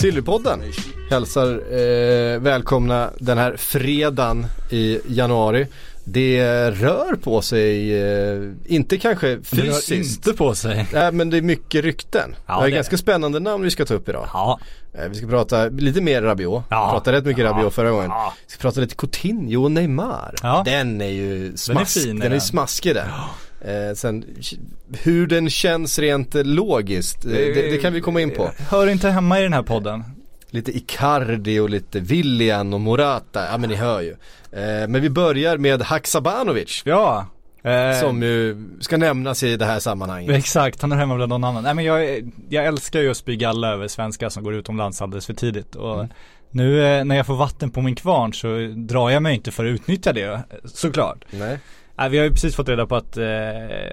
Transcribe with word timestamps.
Sillypodden 0.00 0.62
information. 0.64 1.06
hälsar 1.10 1.46
eh, 1.72 2.38
välkomna 2.40 3.10
den 3.18 3.38
här 3.38 3.56
fredagen 3.56 4.46
i 4.70 4.98
januari. 5.08 5.66
Det 6.04 6.70
rör 6.70 7.14
på 7.16 7.42
sig, 7.42 7.98
eh, 8.02 8.42
inte 8.66 8.98
kanske 8.98 9.26
Det 9.28 9.36
rör 9.62 9.72
fysiskt. 9.72 10.26
inte 10.26 10.38
på 10.38 10.54
sig. 10.54 10.86
Nej 10.92 11.12
men 11.12 11.30
det 11.30 11.36
är 11.36 11.42
mycket 11.42 11.84
rykten. 11.84 12.34
Ja, 12.46 12.54
det 12.56 12.60
är 12.60 12.64
det- 12.70 12.70
ganska 12.74 12.96
spännande 12.96 13.40
namn 13.40 13.64
vi 13.64 13.70
ska 13.70 13.84
ta 13.84 13.94
upp 13.94 14.08
idag. 14.08 14.28
Ja. 14.32 14.60
Eh, 14.94 15.08
Vi 15.08 15.14
ska 15.14 15.26
prata 15.26 15.64
lite 15.68 16.00
mer 16.00 16.22
Rabiot. 16.22 16.64
Ja. 16.70 16.86
Vi 16.86 16.90
pratade 16.92 17.16
rätt 17.16 17.24
mycket 17.24 17.44
Ja. 17.44 17.50
Rabiot 17.50 17.74
förra 17.74 17.90
gången. 17.90 18.10
Ja. 18.10 18.34
Vi 18.46 18.52
ska 18.52 18.60
prata 18.62 18.80
lite 18.80 18.94
Coutinho 18.94 19.62
och 19.64 19.70
Neymar. 19.72 20.34
Ja. 20.42 20.62
Den 20.64 21.00
är 21.00 21.06
ju 21.10 21.52
smask. 21.56 22.00
fin, 22.02 22.18
den 22.18 22.26
är 22.26 22.30
den. 22.30 22.40
smaskig 22.40 22.94
den. 22.94 23.08
Eh, 23.60 23.94
sen 23.94 24.24
hur 25.02 25.26
den 25.26 25.50
känns 25.50 25.98
rent 25.98 26.34
eh, 26.34 26.44
logiskt, 26.44 27.24
eh, 27.24 27.30
det, 27.30 27.70
det 27.70 27.78
kan 27.78 27.92
vi 27.92 28.00
komma 28.00 28.20
in 28.20 28.30
på. 28.30 28.50
Hör 28.70 28.86
inte 28.86 29.08
hemma 29.10 29.40
i 29.40 29.42
den 29.42 29.52
här 29.52 29.62
podden. 29.62 30.04
Lite 30.50 30.76
Icardi 30.76 31.58
och 31.58 31.70
lite 31.70 32.00
Willian 32.00 32.74
och 32.74 32.80
Morata, 32.80 33.46
ja 33.50 33.58
men 33.58 33.70
ni 33.70 33.76
hör 33.76 34.00
ju. 34.00 34.10
Eh, 34.52 34.88
men 34.88 35.00
vi 35.02 35.10
börjar 35.10 35.56
med 35.58 35.82
Haksabanovic. 35.82 36.82
Ja. 36.84 37.26
Eh, 37.62 38.00
Som 38.00 38.22
ju 38.22 38.68
ska 38.80 38.96
nämnas 38.96 39.42
i 39.42 39.56
det 39.56 39.64
här 39.64 39.78
sammanhanget. 39.78 40.36
Exakt, 40.36 40.82
han 40.82 40.92
är 40.92 40.96
hemma 40.96 41.14
bland 41.16 41.28
någon 41.30 41.44
annan. 41.44 41.62
Nej 41.62 41.74
men 41.74 41.84
jag, 41.84 42.30
jag 42.48 42.66
älskar 42.66 43.00
ju 43.00 43.10
att 43.10 43.16
spy 43.16 43.36
galla 43.36 43.68
över 43.72 43.88
svenskar 43.88 44.28
som 44.28 44.44
går 44.44 44.54
utomlands 44.54 45.02
alldeles 45.02 45.26
för 45.26 45.34
tidigt. 45.34 45.74
Och 45.74 45.94
Mm. 45.94 46.08
nu 46.50 47.04
när 47.04 47.16
jag 47.16 47.26
får 47.26 47.36
vatten 47.36 47.70
på 47.70 47.82
min 47.82 47.94
kvarn 47.94 48.34
så 48.34 48.72
drar 48.76 49.10
jag 49.10 49.22
mig 49.22 49.34
inte 49.34 49.50
för 49.50 49.64
att 49.64 49.68
utnyttja 49.70 50.12
det, 50.12 50.40
såklart. 50.64 51.24
Nej. 51.30 51.58
Nej, 52.00 52.10
vi 52.10 52.18
har 52.18 52.24
ju 52.24 52.30
precis 52.30 52.56
fått 52.56 52.68
reda 52.68 52.86
på 52.86 52.96
att 52.96 53.16
eh, 53.16 53.24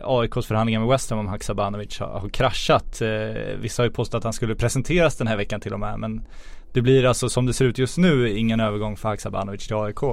AIKs 0.02 0.47
förhandlingar 0.47 0.80
med 0.80 0.89
West 0.89 1.09
Ham 1.09 1.19
om 1.19 1.27
Haksabanovic 1.27 2.00
har, 2.00 2.08
har 2.08 2.30
kraschat. 2.30 3.02
Eh, 3.02 3.09
vissa 3.59 3.81
har 3.81 3.88
ju 3.88 3.94
påstått 3.94 4.17
att 4.17 4.23
han 4.23 4.33
skulle 4.33 4.55
presenteras 4.55 5.16
den 5.16 5.27
här 5.27 5.38
veckan 5.38 5.59
till 5.61 5.73
och 5.73 5.80
med. 5.80 5.99
Men 5.99 6.22
det 6.73 6.81
blir 6.81 7.05
alltså 7.05 7.30
som 7.30 7.45
det 7.45 7.53
ser 7.53 7.66
ut 7.66 7.77
just 7.77 7.97
nu 7.97 8.30
ingen 8.38 8.59
övergång 8.59 8.97
för 8.97 9.09
Haksabanovic 9.09 9.67
till 9.67 9.75
AIK. 9.75 10.03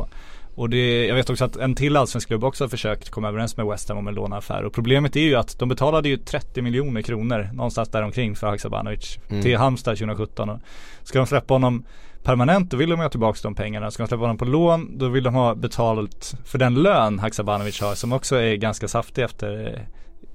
Och 0.54 0.70
det, 0.70 1.06
jag 1.06 1.14
vet 1.14 1.30
också 1.30 1.44
att 1.44 1.56
en 1.56 1.74
till 1.74 1.96
allsvensk 1.96 2.28
klubb 2.28 2.44
också 2.44 2.64
har 2.64 2.68
försökt 2.68 3.10
komma 3.10 3.28
överens 3.28 3.56
med 3.56 3.66
West 3.66 3.88
Ham 3.88 3.98
om 3.98 4.08
en 4.08 4.14
låneaffär. 4.14 4.64
Och 4.64 4.72
problemet 4.72 5.16
är 5.16 5.20
ju 5.20 5.34
att 5.34 5.58
de 5.58 5.68
betalade 5.68 6.08
ju 6.08 6.16
30 6.16 6.62
miljoner 6.62 7.02
kronor 7.02 7.48
någonstans 7.52 7.88
där 7.88 8.02
omkring 8.02 8.36
för 8.36 8.46
Haksabanovic 8.46 9.18
Mm. 9.28 9.42
till 9.42 9.56
Halmstad 9.56 9.98
2017. 9.98 10.48
Och 10.48 10.60
ska 11.02 11.18
de 11.18 11.26
släppa 11.26 11.54
honom 11.54 11.84
permanent 12.24 12.70
då 12.70 12.76
vill 12.76 12.90
de 12.90 13.00
ha 13.00 13.08
tillbaka 13.08 13.38
de 13.42 13.54
pengarna. 13.54 13.90
Ska 13.90 14.02
de 14.02 14.08
släppa 14.08 14.20
honom 14.20 14.38
på 14.38 14.44
lån 14.44 14.98
då 14.98 15.08
vill 15.08 15.24
de 15.24 15.34
ha 15.34 15.54
betalt 15.54 16.34
för 16.44 16.58
den 16.58 16.74
lön 16.74 17.18
Haksabanovic 17.18 17.80
har 17.80 17.94
som 17.94 18.12
också 18.12 18.36
är 18.36 18.54
ganska 18.56 18.88
saftig 18.88 19.22
efter 19.24 19.66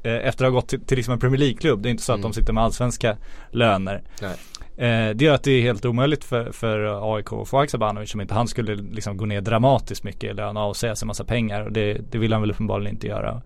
eh, 0.04 0.14
efter 0.14 0.46
att 0.46 0.52
ha 0.52 0.56
gått 0.56 0.68
till, 0.68 0.86
till 0.86 0.98
liksom 0.98 1.14
en 1.14 1.20
Premier 1.20 1.40
League-klubb. 1.40 1.82
Det 1.82 1.90
är 1.90 1.92
inte 1.92 2.04
så 2.04 2.12
att 2.14 2.20
Mm. 2.20 2.32
de 2.32 2.34
sitter 2.36 2.54
med 2.54 2.64
allsvenska 2.64 3.18
löner. 3.52 4.02
Nej. 4.22 4.36
Eh, 4.78 5.16
det 5.16 5.26
gör 5.26 5.36
att 5.36 5.44
det 5.44 5.52
är 5.52 5.62
helt 5.62 5.86
omöjligt 5.86 6.24
för, 6.24 6.52
för 6.52 7.16
AIK 7.16 7.34
att 7.34 7.48
få 7.48 7.58
Haksabanovic 7.58 8.14
om 8.14 8.22
inte 8.22 8.34
han 8.34 8.48
skulle 8.48 8.76
liksom 8.76 9.18
gå 9.18 9.26
ner 9.26 9.42
dramatiskt 9.42 10.04
mycket 10.04 10.32
i 10.32 10.34
lön 10.34 10.58
och 10.58 10.64
avsäga 10.64 10.96
sig 10.96 11.08
massa 11.08 11.24
pengar. 11.24 11.62
Och 11.62 11.72
det, 11.72 12.12
det 12.12 12.18
vill 12.18 12.34
han 12.34 12.42
väl 12.42 12.52
uppenbarligen 12.52 12.96
inte 12.96 13.08
göra. 13.08 13.42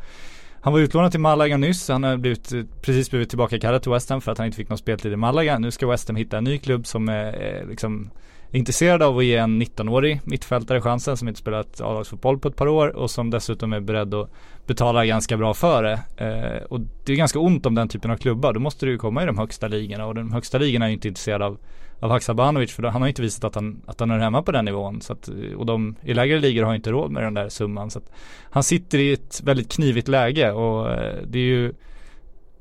Han 0.61 0.73
var 0.73 0.79
utlånad 0.79 1.11
till 1.11 1.19
Malaga 1.19 1.57
nyss. 1.57 1.89
Han 1.89 2.03
har 2.03 2.17
blivit, 2.17 2.51
eh, 2.53 2.61
precis 2.81 3.09
blivit 3.09 3.29
tillbaka 3.29 3.59
kallad 3.59 3.81
till 3.81 3.91
West 3.91 4.09
Ham 4.09 4.21
för 4.21 4.31
att 4.31 4.37
han 4.37 4.45
inte 4.47 4.57
fick 4.57 4.69
någon 4.69 4.77
speltid 4.77 5.13
i 5.13 5.15
Malaga. 5.15 5.59
Nu 5.59 5.71
ska 5.71 5.87
West 5.87 6.07
Ham 6.07 6.15
hitta 6.15 6.37
en 6.37 6.43
ny 6.43 6.57
klubb 6.57 6.87
som 6.87 7.09
är 7.09 7.57
eh, 7.61 7.67
liksom 7.69 8.09
intresserad 8.57 9.03
av 9.03 9.17
att 9.17 9.25
ge 9.25 9.35
en 9.35 9.61
19-årig 9.61 10.21
mittfältare 10.23 10.81
chansen 10.81 11.17
som 11.17 11.27
inte 11.27 11.39
spelat 11.39 11.81
A-lagsfotboll 11.81 12.39
på 12.39 12.47
ett 12.47 12.55
par 12.55 12.67
år 12.67 12.95
och 12.95 13.11
som 13.11 13.29
dessutom 13.29 13.73
är 13.73 13.79
beredd 13.79 14.13
att 14.13 14.29
betala 14.65 15.05
ganska 15.05 15.37
bra 15.37 15.53
för 15.53 15.83
det. 15.83 15.99
Eh, 16.17 16.63
och 16.63 16.79
det 17.05 17.13
är 17.13 17.17
ganska 17.17 17.39
ont 17.39 17.65
om 17.65 17.75
den 17.75 17.87
typen 17.87 18.11
av 18.11 18.17
klubbar. 18.17 18.53
Då 18.53 18.59
måste 18.59 18.85
du 18.85 18.91
ju 18.91 18.97
komma 18.97 19.23
i 19.23 19.25
de 19.25 19.37
högsta 19.37 19.67
ligorna 19.67 20.05
och 20.05 20.15
de 20.15 20.33
högsta 20.33 20.57
ligorna 20.57 20.85
är 20.85 20.89
ju 20.89 20.93
inte 20.93 21.07
intresserade 21.07 21.45
av 21.45 21.57
av 22.03 22.09
Haksabanovic 22.09 22.73
för 22.73 22.83
han 22.83 23.01
har 23.01 23.07
ju 23.07 23.11
inte 23.11 23.21
visat 23.21 23.43
att 23.43 23.55
han, 23.55 23.81
att 23.85 23.99
han 23.99 24.11
är 24.11 24.19
hemma 24.19 24.41
på 24.41 24.51
den 24.51 24.65
nivån. 24.65 25.01
Så 25.01 25.13
att, 25.13 25.27
eh, 25.27 25.57
och 25.57 25.65
de 25.65 25.95
i 26.01 26.13
lägre 26.13 26.39
ligor 26.39 26.63
har 26.63 26.75
inte 26.75 26.91
råd 26.91 27.11
med 27.11 27.23
den 27.23 27.33
där 27.33 27.49
summan. 27.49 27.91
Så 27.91 27.99
att 27.99 28.11
han 28.49 28.63
sitter 28.63 28.97
i 28.97 29.13
ett 29.13 29.41
väldigt 29.43 29.71
knivigt 29.71 30.07
läge 30.07 30.51
och 30.51 30.91
eh, 30.91 31.17
det 31.27 31.39
är 31.39 31.43
ju 31.43 31.73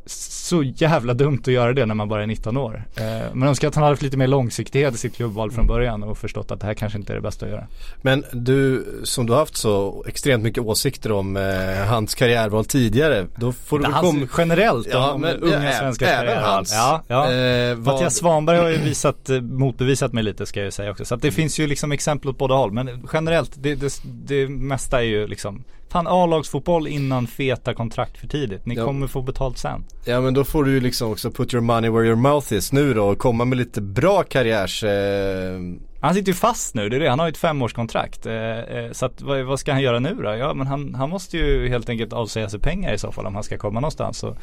så 0.07 0.63
jävla 0.63 1.15
dumt 1.15 1.39
att 1.43 1.47
göra 1.53 1.73
det 1.73 1.87
när 1.87 1.95
man 1.95 2.09
bara 2.09 2.23
är 2.23 2.27
19 2.27 2.57
år. 2.57 2.85
Eh, 2.97 3.05
men 3.35 3.49
önskar 3.49 3.69
att 3.69 3.75
han 3.75 3.83
hade 3.85 3.93
haft 3.93 4.03
lite 4.03 4.17
mer 4.17 4.27
långsiktighet 4.27 4.95
i 4.95 4.99
sitt 4.99 5.17
klubbval 5.17 5.51
från 5.51 5.67
början 5.67 6.03
och 6.03 6.19
förstått 6.19 6.51
att 6.51 6.61
det 6.61 6.67
här 6.67 6.75
kanske 6.75 6.99
inte 6.99 7.13
är 7.13 7.15
det 7.15 7.21
bästa 7.23 7.47
att 7.47 7.53
göra. 7.53 7.67
Men 8.03 8.25
du, 8.33 8.85
som 9.05 9.27
du 9.27 9.33
har 9.33 9.41
haft 9.41 9.57
så 9.57 10.05
extremt 10.09 10.43
mycket 10.45 10.63
åsikter 10.65 11.13
om 11.13 11.37
eh, 11.37 11.87
hans 11.89 12.15
karriärval 12.15 12.65
tidigare, 12.65 13.27
då 13.37 13.53
får 13.53 13.79
du 13.79 13.85
väl 13.85 13.93
Hans, 13.93 14.07
komma 14.11 14.27
generellt 14.39 14.89
Ja, 14.91 15.13
om 15.13 15.21
men 15.21 15.37
unga 15.43 15.73
svenskars 15.73 16.09
även 16.09 16.27
karriärval. 16.27 16.51
hans. 16.55 16.73
Ja, 16.73 17.03
ja. 17.09 17.33
Eh, 17.33 17.75
vad- 17.75 17.95
Mattias 17.95 18.15
Svanberg 18.17 18.59
har 18.59 18.69
ju 18.69 18.77
visat, 18.79 19.31
eh, 19.31 19.41
motbevisat 19.41 20.13
mig 20.13 20.25
lite 20.25 20.47
ska 20.47 20.61
jag 20.61 20.65
ju 20.65 20.71
säga 20.71 20.91
också. 20.91 21.05
Så 21.05 21.15
att 21.15 21.23
det 21.23 21.31
finns 21.31 21.59
ju 21.61 21.67
liksom 21.67 21.93
exempel 21.93 22.31
åt 22.31 22.39
båda 22.39 22.55
håll. 22.55 22.73
Men 22.73 23.09
generellt, 23.13 23.51
det, 23.57 23.75
det, 23.75 24.01
det 24.05 24.49
mesta 24.49 24.99
är 24.99 25.05
ju 25.07 25.27
liksom 25.27 25.65
Fan 25.92 26.06
A-lagsfotboll 26.08 26.86
innan 26.86 27.26
feta 27.26 27.75
kontrakt 27.75 28.19
för 28.19 28.26
tidigt. 28.26 28.66
Ni 28.66 28.75
Ja. 28.75 28.84
kommer 28.84 29.06
få 29.06 29.22
betalt 29.22 29.58
sen. 29.58 29.84
Ja 30.04 30.20
men 30.20 30.34
då 30.34 30.44
får 30.44 30.64
du 30.64 30.70
ju 30.72 30.80
liksom 30.80 31.10
också 31.12 31.30
put 31.30 31.54
your 31.54 31.62
money 31.64 31.91
where 31.91 32.06
your 32.06 32.16
mouth 32.16 32.53
is 32.54 32.72
nu 32.72 32.94
då 32.94 33.04
och 33.04 33.19
komma 33.19 33.44
med 33.44 33.58
lite 33.58 33.80
bra 33.80 34.22
karriärs... 34.22 34.84
Eh, 34.84 35.60
Han 36.00 36.14
sitter 36.14 36.28
ju 36.32 36.34
fast 36.34 36.75
nu, 36.75 36.88
det 36.88 36.97
är 36.97 37.00
det. 37.00 37.08
Han 37.10 37.19
har 37.19 37.26
ju 37.26 37.30
ett 37.30 37.36
femårskontrakt. 37.36 38.26
Eh, 38.26 38.34
eh, 38.58 38.92
så 38.92 39.06
att 39.06 39.22
vad, 39.22 39.42
vad 39.44 39.60
ska 39.60 39.72
han 39.72 39.82
göra 39.82 39.98
nu 39.98 40.14
då? 40.14 40.34
Ja 40.36 40.54
men 40.54 40.66
han, 40.66 40.94
han 40.94 41.10
måste 41.10 41.36
ju 41.36 41.69
helt 41.69 41.88
enkelt 41.88 42.12
avsäga 42.12 42.48
sig 42.48 42.60
pengar 42.60 42.92
i 42.92 42.98
så 42.98 43.12
fall 43.12 43.26
om 43.26 43.34
han 43.34 43.44
ska 43.44 43.59
komma 43.59 43.80
någonstans. 43.80 44.19
Så, 44.19 44.36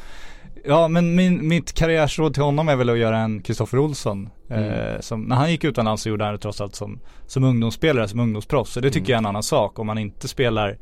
ja 0.64 0.88
men 0.88 1.14
min, 1.14 1.48
mitt 1.48 1.72
karriärsråd 1.72 2.34
till 2.34 2.42
honom 2.42 2.68
är 2.68 2.76
väl 2.76 2.90
att 2.90 2.98
göra 2.98 3.18
en 3.18 3.42
Kristoffer 3.42 3.78
Olsson. 3.78 4.30
Eh, 4.50 5.00
som, 5.00 5.22
när 5.22 5.36
han 5.36 5.50
gick 5.50 5.64
utomlands 5.64 6.02
så 6.02 6.08
gjorde 6.08 6.24
han 6.24 6.34
det 6.34 6.38
trots 6.40 6.60
allt 6.60 6.74
som, 6.74 7.00
som 7.26 7.44
ungdomsspelare, 7.44 8.08
som 8.08 8.20
ungdomsproffs. 8.20 8.72
Så 8.72 8.80
det 8.80 8.90
tycker 8.90 9.12
jag 9.12 9.16
är 9.16 9.22
en 9.22 9.26
annan 9.26 9.42
sak. 9.42 9.78
Om 9.78 9.86
man 9.86 9.98
inte 9.98 10.28
spelar 10.28 10.78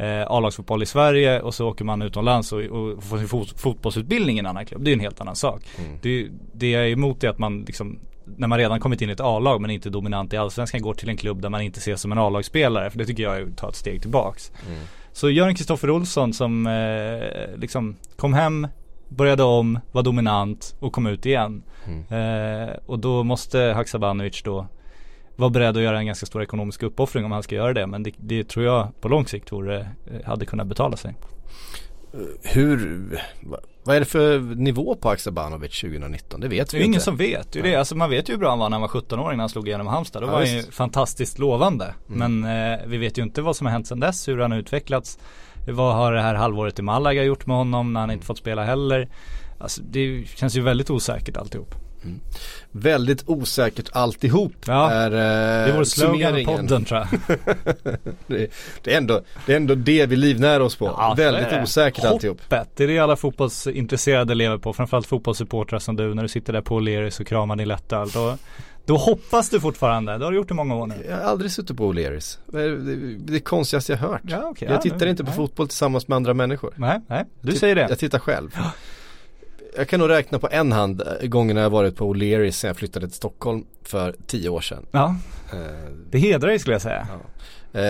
eh, 0.00 0.26
A-lagsfotboll 0.26 0.82
i 0.82 0.86
Sverige 0.86 1.40
och 1.40 1.54
så 1.54 1.68
åker 1.68 1.84
man 1.84 2.02
utomlands 2.02 2.52
och, 2.52 2.60
och 2.60 3.02
får 3.02 3.18
sin 3.18 3.28
fot, 3.28 3.60
fotbollsutbildning 3.60 4.36
i 4.36 4.38
en 4.38 4.46
annan 4.46 4.66
klubb. 4.66 4.84
Det 4.84 4.90
är 4.90 4.92
en 4.92 5.00
helt 5.00 5.20
annan 5.20 5.36
sak. 5.36 5.62
Det, 6.02 6.28
det 6.52 6.70
jag 6.70 6.82
är 6.82 6.90
emot 6.90 7.24
är 7.24 7.28
att 7.28 7.38
man 7.38 7.62
liksom 7.62 7.98
när 8.36 8.48
man 8.48 8.58
redan 8.58 8.80
kommit 8.80 9.02
in 9.02 9.08
i 9.08 9.12
ett 9.12 9.20
A-lag 9.20 9.60
men 9.60 9.70
inte 9.70 9.90
dominant 9.90 10.32
i 10.32 10.36
Allsvenskan 10.36 10.82
går 10.82 10.94
till 10.94 11.08
en 11.08 11.16
klubb 11.16 11.42
där 11.42 11.48
man 11.48 11.60
inte 11.60 11.78
ses 11.78 12.00
som 12.00 12.12
en 12.12 12.18
A-lagsspelare. 12.18 12.90
För 12.90 12.98
det 12.98 13.06
tycker 13.06 13.22
jag 13.22 13.36
är 13.36 13.42
att 13.42 13.56
ta 13.56 13.68
ett 13.68 13.76
steg 13.76 14.00
tillbaks. 14.02 14.52
Så 15.12 15.30
gör 15.30 15.48
en 15.48 15.54
Kristoffer 15.54 15.90
Olsson 15.90 16.32
som 16.32 16.66
eh, 16.66 17.58
liksom 17.58 17.96
kom 18.16 18.34
hem, 18.34 18.68
började 19.08 19.42
om, 19.42 19.78
var 19.92 20.02
dominant 20.02 20.76
och 20.80 20.92
kom 20.92 21.06
ut 21.06 21.26
igen. 21.26 21.62
Eh, 22.10 22.76
och 22.86 22.98
då 22.98 23.24
måste 23.24 23.58
Haksabanovic 23.58 24.42
då 24.42 24.66
vara 25.40 25.50
beredd 25.50 25.76
att 25.76 25.82
göra 25.82 25.98
en 25.98 26.06
ganska 26.06 26.26
stor 26.26 26.42
ekonomisk 26.42 26.82
uppoffring 26.82 27.24
om 27.24 27.32
han 27.32 27.42
ska 27.42 27.54
göra 27.54 27.72
det. 27.74 27.86
Men 27.86 28.02
det, 28.02 28.12
det 28.16 28.48
tror 28.48 28.64
jag 28.64 29.00
på 29.00 29.08
lång 29.08 29.26
sikt 29.26 29.52
vore, 29.52 29.78
eh, 29.80 30.26
hade 30.26 30.46
kunnat 30.46 30.66
betala 30.66 30.96
sig. 30.96 31.14
hur, 32.42 33.00
va- 33.42 33.58
vad 33.84 33.96
är 33.96 34.00
det 34.00 34.06
för 34.06 34.38
nivå 34.40 34.94
på 34.94 35.08
Haksabanovic 35.08 35.80
2019? 35.80 36.40
Det 36.40 36.48
vet 36.48 36.70
Det 36.70 36.76
vi 36.76 36.82
är 36.82 36.84
ingen 36.84 36.94
inte. 36.94 37.04
som 37.04 37.16
vet. 37.16 37.52
Det 37.52 37.58
är 37.58 37.62
det. 37.62 37.74
Alltså 37.76 37.96
man 37.96 38.10
vet 38.10 38.28
ju 38.28 38.32
hur 38.32 38.38
bra 38.38 38.50
han 38.50 38.58
var 38.58 38.68
när 38.68 38.74
han 38.74 38.80
var 38.80 38.88
17 38.88 39.18
år 39.18 39.26
innan 39.32 39.40
han 39.40 39.48
slog 39.48 39.68
igenom 39.68 39.86
Halmstad. 39.86 40.22
Då 40.22 40.26
Ja, 40.26 40.32
var 40.32 40.38
han 40.38 40.48
ju. 40.48 40.58
Mm. 40.58 40.70
fantastiskt 40.70 41.38
lovande. 41.38 41.94
Men 42.06 42.44
eh, 42.44 42.78
vi 42.86 42.98
vet 42.98 43.18
ju 43.18 43.22
inte 43.22 43.42
vad 43.42 43.56
som 43.56 43.66
har 43.66 43.72
hänt 43.72 43.86
sedan 43.86 44.00
dess, 44.00 44.28
hur 44.28 44.38
han 44.38 44.50
har 44.52 44.58
utvecklats. 44.58 45.18
Vad 45.68 45.94
har 45.94 46.12
det 46.12 46.22
här 46.22 46.34
halvåret 46.34 46.78
i 46.78 46.82
Malaga 46.82 47.22
gjort 47.24 47.46
med 47.46 47.56
honom 47.56 47.92
när 47.92 48.00
han 48.00 48.10
inte 48.10 48.26
fått 48.26 48.38
spela 48.38 48.64
heller? 48.64 49.08
Alltså 49.58 49.82
det 49.82 50.24
känns 50.36 50.56
ju 50.56 50.60
väldigt 50.60 50.90
osäkert 50.90 51.36
alltihop. 51.36 51.74
Väldigt 52.72 53.22
osäkert 53.26 53.88
alltihop 53.92 54.52
Ja, 54.66 54.90
är 54.90 55.04
eh, 55.10 55.16
Det 55.66 55.72
är 55.72 55.76
vår 55.76 55.84
slogan 55.84 56.44
podden 56.44 56.84
tror 56.84 57.00
jag. 57.00 57.38
det, 58.26 58.50
det, 58.82 58.92
är 58.94 58.98
ändå, 58.98 59.20
det 59.46 59.52
är 59.52 59.56
ändå 59.56 59.74
det 59.74 60.06
vi 60.06 60.16
livnär 60.16 60.60
oss 60.60 60.76
på. 60.76 60.84
Ja, 60.86 61.12
så 61.16 61.22
är 61.22 61.32
Väldigt 61.32 61.50
det. 61.50 61.62
osäkert 61.62 62.04
alltihop. 62.04 62.40
Hoppet, 62.42 62.68
det 62.76 62.84
är 62.84 62.88
det 62.88 62.98
alla 62.98 63.16
fotbollsintresserade 63.16 64.34
lever 64.34 64.58
på. 64.58 64.72
Framförallt 64.72 65.06
fotbollssupportrar 65.06 65.78
som 65.78 65.96
du 65.96 66.14
när 66.14 66.22
du 66.22 66.28
sitter 66.28 66.52
där 66.52 66.60
på 66.60 66.80
O'Learys 66.80 67.20
och 67.20 67.26
kramar 67.26 67.56
din 67.56 67.68
lättöl. 67.68 68.08
Då, 68.10 68.36
då 68.86 68.96
hoppas 68.96 69.50
du 69.50 69.60
fortfarande. 69.60 70.18
Det 70.18 70.24
har 70.24 70.32
du 70.32 70.36
gjort 70.38 70.50
i 70.50 70.54
många 70.54 70.74
år 70.76 70.86
nu. 70.86 70.94
Jag 71.08 71.16
har 71.16 71.22
aldrig 71.22 71.50
suttit 71.50 71.76
på 71.76 71.92
O'Learys. 71.92 72.38
Det 72.46 72.62
är 72.62 72.68
det, 72.68 72.96
det 73.18 73.34
är 73.36 73.40
konstigaste 73.40 73.92
jag 73.92 73.98
hört. 73.98 74.20
Ja, 74.28 74.42
okej. 74.44 74.68
jag 74.68 74.76
Ja, 74.76 74.80
tittar 74.82 74.98
nu- 75.04 75.10
inte 75.10 75.24
på 75.24 75.30
nej. 75.30 75.36
fotboll 75.36 75.68
tillsammans 75.68 76.08
med 76.08 76.16
andra 76.16 76.34
människor. 76.34 76.72
Nej, 76.76 77.00
nej, 77.08 77.24
du 77.40 77.50
Titt- 77.52 77.60
säger 77.60 77.74
det. 77.74 77.86
Jag 77.88 77.98
tittar 77.98 78.18
själv. 78.18 78.56
Jag 79.76 79.88
kan 79.88 80.00
nog 80.00 80.08
räkna 80.08 80.38
på 80.38 80.48
en 80.50 80.72
hand 80.72 81.02
eh, 81.20 81.28
gångerna 81.28 81.60
jag 81.60 81.70
varit 81.70 81.96
på 81.96 82.14
O'Learys 82.14 82.50
sen 82.50 82.68
jag 82.68 82.76
flyttade 82.76 83.06
till 83.06 83.16
Stockholm 83.16 83.64
för 83.84 84.14
tio 84.26 84.48
år 84.48 84.60
sedan. 84.60 84.86
Ja, 84.90 85.16
Eh, 85.52 85.58
det 86.10 86.18
hedrar 86.18 86.48
dig 86.48 86.58
skulle 86.58 86.74
jag 86.74 86.82
säga. 86.82 87.06
eh, 87.72 87.82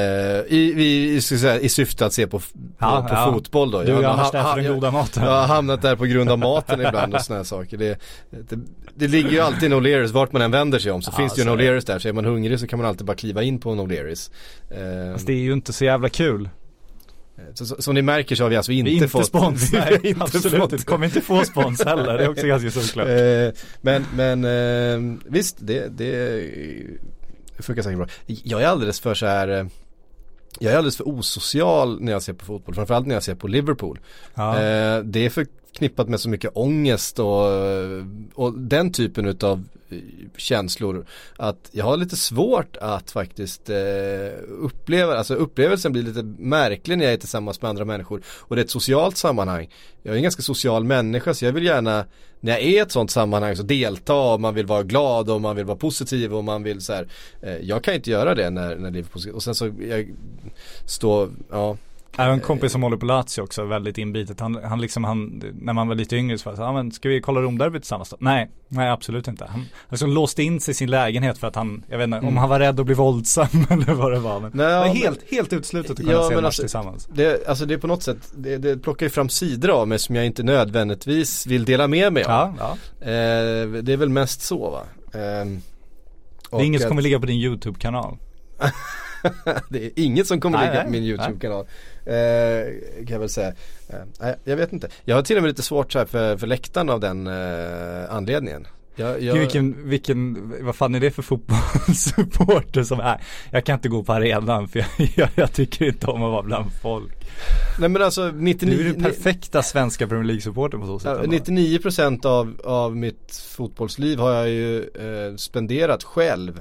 i, 0.48 0.74
i, 0.76 1.14
i, 1.14 1.20
ska 1.20 1.34
jag 1.34 1.40
säga, 1.40 1.58
I 1.60 1.68
syfte 1.68 2.06
att 2.06 2.12
se 2.12 2.26
på, 2.26 2.38
på, 2.38 2.44
Ja, 2.78 3.06
på 3.08 3.14
ja. 3.14 3.32
fotboll 3.32 3.70
då. 3.70 3.82
Du 3.82 3.90
Jag- 3.92 4.04
annars 4.04 4.26
ha- 4.26 4.32
där 4.32 4.42
för 4.44 4.56
den 4.56 4.64
jag- 4.64 4.74
goda 4.74 4.90
maten. 4.90 5.22
Jag 5.24 5.30
har 5.30 5.46
hamnat 5.46 5.82
där 5.82 5.96
på 5.96 6.04
grund 6.04 6.30
av 6.30 6.38
maten 6.38 6.80
ibland 6.86 7.14
och 7.14 7.20
sådana 7.22 7.44
saker. 7.44 7.76
Det, 7.76 7.98
det, 8.30 8.58
det 8.94 9.08
ligger 9.08 9.30
ju 9.30 9.40
alltid 9.40 9.72
en 9.72 9.78
O'Learys 9.80 10.12
vart 10.12 10.32
man 10.32 10.42
än 10.42 10.50
vänder 10.50 10.78
sig 10.78 10.92
om 10.92 11.02
så 11.02 11.10
Ja, 11.12 11.16
finns 11.16 11.34
det 11.34 11.42
ju 11.42 11.48
en. 11.50 11.58
O'Learys 11.58 11.86
där. 11.86 11.98
Så 11.98 12.08
är 12.08 12.12
man 12.12 12.24
hungrig 12.24 12.60
så 12.60 12.66
kan 12.66 12.78
man 12.78 12.88
alltid 12.88 13.06
bara 13.06 13.16
kliva 13.16 13.42
in 13.42 13.60
på 13.60 13.70
en 13.70 13.80
O'Learys. 13.80 14.30
Eh, 14.70 15.12
Fast 15.12 15.26
det 15.26 15.32
är 15.32 15.36
ju 15.36 15.52
inte 15.52 15.72
så 15.72 15.84
jävla 15.84 16.08
kul. 16.08 16.48
Så, 17.54 17.66
så, 17.66 17.82
som 17.82 17.94
ni 17.94 18.02
märker 18.02 18.36
så 18.36 18.44
har 18.44 18.50
vi 18.50 18.56
alltså 18.56 18.72
inte, 18.72 18.90
Vi 18.90 18.96
inte 18.96 19.08
fått 19.08 19.26
spons, 19.26 19.72
nej 19.72 20.00
inte 20.02 20.22
absolut 20.22 20.72
inte. 20.72 20.84
Kommer 20.84 21.06
inte 21.06 21.20
få 21.20 21.44
spons 21.44 21.84
heller, 21.84 22.18
det 22.18 22.24
är 22.24 22.28
också 22.28 22.46
ganska 22.46 22.70
solklart. 22.70 23.08
Eh, 23.08 23.62
men 23.80 24.04
men 24.14 24.44
eh, 24.44 25.18
visst, 25.24 25.56
det, 25.60 25.88
det 25.88 26.46
funkar 27.58 27.82
säkert 27.82 27.98
bra. 27.98 28.08
Jag 28.26 28.62
är 28.62 28.66
alldeles 28.66 29.00
för 29.00 29.14
så 29.14 29.26
här 29.26 29.48
eh, 29.48 29.66
jag 30.58 30.72
är 30.72 30.76
alldeles 30.76 30.96
för 30.96 31.08
osocial 31.08 32.00
när 32.00 32.12
jag 32.12 32.22
ser 32.22 32.32
på 32.32 32.44
fotboll, 32.44 32.74
framförallt 32.74 33.06
när 33.06 33.14
jag 33.14 33.22
ser 33.22 33.34
på 33.34 33.48
Liverpool. 33.48 33.98
Ja. 34.34 34.54
Eh, 34.54 35.02
det 35.02 35.26
är 35.26 35.30
förknippat 35.30 36.08
med 36.08 36.20
så 36.20 36.28
mycket 36.28 36.50
ångest 36.54 37.18
och, 37.18 37.46
och 38.34 38.58
den 38.58 38.92
typen 38.92 39.26
eh, 39.26 39.34
känslor 40.36 41.06
att 41.36 41.70
jag 41.72 41.84
har 41.84 41.96
lite 41.96 42.16
svårt 42.16 42.76
att 42.76 43.10
faktiskt 43.10 43.70
eh, 43.70 43.76
uppleva, 44.48 45.18
alltså 45.18 45.34
upplevelsen 45.34 45.92
blir 45.92 46.02
lite 46.02 46.22
märklig 46.38 46.98
när 46.98 47.04
jag 47.04 47.14
är 47.14 47.18
tillsammans 47.18 47.62
med 47.62 47.68
andra 47.68 47.84
människor. 47.84 48.22
Och 48.26 48.56
det 48.56 48.62
är 48.62 48.64
ett 48.64 48.70
socialt 48.70 49.16
sammanhang. 49.16 49.68
Jag 50.02 50.12
är 50.12 50.16
en 50.16 50.22
ganska 50.22 50.42
social 50.42 50.84
människa 50.84 51.34
så 51.34 51.44
jag 51.44 51.52
vill 51.52 51.64
gärna 51.64 52.04
när 52.40 52.52
jag 52.52 52.60
är 52.60 52.66
i 52.66 52.78
ett 52.78 52.92
sånt 52.92 53.10
sammanhang 53.10 53.56
så 53.56 53.62
delta 53.62 54.14
och 54.14 54.40
man 54.40 54.54
vill 54.54 54.66
vara 54.66 54.82
glad 54.82 55.30
och 55.30 55.40
man 55.40 55.56
vill 55.56 55.64
vara 55.64 55.76
positiv 55.76 56.34
och 56.34 56.44
man 56.44 56.62
vill 56.62 56.80
så 56.80 56.92
här, 56.92 57.08
eh, 57.42 57.56
jag 57.56 57.84
kan 57.84 57.94
inte 57.94 58.10
göra 58.10 58.34
det 58.34 58.50
när, 58.50 58.76
när 58.76 59.02
positivt. 59.02 59.34
Och 59.34 59.42
sen 59.42 59.54
så 59.54 59.72
jag 59.88 60.14
står, 60.86 61.30
ja. 61.50 61.76
Jag 62.16 62.24
har 62.24 62.32
en 62.32 62.40
kompis 62.40 62.72
som 62.72 62.82
håller 62.82 62.96
på 62.96 63.06
Lazio 63.06 63.40
också, 63.42 63.64
väldigt 63.64 63.98
inbitet. 63.98 64.40
Han, 64.40 64.60
han 64.64 64.80
liksom, 64.80 65.04
han, 65.04 65.42
när 65.60 65.72
man 65.72 65.88
var 65.88 65.94
lite 65.94 66.16
yngre 66.16 66.38
så 66.38 66.50
var 66.50 66.56
det 66.56 66.62
ja 66.62 66.72
men 66.72 66.92
ska 66.92 67.08
vi 67.08 67.20
kolla 67.20 67.40
Romderbyt 67.40 67.82
tillsammans 67.82 68.10
då? 68.10 68.16
Nej, 68.20 68.50
nej 68.68 68.88
absolut 68.90 69.28
inte. 69.28 69.44
Han, 69.44 69.64
liksom 69.88 70.10
låste 70.10 70.42
in 70.42 70.60
sig 70.60 70.72
i 70.72 70.74
sin 70.74 70.90
lägenhet 70.90 71.38
för 71.38 71.46
att 71.46 71.56
han, 71.56 71.84
jag 71.88 71.98
vet 71.98 72.04
inte, 72.04 72.18
om 72.18 72.36
han 72.36 72.48
var 72.48 72.58
rädd 72.58 72.80
att 72.80 72.86
bli 72.86 72.94
våldsam 72.94 73.46
eller 73.70 73.94
vad 73.94 74.12
det 74.12 74.18
var. 74.18 74.40
Men 74.40 74.50
Nej, 74.54 74.66
det 74.66 74.74
var 74.78 74.86
men- 74.86 74.96
helt, 74.96 75.30
helt 75.30 75.52
uteslutet 75.52 75.90
att 75.90 75.96
kunna 75.96 76.12
Ja, 76.12 76.28
se 76.28 76.34
en 76.34 76.36
match 76.36 76.44
alltså- 76.46 76.62
tillsammans. 76.62 77.08
Det, 77.12 77.48
alltså 77.48 77.66
det 77.66 77.74
är 77.74 77.78
på 77.78 77.86
något 77.86 78.02
sätt, 78.02 78.32
det, 78.36 78.58
det 78.58 78.76
plockar 78.78 79.06
ju 79.06 79.10
fram 79.10 79.28
sidor 79.28 79.70
av 79.70 79.88
mig 79.88 79.98
som 79.98 80.16
jag 80.16 80.26
inte 80.26 80.42
nödvändigtvis 80.42 81.46
vill 81.46 81.64
dela 81.64 81.88
med 81.88 82.12
mig 82.12 82.24
av. 82.24 82.30
Ja, 82.30 82.54
ja. 82.58 83.06
Eh, 83.06 83.68
det 83.68 83.92
är 83.92 83.96
väl 83.96 84.08
mest 84.08 84.42
så 84.42 84.70
va. 84.70 84.82
Ehm, 85.20 85.60
Det 86.50 86.56
är 86.56 86.62
inget 86.64 86.80
som 86.80 86.88
kommer 86.88 87.02
ligga 87.02 87.20
på 87.20 87.26
din 87.26 87.36
YouTube-kanal. 87.36 88.16
det 89.68 89.84
är 89.86 89.90
inget 89.96 90.26
som 90.26 90.40
kommer 90.40 90.58
Nej, 90.58 90.68
ligga 90.70 90.84
på 90.84 90.90
min 90.90 91.02
YouTube-kanal. 91.02 91.66
Eh, 92.14 93.04
kan 93.06 93.12
jag 93.12 93.18
väl 93.20 93.28
säga. 93.28 93.48
Eh, 93.88 93.96
nej, 94.20 94.36
jag 94.44 94.56
vet 94.56 94.72
inte. 94.72 94.88
Jag 95.04 95.16
har 95.16 95.22
till 95.22 95.36
och 95.36 95.42
med 95.42 95.48
lite 95.48 95.62
svårt 95.62 95.92
så 95.92 95.98
här 95.98 96.06
för, 96.06 96.36
för 96.36 96.46
läktaren 96.46 96.90
av 96.90 97.00
den 97.00 97.26
eh, 97.26 98.14
anledningen. 98.14 98.66
Jag, 98.96 99.22
jag, 99.22 99.34
Vilken, 99.34 99.88
vilken, 99.88 100.52
vad 100.64 100.74
fan 100.76 100.94
är 100.94 101.00
det 101.00 101.10
för 101.10 101.22
fotbollssupporter 101.22 102.82
som 102.82 103.00
är? 103.00 103.20
Jag 103.50 103.64
kan 103.64 103.74
inte 103.74 103.88
gå 103.88 104.02
på 104.04 104.12
arenan 104.12 104.68
för 104.68 104.78
jag, 104.78 104.88
jag, 105.16 105.28
jag 105.34 105.52
tycker 105.52 105.84
inte 105.86 106.06
om 106.06 106.22
att 106.22 106.30
vara 106.32 106.42
bland 106.42 106.72
folk. 106.82 107.12
nej 107.80 107.88
men 107.88 108.02
alltså 108.02 108.30
99, 108.34 108.76
Du 108.76 108.88
är 108.88 108.92
den 108.92 109.02
perfekta 109.02 109.62
svenska 109.62 110.06
Premier 110.06 110.24
League-supporten 110.24 110.80
på 110.80 110.86
så 110.86 110.98
sätt. 110.98 111.12
Ja, 111.18 111.24
ändå. 111.24 111.36
99% 111.36 112.26
av, 112.26 112.60
av 112.64 112.96
mitt 112.96 113.44
fotbollsliv 113.56 114.18
har 114.18 114.32
jag 114.32 114.48
ju 114.48 114.78
eh, 114.80 115.36
spenderat 115.36 116.04
själv 116.04 116.60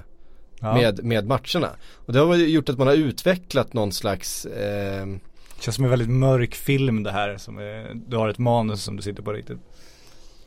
Ja. 0.61 0.73
med, 0.73 1.03
med 1.03 1.27
matcherna. 1.27 1.69
Och 2.05 2.13
det 2.13 2.19
har 2.19 2.35
gjort 2.35 2.69
att 2.69 2.77
man 2.77 2.87
har 2.87 2.93
utvecklat 2.95 3.73
någon 3.73 3.91
slags 3.91 4.45
eh, 4.45 5.05
Känns 5.59 5.75
som 5.75 5.83
en 5.85 5.89
väldigt 5.89 6.09
mörk 6.09 6.55
film 6.55 7.03
det 7.03 7.11
här. 7.11 7.37
Som 7.37 7.57
är, 7.57 7.91
du 8.07 8.17
har 8.17 8.29
ett 8.29 8.37
manus 8.37 8.83
som 8.83 8.95
du 8.95 9.01
sitter 9.01 9.23
på 9.23 9.33
riktigt. 9.33 9.57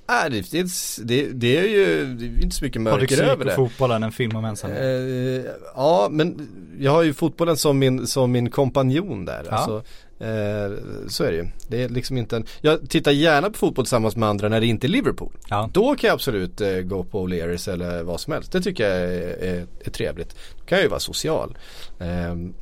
äh, 0.08 0.30
det, 0.30 0.50
det, 0.50 0.66
det, 1.02 1.26
det 1.32 1.56
är 1.58 1.68
ju 1.68 2.14
det 2.14 2.24
är 2.26 2.42
inte 2.44 2.56
så 2.56 2.64
mycket 2.64 2.82
mörker 2.82 3.22
över 3.22 3.32
Syk 3.32 3.38
och 3.38 3.44
det. 3.44 3.54
fotbollen, 3.54 4.02
en 4.02 4.12
film 4.12 4.36
om 4.36 4.44
ensamhet. 4.44 4.78
Eh, 4.80 5.52
ja, 5.74 6.08
men 6.10 6.48
jag 6.78 6.92
har 6.92 7.02
ju 7.02 7.14
fotbollen 7.14 7.56
som 7.56 7.78
min, 7.78 8.06
som 8.06 8.32
min 8.32 8.50
kompanjon 8.50 9.24
där. 9.24 9.46
Ja. 9.50 9.56
Alltså, 9.56 9.76
eh, 10.24 10.72
så 11.08 11.24
är 11.24 11.30
det 11.30 11.36
ju. 11.36 11.46
Det 11.68 11.82
är 11.82 11.88
liksom 11.88 12.16
inte 12.16 12.36
en, 12.36 12.46
jag 12.60 12.90
tittar 12.90 13.12
gärna 13.12 13.50
på 13.50 13.58
fotboll 13.58 13.84
tillsammans 13.84 14.16
med 14.16 14.28
andra 14.28 14.48
när 14.48 14.60
det 14.60 14.66
inte 14.66 14.86
är 14.86 14.88
Liverpool. 14.88 15.32
Ja. 15.48 15.70
Då 15.72 15.94
kan 15.94 16.08
jag 16.08 16.14
absolut 16.14 16.60
eh, 16.60 16.76
gå 16.76 17.04
på 17.04 17.26
O'Learys 17.28 17.72
eller 17.72 18.02
vad 18.02 18.20
som 18.20 18.32
helst. 18.32 18.52
Det 18.52 18.60
tycker 18.60 18.88
jag 18.88 18.98
är, 18.98 19.42
är, 19.42 19.66
är 19.84 19.90
trevligt. 19.90 20.36
Då 20.58 20.64
kan 20.64 20.78
jag 20.78 20.82
ju 20.82 20.88
vara 20.88 21.00
social. 21.00 21.58
Ehm, 22.00 22.54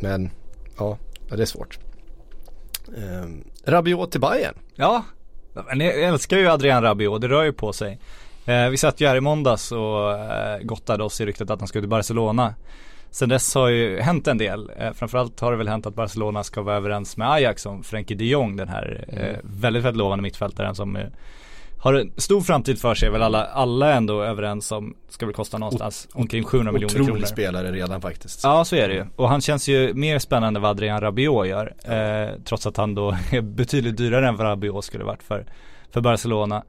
men 0.00 0.30
ja, 0.78 0.98
det 1.28 1.42
är 1.42 1.46
svårt. 1.46 1.78
Um, 2.96 3.44
Rabiot 3.64 4.10
till 4.10 4.20
Bayern. 4.20 4.54
Ja, 4.74 5.04
men 5.66 5.80
jag 5.80 6.02
älskar 6.02 6.38
ju 6.38 6.48
Adrian 6.48 6.82
Rabiot, 6.82 7.20
det 7.20 7.28
rör 7.28 7.44
ju 7.44 7.52
på 7.52 7.72
sig. 7.72 7.98
Eh, 8.46 8.68
vi 8.68 8.76
satt 8.76 9.00
ju 9.00 9.06
här 9.06 9.16
i 9.16 9.20
måndags 9.20 9.72
och 9.72 10.12
eh, 10.12 10.58
gottade 10.62 11.04
oss 11.04 11.20
i 11.20 11.26
ryktet 11.26 11.50
att 11.50 11.60
han 11.60 11.68
skulle 11.68 11.82
till 11.82 11.88
Barcelona. 11.88 12.54
Sen 13.10 13.28
dess 13.28 13.54
har 13.54 13.68
ju 13.68 14.00
hänt 14.00 14.28
en 14.28 14.38
del. 14.38 14.70
Eh, 14.76 14.92
framförallt 14.92 15.40
har 15.40 15.50
det 15.50 15.56
väl 15.56 15.68
hänt 15.68 15.86
att 15.86 15.94
Barcelona 15.94 16.44
ska 16.44 16.62
vara 16.62 16.76
överens 16.76 17.16
med 17.16 17.32
Ajax 17.32 17.66
om 17.66 17.82
Frenkie 17.82 18.16
de 18.16 18.24
Jong, 18.24 18.56
den 18.56 18.68
här 18.68 19.04
eh, 19.08 19.38
väldigt, 19.42 19.84
väldigt 19.84 19.98
lovande 19.98 20.22
mittfältaren 20.22 20.74
som 20.74 20.96
eh, 20.96 21.06
har 21.82 21.94
en 21.94 22.12
stor 22.16 22.40
framtid 22.40 22.78
för 22.78 22.94
sig, 22.94 23.08
är 23.08 23.12
väl 23.12 23.22
alla, 23.22 23.44
alla 23.44 23.92
ändå 23.92 24.22
överens 24.22 24.72
om, 24.72 24.94
ska 25.08 25.26
väl 25.26 25.34
kosta 25.34 25.58
någonstans 25.58 26.08
omkring 26.12 26.44
700 26.44 26.72
miljoner 26.72 26.94
kronor. 26.94 27.10
Otrolig 27.10 27.28
spelare 27.28 27.72
redan 27.72 28.00
faktiskt. 28.00 28.40
Ja 28.42 28.64
så 28.64 28.76
är 28.76 28.88
det 28.88 28.94
ju. 28.94 29.06
Och 29.16 29.28
han 29.28 29.40
känns 29.40 29.68
ju 29.68 29.94
mer 29.94 30.18
spännande 30.18 30.60
vad 30.60 30.70
Adrian 30.70 31.00
Rabiot 31.00 31.46
gör. 31.46 31.74
Eh, 31.84 32.30
trots 32.44 32.66
att 32.66 32.76
han 32.76 32.94
då 32.94 33.10
är 33.32 33.40
betydligt 33.40 33.96
dyrare 33.96 34.28
än 34.28 34.36
vad 34.36 34.46
Rabiot 34.46 34.84
skulle 34.84 35.04
varit 35.04 35.22
för, 35.22 35.46
för 35.90 36.00
Barcelona. 36.00 36.62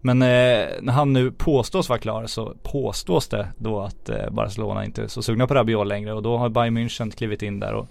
Men 0.00 0.22
eh, 0.22 0.68
när 0.80 0.92
han 0.92 1.12
nu 1.12 1.30
påstås 1.30 1.88
vara 1.88 1.98
klar 1.98 2.26
så 2.26 2.54
påstås 2.62 3.28
det 3.28 3.48
då 3.58 3.80
att 3.80 4.08
eh, 4.08 4.30
Barcelona 4.30 4.84
inte 4.84 5.02
är 5.02 5.06
så 5.06 5.22
sugna 5.22 5.46
på 5.46 5.54
Rabiot 5.54 5.86
längre 5.86 6.12
och 6.12 6.22
då 6.22 6.36
har 6.36 6.48
Bayern 6.48 6.78
München 6.78 7.10
klivit 7.10 7.42
in 7.42 7.60
där 7.60 7.72
och 7.72 7.88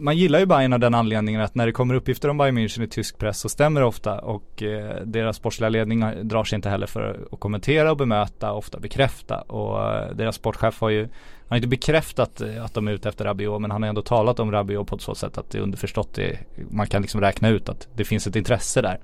man 0.00 0.16
gillar 0.16 0.38
ju 0.38 0.46
Bayern 0.46 0.72
av 0.72 0.80
den 0.80 0.94
anledningen 0.94 1.40
att 1.40 1.54
när 1.54 1.66
det 1.66 1.72
kommer 1.72 1.94
uppgifter 1.94 2.28
om 2.28 2.38
Bayern 2.38 2.58
München 2.58 2.82
i 2.82 2.88
tysk 2.88 3.18
press 3.18 3.40
så 3.40 3.48
stämmer 3.48 3.80
det 3.80 3.86
ofta 3.86 4.18
och 4.18 4.62
eh, 4.62 4.96
deras 5.04 5.36
sportsliga 5.36 5.68
ledning 5.68 6.04
drar 6.22 6.44
sig 6.44 6.56
inte 6.56 6.70
heller 6.70 6.86
för 6.86 7.26
att 7.32 7.40
kommentera 7.40 7.90
och 7.90 7.96
bemöta, 7.96 8.52
ofta 8.52 8.78
bekräfta 8.78 9.40
och 9.40 9.94
eh, 9.94 10.14
deras 10.14 10.36
sportchef 10.36 10.80
har 10.80 10.90
ju 10.90 11.00
han 11.02 11.08
har 11.48 11.56
inte 11.56 11.68
bekräftat 11.68 12.40
eh, 12.40 12.64
att 12.64 12.74
de 12.74 12.88
är 12.88 12.92
ute 12.92 13.08
efter 13.08 13.24
Rabiot 13.24 13.60
men 13.60 13.70
han 13.70 13.82
har 13.82 13.88
ändå 13.88 14.02
talat 14.02 14.40
om 14.40 14.52
Rabiot 14.52 14.86
på 14.86 14.96
ett 14.96 15.02
så 15.02 15.14
sätt 15.14 15.38
att 15.38 15.50
det 15.50 15.58
är 15.58 15.62
underförstått 15.62 16.14
det, 16.14 16.38
man 16.70 16.86
kan 16.86 17.02
liksom 17.02 17.20
räkna 17.20 17.48
ut 17.48 17.68
att 17.68 17.88
det 17.94 18.04
finns 18.04 18.26
ett 18.26 18.36
intresse 18.36 18.82
där. 18.82 18.98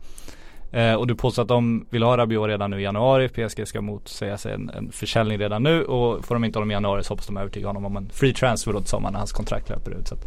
Eh, 0.77 0.95
och 0.95 1.07
du 1.07 1.15
påstår 1.15 1.43
att 1.43 1.49
de 1.49 1.87
vill 1.91 2.03
ha 2.03 2.17
Rabiot 2.17 2.49
redan 2.49 2.71
nu 2.71 2.81
i 2.81 2.83
januari. 2.83 3.29
PSG 3.29 3.69
ska 3.69 3.81
motsäga 3.81 4.39
sig 4.39 4.53
en, 4.53 4.71
en 4.71 4.93
försäljning 4.93 5.39
redan 5.39 5.63
nu 5.63 5.85
och 5.85 6.25
får 6.25 6.35
de 6.35 6.45
inte 6.45 6.59
honom 6.59 6.71
i 6.71 6.75
januari 6.75 7.05
så 7.05 7.13
hoppas 7.13 7.27
de 7.27 7.37
övertyga 7.37 7.67
honom 7.67 7.85
om 7.85 7.97
en 7.97 8.09
free 8.09 8.35
transfer 8.35 8.73
då 8.73 8.81
till 8.81 8.89
sommaren 8.89 9.13
när 9.13 9.19
hans 9.19 9.33
kontrakt 9.33 9.69
löper 9.69 9.91
ut. 9.91 10.09
Så 10.09 10.15
att 10.15 10.27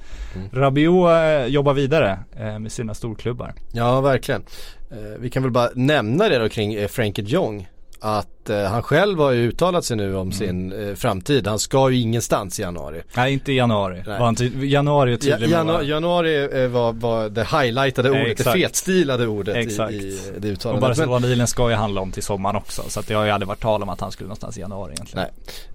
Rabiot 0.53 1.09
eh, 1.09 1.45
jobbar 1.45 1.73
vidare 1.73 2.19
eh, 2.39 2.59
med 2.59 2.71
sina 2.71 2.93
storklubbar. 2.93 3.53
Ja, 3.71 4.01
verkligen. 4.01 4.43
Eh, 4.91 5.19
vi 5.19 5.29
kan 5.29 5.43
väl 5.43 5.51
bara 5.51 5.69
nämna 5.75 6.29
det 6.29 6.39
då 6.39 6.49
kring 6.49 6.73
eh, 6.73 6.87
Frenkie 6.87 7.25
de 7.25 7.31
Jong. 7.31 7.67
Att 8.01 8.49
eh, 8.49 8.63
han 8.63 8.83
själv 8.83 9.19
har 9.19 9.31
ju 9.31 9.47
uttalat 9.47 9.85
sig 9.85 9.97
nu 9.97 10.15
om 10.15 10.31
sin 10.31 10.71
eh, 10.89 10.95
framtid. 10.95 11.47
Han 11.47 11.59
ska 11.59 11.89
ju 11.89 12.01
ingenstans 12.01 12.59
i 12.59 12.61
januari. 12.61 13.01
Nej 13.15 13.33
inte 13.33 13.51
i 13.51 13.55
januari. 13.55 13.95
Nej. 14.07 14.19
Var 14.19 14.25
han 14.25 14.35
ty- 14.35 14.65
januari 14.67 15.09
är 15.13 15.13
Ja, 15.13 15.37
tydlig 15.37 15.49
med 15.49 15.65
janu- 15.65 15.83
januari 15.83 16.63
eh, 16.63 16.67
var, 16.69 16.93
var 16.93 17.29
det 17.29 17.43
highlightade 17.43 18.09
ordet, 18.09 18.27
Exakt. 18.39 18.55
det 18.55 18.61
fetstilade 18.61 19.27
ordet 19.27 19.55
Exakt. 19.55 19.93
i, 19.93 19.95
i 19.97 20.19
det 20.37 20.47
Och 20.47 20.53
uttalandet. 20.53 20.81
Men, 20.97 21.07
Barcelona-dealen 21.07 21.47
ska 21.47 21.69
ju 21.69 21.75
handla 21.75 22.01
om 22.01 22.11
till 22.11 22.23
sommaren 22.23 22.55
också. 22.55 22.81
Så 22.87 22.99
att 22.99 23.07
det 23.07 23.13
har 23.13 23.25
ju 23.25 23.31
aldrig 23.31 23.47
varit 23.47 23.61
tal 23.61 23.83
om 23.83 23.89
att 23.89 24.01
han 24.01 24.11
skulle 24.11 24.27
någonstans 24.27 24.57
i 24.57 24.61
januari 24.61 24.93
egentligen. 24.93 25.27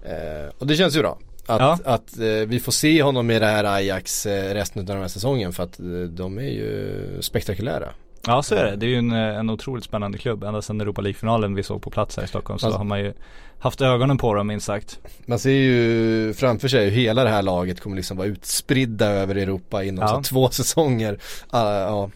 Nej. 0.05 0.13
eh, 0.45 0.51
och 0.59 0.67
det 0.67 0.75
känns 0.75 0.95
ju 0.95 0.99
bra. 1.01 1.17
Att, 1.47 1.61
Ja. 1.61 1.79
att 1.85 2.19
eh, 2.19 2.25
vi 2.25 2.59
får 2.59 2.71
se 2.71 3.03
honom 3.03 3.31
i 3.31 3.39
det 3.39 3.45
här 3.45 3.63
Ajax 3.63 4.25
eh, 4.25 4.53
resten 4.53 4.79
av 4.81 4.85
den 4.85 4.97
här 5.01 5.07
säsongen 5.07 5.53
för 5.53 5.63
att 5.63 5.79
eh, 5.79 5.85
de 6.09 6.37
är 6.37 6.41
ju 6.49 7.01
spektakulära. 7.21 7.89
Ja 8.27 8.43
så 8.43 8.55
är 8.55 8.63
det. 8.65 8.75
Det 8.75 8.85
är 8.85 8.89
ju 8.89 8.95
en, 8.97 9.11
eh, 9.11 9.37
en 9.39 9.49
otroligt 9.49 9.83
spännande 9.83 10.17
klubb. 10.17 10.43
Ända 10.43 10.61
sedan 10.61 10.81
Europa 10.81 11.01
League-finalen 11.01 11.55
vi 11.55 11.63
såg 11.63 11.81
på 11.81 11.89
plats 11.89 12.17
här 12.17 12.23
i 12.23 12.27
Stockholm 12.27 12.59
så 12.59 12.65
Alltså- 12.65 12.77
har 12.77 12.85
man 12.85 12.99
ju 12.99 13.13
haft 13.59 13.81
ögonen 13.81 14.17
på 14.17 14.33
dem 14.33 14.47
minst 14.47 14.65
sagt. 14.65 14.99
Man 15.25 15.39
ser 15.39 15.51
ju 15.51 16.33
framför 16.33 16.67
sig 16.67 16.83
hur 16.89 16.91
hela 16.91 17.23
det 17.23 17.29
här 17.29 17.41
laget 17.41 17.81
kommer 17.81 17.95
liksom 17.95 18.17
vara 18.17 18.27
utspridda 18.27 19.05
över 19.05 19.35
Europa 19.35 19.83
inom 19.83 20.01
Ja. 20.01 20.07
så 20.07 20.21
två 20.23 20.49
säsonger. 20.51 21.17
Ah, 21.49 21.79
ja. 21.79 22.09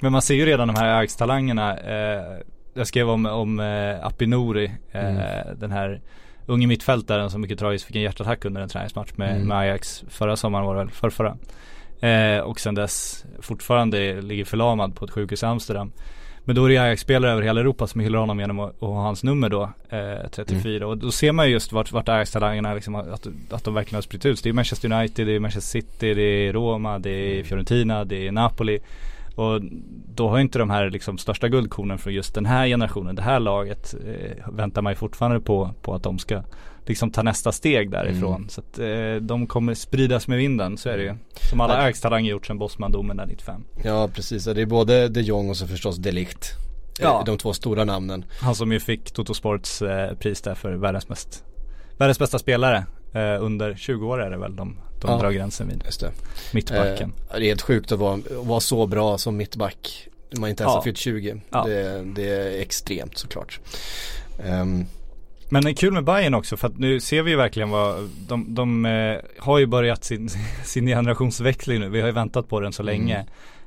Men 0.00 0.12
man 0.12 0.22
ser 0.22 0.34
ju 0.34 0.46
redan 0.46 0.68
de 0.68 0.76
här 0.76 0.86
Ajax-talangerna. 0.98 1.76
Eh, 1.78 2.22
jag 2.74 2.86
skrev 2.86 3.10
om, 3.10 3.26
om 3.26 3.60
eh, 3.60 4.06
Apinori, 4.06 4.72
eh, 4.92 5.52
den 5.56 5.70
här 5.70 6.00
unge 6.46 6.66
mittfältaren 6.66 7.30
som 7.30 7.40
mycket 7.40 7.58
tragiskt 7.58 7.84
fick 7.86 7.96
en 7.96 8.02
hjärtattack 8.02 8.44
under 8.44 8.60
en 8.60 8.68
träningsmatch 8.68 9.10
med, 9.16 9.30
Mm. 9.36 9.48
med 9.48 9.58
Ajax 9.58 10.04
förra 10.08 10.36
sommaren 10.36 10.66
var 10.66 10.74
det 10.74 10.80
väl, 10.80 10.90
för 10.90 11.10
förra. 11.10 11.36
Eh, 12.00 12.40
och 12.40 12.60
sen 12.60 12.74
dess 12.74 13.24
fortfarande 13.40 14.20
ligger 14.20 14.44
förlamad 14.44 14.94
på 14.94 15.04
ett 15.04 15.10
sjukhus 15.10 15.42
i 15.42 15.46
Amsterdam. 15.46 15.92
Men 16.48 16.56
då 16.56 16.64
är 16.64 16.68
det 16.68 16.78
Ajax-spelare 16.78 17.32
över 17.32 17.42
hela 17.42 17.60
Europa 17.60 17.86
som 17.86 18.00
hyllar 18.00 18.18
honom 18.18 18.40
genom 18.40 18.60
att, 18.60 18.80
ha 18.80 19.02
hans 19.02 19.24
nummer 19.24 19.48
då, 19.48 19.62
eh, 19.88 20.30
34. 20.30 20.76
Mm. 20.76 20.88
Och 20.88 20.98
då 20.98 21.10
ser 21.10 21.32
man 21.32 21.46
ju 21.46 21.52
just 21.52 21.72
vart, 21.72 21.92
vart 21.92 22.08
Ajax-talangerna 22.08 22.74
liksom, 22.74 22.94
att, 22.94 23.26
att 23.50 23.64
de 23.64 23.74
verkligen 23.74 23.96
har 23.96 24.02
spritt 24.02 24.26
ut. 24.26 24.42
Det 24.42 24.48
är 24.48 24.52
Manchester 24.52 24.92
United, 24.92 25.26
det 25.26 25.34
är 25.34 25.40
Manchester 25.40 25.80
City, 25.80 26.14
det 26.14 26.22
är 26.22 26.52
Roma, 26.52 26.98
det 26.98 27.10
är 27.10 27.44
Fiorentina, 27.44 28.04
det 28.04 28.26
är 28.26 28.32
Napoli. 28.32 28.80
Och 29.34 29.60
då 30.14 30.28
har 30.28 30.38
inte 30.38 30.58
de 30.58 30.70
här 30.70 30.90
liksom 30.90 31.18
största 31.18 31.48
guldkornen 31.48 31.98
från 31.98 32.14
just 32.14 32.34
den 32.34 32.46
här 32.46 32.66
generationen, 32.66 33.16
det 33.16 33.22
här 33.22 33.40
laget, 33.40 33.94
eh, 34.06 34.52
väntar 34.52 34.82
man 34.82 34.92
ju 34.92 34.96
fortfarande 34.96 35.40
på, 35.40 35.70
på 35.82 35.94
att 35.94 36.02
de 36.02 36.18
ska 36.18 36.42
liksom 36.88 37.10
ta 37.10 37.22
nästa 37.22 37.52
steg 37.52 37.90
därifrån. 37.90 38.34
Mm. 38.36 38.48
Så 38.48 38.60
att 38.60 38.78
eh, 38.78 39.14
de 39.20 39.46
kommer 39.46 39.74
spridas 39.74 40.28
med 40.28 40.38
vinden, 40.38 40.78
så 40.78 40.88
är 40.88 40.96
det 40.96 41.02
ju. 41.02 41.14
Som 41.50 41.60
alla 41.60 41.74
Ja. 41.74 41.80
Ajax-talanger 41.80 42.30
gjort 42.30 42.46
sedan 42.46 42.58
Bosman-domen 42.58 43.16
där 43.16 43.26
95. 43.26 43.64
Ja 43.84 44.08
precis, 44.14 44.44
det 44.44 44.62
är 44.62 44.66
både 44.66 45.08
de 45.08 45.20
Jong 45.22 45.50
och 45.50 45.56
så 45.56 45.66
förstås 45.66 45.96
de 45.96 46.10
Ligt. 46.12 46.50
Ja. 47.00 47.22
De 47.26 47.38
två 47.38 47.52
stora 47.52 47.84
namnen. 47.84 48.24
Han 48.40 48.54
som 48.54 48.72
ju 48.72 48.80
fick 48.80 49.10
Toto 49.10 49.34
Sports 49.34 49.82
eh, 49.82 50.14
pris 50.14 50.40
där 50.40 50.54
för 50.54 50.72
världens 50.72 51.08
mest 51.08 51.44
Världens 51.98 52.18
bästa 52.18 52.38
spelare 52.38 52.86
eh, 53.12 53.44
under 53.44 53.74
20 53.74 54.06
år 54.06 54.22
är 54.22 54.30
det 54.30 54.36
väl 54.38 54.56
de, 54.56 54.76
de 55.00 55.10
Ja. 55.10 55.18
drar 55.18 55.30
gränsen 55.30 55.68
vid 55.68 55.82
Just 55.84 56.00
det. 56.00 56.10
mittbacken. 56.52 57.12
Eh, 57.30 57.36
det 57.38 57.44
är 57.44 57.48
helt 57.48 57.62
sjukt 57.62 57.92
att 57.92 57.98
vara, 57.98 58.18
vara 58.30 58.60
så 58.60 58.86
bra 58.86 59.18
som 59.18 59.36
mittback. 59.36 60.08
Man 60.38 60.50
inte 60.50 60.62
ens 60.62 60.70
Ja. 60.72 60.76
har 60.76 60.82
fyllt 60.82 60.98
20. 60.98 61.36
Ja. 61.50 61.64
Det, 61.64 62.02
det 62.14 62.28
är 62.30 62.60
extremt 62.60 63.18
såklart. 63.18 63.60
Ehm, 64.44 64.84
Men 65.50 65.64
det 65.64 65.70
är 65.70 65.74
kul 65.74 65.92
med 65.92 66.04
Bayern 66.04 66.34
också 66.34 66.56
för 66.56 66.68
att 66.68 66.78
nu 66.78 67.00
ser 67.00 67.22
vi 67.22 67.30
ju 67.30 67.36
verkligen 67.36 67.70
vad 67.70 68.10
de, 68.28 68.54
de 68.54 68.86
eh, 68.86 69.16
har 69.38 69.58
ju 69.58 69.66
börjat 69.66 70.04
sin, 70.04 70.28
sin 70.64 70.86
generationsväxling 70.86 71.80
nu. 71.80 71.88
Vi 71.88 72.00
har 72.00 72.08
ju 72.08 72.14
väntat 72.14 72.48
på 72.48 72.60
den 72.60 72.72
så 72.72 72.82
länge. 72.82 73.26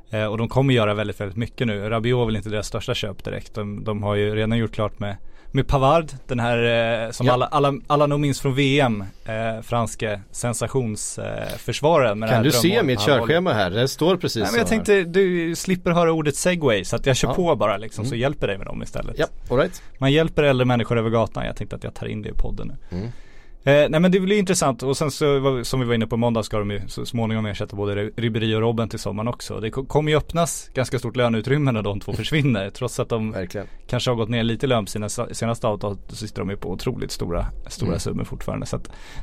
Eh, 0.10 0.26
och 0.26 0.38
de 0.38 0.50
kommer 0.50 0.74
göra 0.74 0.94
väldigt, 0.94 1.22
väldigt 1.22 1.38
mycket 1.38 1.68
nu. 1.68 1.90
Rabiot 1.90 2.22
är 2.22 2.26
väl 2.26 2.36
inte 2.36 2.50
deras 2.50 2.68
största 2.68 2.94
köp 2.94 3.24
direkt. 3.24 3.54
De, 3.56 3.84
de 3.84 4.04
har 4.04 4.16
ju 4.16 4.36
redan 4.36 4.58
gjort 4.58 4.72
klart 4.72 5.00
med 5.00 5.16
med 5.54 5.68
Pavard, 5.68 6.12
den 6.28 6.40
här 6.40 6.58
eh, 7.06 7.12
som 7.12 7.26
Ja. 7.28 7.34
alla, 7.34 7.46
alla, 7.46 7.74
alla 7.88 8.08
nog 8.08 8.20
minns 8.20 8.42
från 8.42 8.56
VM, 8.56 9.04
eh, 9.26 9.62
franske 9.62 10.22
sensationsförsvararen. 10.32 12.24
Eh, 12.24 12.30
kan 12.30 12.44
du 12.44 12.52
se 12.52 12.84
mitt 12.84 13.00
körschema 13.00 13.54
här? 13.54 13.70
Det 13.72 13.88
står 13.88 14.18
precis 14.18 14.36
Nej 14.36 14.44
men 14.44 14.52
så 14.52 14.58
jag 14.58 14.64
här. 14.64 14.70
tänkte, 14.86 15.20
du 15.20 15.56
slipper 15.56 15.92
höra 15.92 16.12
ordet 16.12 16.36
segway 16.36 16.86
så 16.86 16.96
att 16.96 17.06
jag 17.06 17.16
kör 17.16 17.28
Ja. 17.28 17.34
på 17.34 17.56
bara 17.56 17.78
liksom, 17.78 18.06
så 18.06 18.10
Mm. 18.14 18.20
hjälper 18.22 18.48
dig 18.48 18.58
med 18.58 18.68
dem 18.68 18.84
istället. 18.84 19.16
Ja, 19.20 19.26
alright. 19.50 19.82
Man 19.98 20.12
hjälper 20.12 20.44
äldre 20.44 20.66
människor 20.66 20.98
över 20.98 21.10
gatan, 21.10 21.46
jag 21.46 21.56
tänkte 21.56 21.76
att 21.76 21.84
jag 21.84 21.94
tar 21.94 22.08
in 22.08 22.22
det 22.22 22.30
i 22.30 22.34
podden 22.34 22.68
nu. 22.68 22.98
Mm. 22.98 23.10
Eh, 23.64 23.90
nej 23.90 24.00
men 24.00 24.12
det 24.12 24.20
blir 24.20 24.40
intressant 24.40 24.84
och 24.84 24.98
sen 24.98 25.12
så 25.12 25.64
som 25.64 25.80
vi 25.80 25.86
var 25.86 25.94
inne 25.94 26.08
på 26.08 26.18
måndag 26.18 26.44
ska 26.44 26.60
de 26.60 26.72
ju 26.72 26.82
så 26.88 27.06
småningom 27.06 27.46
ersätta 27.46 27.76
både 27.76 27.96
Ribéry 28.16 28.56
och 28.56 28.62
Robben 28.62 28.90
till 28.90 29.00
sommaren 29.00 29.28
också. 29.28 29.60
Det 29.60 29.70
ko- 29.72 29.86
kommer 29.86 30.12
ju 30.12 30.18
öppnas 30.18 30.70
ganska 30.74 31.00
stort 31.00 31.16
löneutrymme 31.16 31.72
när 31.72 31.82
de 31.82 32.00
två 32.00 32.14
försvinner. 32.18 32.70
Trots 32.70 33.00
att 33.00 33.10
de 33.10 33.32
Verkligen. 33.32 33.68
kanske 33.88 34.12
har 34.12 34.16
gått 34.16 34.30
ner 34.30 34.44
lite 34.44 34.66
i 34.66 34.70
lön 34.70 34.88
sina 34.88 35.10
senaste 35.10 35.68
avtal 35.68 35.98
så 36.08 36.16
sitter 36.16 36.40
de 36.42 36.50
ju 36.50 36.58
på 36.58 36.72
otroligt 36.72 37.12
stora, 37.12 37.46
stora 37.68 37.88
Mm. 37.90 38.00
summor 38.00 38.24
fortfarande. 38.24 38.66
Så 38.66 38.80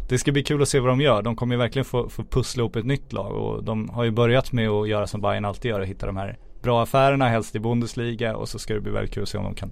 det 0.08 0.18
ska 0.18 0.32
bli 0.32 0.42
kul 0.42 0.62
att 0.62 0.68
se 0.68 0.80
vad 0.80 0.90
de 0.90 1.00
gör. 1.00 1.22
De 1.22 1.36
kommer 1.36 1.54
ju 1.54 1.58
verkligen 1.58 1.84
få, 1.84 2.08
få 2.08 2.24
pussla 2.24 2.60
ihop 2.60 2.76
ett 2.76 2.84
nytt 2.86 3.12
lag 3.12 3.32
och 3.32 3.64
de 3.64 3.88
har 3.88 4.04
ju 4.04 4.10
börjat 4.10 4.52
med 4.52 4.68
att 4.68 4.88
göra 4.88 5.06
som 5.06 5.20
Bayern 5.20 5.44
alltid 5.44 5.68
gör 5.70 5.80
och 5.80 5.86
hitta 5.86 6.06
de 6.06 6.16
här 6.16 6.38
bra 6.62 6.82
affärerna, 6.82 7.28
helst 7.28 7.54
i 7.54 7.58
Bundesliga 7.60 8.36
och 8.36 8.48
så 8.48 8.58
ska 8.58 8.74
det 8.74 8.80
bli 8.80 8.92
väldigt 8.92 9.14
kul 9.14 9.22
att 9.22 9.28
se 9.28 9.38
om 9.38 9.44
de 9.44 9.54
kan 9.54 9.70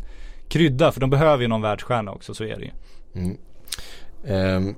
krydda, 0.48 0.92
för 0.92 1.00
de 1.00 1.10
behöver 1.10 1.42
ju 1.42 1.48
någon 1.48 1.62
världsstjärna 1.62 2.12
också, 2.12 2.34
så 2.34 2.44
är 2.44 2.56
det 2.56 2.64
ju. 2.64 2.70
Mm. 3.22 3.36
Ehm, 4.26 4.74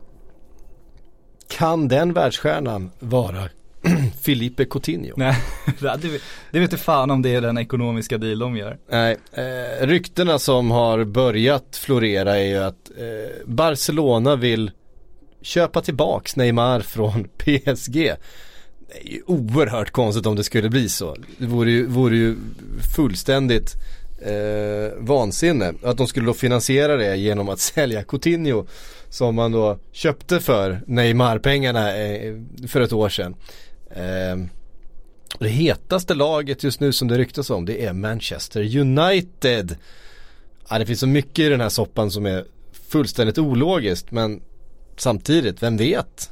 kan 1.49 1.89
den 1.89 2.13
världsstjärnan 2.13 2.91
vara 2.99 3.49
Filipe 4.21 4.65
Coutinho? 4.65 5.15
Nej, 5.17 5.37
det, 5.81 5.99
det 6.51 6.61
vet 6.61 6.73
inte 6.73 6.77
fan 6.85 7.11
om 7.11 7.23
det 7.23 7.35
är 7.35 7.41
den 7.41 7.59
ekonomiska 7.59 8.19
deal 8.19 8.39
de 8.39 8.57
gör. 8.57 8.79
Nej, 8.91 9.17
eh, 9.33 9.87
ryktena 9.87 10.39
som 10.39 10.71
har 10.71 11.05
börjat 11.05 11.77
florera 11.77 12.39
är 12.39 12.47
ju 12.47 12.59
att 12.59 12.91
eh, 12.99 13.47
Barcelona 13.47 14.37
vill 14.37 14.71
köpa 15.43 15.81
tillbaks 15.81 16.37
Neymar 16.37 16.81
från 16.81 17.25
PSG. 17.39 17.95
Det 18.91 19.09
är 19.09 19.13
ju 19.13 19.23
oerhört 19.27 19.91
konstigt 19.91 20.27
om 20.27 20.37
det 20.37 20.45
skulle 20.45 20.69
bli 20.69 20.89
så. 20.89 21.17
Det 21.39 21.47
vore 21.47 21.71
ju, 21.71 21.87
vore 21.87 22.17
ju 22.17 22.37
fullständigt 22.97 23.75
eh, 24.23 24.99
vansinne. 24.99 25.75
Att 25.83 25.97
de 25.97 26.07
skulle 26.07 26.27
då 26.27 26.35
finansiera 26.35 26.97
det 26.97 27.17
genom 27.17 27.49
att 27.49 27.59
sälja 27.75 28.03
Coutinho 28.03 28.67
som 29.11 29.35
man 29.35 29.53
då 29.53 29.79
köpte 29.93 30.41
för 30.41 30.81
Neymar-pengarna 30.87 31.97
eh, 31.97 32.35
för 32.67 32.81
ett 32.81 32.93
år 32.93 33.09
sedan. 33.09 33.35
Ehm, 33.91 34.49
det 35.39 35.49
hetaste 35.49 36.15
laget 36.15 36.65
just 36.65 36.81
nu 36.81 36.93
som 36.93 37.09
det 37.09 37.19
ryktas 37.19 37.51
om 37.51 37.65
det 37.65 37.85
är 37.85 37.93
Manchester 37.93 38.77
United. 38.79 39.77
Ja, 40.71 40.79
det 40.79 40.87
finns 40.87 41.01
så 41.01 41.07
mycket 41.07 41.39
i 41.39 41.49
den 41.49 41.61
här 41.61 41.69
soppan 41.69 42.11
som 42.11 42.27
är 42.27 42.45
fullständigt 42.89 43.39
ologiskt 43.39 44.11
men 44.11 44.41
samtidigt, 44.97 45.63
vem 45.63 45.77
vet? 45.77 46.31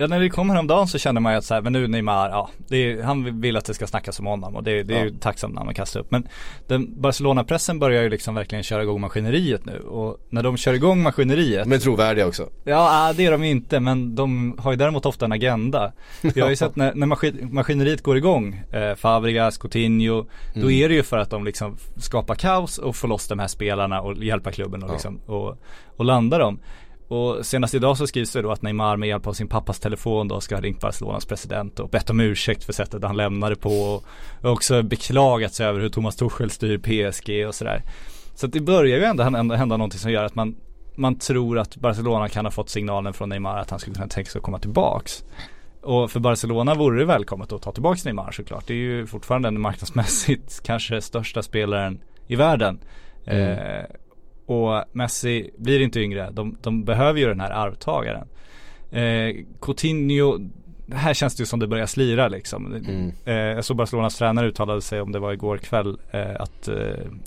Ja 0.00 0.06
när 0.06 0.20
det 0.20 0.28
kom 0.28 0.50
häromdagen 0.50 0.86
så 0.88 0.98
kände 0.98 1.20
man 1.20 1.32
ju 1.32 1.38
att 1.38 1.44
så 1.44 1.54
här, 1.54 1.60
men 1.60 1.72
nu 1.72 1.88
Neymar, 1.88 2.28
ja, 2.28 2.50
är, 2.70 3.02
han 3.02 3.40
vill 3.40 3.56
att 3.56 3.64
det 3.64 3.74
ska 3.74 3.86
snackas 3.86 4.20
om 4.20 4.26
honom 4.26 4.56
och 4.56 4.62
det, 4.64 4.82
det 4.82 4.94
är 4.94 4.98
Ja. 4.98 5.04
ju 5.04 5.10
tacksamt 5.10 5.54
namn 5.54 5.68
att 5.68 5.76
kasta 5.76 5.98
upp. 5.98 6.10
Men 6.10 6.28
den 6.66 7.00
Barcelona-pressen 7.00 7.78
börjar 7.78 8.02
ju 8.02 8.08
liksom 8.08 8.34
verkligen 8.34 8.62
köra 8.64 8.82
igång 8.82 9.00
maskineriet 9.00 9.64
nu 9.64 9.78
och 9.80 10.16
när 10.30 10.42
de 10.42 10.56
kör 10.56 10.74
igång 10.74 11.02
maskineriet 11.02 11.66
är 11.66 11.78
trovärdiga 11.78 12.26
också. 12.26 12.48
Ja, 12.64 12.88
ah, 12.90 13.12
det 13.12 13.26
är 13.26 13.30
de 13.30 13.44
inte, 13.44 13.80
men 13.80 14.14
de 14.14 14.56
har 14.58 14.70
ju 14.70 14.76
däremot 14.76 15.06
ofta 15.06 15.24
en 15.24 15.32
agenda. 15.32 15.92
Vi 16.34 16.40
har 16.40 16.50
ju 16.50 16.56
sett 16.56 16.76
när, 16.76 16.94
när 16.94 17.06
maskin, 17.06 17.48
maskineriet 17.52 18.02
går 18.02 18.16
igång, 18.16 18.62
eh, 18.72 18.94
Fabregas, 18.94 19.58
Coutinho, 19.58 20.26
då 20.54 20.60
Mm. 20.60 20.70
är 20.70 20.88
det 20.88 20.94
ju 20.94 21.02
för 21.02 21.18
att 21.18 21.30
de 21.30 21.44
liksom 21.44 21.76
skapar 21.96 22.34
kaos 22.34 22.78
och 22.78 22.96
får 22.96 23.08
loss 23.08 23.28
de 23.28 23.38
här 23.38 23.48
spelarna 23.48 24.00
och 24.00 24.24
hjälpa 24.24 24.52
klubben 24.52 24.82
och, 24.82 24.88
Ja. 24.88 24.92
liksom, 24.92 25.20
och, 25.26 25.58
och 25.96 26.04
landa 26.04 26.38
dem. 26.38 26.58
Och 27.08 27.46
senast 27.46 27.74
idag 27.74 27.96
så 27.96 28.06
skrivs 28.06 28.32
det 28.32 28.42
då 28.42 28.50
att 28.50 28.62
Neymar 28.62 28.96
med 28.96 29.08
hjälp 29.08 29.26
av 29.26 29.32
sin 29.32 29.48
pappas 29.48 29.80
telefon 29.80 30.28
då 30.28 30.40
ska 30.40 30.54
ha 30.54 30.62
ringt 30.62 30.80
Barcelonas 30.80 31.26
president 31.26 31.80
och 31.80 31.88
bett 31.88 32.10
om 32.10 32.20
ursäkt 32.20 32.64
för 32.64 32.72
sättet 32.72 33.02
han 33.02 33.16
lämnade 33.16 33.56
på 33.56 33.70
och 33.70 34.04
också 34.42 34.82
beklagat 34.82 35.54
sig 35.54 35.66
över 35.66 35.80
hur 35.80 35.88
Thomas 35.88 36.16
Tuchel 36.16 36.50
styr 36.50 36.78
PSG 36.78 37.48
och 37.48 37.54
sådär. 37.54 37.82
Så 38.34 38.46
att 38.46 38.52
det 38.52 38.60
börjar 38.60 38.98
ju 38.98 39.04
ändå 39.04 39.22
hända, 39.22 39.76
någonting 39.76 40.00
som 40.00 40.12
gör 40.12 40.24
att 40.24 40.34
man, 40.34 40.56
man 40.94 41.18
tror 41.18 41.58
att 41.58 41.76
Barcelona 41.76 42.28
kan 42.28 42.46
ha 42.46 42.50
fått 42.50 42.70
signalen 42.70 43.12
från 43.12 43.28
Neymar 43.28 43.58
att 43.58 43.70
han 43.70 43.78
skulle 43.78 43.94
kunna 43.94 44.08
tänka 44.08 44.30
sig 44.30 44.38
att 44.38 44.44
komma 44.44 44.58
tillbaks. 44.58 45.24
Och 45.82 46.10
för 46.10 46.20
Barcelona 46.20 46.74
vore 46.74 46.98
det 46.98 47.04
välkommet 47.04 47.52
att 47.52 47.62
ta 47.62 47.72
tillbaks 47.72 48.04
Neymar 48.04 48.32
såklart. 48.32 48.66
Det 48.66 48.74
är 48.74 48.76
ju 48.76 49.06
fortfarande 49.06 49.46
den 49.46 49.60
marknadsmässigt 49.60 50.60
kanske 50.64 51.00
största 51.00 51.42
spelaren 51.42 52.00
i 52.26 52.36
världen. 52.36 52.78
Mm. 53.26 53.58
Eh, 53.58 53.84
och 54.48 54.84
Messi 54.92 55.50
blir 55.56 55.80
inte 55.80 56.00
yngre. 56.00 56.30
De, 56.30 56.56
de 56.62 56.84
behöver 56.84 57.20
ju 57.20 57.28
den 57.28 57.40
här 57.40 57.50
arvtagaren. 57.50 58.28
Eh, 58.90 59.44
Coutinho, 59.60 60.38
här 60.92 61.14
känns 61.14 61.36
det 61.36 61.42
ju 61.42 61.46
som 61.46 61.60
det 61.60 61.66
börjar 61.66 61.86
slira 61.86 62.28
liksom. 62.28 62.74
Mm. 62.74 63.12
Eh, 63.24 63.34
jag 63.34 63.64
såg 63.64 63.76
Barcelonas 63.76 64.18
tränare 64.18 64.46
uttalade 64.46 64.80
sig 64.80 65.00
om 65.00 65.12
det 65.12 65.18
var 65.18 65.32
igår 65.32 65.58
kväll 65.58 65.98
eh, 66.10 66.40
att 66.40 66.68
eh, 66.68 66.76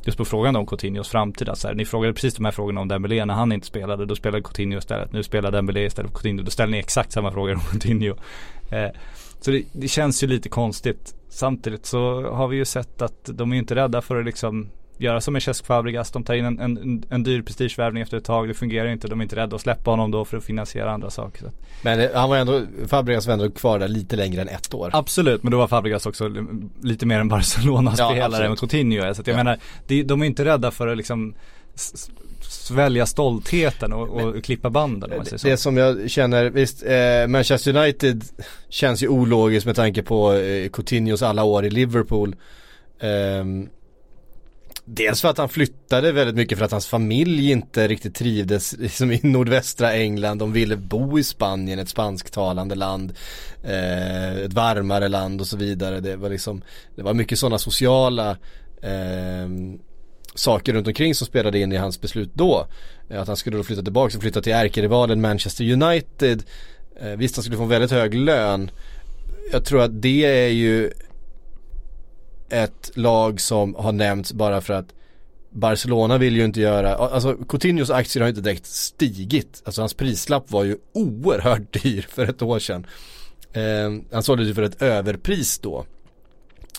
just 0.04 0.18
på 0.18 0.26
frågan 0.26 0.56
om 0.56 0.66
Coutinhos 0.66 1.10
framtid 1.10 1.50
att 1.50 1.58
så 1.58 1.68
här, 1.68 1.76
ni 1.76 1.86
frågade 1.86 2.14
precis 2.14 2.34
de 2.34 2.46
här 2.46 2.52
frågorna 2.52 2.82
om 2.82 2.88
Dembélé 2.88 3.26
när 3.26 3.34
han 3.34 3.52
inte 3.52 3.68
spelade, 3.68 4.06
då 4.06 4.16
spelade 4.16 4.44
Coutinho 4.44 4.78
istället. 4.78 5.14
Nu 5.14 5.24
spelar 5.24 5.52
Dembélé 5.52 5.86
istället 5.86 6.12
för 6.12 6.18
Coutinho, 6.18 6.44
då 6.44 6.52
ställer 6.52 6.72
ni 6.72 6.78
exakt 6.78 7.12
samma 7.12 7.32
frågor 7.32 7.54
om 7.54 7.62
Coutinho. 7.72 8.16
Eh, 8.72 8.90
så 9.40 9.52
det, 9.52 9.64
det 9.72 9.88
känns 9.88 10.24
ju 10.24 10.28
lite 10.28 10.50
konstigt. 10.50 11.16
Samtidigt 11.30 11.86
så 11.86 12.32
har 12.32 12.48
vi 12.48 12.58
ju 12.58 12.66
sett 12.66 13.02
att 13.02 13.30
de 13.34 13.54
är 13.54 13.58
inte 13.58 13.76
rädda 13.76 14.02
för 14.02 14.20
att 14.20 14.26
liksom 14.26 14.70
göra 15.04 15.22
som 15.22 15.34
med 15.34 15.44
Cesc 15.44 15.66
Fabregas. 15.66 16.12
De 16.12 16.24
tar 16.24 16.34
in 16.34 16.46
en, 16.46 16.60
en, 16.60 17.04
en 17.10 17.24
dyr 17.24 17.42
prestigevärvning 17.42 18.04
efter 18.04 18.18
ett 18.18 18.24
tag. 18.26 18.48
Det 18.48 18.54
fungerar 18.54 18.88
inte. 18.88 19.08
De 19.08 19.20
är 19.20 19.24
inte 19.24 19.36
rädda 19.36 19.56
att 19.56 19.62
släppa 19.62 19.92
honom 19.92 20.12
då 20.12 20.26
för 20.26 20.38
att 20.38 20.44
finansiera 20.44 20.92
andra 20.92 21.10
saker. 21.10 21.52
Men 21.82 22.00
eh, 22.00 22.10
han 22.14 22.30
var 22.30 22.38
ändå, 22.38 22.62
Fabregas 22.88 23.26
var 23.28 23.34
ändå 23.34 23.50
kvar 23.52 23.80
där 23.80 23.88
lite 23.88 24.16
längre 24.16 24.42
än 24.42 24.48
ett 24.48 24.74
år. 24.74 24.90
Absolut, 24.94 25.44
men 25.44 25.52
då 25.52 25.58
var 25.58 25.68
Fabregas 25.68 26.06
också 26.06 26.28
li- 26.28 26.42
lite 26.82 27.06
mer 27.06 27.20
en 27.20 27.28
Barcelona-spelare 27.28 28.44
Ja, 28.44 28.50
än. 28.50 28.56
Coutinho. 28.56 29.14
Så 29.14 29.22
att 29.22 29.28
jag 29.28 29.34
Ja. 29.34 29.38
menar, 29.44 29.58
de, 30.04 30.22
är 30.22 30.26
inte 30.26 30.46
rädda 30.46 30.72
för 30.72 30.88
att 30.88 30.98
liksom 30.98 31.34
svälja 32.42 33.06
stoltheten 33.06 33.94
och, 33.94 34.10
och 34.10 34.44
klippa 34.44 34.70
banden 34.70 35.12
om 35.12 35.18
man 35.18 35.26
säger 35.26 35.38
så. 35.38 35.48
Det 35.48 35.58
som 35.58 35.78
jag 35.78 36.10
känner, 36.10 36.50
visst, 36.50 36.84
eh, 36.84 37.28
Manchester 37.28 37.78
United 37.78 38.24
känns 38.70 39.04
ju 39.04 39.08
ologiskt 39.08 39.66
med 39.66 39.76
tanke 39.76 40.04
på 40.04 40.34
eh, 40.34 40.70
Coutinhos 40.70 41.22
alla 41.22 41.44
år 41.44 41.66
i 41.66 41.70
Liverpool. 41.70 42.36
Ehm, 43.00 43.70
dels 44.86 45.22
för 45.22 45.28
att 45.28 45.38
han 45.38 45.50
flyttade 45.50 46.12
väldigt 46.12 46.36
mycket 46.36 46.58
för 46.58 46.66
att 46.66 46.72
hans 46.72 46.88
familj 46.88 47.52
inte 47.52 47.88
riktigt 47.88 48.16
trivdes 48.16 48.78
liksom 48.78 49.12
i 49.12 49.20
nordvästra 49.24 49.94
England. 49.94 50.38
De 50.38 50.54
ville 50.54 50.78
bo 50.78 51.20
i 51.20 51.24
Spanien, 51.24 51.80
ett 51.80 51.90
spansktalande 51.90 52.76
land. 52.76 53.14
Eh, 53.64 54.38
ett 54.38 54.54
varmare 54.54 55.08
land 55.08 55.42
och 55.42 55.48
så 55.48 55.58
vidare. 55.58 56.00
Det 56.00 56.16
var 56.16 56.30
liksom, 56.30 56.62
det 56.96 57.02
var 57.02 57.14
mycket 57.14 57.40
sådana 57.40 57.58
sociala 57.58 58.30
eh, 58.82 59.50
saker 60.36 60.74
runt 60.74 60.88
omkring 60.88 61.16
som 61.16 61.28
spelade 61.28 61.60
in 61.60 61.72
i 61.72 61.78
hans 61.78 62.02
beslut 62.02 62.32
då. 62.34 62.68
Eh, 63.10 63.22
att 63.22 63.28
han 63.28 63.38
skulle 63.38 63.58
då 63.58 63.64
flytta 63.64 63.82
tillbaka 63.82 64.18
och 64.18 64.22
flytta 64.22 64.42
till 64.42 64.54
ärkerivalen 64.54 65.22
Manchester 65.22 65.72
United. 65.72 66.44
Eh, 67.02 67.10
visst 67.10 67.36
han 67.36 67.44
skulle 67.44 67.58
få 67.58 67.64
en 67.64 67.70
väldigt 67.70 67.92
hög 67.92 68.14
lön. 68.14 68.72
Jag 69.52 69.66
tror 69.66 69.82
att 69.82 70.02
det 70.02 70.26
är 70.26 70.50
ju 70.50 70.92
ett 72.52 72.92
lag 72.94 73.42
som 73.42 73.76
har 73.76 73.92
nämnts 73.92 74.34
bara 74.34 74.62
för 74.62 74.74
att 74.74 74.94
Barcelona 75.50 76.18
vill 76.18 76.36
ju 76.36 76.46
inte 76.46 76.62
göra, 76.62 76.96
alltså 76.96 77.36
Coutinhos 77.36 77.90
aktier 77.90 78.22
har 78.22 78.30
inte 78.30 78.42
direkt 78.42 78.66
stigit. 78.66 79.62
Alltså 79.66 79.82
hans 79.82 79.94
prislapp 79.94 80.52
var 80.52 80.64
ju 80.64 80.78
oerhört 80.94 81.74
dyr 81.84 82.06
för 82.10 82.30
ett 82.30 82.42
år 82.42 82.60
sedan. 82.60 82.88
Eh, 83.54 84.04
han 84.12 84.24
såldes 84.24 84.48
ju 84.48 84.54
för 84.54 84.64
ett 84.64 84.82
överpris 84.82 85.60
då. 85.60 85.86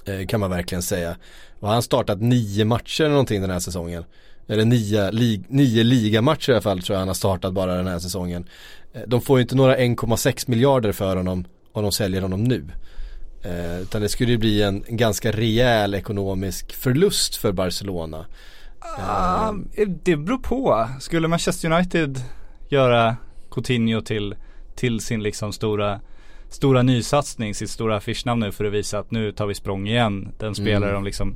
Eh, 0.04 0.26
kan 0.26 0.40
man 0.40 0.50
verkligen 0.50 0.82
säga. 0.82 1.16
Och 1.60 1.68
han 1.68 1.82
startat 1.82 2.20
nio 2.20 2.64
matcher 2.64 3.04
eller 3.04 3.10
någonting 3.10 3.40
den 3.40 3.50
här 3.50 3.60
säsongen. 3.60 4.04
Eller 4.48 4.64
nio, 4.64 5.10
lig, 5.10 5.44
nio 5.48 5.84
ligamatcher 5.84 6.50
i 6.50 6.52
alla 6.52 6.62
fall 6.62 6.82
tror 6.82 6.94
jag 6.94 6.98
han 6.98 7.08
har 7.08 7.14
startat 7.14 7.52
bara 7.52 7.76
den 7.76 7.86
här 7.86 7.98
säsongen. 7.98 8.48
Eh, 8.92 9.02
de 9.06 9.20
får 9.20 9.38
ju 9.38 9.42
inte 9.42 9.56
några 9.56 9.76
1,6 9.76 10.50
miljarder 10.50 10.92
för 10.92 11.16
honom 11.16 11.44
om 11.72 11.82
de 11.82 11.92
säljer 11.92 12.22
honom 12.22 12.44
nu. 12.44 12.64
Eh, 13.42 13.80
utan 13.80 14.02
det 14.02 14.08
skulle 14.08 14.32
ju 14.32 14.38
bli 14.38 14.62
en, 14.62 14.84
en 14.86 14.96
ganska 14.96 15.32
rejäl 15.32 15.94
ekonomisk 15.94 16.72
förlust 16.72 17.36
för 17.36 17.52
Barcelona. 17.52 18.26
Ah, 18.98 19.52
det 20.04 20.16
beror 20.16 20.38
på. 20.38 20.88
Skulle 21.00 21.28
Manchester 21.28 21.72
United 21.72 22.20
göra 22.68 23.16
Coutinho 23.50 24.00
till, 24.00 24.34
till 24.74 25.00
sin 25.00 25.22
liksom 25.22 25.52
stora 25.52 26.00
stora 26.48 26.82
nysatsning, 26.82 27.54
sitt 27.54 27.70
stora 27.70 27.96
affischnamn 27.96 28.40
nu 28.40 28.52
för 28.52 28.64
att 28.64 28.72
visa 28.72 28.98
att 28.98 29.10
nu 29.10 29.32
tar 29.32 29.46
vi 29.46 29.54
språng 29.54 29.88
igen. 29.88 30.32
Den 30.38 30.54
spelare 30.54 30.90
mm. 30.90 30.94
de 30.94 31.04
liksom 31.04 31.34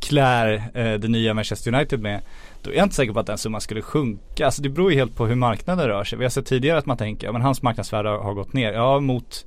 klär 0.00 0.70
eh, 0.74 0.94
det 0.94 1.08
nya 1.08 1.34
Manchester 1.34 1.74
United 1.74 2.00
med. 2.00 2.22
Då 2.62 2.70
är 2.70 2.74
jag 2.74 2.84
inte 2.84 2.94
säker 2.94 3.12
på 3.12 3.20
att 3.20 3.26
den 3.26 3.38
summan 3.38 3.60
skulle 3.60 3.82
sjunka. 3.82 4.44
Alltså 4.44 4.62
det 4.62 4.68
beror 4.68 4.92
ju 4.92 4.98
helt 4.98 5.16
på 5.16 5.26
hur 5.26 5.34
marknaden 5.34 5.88
rör 5.88 6.04
sig. 6.04 6.18
Vi 6.18 6.24
har 6.24 6.30
sett 6.30 6.46
tidigare 6.46 6.78
att 6.78 6.86
man 6.86 6.96
tänker, 6.96 7.26
ja 7.26 7.32
men 7.32 7.42
hans 7.42 7.62
marknadsvärde 7.62 8.08
har, 8.08 8.18
har 8.18 8.34
gått 8.34 8.52
ner. 8.52 8.72
Ja 8.72 9.00
mot, 9.00 9.46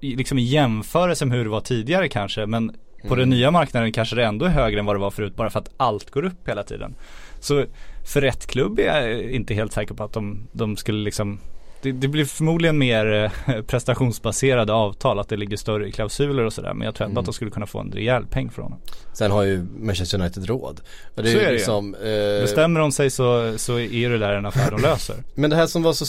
liksom 0.00 0.38
i 0.38 0.42
jämförelse 0.42 1.26
med 1.26 1.38
hur 1.38 1.44
det 1.44 1.50
var 1.50 1.60
tidigare 1.60 2.08
kanske. 2.08 2.46
Men 2.46 2.76
på 3.08 3.14
den 3.14 3.30
nya 3.30 3.50
marknaden 3.50 3.92
kanske 3.92 4.16
det 4.16 4.24
ändå 4.24 4.44
är 4.44 4.50
högre 4.50 4.80
än 4.80 4.86
vad 4.86 4.96
det 4.96 5.00
var 5.00 5.10
förut 5.10 5.36
bara 5.36 5.50
för 5.50 5.58
att 5.58 5.70
allt 5.76 6.10
går 6.10 6.24
upp 6.24 6.48
hela 6.48 6.62
tiden. 6.62 6.94
Så 7.40 7.64
för 8.04 8.20
rätt 8.20 8.46
klubb 8.46 8.78
är 8.78 9.08
jag 9.08 9.20
inte 9.30 9.54
helt 9.54 9.72
säker 9.72 9.94
på 9.94 10.04
att 10.04 10.12
de, 10.12 10.48
de 10.52 10.76
skulle 10.76 10.98
liksom 10.98 11.38
det, 11.82 11.92
det, 11.92 12.08
blir 12.08 12.24
förmodligen 12.24 12.78
mer 12.78 13.30
eh, 13.46 13.62
prestationsbaserade 13.62 14.72
avtal, 14.72 15.18
att 15.18 15.28
det 15.28 15.36
ligger 15.36 15.56
större 15.56 15.90
klausuler 15.90 16.44
och 16.44 16.52
sådär. 16.52 16.74
Men 16.74 16.84
jag 16.84 16.94
tror 16.94 17.04
ändå 17.04 17.12
mm. 17.12 17.20
att 17.20 17.24
de 17.24 17.34
skulle 17.34 17.50
kunna 17.50 17.66
få 17.66 17.78
en 17.78 17.92
rejäl 17.92 18.26
peng 18.26 18.50
från 18.50 18.64
honom. 18.64 18.78
Sen 19.12 19.30
har 19.30 19.42
ju 19.42 19.66
Manchester 19.78 20.20
United 20.20 20.46
råd. 20.46 20.80
Det 21.14 21.22
är 21.22 21.32
så 21.32 21.38
är 21.38 21.46
det 21.46 21.52
liksom, 21.52 21.94
eh... 21.94 22.42
Bestämmer 22.42 22.80
de 22.80 22.92
sig 22.92 23.10
så, 23.10 23.58
så 23.58 23.78
är 23.78 24.10
det 24.10 24.18
där 24.18 24.34
en 24.34 24.46
affär 24.46 24.70
de 24.70 24.82
löser. 24.82 25.16
Men 25.34 25.50
det 25.50 25.56
här 25.56 25.66
som 25.66 25.82
var 25.82 25.92
så, 25.92 26.06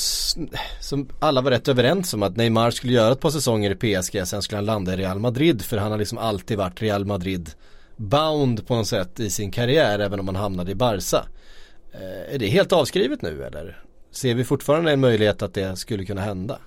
som 0.79 1.09
alla 1.19 1.41
var 1.41 1.51
rätt 1.51 1.67
överens 1.67 2.13
om 2.13 2.23
att 2.23 2.37
Neymar 2.37 2.71
skulle 2.71 2.93
göra 2.93 3.11
ett 3.11 3.19
par 3.19 3.29
säsonger 3.29 3.71
i 3.71 3.75
PSG, 3.75 4.27
sen 4.27 4.41
skulle 4.41 4.57
han 4.57 4.65
landa 4.65 4.93
i 4.93 4.97
Real 4.97 5.19
Madrid. 5.19 5.61
För 5.61 5.77
han 5.77 5.91
har 5.91 5.97
liksom 5.97 6.17
alltid 6.17 6.57
varit 6.57 6.81
Real 6.81 7.05
Madrid 7.05 7.51
bound 7.95 8.67
på 8.67 8.75
något 8.75 8.87
sätt 8.87 9.19
i 9.19 9.29
sin 9.29 9.51
karriär, 9.51 9.99
även 9.99 10.19
om 10.19 10.27
han 10.27 10.35
hamnade 10.35 10.71
i 10.71 10.75
Barca. 10.75 11.25
Eh, 11.91 12.35
är 12.35 12.39
det 12.39 12.47
helt 12.47 12.71
avskrivet 12.71 13.21
nu 13.21 13.43
eller? 13.43 13.83
Ser 14.11 14.33
vi 14.35 14.43
fortfarande 14.43 14.91
en 14.91 14.99
möjlighet 14.99 15.41
att 15.41 15.53
det 15.53 15.75
skulle 15.75 16.05
kunna 16.05 16.21
hända? 16.21 16.59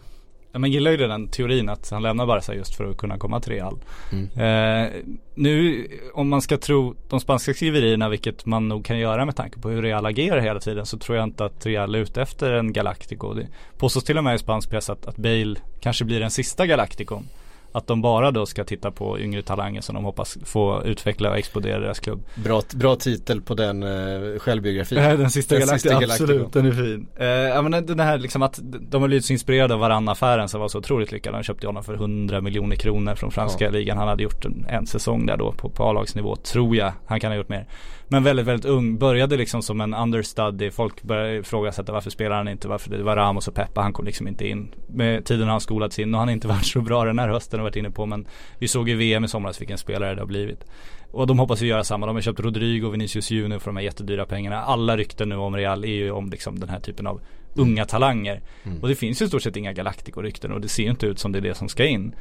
Ja, 0.52 0.58
man 0.58 0.70
gillar 0.70 0.90
ju 0.90 0.96
den 0.96 1.28
teorin 1.28 1.68
att 1.68 1.90
han 1.90 2.02
lämnar 2.02 2.26
Barca 2.26 2.54
just 2.54 2.74
för 2.74 2.90
att 2.90 2.96
kunna 2.96 3.18
komma 3.18 3.40
till 3.40 3.52
Real. 3.52 3.78
Mm. 4.12 4.24
Eh, 4.24 4.90
nu 5.34 5.86
om 6.14 6.28
man 6.28 6.42
ska 6.42 6.58
tro 6.58 6.94
de 7.08 7.20
spanska 7.20 7.54
skriverierna, 7.54 8.08
vilket 8.08 8.46
man 8.46 8.68
nog 8.68 8.84
kan 8.84 8.98
göra 8.98 9.24
med 9.24 9.36
tanke 9.36 9.58
på 9.58 9.68
hur 9.68 9.82
Real 9.82 10.06
agerar 10.06 10.40
hela 10.40 10.60
tiden, 10.60 10.86
så 10.86 10.98
tror 10.98 11.16
jag 11.18 11.24
inte 11.24 11.44
att 11.44 11.66
Real 11.66 11.94
är 11.94 11.98
ute 11.98 12.22
efter 12.22 12.52
en 12.52 12.72
Galactico. 12.72 13.34
Det 13.34 13.46
påstås 13.78 14.04
till 14.04 14.18
och 14.18 14.24
med 14.24 14.34
i 14.34 14.38
spansk 14.38 14.70
press 14.70 14.90
att, 14.90 15.06
att 15.06 15.16
Bale 15.16 15.56
kanske 15.80 16.04
blir 16.04 16.20
den 16.20 16.30
sista 16.30 16.66
Galacticon 16.66 17.28
att 17.72 17.86
de 17.86 18.02
bara 18.02 18.30
då 18.30 18.46
ska 18.46 18.64
titta 18.64 18.90
på 18.90 19.20
yngre 19.20 19.42
talanger 19.42 19.80
som 19.80 19.94
de 19.94 20.04
hoppas 20.04 20.38
få 20.44 20.82
utveckla 20.84 21.30
och 21.30 21.38
explodera 21.38 21.78
deras 21.78 22.00
klubb. 22.00 22.22
Bra, 22.34 22.62
bra 22.74 22.96
titel 22.96 23.40
på 23.40 23.54
den 23.54 23.82
uh, 23.82 24.38
självbiografin. 24.38 24.98
den 25.18 25.30
sista 25.30 25.58
galaktiken, 25.58 26.10
absolut, 26.10 26.52
den 26.52 26.66
är 26.66 26.72
fin. 26.72 27.06
Ja 27.54 27.62
men 27.62 27.86
den 27.86 28.00
här 28.00 28.18
liksom 28.18 28.42
att 28.42 28.60
de 28.62 29.02
har 29.02 29.08
blivit 29.08 29.24
så 29.24 29.32
inspirerade 29.32 29.74
av 29.74 29.80
varann-affären 29.80 30.48
som 30.48 30.60
var 30.60 30.68
så 30.68 30.78
otroligt 30.78 31.12
lyckad. 31.12 31.34
De 31.34 31.42
köpte 31.42 31.66
honom 31.66 31.84
för 31.84 31.94
100 31.94 32.40
miljoner 32.40 32.76
kronor 32.76 33.14
från 33.14 33.30
franska 33.30 33.64
ja. 33.64 33.70
ligan. 33.70 33.98
Han 33.98 34.08
hade 34.08 34.22
gjort 34.22 34.44
en, 34.44 34.66
en 34.68 34.86
säsong 34.86 35.26
där 35.26 35.36
då 35.36 35.52
på, 35.52 35.68
på 35.68 35.84
A-lagsnivå, 35.84 36.36
tror 36.36 36.76
jag. 36.76 36.92
Han 37.06 37.20
kan 37.20 37.30
ha 37.30 37.36
gjort 37.36 37.48
mer. 37.48 37.66
Men 38.12 38.24
väldigt, 38.24 38.46
väldigt 38.46 38.64
ung. 38.64 38.98
Började 38.98 39.36
liksom 39.36 39.62
som 39.62 39.80
en 39.80 39.94
understudy. 39.94 40.70
Folk 40.70 41.02
började 41.02 41.36
ifrågasätta 41.36 41.92
varför 41.92 42.10
spelar 42.10 42.36
han 42.36 42.48
inte? 42.48 42.68
Varför 42.68 42.90
det 42.90 43.02
var 43.02 43.16
Ramos 43.16 43.48
och 43.48 43.54
Peppa. 43.54 43.80
Han 43.80 43.92
kom 43.92 44.04
liksom 44.04 44.28
inte 44.28 44.48
in. 44.48 44.74
Med 44.86 45.24
tiden 45.24 45.42
har 45.42 45.50
han 45.50 45.60
skolats 45.60 45.98
in 45.98 46.14
och 46.14 46.18
han 46.18 46.28
har 46.28 46.32
inte 46.32 46.48
varit 46.54 46.66
så 46.66 46.80
bra 46.80 47.04
den 47.04 47.18
här 47.18 47.28
hösten 47.28 47.60
och 47.60 47.64
varit 47.64 47.76
inne 47.76 47.90
på. 47.90 48.06
Men 48.06 48.26
vi 48.58 48.68
såg 48.68 48.88
i 48.88 48.94
VM 48.94 49.24
i 49.24 49.28
somras 49.28 49.60
vilken 49.60 49.78
spelare 49.78 50.14
det 50.14 50.20
har 50.20 50.26
blivit. 50.26 50.64
Och 51.10 51.26
de 51.26 51.38
hoppas 51.38 51.62
ju 51.62 51.66
göra 51.66 51.84
samma. 51.84 52.06
De 52.06 52.16
har 52.16 52.22
köpt 52.22 52.40
Rodrigo 52.40 52.86
och 52.86 52.94
Vinicius 52.94 53.30
Junior 53.30 53.58
för 53.58 53.66
de 53.66 53.76
här 53.76 53.84
jättedyra 53.84 54.26
pengarna. 54.26 54.62
Alla 54.62 54.96
rykten 54.96 55.28
nu 55.28 55.36
om 55.36 55.56
Real 55.56 55.84
är 55.84 55.88
ju 55.88 56.10
om 56.10 56.30
liksom 56.30 56.60
den 56.60 56.68
här 56.68 56.80
typen 56.80 57.06
av 57.06 57.20
unga 57.54 57.84
talanger. 57.84 58.42
Mm. 58.64 58.80
Och 58.80 58.88
det 58.88 58.94
finns 58.94 59.22
ju 59.22 59.26
i 59.26 59.28
stort 59.28 59.42
sett 59.42 59.56
inga 59.56 59.72
Galactico-rykten 59.72 60.52
och 60.52 60.60
det 60.60 60.68
ser 60.68 60.82
ju 60.82 60.90
inte 60.90 61.06
ut 61.06 61.18
som 61.18 61.32
det 61.32 61.38
är 61.38 61.42
det 61.42 61.54
som 61.54 61.68
ska 61.68 61.84
in. 61.84 62.14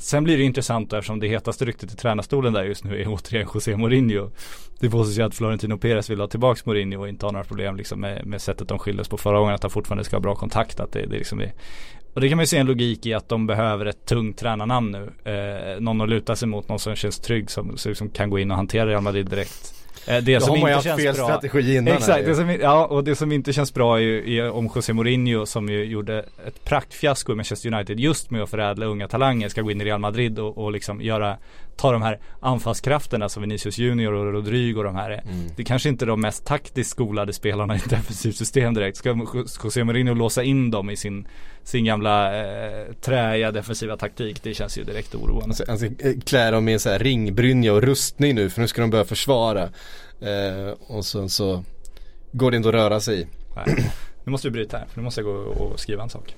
Sen 0.00 0.24
blir 0.24 0.38
det 0.38 0.44
intressant 0.44 0.92
eftersom 0.92 1.20
det 1.20 1.28
hetaste 1.28 1.64
ryktet 1.64 1.92
i 1.92 1.96
tränarstolen 1.96 2.52
där 2.52 2.64
just 2.64 2.84
nu 2.84 3.00
är 3.00 3.08
återigen 3.08 3.48
José 3.54 3.76
Mourinho. 3.76 4.30
Det 4.80 4.90
påstås 4.90 5.18
ju 5.18 5.22
att 5.22 5.34
Florentino 5.34 5.78
Perez 5.78 6.10
vill 6.10 6.20
ha 6.20 6.26
tillbaks 6.26 6.66
Mourinho 6.66 7.00
och 7.00 7.08
inte 7.08 7.26
ha 7.26 7.32
några 7.32 7.44
problem 7.44 7.76
liksom 7.76 8.00
med, 8.00 8.26
med 8.26 8.42
sättet 8.42 8.68
de 8.68 8.78
skildes 8.78 9.08
på 9.08 9.16
förra 9.16 9.38
gången. 9.38 9.54
Att 9.54 9.62
han 9.62 9.70
fortfarande 9.70 10.04
ska 10.04 10.16
ha 10.16 10.20
bra 10.20 10.34
kontakt. 10.34 10.80
Att 10.80 10.92
det, 10.92 11.06
det 11.06 11.18
liksom 11.18 11.40
är, 11.40 11.52
och 12.14 12.20
det 12.20 12.28
kan 12.28 12.36
man 12.36 12.42
ju 12.42 12.46
se 12.46 12.58
en 12.58 12.66
logik 12.66 13.06
i 13.06 13.14
att 13.14 13.28
de 13.28 13.46
behöver 13.46 13.86
ett 13.86 14.06
tungt 14.06 14.38
tränarnamn 14.38 14.90
nu. 14.90 15.30
Eh, 15.30 15.80
någon 15.80 16.00
att 16.00 16.08
luta 16.08 16.36
sig 16.36 16.48
mot, 16.48 16.68
någon 16.68 16.78
som 16.78 16.96
känns 16.96 17.18
trygg, 17.18 17.50
som, 17.50 17.76
som 17.76 18.10
kan 18.10 18.30
gå 18.30 18.38
in 18.38 18.50
och 18.50 18.56
hantera 18.56 18.86
Real 18.86 19.02
Madrid 19.02 19.26
direkt. 19.26 19.79
Eh, 20.06 20.22
det 20.22 20.40
som 20.40 20.56
inte 20.56 20.82
känns 20.82 21.02
fel 21.02 21.14
bra. 21.14 21.24
strategi 21.24 21.76
innan 21.76 21.94
Exakt, 21.94 22.26
det 22.26 22.34
som, 22.34 22.50
ja 22.60 22.86
och 22.86 23.04
det 23.04 23.16
som 23.16 23.32
inte 23.32 23.52
känns 23.52 23.74
bra 23.74 23.96
är 23.96 24.02
ju 24.02 24.36
är 24.36 24.50
om 24.50 24.70
José 24.74 24.92
Mourinho 24.92 25.46
som 25.46 25.68
ju 25.68 25.84
gjorde 25.84 26.18
ett 26.46 26.64
praktfiasko 26.64 27.32
i 27.32 27.36
Manchester 27.36 27.74
United 27.74 28.00
just 28.00 28.30
med 28.30 28.42
att 28.42 28.50
förädla 28.50 28.86
unga 28.86 29.08
talanger 29.08 29.48
ska 29.48 29.62
gå 29.62 29.70
in 29.70 29.80
i 29.80 29.84
Real 29.84 30.00
Madrid 30.00 30.38
och, 30.38 30.58
och 30.58 30.72
liksom 30.72 31.02
göra 31.02 31.36
ta 31.80 31.92
de 31.92 32.02
här 32.02 32.18
anfallskrafterna 32.40 33.28
som 33.28 33.40
Vinicius 33.40 33.78
Junior 33.78 34.12
och 34.12 34.32
Rodrigo 34.32 34.78
och 34.78 34.84
de 34.84 34.96
här 34.96 35.10
är. 35.10 35.22
Mm. 35.22 35.46
Det 35.56 35.64
kanske 35.64 35.88
inte 35.88 36.04
är 36.04 36.06
de 36.06 36.20
mest 36.20 36.44
taktiskt 36.44 36.90
skolade 36.90 37.32
spelarna 37.32 37.74
i 37.74 37.78
ett 37.78 37.90
defensivt 37.90 38.36
system 38.36 38.74
direkt. 38.74 38.96
Ska 38.96 39.26
José 39.64 39.84
Mourinho 39.84 40.14
låsa 40.14 40.42
in 40.42 40.70
dem 40.70 40.90
i 40.90 40.96
sin, 40.96 41.26
sin 41.64 41.84
gamla 41.84 42.36
eh, 42.38 42.92
träiga 43.00 43.52
defensiva 43.52 43.96
taktik? 43.96 44.42
Det 44.42 44.54
känns 44.54 44.78
ju 44.78 44.84
direkt 44.84 45.14
oroande. 45.14 45.44
Alltså, 45.44 45.64
alltså 45.68 45.86
klä 46.24 46.50
dem 46.50 46.68
i 46.68 46.72
en 46.72 46.80
sån 46.80 46.92
här 46.92 46.98
ringbrynja 46.98 47.72
och 47.72 47.82
rustning 47.82 48.34
nu 48.34 48.50
för 48.50 48.60
nu 48.60 48.68
ska 48.68 48.80
de 48.80 48.90
börja 48.90 49.04
försvara. 49.04 49.62
Eh, 50.20 50.74
och 50.86 51.04
sen 51.04 51.28
så 51.28 51.64
går 52.32 52.50
det 52.50 52.56
inte 52.56 52.68
att 52.68 52.74
röra 52.74 53.00
sig 53.00 53.20
i. 53.20 53.26
Nej. 53.56 53.90
Nu 54.24 54.30
måste 54.30 54.48
vi 54.48 54.52
bryta 54.52 54.78
här, 54.78 54.86
för 54.86 55.00
nu 55.00 55.04
måste 55.04 55.20
jag 55.20 55.26
gå 55.26 55.32
och 55.32 55.80
skriva 55.80 56.02
en 56.02 56.10
sak. 56.10 56.34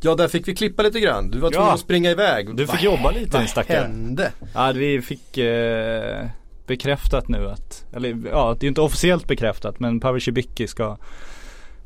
Ja, 0.00 0.14
där 0.14 0.28
fick 0.28 0.48
vi 0.48 0.54
klippa 0.54 0.82
lite 0.82 1.00
grann. 1.00 1.30
Du 1.30 1.38
var 1.38 1.50
tvungen 1.50 1.68
ja. 1.68 1.74
att 1.74 1.80
springa 1.80 2.10
iväg. 2.10 2.56
Du 2.56 2.66
fick 2.66 2.82
jobba 2.82 3.10
lite 3.10 3.38
din 3.38 3.48
stackare. 3.48 3.80
Vad 3.80 3.88
hände? 3.88 4.32
Ja, 4.54 4.72
vi 4.72 5.02
fick 5.02 5.38
eh, 5.38 6.26
bekräftat 6.66 7.28
nu 7.28 7.48
att, 7.48 7.84
eller 7.92 8.18
ja, 8.30 8.56
det 8.60 8.66
är 8.66 8.68
inte 8.68 8.80
officiellt 8.80 9.26
bekräftat 9.26 9.80
men 9.80 10.00
Pavel 10.00 10.20
Cibicki 10.20 10.66
ska 10.66 10.96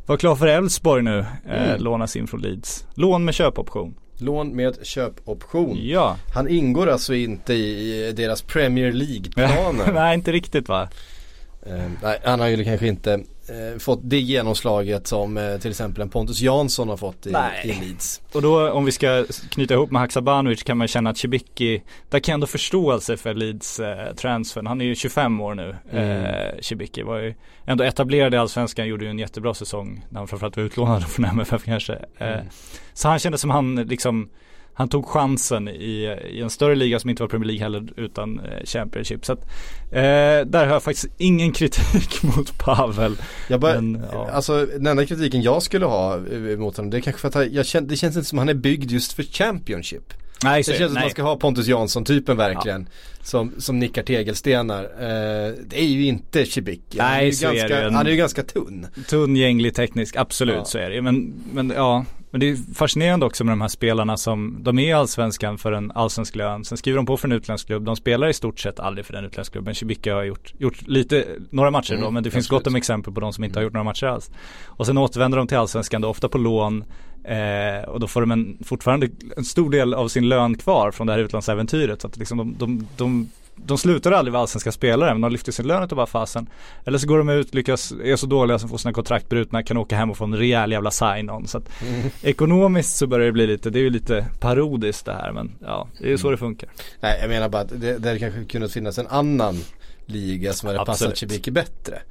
vara 0.06 0.18
klar 0.18 0.36
för 0.36 0.46
Elfsborg 0.46 1.02
nu. 1.02 1.18
Eh, 1.18 1.70
mm. 1.70 1.82
Lånas 1.82 2.16
in 2.16 2.26
från 2.26 2.40
Leeds. 2.40 2.86
Lån 2.94 3.24
med 3.24 3.34
köpoption. 3.34 3.94
Lån 4.18 4.56
med 4.56 4.86
köpoption. 4.86 5.78
Ja. 5.82 6.16
Han 6.34 6.48
ingår 6.48 6.86
alltså 6.86 7.14
inte 7.14 7.54
i 7.54 8.12
deras 8.16 8.42
Premier 8.42 8.92
League-planer. 8.92 9.92
Nej, 9.94 10.14
inte 10.14 10.32
riktigt 10.32 10.68
va? 10.68 10.88
Eh, 11.66 11.90
nej, 12.02 12.18
han 12.24 12.40
har 12.40 12.46
ju 12.46 12.64
kanske 12.64 12.86
inte 12.86 13.12
eh, 13.48 13.78
fått 13.78 14.00
det 14.02 14.20
genomslaget 14.20 15.06
som 15.06 15.36
eh, 15.36 15.58
till 15.58 15.70
exempel 15.70 16.02
en 16.02 16.10
Pontus 16.10 16.40
Jansson 16.40 16.88
har 16.88 16.96
fått 16.96 17.26
i, 17.26 17.30
i 17.64 17.72
Leeds. 17.72 18.20
Och 18.32 18.42
då 18.42 18.70
om 18.70 18.84
vi 18.84 18.92
ska 18.92 19.24
knyta 19.50 19.74
ihop 19.74 19.90
med 19.90 20.00
Haksabanovic 20.00 20.62
kan 20.62 20.78
man 20.78 20.88
känna 20.88 21.10
att 21.10 21.18
Cibicki, 21.18 21.82
där 22.08 22.20
kan 22.20 22.32
jag 22.32 22.34
ändå 22.34 22.46
förståelse 22.46 23.16
för 23.16 23.34
Leeds 23.34 23.80
eh, 23.80 24.14
transfern. 24.14 24.66
Han 24.66 24.80
är 24.80 24.84
ju 24.84 24.94
25 24.94 25.40
år 25.40 25.54
nu, 25.54 25.76
mm. 25.92 26.24
eh, 26.24 26.60
Cibicki. 26.60 27.02
Var 27.02 27.18
ju 27.18 27.34
ändå 27.66 27.84
etablerad 27.84 28.34
i 28.34 28.36
Allsvenskan, 28.36 28.88
gjorde 28.88 29.04
ju 29.04 29.10
en 29.10 29.18
jättebra 29.18 29.54
säsong 29.54 30.06
när 30.08 30.18
han 30.18 30.28
framförallt 30.28 30.56
var 30.56 30.64
utlånad 30.64 31.04
från 31.08 31.24
MFF 31.24 31.64
kanske. 31.64 31.92
Eh, 31.92 32.28
mm. 32.28 32.46
Så 32.92 33.08
han 33.08 33.18
kände 33.18 33.38
som 33.38 33.50
han 33.50 33.76
liksom 33.76 34.30
han 34.80 34.88
tog 34.88 35.06
chansen 35.06 35.68
i, 35.68 36.16
i 36.30 36.40
en 36.40 36.50
större 36.50 36.74
liga 36.74 37.00
som 37.00 37.10
inte 37.10 37.22
var 37.22 37.28
Premier 37.28 37.46
League 37.46 37.62
heller 37.62 37.92
utan 37.96 38.38
eh, 38.38 38.64
Championship. 38.64 39.26
Så 39.26 39.32
att, 39.32 39.38
eh, 39.90 40.46
där 40.46 40.66
har 40.66 40.72
jag 40.72 40.82
faktiskt 40.82 41.06
ingen 41.18 41.52
kritik 41.58 42.22
mot 42.22 42.58
Pavel. 42.58 43.16
Jag 43.48 43.60
bara, 43.60 43.74
men, 43.80 44.04
ja. 44.12 44.30
Alltså 44.30 44.66
den 44.66 44.86
enda 44.86 45.06
kritiken 45.06 45.42
jag 45.42 45.62
skulle 45.62 45.86
ha 45.86 46.14
eh, 46.14 46.58
mot 46.58 46.76
honom 46.76 46.90
det 46.90 46.96
är 46.96 47.00
kanske 47.00 47.30
för 47.30 47.40
att 47.40 47.52
jag 47.52 47.66
känner, 47.66 47.88
det 47.88 47.96
känns 47.96 48.16
inte 48.16 48.28
som 48.28 48.38
att 48.38 48.40
han 48.40 48.48
är 48.48 48.54
byggd 48.54 48.90
just 48.90 49.12
för 49.12 49.22
Championship. 49.22 50.14
Nej, 50.44 50.62
det 50.62 50.64
känns 50.64 50.78
som 50.78 50.96
att 50.96 51.02
man 51.02 51.10
ska 51.10 51.22
ha 51.22 51.36
Pontus 51.36 51.66
Jansson-typen 51.66 52.36
verkligen. 52.36 52.88
Ja. 52.90 53.24
Som, 53.24 53.52
som 53.58 53.78
nickar 53.78 54.02
tegelstenar. 54.02 54.84
Eh, 54.84 55.54
det 55.66 55.80
är 55.80 55.86
ju 55.86 56.06
inte 56.06 56.46
Cibicki. 56.46 56.98
Nej, 56.98 57.06
han 57.06 57.26
är 57.26 57.30
så 57.30 57.46
ganska, 57.46 57.78
är 57.78 57.84
det 57.84 57.92
Han 57.92 58.06
är 58.06 58.10
ju 58.10 58.16
ganska 58.16 58.42
tunn. 58.42 58.86
Tunn, 59.08 59.36
gänglig, 59.36 59.74
teknisk, 59.74 60.16
absolut 60.16 60.56
ja. 60.56 60.64
så 60.64 60.78
är 60.78 60.90
det 60.90 61.02
men, 61.02 61.32
men 61.52 61.70
ja 61.70 62.04
Men 62.30 62.40
det 62.40 62.50
är 62.50 62.74
fascinerande 62.74 63.26
också 63.26 63.44
med 63.44 63.52
de 63.52 63.60
här 63.60 63.68
spelarna 63.68 64.16
som, 64.16 64.58
de 64.60 64.78
är 64.78 64.88
i 64.88 64.92
allsvenskan 64.92 65.58
för 65.58 65.72
en 65.72 65.90
allsvensk 65.90 66.36
lön, 66.36 66.64
sen 66.64 66.78
skriver 66.78 66.96
de 66.96 67.06
på 67.06 67.16
för 67.16 67.28
en 67.28 67.32
utländsk 67.32 67.66
klubb, 67.66 67.84
de 67.84 67.96
spelar 67.96 68.28
i 68.28 68.32
stort 68.32 68.60
sett 68.60 68.80
aldrig 68.80 69.06
för 69.06 69.12
den 69.12 69.24
utländska 69.24 69.52
klubben. 69.52 69.74
Cibicka 69.74 70.14
har 70.14 70.22
gjort, 70.22 70.54
gjort 70.58 70.88
lite, 70.88 71.26
några 71.50 71.70
matcher 71.70 71.90
Mm, 71.90 72.04
då, 72.04 72.10
men 72.10 72.22
det 72.22 72.30
finns 72.30 72.48
gott 72.48 72.66
om 72.66 72.76
exempel 72.76 73.14
på 73.14 73.20
de 73.20 73.32
som 73.32 73.44
inte 73.44 73.58
har 73.58 73.64
gjort 73.64 73.72
några 73.72 73.84
matcher 73.84 74.06
alls. 74.06 74.30
Och 74.66 74.86
sen 74.86 74.98
återvänder 74.98 75.38
de 75.38 75.46
till 75.46 75.56
allsvenskan 75.56 76.00
då, 76.00 76.08
ofta 76.08 76.28
på 76.28 76.38
lån, 76.38 76.84
eh, 77.24 77.88
och 77.88 78.00
då 78.00 78.06
får 78.06 78.20
de 78.20 78.30
en, 78.30 78.58
fortfarande 78.64 79.08
en 79.36 79.44
stor 79.44 79.70
del 79.70 79.94
av 79.94 80.08
sin 80.08 80.28
lön 80.28 80.58
kvar 80.58 80.90
från 80.90 81.06
det 81.06 81.12
här 81.12 81.20
utlandsäventyret. 81.20 82.00
Så 82.00 82.06
att 82.06 82.16
liksom 82.16 82.38
de, 82.38 82.56
de, 82.58 82.86
de 82.96 83.28
de 83.64 83.78
slutar 83.78 84.12
aldrig 84.12 84.32
vara 84.32 84.40
allsvenska 84.40 84.72
spelare 84.72 85.14
men 85.14 85.20
de 85.20 85.32
lyfter 85.32 85.52
sin 85.52 85.66
lön 85.66 85.82
och 85.82 85.88
bara 85.88 86.06
fasen. 86.06 86.46
Eller 86.84 86.98
så 86.98 87.06
går 87.06 87.18
de 87.18 87.28
ut, 87.28 87.54
lyckas, 87.54 87.92
är 88.04 88.16
så 88.16 88.26
dåliga 88.26 88.58
som 88.58 88.68
får 88.68 88.78
sina 88.78 88.92
kontrakt 88.92 89.28
brutna, 89.28 89.62
kan 89.62 89.76
åka 89.76 89.96
hem 89.96 90.10
och 90.10 90.16
få 90.16 90.24
en 90.24 90.36
rejäl 90.36 90.72
jävla 90.72 90.90
sign-on. 90.90 91.46
Så 91.46 91.58
att 91.58 91.70
ekonomiskt 92.22 92.96
så 92.96 93.06
börjar 93.06 93.26
det 93.26 93.32
bli 93.32 93.46
lite, 93.46 93.70
det 93.70 93.78
är 93.78 93.82
ju 93.82 93.90
lite 93.90 94.26
parodiskt 94.40 95.06
det 95.06 95.12
här 95.12 95.32
men 95.32 95.52
ja, 95.60 95.88
det 95.98 96.06
är 96.06 96.10
ju 96.10 96.18
så 96.18 96.30
det 96.30 96.36
funkar. 96.36 96.68
Nej 97.00 97.18
jag 97.20 97.28
menar 97.28 97.48
bara 97.48 97.62
att 97.62 97.80
det, 97.80 98.04
hade 98.04 98.18
kanske 98.18 98.44
kunnat 98.44 98.72
finnas 98.72 98.98
en 98.98 99.06
annan 99.06 99.56
liga 100.06 100.52
som 100.52 100.66
hade 100.66 100.78
passat 100.78 100.90
Absolut. 100.90 101.18
Cibicki 101.18 101.50
bättre. 101.50 102.02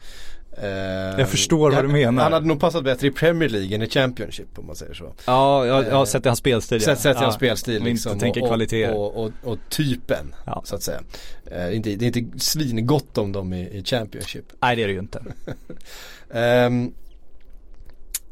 Eh, 0.62 1.19
Jag 1.19 1.30
förstår 1.30 1.72
vad 1.72 1.84
du 1.84 1.88
menar. 1.88 2.24
Han 2.24 2.34
hade 2.34 2.48
nog 2.48 2.60
passat 2.60 2.84
bättre 2.84 3.08
i 3.08 3.12
Premier 3.12 3.50
League 3.50 3.76
än 3.76 3.82
i 3.82 3.89
Championship 3.89 4.60
om 4.60 4.67
man 4.67 4.76
säger 4.76 4.93
så. 4.93 5.13
Ja, 5.26 5.65
jag, 5.65 5.86
jag 5.88 5.95
har 5.95 6.06
sett 6.06 6.26
i 6.26 6.30
hans 6.30 6.39
spelstil. 6.39 6.82
Sett, 6.82 7.00
sett 7.00 7.15
i 7.15 7.19
ja. 7.19 7.24
hans 7.24 7.36
spelstil 7.36 7.84
liksom. 7.84 8.12
inte 8.12 8.24
tänker 8.26 8.41
och, 8.41 8.48
kvaliteter. 8.48 8.93
Och, 8.95 9.15
och, 9.17 9.24
och, 9.43 9.52
och 9.52 9.58
typen 9.69 10.36
Ja. 10.45 10.62
så 10.65 10.76
att 10.76 10.84
säga. 10.84 11.02
Eh, 11.52 11.76
inte, 11.76 11.95
det 11.95 12.06
är 12.06 12.17
inte 12.17 12.39
svingott 12.39 13.17
om 13.17 13.32
dem 13.32 13.54
i, 13.54 13.78
i 13.78 13.84
Championship. 13.84 14.45
Nej 14.62 14.76
det 14.76 14.84
är 14.84 14.88
det 14.88 14.93
ju 14.93 15.00
inte. 15.00 15.22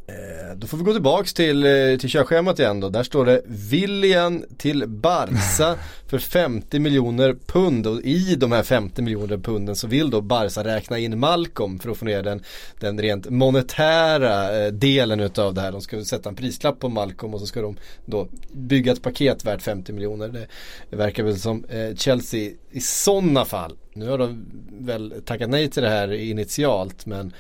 Eh, 0.10 0.56
då 0.56 0.68
får 0.68 0.78
vi 0.78 0.84
gå 0.84 0.94
tillbaks 0.94 1.34
till, 1.34 1.66
eh, 1.66 1.98
till 2.00 2.10
körschemat 2.10 2.60
igen 2.60 2.80
då. 2.80 2.90
Där 2.90 3.04
står 3.04 3.26
det 3.26 3.42
William 3.46 4.46
till 4.58 4.88
Barca 4.88 5.76
för 6.08 6.20
50 6.20 6.80
miljoner 6.80 7.36
pund 7.48 7.88
och 7.88 8.02
i 8.02 8.36
de 8.36 8.52
här 8.52 8.64
50 8.64 9.02
miljoner 9.02 9.38
punden 9.38 9.76
så 9.76 9.88
vill 9.88 10.10
då 10.10 10.22
Barca 10.22 10.64
räkna 10.64 10.98
in 10.98 11.20
Malcolm 11.20 11.80
för 11.80 11.90
att 11.90 11.98
få 11.98 12.06
ner 12.06 12.24
den, 12.24 12.44
den 12.80 13.02
rent 13.02 13.30
monetära 13.30 14.66
eh, 14.66 14.72
delen 14.72 15.20
utav 15.20 15.54
det 15.54 15.62
här. 15.62 15.72
De 15.72 15.82
ska 15.82 16.06
sätta 16.06 16.30
en 16.30 16.36
prislapp 16.36 16.80
på 16.80 16.90
Malcolm 16.90 17.34
och 17.34 17.40
så 17.40 17.46
ska 17.46 17.62
de 17.62 17.78
då 18.06 18.28
bygga 18.52 18.92
ett 18.92 19.02
paket 19.02 19.46
värt 19.46 19.62
50 19.62 19.94
miljoner. 19.94 20.48
Det, 20.90 20.96
verkar 20.96 21.24
väl 21.24 21.40
som 21.40 21.66
Chelsea 21.96 22.52
i 22.72 22.80
sådana 22.80 23.46
fall, 23.46 23.78
nu 23.94 24.10
har 24.10 24.18
de 24.18 24.46
väl 24.80 25.14
tackat 25.26 25.50
nej 25.50 25.70
till 25.70 25.84
det 25.84 25.90
här 25.90 26.14
initialt 26.14 27.06
men 27.06 27.34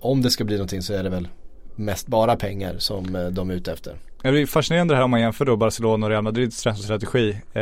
om 0.00 0.22
det 0.22 0.30
ska 0.30 0.44
bli 0.44 0.56
någonting 0.56 0.82
så 0.82 0.94
är 0.94 1.02
det 1.02 1.10
väl 1.10 1.28
mest 1.76 2.06
bara 2.06 2.36
pengar 2.36 2.74
som 2.78 3.16
eh, 3.16 3.26
de 3.26 3.50
är 3.50 3.54
ute 3.54 3.72
efter. 3.72 3.94
Det 4.22 4.28
är 4.28 4.46
fascinerande 4.46 4.94
det 4.94 4.96
här 4.96 5.04
om 5.04 5.10
man 5.10 5.20
jämför 5.20 5.44
då 5.44 5.56
Barcelona 5.56 6.06
och 6.06 6.10
Real 6.10 6.22
Madrids 6.22 6.62
transferstrategi. 6.62 7.36
Eh, 7.52 7.60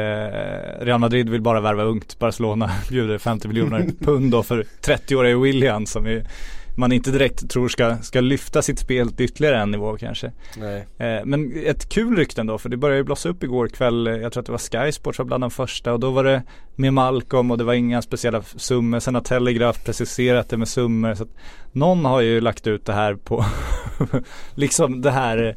Real 0.85 1.01
Madrid 1.01 1.29
vill 1.29 1.41
bara 1.41 1.61
värva 1.61 1.83
ungt. 1.83 2.19
Barcelona 2.19 2.71
bjuder 2.89 3.19
50 3.19 3.49
miljoner 3.49 3.91
pund 4.01 4.33
då 4.33 4.43
för 4.43 4.67
30-åriga 4.83 5.39
William 5.39 5.87
som 5.87 6.07
är, 6.07 6.27
man 6.75 6.93
inte 6.93 7.11
direkt 7.11 7.51
tror 7.51 7.69
ska, 7.69 7.97
ska 7.97 8.21
lyfta 8.21 8.63
sitt 8.63 8.79
spel 8.79 9.13
till 9.13 9.27
ytterligare 9.27 9.59
en 9.61 9.71
nivå 9.71 9.97
kanske. 9.97 10.33
Nej. 10.57 10.87
Eh, 10.99 11.25
men 11.25 11.65
ett 11.67 11.89
kul 11.89 12.17
rykte 12.17 12.41
ändå 12.41 12.59
för 12.59 12.69
det 12.69 12.77
började 12.77 12.99
ju 12.99 13.05
blossa 13.05 13.29
upp 13.29 13.43
igår 13.43 13.69
kväll. 13.69 14.07
Jag 14.07 14.33
tror 14.33 14.41
att 14.41 14.47
det 14.47 14.53
var 14.53 14.85
Sky 14.85 14.93
Sports 14.93 15.19
var 15.19 15.27
bland 15.27 15.43
de 15.43 15.51
första 15.51 15.93
och 15.93 16.01
då 16.01 16.11
var 16.11 16.25
det 16.25 16.43
med 16.75 16.95
Malcolm 16.95 17.51
och 17.51 17.59
det 17.59 17.65
var 17.65 17.75
inga 17.75 18.03
speciella 18.03 18.43
summor. 18.43 19.01
Sen 19.01 19.15
har 19.15 19.23
Telegraph 19.23 19.85
preciserat 19.85 20.49
det 20.49 20.57
med 20.57 20.69
summor. 20.69 21.15
Så 21.15 21.23
att 21.23 21.37
någon 21.73 22.05
har 22.05 22.21
ju 22.21 22.41
lagt 22.41 22.67
ut 22.67 22.87
det 22.87 22.93
här 22.93 23.15
på 23.15 23.45
liksom 24.55 25.03
det 25.03 25.11
här 25.11 25.57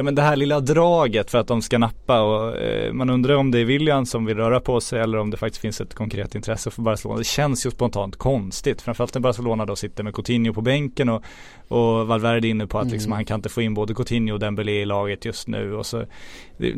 Ja 0.00 0.04
men 0.04 0.14
det 0.14 0.22
här 0.22 0.36
lilla 0.36 0.60
draget 0.60 1.30
för 1.30 1.38
att 1.38 1.46
de 1.46 1.62
ska 1.62 1.78
nappa 1.78 2.22
och 2.22 2.58
eh, 2.58 2.92
man 2.92 3.10
undrar 3.10 3.34
om 3.34 3.50
det 3.50 3.58
är 3.58 3.64
William 3.64 4.06
som 4.06 4.24
vill 4.24 4.36
röra 4.36 4.60
på 4.60 4.80
sig 4.80 5.00
eller 5.00 5.18
om 5.18 5.30
det 5.30 5.36
faktiskt 5.36 5.62
finns 5.62 5.80
ett 5.80 5.94
konkret 5.94 6.34
intresse 6.34 6.70
för 6.70 6.82
Barcelona. 6.82 7.18
Det 7.18 7.24
känns 7.24 7.66
ju 7.66 7.70
spontant 7.70 8.16
konstigt. 8.16 8.82
Framförallt 8.82 9.14
när 9.14 9.20
Barcelona 9.20 9.66
då 9.66 9.76
sitter 9.76 10.04
med 10.04 10.14
Coutinho 10.14 10.54
på 10.54 10.60
bänken 10.60 11.08
och, 11.08 11.24
och 11.68 12.06
Valverde 12.06 12.48
inne 12.48 12.66
på 12.66 12.78
att 12.78 12.90
liksom, 12.90 13.12
han 13.12 13.24
kan 13.24 13.38
inte 13.38 13.48
få 13.48 13.62
in 13.62 13.74
både 13.74 13.94
Coutinho 13.94 14.34
och 14.34 14.40
Dembélé 14.40 14.82
i 14.82 14.84
laget 14.84 15.24
just 15.24 15.48
nu. 15.48 15.74
Och 15.74 15.86
så, 15.86 16.04
det, 16.56 16.74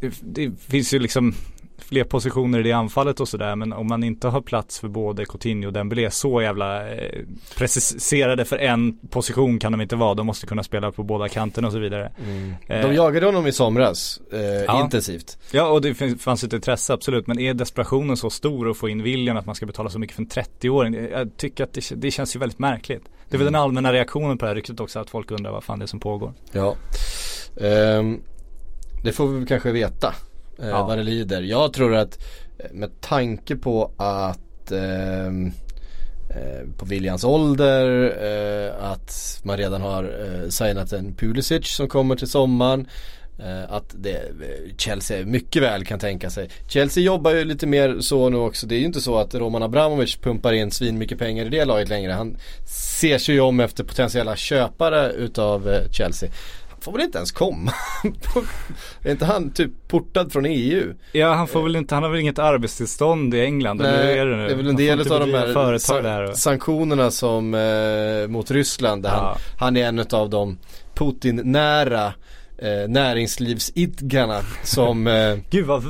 det, 0.00 0.12
det 0.22 0.60
finns 0.60 0.94
ju 0.94 0.98
liksom 0.98 1.34
fler 1.78 2.04
positioner 2.04 2.60
i 2.60 2.62
det 2.62 2.72
anfallet 2.72 3.20
och 3.20 3.28
sådär 3.28 3.56
men 3.56 3.72
om 3.72 3.86
man 3.86 4.04
inte 4.04 4.28
har 4.28 4.40
plats 4.40 4.80
för 4.80 4.88
både 4.88 5.24
Coutinho 5.24 5.66
och 5.66 5.72
Dembélé 5.72 6.10
så 6.10 6.42
jävla 6.42 6.94
eh, 6.94 7.20
preciserade 7.56 8.44
för 8.44 8.58
en 8.58 8.98
position 9.10 9.58
kan 9.58 9.72
de 9.72 9.80
inte 9.80 9.96
vara. 9.96 10.14
De 10.14 10.26
måste 10.26 10.46
kunna 10.46 10.62
spela 10.62 10.92
på 10.92 11.02
båda 11.02 11.28
kanterna 11.28 11.66
och 11.68 11.72
så 11.72 11.78
vidare. 11.78 12.12
Eh, 12.68 12.80
De 12.88 12.94
jagade 12.94 13.26
honom 13.26 13.46
i 13.46 13.52
somras 13.52 14.20
eh, 14.32 14.40
Ja. 14.40 14.80
intensivt. 14.84 15.38
Ja 15.52 15.68
och 15.68 15.80
det 15.80 15.94
finns, 15.94 16.22
fanns 16.22 16.44
ett 16.44 16.52
intresse 16.52 16.92
absolut 16.92 17.26
men 17.26 17.38
är 17.38 17.54
desperationen 17.54 18.16
så 18.16 18.30
stor 18.30 18.70
att 18.70 18.76
få 18.76 18.88
in 18.88 19.02
William 19.02 19.36
att 19.36 19.46
man 19.46 19.54
ska 19.54 19.66
betala 19.66 19.90
så 19.90 19.98
mycket 19.98 20.16
för 20.16 20.22
en 20.22 20.28
30-åring? 20.28 20.94
Jag 21.12 21.36
tycker 21.36 21.64
att 21.64 21.72
det, 21.72 21.92
det 21.96 22.10
känns 22.10 22.36
ju 22.36 22.40
väldigt 22.40 22.58
märkligt. 22.58 23.02
Det 23.28 23.36
är 23.36 23.38
väl 23.38 23.44
den 23.52 23.54
allmänna 23.62 23.92
reaktionen 23.92 24.38
på 24.38 24.44
det 24.44 24.48
här 24.50 24.54
ryktet 24.56 24.80
också 24.80 24.98
att 24.98 25.10
folk 25.10 25.30
undrar 25.30 25.52
vad 25.52 25.64
fan 25.64 25.78
det 25.78 25.84
är 25.84 25.86
som 25.86 26.00
pågår. 26.00 26.32
Ja. 26.52 26.74
Ehm, 27.60 28.20
det 29.04 29.12
får 29.12 29.26
vi 29.28 29.46
kanske 29.46 29.72
veta 29.72 30.14
eh, 30.62 30.68
Ja. 30.68 30.86
vad 30.86 30.98
det 30.98 31.04
lider. 31.04 31.42
Jag 31.42 31.72
tror 31.72 31.94
att 31.94 32.18
eh, 32.58 32.66
med 32.72 33.00
tanke 33.00 33.56
på 33.56 33.92
att 33.96 34.72
ehm, 34.72 35.46
eh, 36.30 36.68
på 36.78 36.84
Williams 36.84 37.24
ålder, 37.24 38.14
eh, 38.24 38.90
att 38.90 39.40
man 39.44 39.56
redan 39.56 39.82
har 39.82 40.04
eh, 40.04 40.48
signat 40.48 40.92
en 40.92 41.14
Pulisic 41.14 41.66
som 41.66 41.88
kommer 41.88 42.16
till 42.16 42.28
sommaren. 42.28 42.86
Eh, 43.38 43.72
att 43.72 43.94
det, 43.98 44.22
Chelsea 44.78 45.26
mycket 45.26 45.62
väl 45.62 45.84
kan 45.84 45.98
tänka 45.98 46.30
sig. 46.30 46.48
Chelsea 46.68 47.02
jobbar 47.04 47.30
ju 47.30 47.44
lite 47.44 47.66
mer 47.66 48.00
så 48.00 48.28
nu 48.28 48.36
också. 48.36 48.66
Det 48.66 48.74
är 48.74 48.78
ju 48.78 48.84
inte 48.84 49.00
så 49.00 49.18
att 49.18 49.34
Roman 49.34 49.62
Abramovic 49.62 50.16
pumpar 50.16 50.52
in 50.52 50.70
svin 50.70 50.98
mycket 50.98 51.18
pengar 51.18 51.44
i 51.46 51.48
det 51.48 51.64
laget 51.64 51.88
längre. 51.88 52.12
Han 52.12 52.36
ser 53.00 53.18
sig 53.18 53.34
ju 53.34 53.40
om 53.40 53.60
efter 53.60 53.84
potentiella 53.84 54.36
köpare 54.36 55.12
utav 55.12 55.70
Chelsea. 55.90 56.30
Får 56.84 56.92
väl 56.92 57.00
inte 57.00 57.18
ens 57.18 57.32
komma? 57.32 57.72
är 59.02 59.10
inte 59.10 59.24
han 59.24 59.50
typ 59.50 59.88
portad 59.88 60.32
från 60.32 60.46
EU? 60.46 60.94
Ja 61.12 61.32
han 61.34 61.48
får 61.48 61.62
väl 61.62 61.76
inte, 61.76 61.94
han 61.94 62.02
har 62.02 62.10
väl 62.10 62.20
inget 62.20 62.38
arbetstillstånd 62.38 63.34
i 63.34 63.40
England 63.40 63.80
eller 63.80 64.02
hur 64.06 64.18
är 64.18 64.26
det 64.26 64.36
nu? 64.36 64.46
det 64.46 64.52
är 64.52 64.56
väl 64.56 64.66
en 64.68 64.76
del 64.76 65.12
av 65.12 65.20
de 65.20 65.34
här 65.34 65.52
företag 65.52 65.80
sa- 65.80 66.02
där 66.02 66.30
och... 66.30 66.36
sanktionerna 66.38 67.10
som 67.10 67.54
eh, 67.54 68.28
mot 68.28 68.50
Ryssland 68.50 69.02
där 69.02 69.10
Ja. 69.10 69.16
han, 69.16 69.38
han 69.58 69.76
är 69.76 69.88
en 69.88 69.98
av 70.12 70.30
de 70.30 70.58
Putin-nära 70.94 72.12
eh, 72.58 72.88
näringslivsidkarna 72.88 74.40
som 74.62 75.06
eh, 75.06 75.36
Gud 75.50 75.66
vad, 75.66 75.84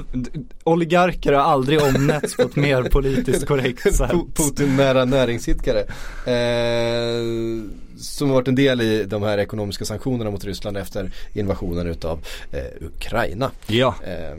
oligarker 0.64 1.32
har 1.32 1.42
aldrig 1.42 1.82
omnätts 1.82 2.36
på 2.36 2.42
ett 2.42 2.56
mer 2.56 2.82
politiskt 2.82 3.46
korrekt 3.46 3.82
sätt. 3.94 4.10
Pu- 4.10 4.32
Putin-nära 4.34 5.04
näringsidkare. 5.04 5.80
Eh, 6.26 7.22
som 7.98 8.28
har 8.28 8.34
varit 8.34 8.48
en 8.48 8.54
del 8.54 8.80
i 8.80 9.04
de 9.04 9.22
här 9.22 9.38
ekonomiska 9.38 9.84
sanktionerna 9.84 10.30
mot 10.30 10.44
Ryssland 10.44 10.76
efter 10.76 11.10
invasionen 11.32 11.86
utav 11.86 12.20
eh, 12.52 12.86
Ukraina. 12.86 13.50
Ja. 13.66 13.94
Eh, 14.06 14.38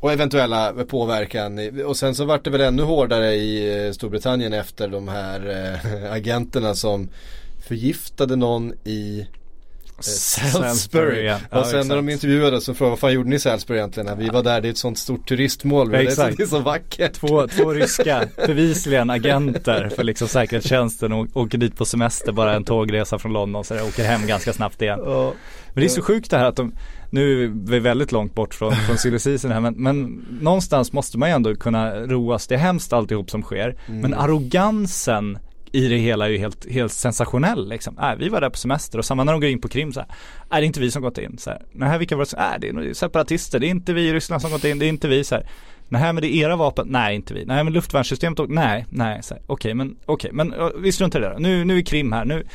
och 0.00 0.12
eventuella 0.12 0.72
påverkan. 0.72 1.82
Och 1.86 1.96
sen 1.96 2.14
så 2.14 2.24
vart 2.24 2.44
det 2.44 2.50
väl 2.50 2.60
ännu 2.60 2.82
hårdare 2.82 3.34
i 3.34 3.84
eh, 3.86 3.92
Storbritannien 3.92 4.52
efter 4.52 4.88
de 4.88 5.08
här 5.08 5.70
eh, 6.04 6.12
agenterna 6.12 6.74
som 6.74 7.08
förgiftade 7.68 8.36
någon 8.36 8.72
i 8.84 9.26
Salisbury. 10.00 11.24
ja. 11.24 11.34
och 11.34 11.66
sen 11.66 11.74
när 11.74 11.80
exakt. 11.80 11.88
de 11.88 12.08
intervjuade 12.08 12.60
så 12.60 12.74
frågade 12.74 12.90
vad 12.90 12.98
fan 12.98 13.12
gjorde 13.12 13.28
ni 13.28 13.36
i 13.36 13.38
Salisbury 13.38 13.78
egentligen? 13.78 14.06
När 14.06 14.16
vi 14.16 14.28
var 14.28 14.42
där, 14.42 14.60
det 14.60 14.68
är 14.68 14.70
ett 14.70 14.78
sånt 14.78 14.98
stort 14.98 15.28
turistmål. 15.28 15.90
så, 15.90 15.96
Exakt. 15.96 16.36
det 16.36 16.42
är 16.42 16.46
så 16.46 16.58
vackert. 16.58 17.12
Två, 17.12 17.46
två 17.48 17.72
ryska, 17.72 18.28
bevisligen 18.46 19.10
agenter 19.10 19.88
för 19.96 20.04
liksom 20.04 20.28
säkerhetstjänsten 20.28 21.12
och 21.12 21.36
åker 21.36 21.58
dit 21.58 21.76
på 21.76 21.84
semester, 21.84 22.32
bara 22.32 22.54
en 22.54 22.64
tågresa 22.64 23.18
från 23.18 23.32
London 23.32 23.64
så 23.64 23.74
åker 23.74 24.04
hem 24.04 24.26
ganska 24.26 24.52
snabbt 24.52 24.82
igen. 24.82 25.00
Ja. 25.04 25.32
Men 25.74 25.80
det 25.80 25.86
är 25.86 25.88
så 25.88 26.02
sjukt 26.02 26.30
det 26.30 26.38
här 26.38 26.44
att 26.44 26.56
de, 26.56 26.72
nu 27.10 27.44
är 27.44 27.48
vi 27.70 27.78
väldigt 27.78 28.12
långt 28.12 28.34
bort 28.34 28.54
från, 28.54 28.76
från 28.86 28.98
silly 28.98 29.18
här 29.48 29.60
men, 29.60 29.74
men 29.74 30.26
någonstans 30.40 30.92
måste 30.92 31.18
man 31.18 31.28
ju 31.28 31.34
ändå 31.34 31.54
kunna 31.54 31.94
roas. 31.94 32.46
Det 32.46 32.54
är 32.54 32.58
hemskt 32.58 32.92
alltihop 32.92 33.30
som 33.30 33.42
sker. 33.42 33.76
Men 33.86 34.14
arrogansen 34.14 35.38
i 35.72 35.88
det 35.88 35.96
hela 35.96 36.26
är 36.26 36.30
ju 36.30 36.38
helt, 36.38 36.70
helt 36.70 36.92
sensationell 36.92 37.68
liksom. 37.68 37.98
Äh, 37.98 38.14
vi 38.18 38.28
var 38.28 38.40
där 38.40 38.50
på 38.50 38.56
semester 38.56 38.98
och 38.98 39.04
samma 39.04 39.24
när 39.24 39.32
de 39.32 39.40
går 39.40 39.50
in 39.50 39.60
på 39.60 39.68
Krim 39.68 39.92
så 39.92 40.00
här. 40.00 40.08
Är 40.50 40.60
det 40.60 40.64
är 40.64 40.66
inte 40.66 40.80
vi 40.80 40.90
som 40.90 41.02
gått 41.02 41.18
in 41.18 41.38
så 41.38 41.50
här. 41.50 41.62
Nej, 41.72 41.98
vilka 41.98 42.16
var 42.16 42.22
det? 42.24 42.28
som- 42.30 42.38
Äh, 42.38 42.58
det 42.60 42.68
är 42.68 42.94
separatister. 42.94 43.58
Det 43.58 43.66
är 43.66 43.70
inte 43.70 43.92
vi 43.92 44.08
i 44.08 44.12
Ryssland 44.14 44.42
som 44.42 44.50
gått 44.50 44.64
in. 44.64 44.78
Det 44.78 44.86
är 44.86 44.88
inte 44.88 45.08
vi 45.08 45.24
så 45.24 45.34
här. 45.34 45.46
Nej 45.90 46.12
men 46.12 46.16
det 46.22 46.28
är 46.36 46.44
era 46.44 46.56
vapen, 46.56 46.86
nej 46.90 47.14
inte 47.14 47.34
vi. 47.34 47.44
Nej 47.44 47.64
men 47.64 47.72
luftvärnssystemet, 47.72 48.38
och- 48.38 48.50
nej, 48.50 48.86
nej, 48.90 49.22
så 49.22 49.34
här. 49.34 49.42
okej 49.46 49.74
men, 49.74 49.96
okej 50.06 50.30
men 50.32 50.54
vi 50.82 50.92
struntar 50.92 51.18
i 51.20 51.22
det 51.22 51.28
då. 51.32 51.38
Nu, 51.38 51.64
nu 51.64 51.78
är 51.78 51.82
Krim 51.82 52.12
här, 52.12 52.24
nu, 52.24 52.46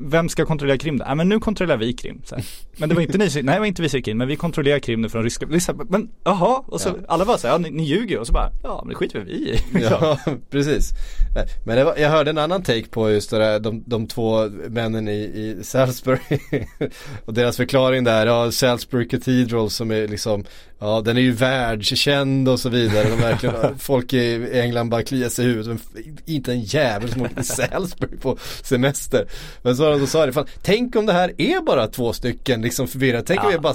vem 0.00 0.28
ska 0.28 0.44
kontrollera 0.46 0.78
Krim 0.78 0.98
då? 0.98 1.04
Ja 1.08 1.14
men 1.14 1.28
nu 1.28 1.40
kontrollerar 1.40 1.78
vi 1.78 1.92
Krim. 1.92 2.22
Så 2.24 2.34
här. 2.34 2.44
Men 2.76 2.88
det 2.88 2.94
var 2.94 3.02
inte 3.02 3.18
ni, 3.18 3.28
nej 3.34 3.42
det 3.54 3.58
var 3.58 3.66
inte 3.66 3.82
vi 3.82 3.88
som 3.88 3.96
gick 3.98 4.08
in, 4.08 4.18
men 4.18 4.28
vi 4.28 4.36
kontrollerar 4.36 4.78
Krim 4.78 5.00
nu 5.00 5.08
från 5.08 5.22
ryska, 5.22 5.46
det 5.46 5.54
är 5.56 5.60
så 5.60 5.72
här, 5.76 5.84
men 5.88 6.10
jaha, 6.24 6.62
och 6.66 6.80
så 6.80 6.88
Ja. 6.88 6.94
alla 7.08 7.24
bara 7.24 7.38
såhär, 7.38 7.54
ja 7.54 7.58
ni, 7.58 7.70
ni 7.70 7.82
ljuger 7.84 8.18
och 8.18 8.26
så 8.26 8.32
bara, 8.32 8.50
ja 8.62 8.80
men 8.84 8.88
det 8.88 8.94
skiter 8.94 9.18
vi 9.20 9.30
i. 9.32 9.58
Ja, 9.90 10.18
precis. 10.50 10.90
Nej, 11.34 11.46
Men 11.66 11.84
var, 11.84 11.96
jag 11.96 12.10
hörde 12.10 12.30
en 12.30 12.38
annan 12.38 12.62
take 12.62 12.88
på 12.88 13.10
just 13.10 13.30
det 13.30 13.38
där, 13.38 13.60
de, 13.60 13.82
de 13.86 14.06
två 14.06 14.48
männen 14.68 15.08
i, 15.08 15.12
i 15.12 15.58
Salisbury 15.62 16.18
och 17.24 17.34
deras 17.34 17.56
förklaring 17.56 18.04
där, 18.04 18.26
ja 18.26 18.52
Salisbury 18.52 19.08
Cathedral 19.08 19.70
som 19.70 19.90
är 19.90 20.08
liksom, 20.08 20.44
ja 20.78 21.00
den 21.00 21.16
är 21.16 21.20
ju 21.20 21.32
världskänd 21.32 22.48
och 22.48 22.60
så 22.60 22.68
vidare. 22.68 23.08
De 23.08 23.16
verkligen, 23.16 23.78
folk 23.78 24.12
i 24.12 24.50
England 24.60 24.88
bara 24.90 25.02
kliar 25.02 25.28
sig 25.28 25.44
i 25.44 25.48
huvudet, 25.48 25.80
inte 26.24 26.52
en 26.52 26.60
jävel 26.60 27.10
som 27.10 27.22
åker 27.22 27.34
till 27.34 27.44
Salisbury 27.44 28.16
på 28.16 28.38
semester. 28.62 29.26
Men 29.62 29.73
så 29.76 29.82
var 29.84 29.90
de 29.90 29.98
som 29.98 30.06
sa 30.06 30.26
det, 30.26 30.32
fan, 30.32 30.46
tänk 30.62 30.96
om 30.96 31.06
det 31.06 31.12
här 31.12 31.32
är 31.38 31.60
bara 31.60 31.86
två 31.86 32.12
stycken 32.12 32.62
liksom 32.62 32.88
förvirrade, 32.88 33.24
tänk 33.26 33.40
om 33.40 33.46
Ja. 33.50 33.56
vi 33.56 33.58
bara, 33.58 33.74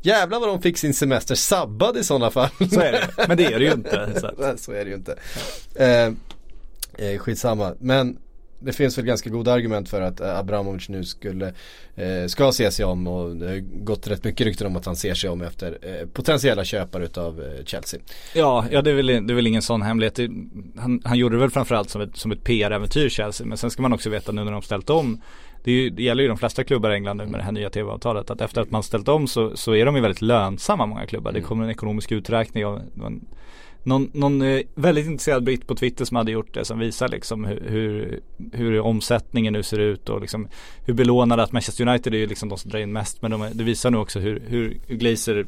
jävlar 0.00 0.40
vad 0.40 0.48
de 0.48 0.62
fick 0.62 0.78
sin 0.78 0.94
semester 0.94 1.34
sabbad 1.34 1.96
i 1.96 2.04
sådana 2.04 2.30
fall. 2.30 2.48
Så 2.72 2.80
är 2.80 2.92
det, 2.92 3.08
men 3.28 3.36
det 3.36 3.44
är 3.46 3.58
det 3.58 3.64
ju 3.64 3.72
inte. 3.72 4.20
Så 4.20 4.54
så 4.64 4.72
är 4.72 4.84
det 4.84 4.90
ju 4.90 4.96
inte. 4.96 5.18
Eh, 5.74 6.12
eh, 7.06 7.18
skitsamma. 7.18 7.74
Men 7.80 8.16
det 8.60 8.72
finns 8.72 8.98
väl 8.98 9.04
ganska 9.04 9.30
goda 9.30 9.52
argument 9.52 9.88
för 9.88 10.00
att 10.00 10.20
eh, 10.20 10.38
Abramovic 10.38 10.88
nu 10.88 11.04
skulle, 11.04 11.46
eh, 11.94 12.26
ska 12.26 12.52
se 12.52 12.70
sig 12.70 12.84
om 12.84 13.06
och 13.06 13.36
det 13.36 13.46
har 13.46 13.84
gått 13.84 14.08
rätt 14.08 14.24
mycket 14.24 14.46
rykten 14.46 14.66
om 14.66 14.76
att 14.76 14.86
han 14.86 14.96
ser 14.96 15.14
sig 15.14 15.30
om 15.30 15.42
efter 15.42 15.78
eh, 15.82 16.06
potentiella 16.06 16.64
köpare 16.64 17.04
utav 17.04 17.40
eh, 17.40 17.64
Chelsea. 17.64 18.00
Ja, 18.34 18.64
ja 18.70 18.82
det, 18.82 18.90
är 18.90 18.94
väl, 18.94 19.06
det 19.06 19.32
är 19.32 19.34
väl 19.34 19.46
ingen 19.46 19.62
sån 19.62 19.82
hemlighet. 19.82 20.14
Det, 20.14 20.30
han, 20.76 21.02
han 21.04 21.18
gjorde 21.18 21.36
det 21.36 21.40
väl 21.40 21.50
framförallt 21.50 21.90
som 21.90 22.00
ett, 22.00 22.16
som 22.16 22.32
ett 22.32 22.44
PR-äventyr 22.44 23.08
Chelsea. 23.08 23.46
Men 23.46 23.58
sen 23.58 23.70
ska 23.70 23.82
man 23.82 23.92
också 23.92 24.10
veta 24.10 24.32
nu 24.32 24.44
när 24.44 24.52
de 24.52 24.62
ställt 24.62 24.90
om. 24.90 25.20
Det, 25.64 25.72
ju, 25.72 25.90
det 25.90 26.02
gäller 26.02 26.22
ju 26.22 26.28
de 26.28 26.38
flesta 26.38 26.64
klubbar 26.64 26.90
i 26.90 26.94
England 26.94 27.16
nu 27.16 27.26
med 27.26 27.40
det 27.40 27.44
här 27.44 27.52
nya 27.52 27.70
tv-avtalet. 27.70 28.30
Att 28.30 28.40
efter 28.40 28.60
att 28.60 28.70
man 28.70 28.82
ställt 28.82 29.08
om 29.08 29.26
så, 29.26 29.56
så 29.56 29.74
är 29.74 29.86
de 29.86 29.96
ju 29.96 30.02
väldigt 30.02 30.22
lönsamma 30.22 30.86
många 30.86 31.06
klubbar. 31.06 31.32
Det 31.32 31.40
kommer 31.40 31.64
en 31.64 31.70
ekonomisk 31.70 32.12
uträkning 32.12 32.66
av 32.66 32.82
någon, 32.94 33.26
någon, 33.88 34.10
någon 34.14 34.42
eh, 34.42 34.60
väldigt 34.74 35.06
intresserad 35.06 35.44
britt 35.44 35.66
på 35.66 35.74
Twitter 35.74 36.04
som 36.04 36.16
hade 36.16 36.32
gjort 36.32 36.54
det 36.54 36.64
som 36.64 36.78
visar 36.78 37.08
liksom 37.08 37.44
hur, 37.44 37.62
hur, 37.68 38.20
hur 38.52 38.80
omsättningen 38.80 39.52
nu 39.52 39.62
ser 39.62 39.78
ut 39.78 40.08
och 40.08 40.20
liksom 40.20 40.48
hur 40.84 40.94
belånade 40.94 41.42
att 41.42 41.52
Manchester 41.52 41.88
United 41.88 42.14
är 42.14 42.18
ju 42.18 42.26
liksom 42.26 42.48
de 42.48 42.58
som 42.58 42.70
drar 42.70 42.78
in 42.78 42.92
mest. 42.92 43.22
Men 43.22 43.30
de, 43.30 43.48
det 43.52 43.64
visar 43.64 43.90
nu 43.90 43.98
också 43.98 44.18
hur, 44.18 44.42
hur 44.46 44.80
Glazer 44.88 45.46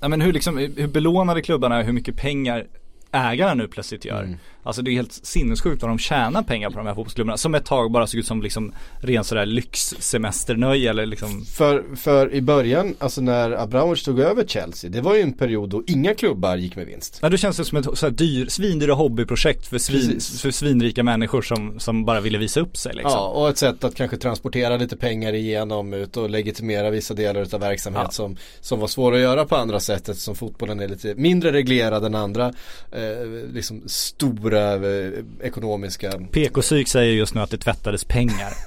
Ja 0.00 0.08
men 0.08 0.20
hur 0.20 0.32
liksom, 0.32 0.58
hur 0.58 0.86
belånade 0.86 1.42
klubbarna 1.42 1.76
är, 1.76 1.84
hur 1.84 1.92
mycket 1.92 2.16
pengar 2.16 2.66
ägarna 3.12 3.54
nu 3.54 3.68
plötsligt 3.68 4.04
gör. 4.04 4.22
Mm. 4.22 4.36
Alltså 4.64 4.82
det 4.82 4.90
är 4.90 4.92
helt 4.92 5.12
sinnessjukt 5.12 5.82
vad 5.82 5.90
de 5.90 5.98
tjänar 5.98 6.42
pengar 6.42 6.70
på 6.70 6.76
de 6.78 6.86
här 6.86 6.94
fotbollsklubbarna. 6.94 7.36
Som 7.36 7.54
ett 7.54 7.64
tag 7.64 7.90
bara 7.90 8.06
såg 8.06 8.20
ut 8.20 8.26
som 8.26 8.42
liksom 8.42 8.72
ren 9.00 9.24
sådär 9.24 9.46
lyxsemesternöje 9.46 10.90
eller 10.90 11.06
liksom 11.06 11.44
För, 11.44 11.84
för 11.96 12.32
i 12.34 12.40
början, 12.42 12.94
alltså 12.98 13.20
när 13.20 13.50
Abramovic 13.50 14.02
tog 14.02 14.20
över 14.20 14.44
Chelsea, 14.44 14.90
det 14.90 15.00
var 15.00 15.14
ju 15.14 15.20
en 15.20 15.32
period 15.32 15.70
då 15.70 15.82
inga 15.86 16.14
klubbar 16.14 16.56
gick 16.56 16.76
med 16.76 16.86
vinst. 16.86 17.18
Nej 17.22 17.30
då 17.30 17.36
känns 17.36 17.56
det 17.56 17.64
som 17.64 17.78
ett 17.78 17.98
så 17.98 18.06
här 18.06 18.10
dyr, 18.10 18.46
svindyra 18.48 18.94
hobbyprojekt 18.94 19.66
för, 19.66 19.78
svin, 19.78 20.20
för 20.20 20.50
svinrika 20.50 21.02
människor 21.02 21.42
som, 21.42 21.80
som 21.80 22.04
bara 22.04 22.20
ville 22.20 22.38
visa 22.38 22.60
upp 22.60 22.76
sig 22.76 22.94
liksom. 22.94 23.12
Ja, 23.12 23.28
och 23.28 23.48
ett 23.48 23.58
sätt 23.58 23.84
att 23.84 23.94
kanske 23.94 24.16
transportera 24.16 24.76
lite 24.76 24.96
pengar 24.96 25.32
igenom 25.32 25.94
ut 25.94 26.16
och 26.16 26.30
legitimera 26.30 26.90
vissa 26.90 27.14
delar 27.14 27.54
av 27.54 27.60
verksamhet 27.60 28.02
Ja. 28.04 28.10
som, 28.10 28.36
som 28.60 28.80
var 28.80 28.88
svåra 28.88 29.14
att 29.16 29.22
göra 29.22 29.44
på 29.44 29.56
andra 29.56 29.80
sätt 29.80 30.08
eftersom 30.08 30.34
fotbollen 30.34 30.80
är 30.80 30.88
lite 30.88 31.14
mindre 31.14 31.52
reglerad 31.52 32.04
än 32.04 32.14
andra 32.14 32.52
eh, 32.92 33.26
liksom 33.52 33.82
stora 33.86 34.53
eh, 34.56 35.24
ekonomiska 35.42 36.12
PK-psyk 36.32 36.88
säger 36.88 37.12
just 37.12 37.34
nu 37.34 37.40
att 37.40 37.50
det 37.50 37.58
tvättades 37.58 38.04
pengar. 38.04 38.52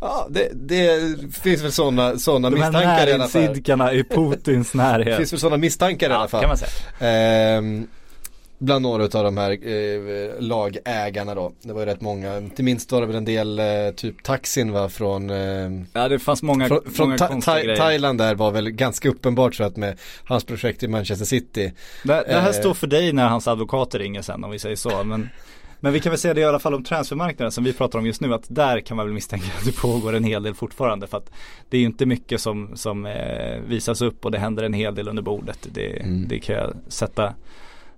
Ja, 0.00 0.26
det, 0.30 0.48
det 0.54 1.00
finns 1.42 1.62
väl 1.62 1.72
sådana 1.72 2.18
såna 2.18 2.50
De 2.50 2.60
här 2.62 2.70
misstankar 2.70 3.06
i 3.06 3.12
alla 3.12 3.28
fall. 3.28 3.40
näringsidkarna 3.42 3.92
i 3.92 4.04
Putins 4.04 4.72
Det 4.72 4.78
närhet. 4.78 5.16
finns 5.16 5.32
väl 5.32 5.40
sådana 5.40 5.56
misstankar 5.56 6.10
i 6.10 6.12
alla 6.12 6.28
fall. 6.28 6.40
kan 6.40 6.48
man 6.48 6.58
säga. 6.58 6.70
Ehm, 7.10 7.86
bland 8.58 8.82
några 8.82 9.02
av 9.04 9.08
de 9.24 9.36
här 9.36 9.50
eh, 9.50 10.40
lagägarna 10.40 11.34
då. 11.34 11.52
Det 11.62 11.72
var 11.72 11.80
ju 11.80 11.86
rätt 11.86 12.00
många. 12.00 12.38
Inte 12.38 12.62
minst 12.62 12.92
var 12.92 13.00
det 13.00 13.06
väl 13.06 13.16
en 13.16 13.24
del 13.24 13.58
eh, 13.58 13.64
typ 13.96 14.22
taxin 14.22 14.72
va 14.72 14.88
från 14.88 15.30
eh, 15.30 15.70
Ja 15.92 16.08
det 16.08 16.18
fanns 16.18 16.42
många, 16.42 16.68
från, 16.68 16.80
från 16.94 17.08
många 17.08 17.16
Tha- 17.16 17.28
konstiga 17.28 17.56
Tha- 17.56 17.62
grejer. 17.64 17.76
Thailand 17.76 18.18
där 18.18 18.34
var 18.34 18.50
väl 18.50 18.70
ganska 18.70 19.08
uppenbart 19.08 19.54
så 19.54 19.64
att 19.64 19.76
med 19.76 19.98
hans 20.24 20.44
projekt 20.44 20.82
i 20.82 20.88
Manchester 20.88 21.26
City. 21.26 21.72
Det, 22.04 22.24
det 22.28 22.40
här 22.40 22.48
Eh. 22.48 22.52
står 22.52 22.74
för 22.74 22.86
dig 22.86 23.12
när 23.12 23.28
hans 23.28 23.48
advokater 23.48 23.98
ringer 23.98 24.22
sen 24.22 24.44
om 24.44 24.50
vi 24.50 24.58
säger 24.58 24.76
så. 24.76 25.04
Men, 25.04 25.28
men 25.80 25.92
vi 25.92 26.00
kan 26.00 26.10
väl 26.10 26.18
säga 26.18 26.34
det 26.34 26.40
i 26.40 26.44
alla 26.44 26.58
fall 26.58 26.74
om 26.74 26.84
transfermarknaden 26.84 27.52
som 27.52 27.64
vi 27.64 27.72
pratar 27.72 27.98
om 27.98 28.06
just 28.06 28.20
nu. 28.20 28.34
Att 28.34 28.44
där 28.48 28.80
kan 28.80 28.96
man 28.96 29.06
väl 29.06 29.14
misstänka 29.14 29.46
att 29.58 29.64
det 29.64 29.76
pågår 29.76 30.14
en 30.14 30.24
hel 30.24 30.42
del 30.42 30.54
fortfarande. 30.54 31.06
För 31.06 31.16
att 31.18 31.30
det 31.70 31.76
är 31.76 31.80
ju 31.80 31.86
inte 31.86 32.06
mycket 32.06 32.40
som, 32.40 32.70
som 32.76 33.06
eh, 33.06 33.58
visas 33.68 34.02
upp 34.02 34.24
och 34.24 34.30
det 34.30 34.38
händer 34.38 34.62
en 34.62 34.72
hel 34.72 34.94
del 34.94 35.08
under 35.08 35.22
bordet. 35.22 35.58
Det, 35.72 35.86
Mm. 36.00 36.28
det 36.28 36.38
kan 36.38 36.54
jag 36.56 36.74
sätta, 36.88 37.34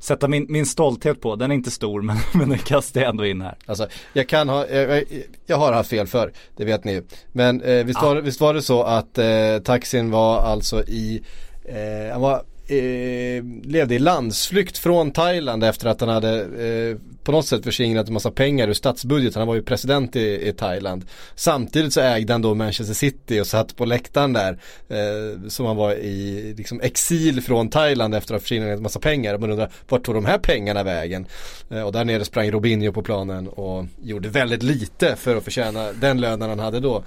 sätta 0.01 0.29
min, 0.29 0.47
min 0.49 0.67
stolthet 0.67 1.21
på. 1.21 1.37
Den 1.37 1.51
är 1.51 1.55
inte 1.55 1.71
stor 1.71 2.03
men, 2.09 2.17
men 2.35 2.49
den 2.49 2.59
kastar 2.59 3.01
jag 3.01 3.11
ändå 3.11 3.27
in 3.27 3.41
här. 3.41 3.57
Alltså 3.67 3.89
jag 4.13 4.29
kan 4.29 4.49
ha, 4.49 4.67
jag, 4.69 5.05
jag- 5.47 5.57
har 5.57 5.73
haft 5.73 5.91
fel 5.91 6.07
för, 6.07 6.33
det 6.57 6.65
vet 6.65 6.85
ni 6.85 6.93
ju. 6.93 7.03
Men 7.33 7.63
eh, 7.63 7.85
visst, 7.85 8.03
var, 8.03 8.17
visst 8.17 8.41
var 8.41 8.55
det 8.55 8.63
så 8.63 8.83
att 8.83 9.19
eh, 9.19 9.59
taxin 9.65 10.11
var 10.11 10.39
alltså 10.41 10.83
i, 10.85 11.23
eh, 11.65 12.13
han 12.13 12.21
var, 12.21 12.43
eh, 12.69 13.45
levde 13.63 13.95
i 13.95 13.99
landsflykt 13.99 14.79
från 14.79 15.11
Thailand 15.11 15.65
efter 15.65 15.89
att 15.89 16.01
han 16.01 16.11
hade 16.11 16.41
eh, 16.41 16.97
på 17.25 17.33
något 17.33 17.47
sätt 17.47 17.65
förskingrat 17.65 18.07
en 18.07 18.13
massa 18.13 18.31
pengar 18.31 18.69
ur 18.69 18.73
statsbudgeten. 18.73 19.41
Han 19.41 19.49
var 19.49 19.55
ju 19.55 19.63
president 19.63 20.17
i, 20.17 20.49
i 20.49 20.53
Thailand. 20.53 21.05
Samtidigt 21.35 21.93
så 21.93 22.01
ägde 22.01 22.33
han 22.33 22.43
då 22.43 22.55
Manchester 22.55 22.95
City 22.95 23.41
och 23.41 23.47
satt 23.47 23.77
på 23.77 23.85
läktaren 23.85 24.33
där. 24.33 24.59
Eh, 24.89 25.49
som 25.49 25.67
han 25.67 25.77
var 25.77 25.93
i 25.93 26.55
liksom 26.57 26.81
exil 26.81 27.43
från 27.43 27.71
Thailand 27.71 28.15
efter 28.15 28.35
att 28.35 28.41
ha 28.41 28.43
förskingrat 28.43 28.77
en 28.77 28.83
massa 28.83 29.01
pengar. 29.01 29.35
Och 29.35 29.41
man 29.41 29.51
undrar, 29.51 29.71
vart 29.89 30.05
tog 30.05 30.15
de 30.15 30.25
här 30.25 30.39
pengarna 30.39 30.83
vägen? 30.83 31.27
Eh, 31.71 31.83
och 31.83 31.93
där 31.93 32.05
nere 32.05 32.25
sprang 32.25 32.51
Robinho 32.51 32.93
på 32.93 33.03
planen 33.03 33.49
och 33.49 33.87
gjorde 34.03 34.29
väldigt 34.29 34.63
lite 34.63 35.17
för 35.17 35.37
att 35.37 35.45
förtjäna 35.45 35.93
den 35.93 36.21
lönen 36.21 36.49
han 36.49 36.59
hade 36.59 36.81
då. 36.81 37.05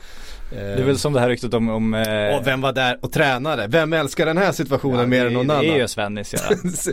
Det 0.52 0.58
är 0.82 0.84
väl 0.84 0.98
som 0.98 1.14
det 1.14 1.20
här 1.20 1.30
ryktet 1.30 1.54
om, 1.54 1.70
om 1.70 1.94
eh, 1.94 2.36
och 2.38 2.48
vem 2.48 2.62
var 2.62 2.74
där 2.74 2.98
och 3.02 3.12
tränade? 3.12 3.68
Vem 3.68 3.94
älskar 3.94 4.26
den 4.26 4.38
här 4.38 4.52
situationen 4.52 5.00
ja, 5.00 5.06
mer 5.06 5.22
det, 5.22 5.28
än 5.28 5.34
någon 5.34 5.48
det 5.48 5.54
annan? 5.54 5.66
är 5.66 5.78
ju 5.78 5.88
Svennis 5.88 6.34
ja. 6.34 6.40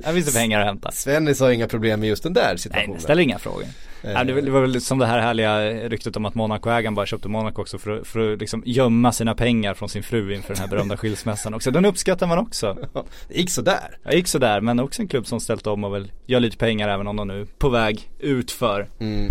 Här 0.05 0.12
finns 0.12 0.27
det 0.27 0.38
pengar 0.38 0.61
att 0.61 0.66
hämta. 0.66 0.90
Svennis 0.90 1.40
har 1.40 1.51
inga 1.51 1.68
problem 1.68 2.01
med 2.01 2.09
just 2.09 2.23
den 2.23 2.33
där 2.33 2.47
Nej, 2.49 2.59
situationen. 2.59 2.90
men 2.92 3.01
ställ 3.01 3.21
inga 3.21 3.38
frågor. 3.38 3.62
Eh, 4.03 4.12
Nej, 4.14 4.25
det, 4.27 4.33
var- 4.33 4.40
det 4.42 4.51
var 4.51 4.61
väl 4.61 4.81
som 4.81 4.99
det 4.99 5.07
här 5.07 5.18
härliga 5.21 5.61
ryktet 5.88 6.16
om 6.16 6.25
att 6.25 6.35
Monaco-ägaren 6.35 6.94
bara 6.94 7.07
köpte 7.07 7.29
Monaco 7.29 7.62
också 7.62 7.79
för, 7.79 7.99
att- 8.01 8.07
för 8.07 8.33
att 8.33 8.40
liksom 8.40 8.62
gömma 8.66 9.12
sina 9.12 9.35
pengar 9.35 9.75
från 9.75 9.88
sin 9.88 10.03
fru 10.03 10.35
inför 10.35 10.55
den 10.55 10.61
här 10.61 10.68
berömda 10.68 10.97
skilsmässan 10.97 11.55
också. 11.55 11.71
Den 11.71 11.85
uppskattar 11.85 12.27
man 12.27 12.38
också. 12.38 12.77
Det 13.29 13.35
gick 13.38 13.51
sådär. 13.51 13.99
Jag 14.05 14.14
gick 14.14 14.29
sådär, 14.29 14.61
men 14.61 14.81
också 14.81 15.03
en 15.03 15.09
klubb 15.09 15.27
som 15.27 15.40
ställt 15.40 15.66
om 15.66 15.85
och 15.85 15.94
väl 15.94 16.12
gör 16.27 16.40
lite 16.40 16.57
pengar 16.57 16.88
även 16.88 17.07
om 17.07 17.16
de 17.16 17.29
nu 17.29 17.40
är 17.40 17.44
på 17.59 17.68
väg 17.68 18.11
utför. 18.18 18.88
Mm. 19.01 19.31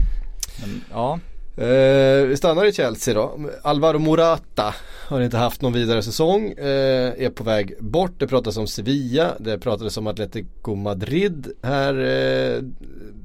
Men 0.61 0.83
ja, 0.91 1.19
Eh, 1.57 2.25
vi 2.25 2.37
stannar 2.37 2.65
i 2.65 2.73
Chelsea 2.73 3.13
då. 3.13 3.39
Alvaro 3.61 3.99
Morata 3.99 4.75
har 5.07 5.21
inte 5.21 5.37
haft 5.37 5.61
någon 5.61 5.73
vidare 5.73 6.03
säsong. 6.03 6.51
Eh, 6.51 7.23
är 7.23 7.29
på 7.29 7.43
väg 7.43 7.73
bort. 7.79 8.11
Det 8.17 8.27
pratas 8.27 8.57
om 8.57 8.67
Sevilla. 8.67 9.33
Det 9.39 9.59
pratades 9.59 9.97
om 9.97 10.07
Atletico 10.07 10.75
Madrid 10.75 11.51
här 11.63 11.99
eh, 11.99 12.61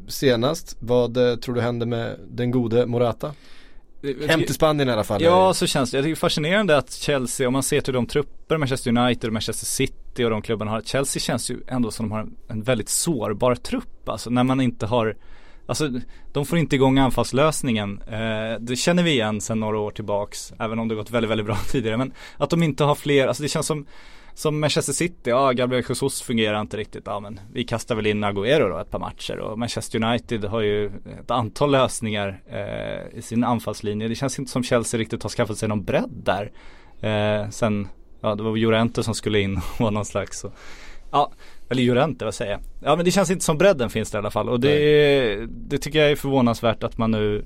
senast. 0.08 0.76
Vad 0.80 1.16
eh, 1.16 1.36
tror 1.36 1.54
du 1.54 1.60
händer 1.60 1.86
med 1.86 2.16
den 2.30 2.50
gode 2.50 2.86
Morata? 2.86 3.32
Hem 4.28 4.40
till 4.40 4.54
Spanien 4.54 4.88
i 4.88 4.92
alla 4.92 5.04
fall. 5.04 5.22
Ja, 5.22 5.54
så 5.54 5.66
känns 5.66 5.90
det. 5.90 5.96
Jag 5.96 6.04
tycker 6.04 6.14
det 6.14 6.14
är 6.14 6.20
fascinerande 6.20 6.76
att 6.76 6.92
Chelsea, 6.92 7.46
om 7.46 7.52
man 7.52 7.62
ser 7.62 7.80
till 7.80 7.94
de 7.94 8.06
trupper 8.06 8.56
Manchester 8.56 8.96
United 8.98 9.28
och 9.28 9.32
Manchester 9.32 9.66
City 9.66 10.24
och 10.24 10.30
de 10.30 10.42
klubbarna 10.42 10.70
har. 10.70 10.80
Chelsea 10.80 11.20
känns 11.20 11.50
ju 11.50 11.60
ändå 11.68 11.90
som 11.90 12.08
de 12.08 12.12
har 12.12 12.20
en, 12.20 12.36
en 12.48 12.62
väldigt 12.62 12.88
sårbar 12.88 13.54
trupp. 13.54 14.08
Alltså 14.08 14.30
när 14.30 14.44
man 14.44 14.60
inte 14.60 14.86
har 14.86 15.16
Alltså 15.66 15.90
de 16.32 16.46
får 16.46 16.58
inte 16.58 16.76
igång 16.76 16.98
anfallslösningen. 16.98 18.02
Eh, 18.02 18.60
det 18.60 18.76
känner 18.76 19.02
vi 19.02 19.10
igen 19.10 19.40
sedan 19.40 19.60
några 19.60 19.78
år 19.78 19.90
tillbaks. 19.90 20.52
Även 20.58 20.78
om 20.78 20.88
det 20.88 20.94
gått 20.94 21.10
väldigt, 21.10 21.30
väldigt 21.30 21.46
bra 21.46 21.56
tidigare. 21.70 21.96
Men 21.96 22.12
att 22.36 22.50
de 22.50 22.62
inte 22.62 22.84
har 22.84 22.94
fler, 22.94 23.26
alltså 23.26 23.42
det 23.42 23.48
känns 23.48 23.66
som 23.66 23.86
som 24.34 24.60
Manchester 24.60 24.92
City, 24.92 25.30
ja 25.30 25.52
Gabriel 25.52 25.84
Jesus 25.88 26.22
fungerar 26.22 26.60
inte 26.60 26.76
riktigt. 26.76 27.02
Ja 27.06 27.20
men 27.20 27.40
vi 27.52 27.64
kastar 27.64 27.94
väl 27.94 28.06
in 28.06 28.24
Agüero 28.24 28.68
då 28.68 28.78
ett 28.78 28.90
par 28.90 28.98
matcher. 28.98 29.38
Och 29.38 29.58
Manchester 29.58 30.04
United 30.04 30.44
har 30.44 30.60
ju 30.60 30.86
ett 31.20 31.30
antal 31.30 31.70
lösningar 31.70 32.42
eh, 32.46 33.18
i 33.18 33.22
sin 33.22 33.44
anfallslinje. 33.44 34.08
Det 34.08 34.14
känns 34.14 34.38
inte 34.38 34.50
som 34.50 34.62
Chelsea 34.62 35.00
riktigt 35.00 35.22
har 35.22 35.30
skaffat 35.30 35.58
sig 35.58 35.68
någon 35.68 35.84
bredd 35.84 36.22
där. 36.24 36.52
Eh, 37.00 37.50
sen, 37.50 37.88
ja 38.20 38.34
det 38.34 38.42
var 38.42 38.56
Jorente 38.56 39.02
som 39.02 39.14
skulle 39.14 39.40
in 39.40 39.60
och 39.78 39.92
någon 39.92 40.04
slags 40.04 40.40
så. 40.40 40.52
Ja, 41.10 41.32
eller 41.72 41.82
Llorente, 41.82 42.24
vad 42.24 42.34
säger 42.34 42.52
jag? 42.52 42.60
Ja 42.80 42.96
men 42.96 43.04
det 43.04 43.10
känns 43.10 43.30
inte 43.30 43.44
som 43.44 43.58
bredden 43.58 43.90
finns 43.90 44.10
där 44.10 44.18
i 44.18 44.20
alla 44.20 44.30
fall. 44.30 44.48
Och 44.48 44.60
det, 44.60 45.46
det 45.46 45.78
tycker 45.78 45.98
jag 45.98 46.10
är 46.10 46.16
förvånansvärt 46.16 46.82
att 46.82 46.98
man 46.98 47.10
nu 47.10 47.44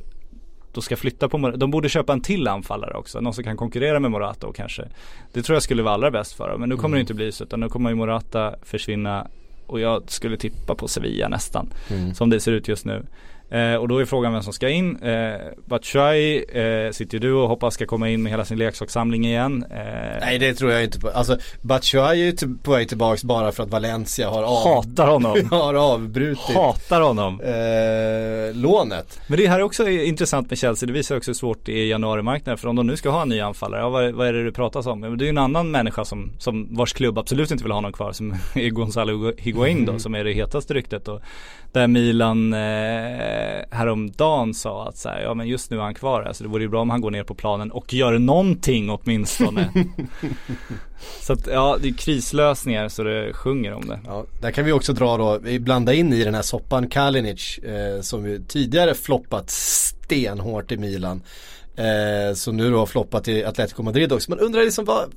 då 0.77 0.81
ska 0.81 0.97
flytta 0.97 1.29
på 1.29 1.39
Morata. 1.39 1.57
De 1.59 1.71
borde 1.71 1.89
köpa 1.89 2.13
en 2.13 2.21
till 2.21 2.49
anfallare 2.49 2.95
också. 2.95 3.21
Någon 3.21 3.35
som 3.35 3.45
kan 3.45 3.57
konkurrera 3.57 4.01
med 4.01 4.11
Morata 4.11 4.47
och 4.47 4.57
kanske. 4.57 4.89
Det 5.33 5.43
tror 5.43 5.57
jag 5.57 5.63
skulle 5.63 5.83
vara 5.83 5.95
allra 5.95 6.11
bäst 6.11 6.33
för 6.33 6.49
dem. 6.49 6.61
Men 6.61 6.69
nu 6.69 6.77
kommer 6.77 6.97
det 6.97 7.01
inte 7.01 7.15
bli 7.15 7.33
så. 7.33 7.45
Utan 7.45 7.61
nu 7.61 7.69
kommer 7.69 7.91
ju 7.91 7.97
Morata 7.97 8.55
försvinna. 8.63 9.27
Och 9.67 9.81
jag 9.81 10.11
skulle 10.11 10.37
tippa 10.37 10.75
på 10.75 10.89
Sevilla 10.89 11.29
nästan. 11.29 11.69
Mm. 11.91 12.15
Som 12.15 12.31
det 12.31 12.41
ser 12.41 12.53
ut 12.53 12.69
just 12.69 12.85
nu. 12.85 13.07
Eh, 13.51 13.75
och 13.75 13.89
då 13.89 13.99
är 13.99 14.05
frågan 14.05 14.33
vem 14.33 14.43
som 14.43 14.53
ska 14.53 14.69
in. 14.69 14.97
Eh, 15.03 15.35
Batshuayi 15.65 16.45
eh, 16.49 16.93
sitter 16.93 17.19
du 17.19 17.33
och 17.33 17.49
hoppas 17.49 17.75
ska 17.75 17.87
komma 17.87 18.09
in 18.11 18.23
med 18.23 18.33
hela 18.33 18.45
sin 18.45 18.59
leksakssamling 18.59 19.27
igen. 19.27 19.65
Eh, 19.71 19.77
Nej 20.21 20.39
det 20.39 20.55
tror 20.55 20.73
jag 20.73 20.85
inte 20.85 21.01
på. 21.01 21.09
Alltså 21.09 21.39
Batshuayi 21.63 22.21
är 22.23 22.27
ju 22.27 22.33
till- 22.33 22.57
på 22.63 22.71
väg 22.71 22.89
tillbaks 22.89 23.25
bara 23.25 23.53
för 23.53 23.63
att 23.63 23.71
Valencia 23.71 24.31
har, 24.31 24.43
av, 24.43 24.65
hatar 24.77 25.09
honom. 25.09 25.37
har 25.51 25.75
avbrutit 25.75 26.57
hatar 26.57 27.01
honom. 27.01 27.41
eh, 27.41 28.55
lånet. 28.57 29.21
Men 29.29 29.39
det 29.39 29.47
här 29.47 29.59
är 29.59 29.63
också 29.63 29.89
intressant 29.89 30.51
med 30.51 30.59
Chelsea. 30.59 30.87
Det 30.87 30.93
visar 30.93 31.17
också 31.17 31.31
hur 31.31 31.35
svårt 31.35 31.59
det 31.65 31.73
är 31.73 31.77
i 31.85 31.89
januarimarknaden. 31.91 32.59
För 32.59 32.69
om 32.69 32.77
de 32.77 32.87
nu 32.87 32.97
ska 32.97 33.11
ha 33.11 33.23
en 33.23 33.29
ny 33.29 33.41
anfallare, 33.41 33.81
ja, 33.81 33.89
vad, 33.89 34.13
vad 34.15 34.27
är 34.27 34.33
det 34.33 34.45
det 34.45 34.53
pratas 34.53 34.87
om? 34.87 35.01
Det 35.01 35.07
är 35.25 35.27
ju 35.27 35.29
en 35.29 35.39
annan 35.39 35.71
människa 35.71 36.05
som, 36.05 36.31
som 36.39 36.77
vars 36.77 36.93
klubb 36.93 37.19
absolut 37.19 37.51
inte 37.51 37.65
vill 37.65 37.73
ha 37.73 37.81
någon 37.81 37.93
kvar. 37.93 38.13
Som 38.13 38.35
är 38.55 38.69
Gonzalo 38.71 39.33
Higuain 39.39 39.85
då, 39.87 39.99
som 39.99 40.15
är 40.15 40.25
det 40.25 40.33
hetaste 40.33 40.75
ryktet. 40.75 41.09
Och 41.09 41.21
där 41.77 41.87
Milan 41.89 42.53
eh, 42.53 42.59
häromdagen 43.71 44.55
sa 44.55 44.89
att 44.89 44.97
så 44.97 45.09
här, 45.09 45.21
ja 45.21 45.35
men 45.35 45.47
just 45.47 45.71
nu 45.71 45.77
är 45.77 45.81
han 45.83 45.95
kvar. 45.95 46.23
Alltså 46.23 46.45
det 46.45 46.51
vore 46.51 46.63
ju 46.63 46.69
bra 46.69 46.81
om 46.81 46.91
han 46.91 47.01
går 47.01 47.11
ner 47.11 47.25
på 47.25 47.35
planen 47.35 47.71
och 47.71 47.95
gör 47.95 48.19
någonting 48.19 48.91
åtminstone. 48.91 49.71
så 51.21 51.33
att 51.33 51.47
ja, 51.47 51.79
det 51.83 51.89
är 51.89 51.93
krislösningar 51.93 52.89
så 52.89 53.03
det 53.03 53.33
sjunger 53.33 53.73
om 53.73 53.89
det. 53.89 54.01
Ja, 54.07 54.25
där 54.41 54.51
kan 54.51 54.65
vi 54.65 54.73
också 54.73 54.93
dra 54.93 55.17
då, 55.17 55.39
vi 55.39 55.61
blandar 55.61 55.93
in 55.93 56.13
i 56.13 56.25
den 56.25 56.35
här 56.35 56.43
soppan 56.43 56.89
Kalinic 56.89 57.59
eh, 57.59 58.01
som 58.01 58.27
ju 58.29 58.43
tidigare 58.49 58.95
floppat 58.95 59.51
stenhårt 59.51 60.73
i 60.73 60.77
Milan. 60.77 61.23
Eh, 61.77 62.35
som 62.35 62.57
nu 62.57 62.71
då 62.71 62.79
har 62.79 62.87
floppat 62.87 63.29
i 63.29 63.45
Atletico 63.45 63.83
Madrid 63.83 64.13
också. 64.13 64.31
Man 64.31 64.41
undrar 64.41 64.63
liksom 64.63 64.85
vad, 64.85 65.11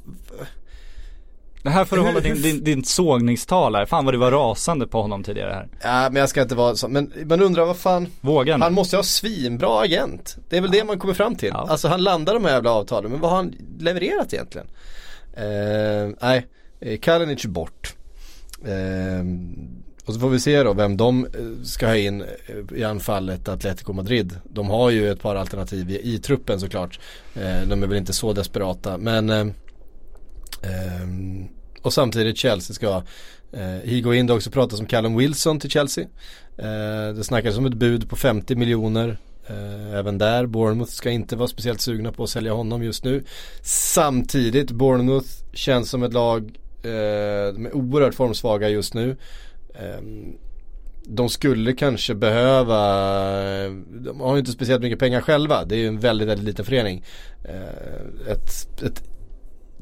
Det 1.63 1.69
här 1.69 1.85
får 1.85 1.95
du 1.95 2.01
hålla 2.01 2.19
din, 2.19 2.41
din, 2.41 2.63
din 2.63 2.83
sågningstal 2.83 3.75
här. 3.75 3.85
Fan 3.85 4.05
vad 4.05 4.13
du 4.13 4.17
var 4.17 4.31
rasande 4.31 4.87
på 4.87 5.01
honom 5.01 5.23
tidigare 5.23 5.53
här. 5.53 5.67
ja 5.81 6.09
men 6.09 6.19
jag 6.19 6.29
ska 6.29 6.41
inte 6.41 6.55
vara 6.55 6.75
så, 6.75 6.87
men 6.87 7.13
man 7.25 7.41
undrar 7.41 7.65
vad 7.65 7.77
fan 7.77 8.07
Våga 8.21 8.57
nu. 8.57 8.63
Han 8.63 8.73
måste 8.73 8.95
ha 8.95 9.03
svinbra 9.03 9.81
agent. 9.81 10.37
Det 10.49 10.57
är 10.57 10.61
väl 10.61 10.71
det 10.71 10.83
man 10.83 10.99
kommer 10.99 11.13
fram 11.13 11.35
till. 11.35 11.49
Ja. 11.53 11.67
Alltså 11.69 11.87
han 11.87 12.03
landar 12.03 12.33
de 12.33 12.45
här 12.45 12.51
jävla 12.51 12.71
avtalen, 12.71 13.11
men 13.11 13.19
vad 13.19 13.29
har 13.29 13.37
han 13.37 13.55
levererat 13.79 14.33
egentligen? 14.33 14.67
Eh, 15.33 16.15
nej, 16.21 16.47
eh, 16.79 16.99
Kalinic 16.99 17.45
är 17.45 17.49
bort. 17.49 17.95
Eh, 18.65 19.25
och 20.05 20.13
så 20.13 20.19
får 20.19 20.29
vi 20.29 20.39
se 20.39 20.63
då 20.63 20.73
vem 20.73 20.97
de 20.97 21.25
eh, 21.25 21.63
ska 21.63 21.87
ha 21.87 21.95
in 21.95 22.21
eh, 22.21 22.77
i 22.77 22.83
anfallet 22.83 23.47
Atletico 23.47 23.93
Madrid. 23.93 24.39
De 24.43 24.69
har 24.69 24.89
ju 24.89 25.11
ett 25.11 25.21
par 25.21 25.35
alternativ 25.35 25.91
i, 25.91 26.13
i 26.13 26.19
truppen 26.19 26.59
såklart. 26.59 26.99
Eh, 27.35 27.61
de 27.67 27.83
är 27.83 27.87
väl 27.87 27.97
inte 27.97 28.13
så 28.13 28.33
desperata 28.33 28.97
men 28.97 29.53
och 31.81 31.93
samtidigt 31.93 32.37
Chelsea 32.37 32.73
ska 32.73 33.03
eh, 33.51 33.89
Higuain 33.89 34.27
det 34.27 34.33
också 34.33 34.51
pratas 34.51 34.79
om 34.79 34.85
Callum 34.85 35.15
Wilson 35.17 35.59
till 35.59 35.69
Chelsea. 35.69 36.03
Eh, 36.57 37.13
det 37.15 37.23
snackas 37.23 37.57
om 37.57 37.65
ett 37.65 37.73
bud 37.73 38.09
på 38.09 38.15
50 38.15 38.55
miljoner. 38.55 39.17
Eh, 39.47 39.93
även 39.93 40.17
där, 40.17 40.45
Bournemouth 40.45 40.91
ska 40.91 41.09
inte 41.09 41.35
vara 41.35 41.47
speciellt 41.47 41.81
sugna 41.81 42.11
på 42.11 42.23
att 42.23 42.29
sälja 42.29 42.53
honom 42.53 42.83
just 42.83 43.03
nu. 43.03 43.23
Samtidigt, 43.61 44.71
Bournemouth 44.71 45.29
känns 45.53 45.89
som 45.89 46.03
ett 46.03 46.13
lag, 46.13 46.43
eh, 46.83 47.53
de 47.53 47.65
är 47.65 47.75
oerhört 47.75 48.15
formsvaga 48.15 48.69
just 48.69 48.93
nu. 48.93 49.17
Eh, 49.73 50.01
de 51.11 51.29
skulle 51.29 51.73
kanske 51.73 52.15
behöva, 52.15 52.77
de 53.89 54.19
har 54.19 54.33
ju 54.33 54.39
inte 54.39 54.51
speciellt 54.51 54.81
mycket 54.81 54.99
pengar 54.99 55.21
själva. 55.21 55.65
Det 55.65 55.75
är 55.75 55.79
ju 55.79 55.87
en 55.87 55.99
väldigt, 55.99 56.27
väldigt 56.27 56.45
liten 56.45 56.65
förening. 56.65 57.03
Eh, 57.43 58.31
ett, 58.31 58.81
ett 58.83 59.08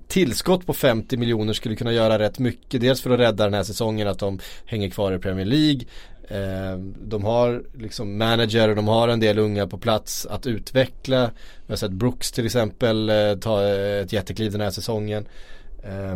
tillskott 0.08 0.65
på 0.65 0.74
50 0.74 1.17
miljoner 1.17 1.54
skulle 1.54 1.76
kunna 1.76 1.93
göra 1.93 2.20
rätt 2.20 2.39
mycket. 2.39 2.82
Dels 2.82 3.02
för 3.02 3.10
att 3.10 3.20
rädda 3.20 3.43
den 3.43 3.54
här 3.54 3.63
säsongen 3.63 4.08
att 4.08 4.20
de 4.20 4.39
hänger 4.65 4.89
kvar 4.89 5.12
i 5.12 5.20
Premier 5.20 5.46
League. 5.46 5.82
Eh, 6.30 6.78
de 7.02 7.24
har 7.24 7.63
liksom 7.78 8.17
manager 8.17 8.70
och 8.70 8.76
de 8.76 8.88
har 8.88 9.08
en 9.08 9.20
del 9.20 9.39
unga 9.39 9.67
på 9.67 9.78
plats 9.78 10.26
att 10.26 10.48
utveckla. 10.48 11.32
Vi 11.65 11.72
har 11.72 11.78
sett 11.78 11.91
Brooks 11.91 12.32
till 12.32 12.46
exempel 12.46 13.10
eh, 13.10 13.36
ta 13.41 13.63
eh, 13.63 14.02
ett 14.02 14.13
jättekliv 14.13 14.52
den 14.52 14.62
här 14.62 14.72
säsongen. 14.72 15.26
Eh, 15.84 16.15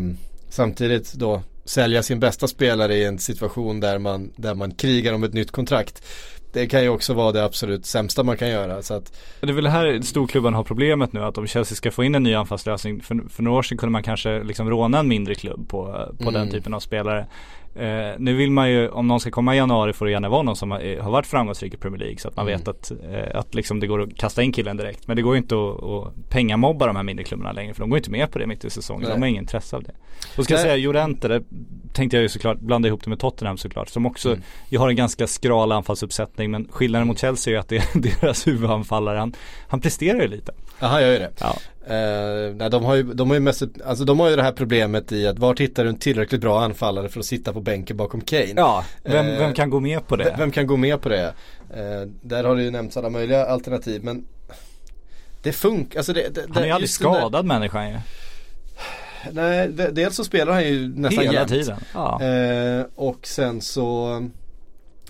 samtidigt 0.50 1.14
då 1.14 1.42
sälja 1.66 2.04
sin 2.04 2.20
bästa 2.20 2.48
spelare 2.48 2.96
i 2.96 3.06
en 3.06 3.20
situation 3.20 3.80
där 3.80 4.00
man, 4.00 4.32
där 4.36 4.54
man 4.56 4.72
krigar 4.72 5.14
om 5.14 5.24
ett 5.24 5.34
nytt 5.34 5.52
kontrakt. 5.52 6.04
Det 6.54 6.68
kan 6.68 6.84
ju 6.84 6.90
också 6.90 7.14
vara 7.14 7.32
det 7.32 7.44
absolut 7.46 7.86
sämsta 7.86 8.24
man 8.24 8.38
kan 8.38 8.50
göra. 8.50 8.82
Så 8.82 8.94
att, 8.94 9.14
Det 9.40 9.50
är 9.50 9.54
väl 9.54 9.68
här 9.68 10.02
storklubben 10.02 10.54
har 10.54 10.64
problemet 10.64 11.14
nu 11.14 11.24
att 11.24 11.38
om 11.38 11.48
Chelsea 11.48 11.76
ska 11.76 11.92
få 11.92 12.04
in 12.04 12.16
en 12.16 12.24
ny 12.24 12.34
anfallslösning 12.34 13.02
för, 13.02 13.30
för 13.30 13.44
några 13.44 13.58
år 13.58 13.64
sedan 13.64 13.78
kunde 13.78 13.92
man 13.92 14.04
kanske 14.04 14.44
liksom 14.44 14.70
råna 14.70 15.00
en 15.00 15.08
mindre 15.08 15.36
klubb 15.36 15.70
på, 15.70 16.08
på 16.18 16.30
Mm. 16.30 16.34
den 16.34 16.52
typen 16.52 16.74
av 16.74 16.80
spelare. 16.80 17.28
Eh, 17.76 18.16
nu 18.18 18.34
vill 18.34 18.52
man 18.52 18.70
ju, 18.72 18.90
om 18.90 19.08
någon 19.08 19.20
ska 19.20 19.32
komma 19.32 19.54
i 19.54 19.58
januari 19.58 19.94
får 19.94 20.06
det 20.06 20.12
gärna 20.12 20.30
vara 20.30 20.42
någon 20.42 20.56
som 20.56 20.72
har, 20.72 21.00
har 21.02 21.12
varit 21.12 21.26
framgångsrik 21.28 21.74
i 21.74 21.78
Premier 21.78 22.00
League 22.00 22.18
så 22.18 22.28
att 22.28 22.36
man 22.36 22.48
Mm. 22.48 22.60
vet 22.60 22.68
att, 22.68 22.92
eh, 22.92 23.40
att 23.40 23.56
liksom 23.56 23.80
det 23.80 23.88
går 23.88 24.02
att 24.02 24.16
kasta 24.18 24.44
in 24.44 24.52
killen 24.52 24.78
direkt. 24.78 25.08
Men 25.08 25.16
det 25.16 25.22
går 25.22 25.36
ju 25.36 25.42
inte 25.42 25.56
att, 25.56 25.84
att 25.84 26.30
pengamobba 26.30 26.88
de 26.88 26.96
här 26.96 27.04
mindre 27.04 27.24
klubbarna 27.26 27.52
längre 27.52 27.74
för 27.74 27.80
de 27.82 27.90
går 27.90 27.98
inte 27.98 28.12
med 28.12 28.32
på 28.32 28.40
det 28.40 28.48
mitt 28.48 28.66
i 28.66 28.70
säsongen. 28.70 29.02
Nej. 29.04 29.12
De 29.16 29.22
har 29.22 29.28
ingen 29.30 29.44
intresse 29.44 29.76
av 29.76 29.84
det. 29.84 29.92
Och 30.38 30.44
ska 30.44 30.54
jag 30.54 30.58
Nej. 30.60 30.66
säga 30.66 30.76
Jorente, 30.76 31.28
det 31.28 31.44
tänkte 31.94 32.18
jag 32.18 32.22
ju 32.22 32.30
såklart 32.30 32.60
blanda 32.60 32.88
ihop 32.88 33.04
det 33.04 33.10
med 33.10 33.20
Tottenham 33.20 33.58
såklart. 33.58 33.90
Som 33.90 34.06
också, 34.06 34.30
Mm. 34.30 34.42
jag 34.70 34.82
har 34.82 34.90
en 34.90 34.96
ganska 34.96 35.28
skral 35.28 35.72
anfallsuppsättning 35.72 36.52
men 36.52 36.68
skillnaden 36.72 37.08
mot 37.08 37.20
Chelsea 37.20 37.52
är 37.52 37.56
ju 37.56 37.60
att 37.60 37.70
det 37.70 37.78
är 37.78 38.00
deras 38.22 38.48
huvudanfallare. 38.48 39.18
Han, 39.18 39.34
han 39.68 39.82
presterar 39.82 40.22
ju 40.22 40.28
lite. 40.28 40.52
Jaha, 40.80 41.02
jag 41.02 41.12
gör 41.14 41.20
det. 41.20 41.32
Ja. 41.40 41.56
Eh, 41.88 42.56
nej, 42.56 42.70
de 42.70 42.84
har 42.84 42.96
ju, 42.96 43.04
de 43.04 43.28
har 43.30 43.36
ju 43.36 43.39
mest, 43.39 43.63
alltså 43.86 44.04
de 44.06 44.20
har 44.20 44.30
ju 44.30 44.36
det 44.36 44.44
här 44.44 44.52
problemet 44.52 45.12
i 45.12 45.28
att 45.28 45.39
var 45.39 45.56
hittar 45.56 45.84
du 45.84 45.89
en 45.89 45.96
tillräckligt 45.98 46.41
bra 46.41 46.62
anfallare 46.63 47.10
för 47.10 47.20
att 47.20 47.26
sitta 47.26 47.54
på 47.54 47.62
bänken 47.62 47.98
bakom 47.98 48.22
Kane? 48.22 48.54
Ja, 48.56 48.86
vem, 49.04 49.28
Eh, 49.28 49.38
vem 49.39 49.54
kan 49.54 49.70
gå 49.70 49.80
med 49.80 50.08
på 50.08 50.15
det? 50.15 50.24
V- 50.24 50.36
Vem 50.38 50.52
kan 50.52 50.67
gå 50.67 50.78
med 50.78 51.02
på 51.02 51.10
det? 51.10 51.34
Eh, 51.74 52.02
där 52.22 52.44
har 52.44 52.56
det 52.56 52.63
ju 52.63 52.72
nämnts 52.72 52.98
alla 52.98 53.10
möjliga 53.10 53.46
alternativ 53.46 54.04
men 54.04 54.26
det 55.44 55.52
funkar, 55.54 56.00
alltså 56.00 56.13
det, 56.13 56.36
det, 56.36 56.41
Han 56.54 56.63
är 56.63 56.67
ju 56.67 56.72
aldrig 56.74 56.89
där- 56.89 56.94
skadad 56.94 57.46
människan 57.46 57.89
ju. 57.89 57.98
Nej, 59.32 59.67
de- 59.67 59.88
dels 59.91 60.15
så 60.15 60.24
spelar 60.24 60.54
han 60.54 60.63
ju 60.63 60.88
nästan 60.96 61.24
Hela 61.24 61.34
jämt. 61.34 61.50
tiden. 61.50 61.78
Ja. 61.94 62.22
Och 62.96 63.28
sen 63.28 63.62
så 63.62 64.30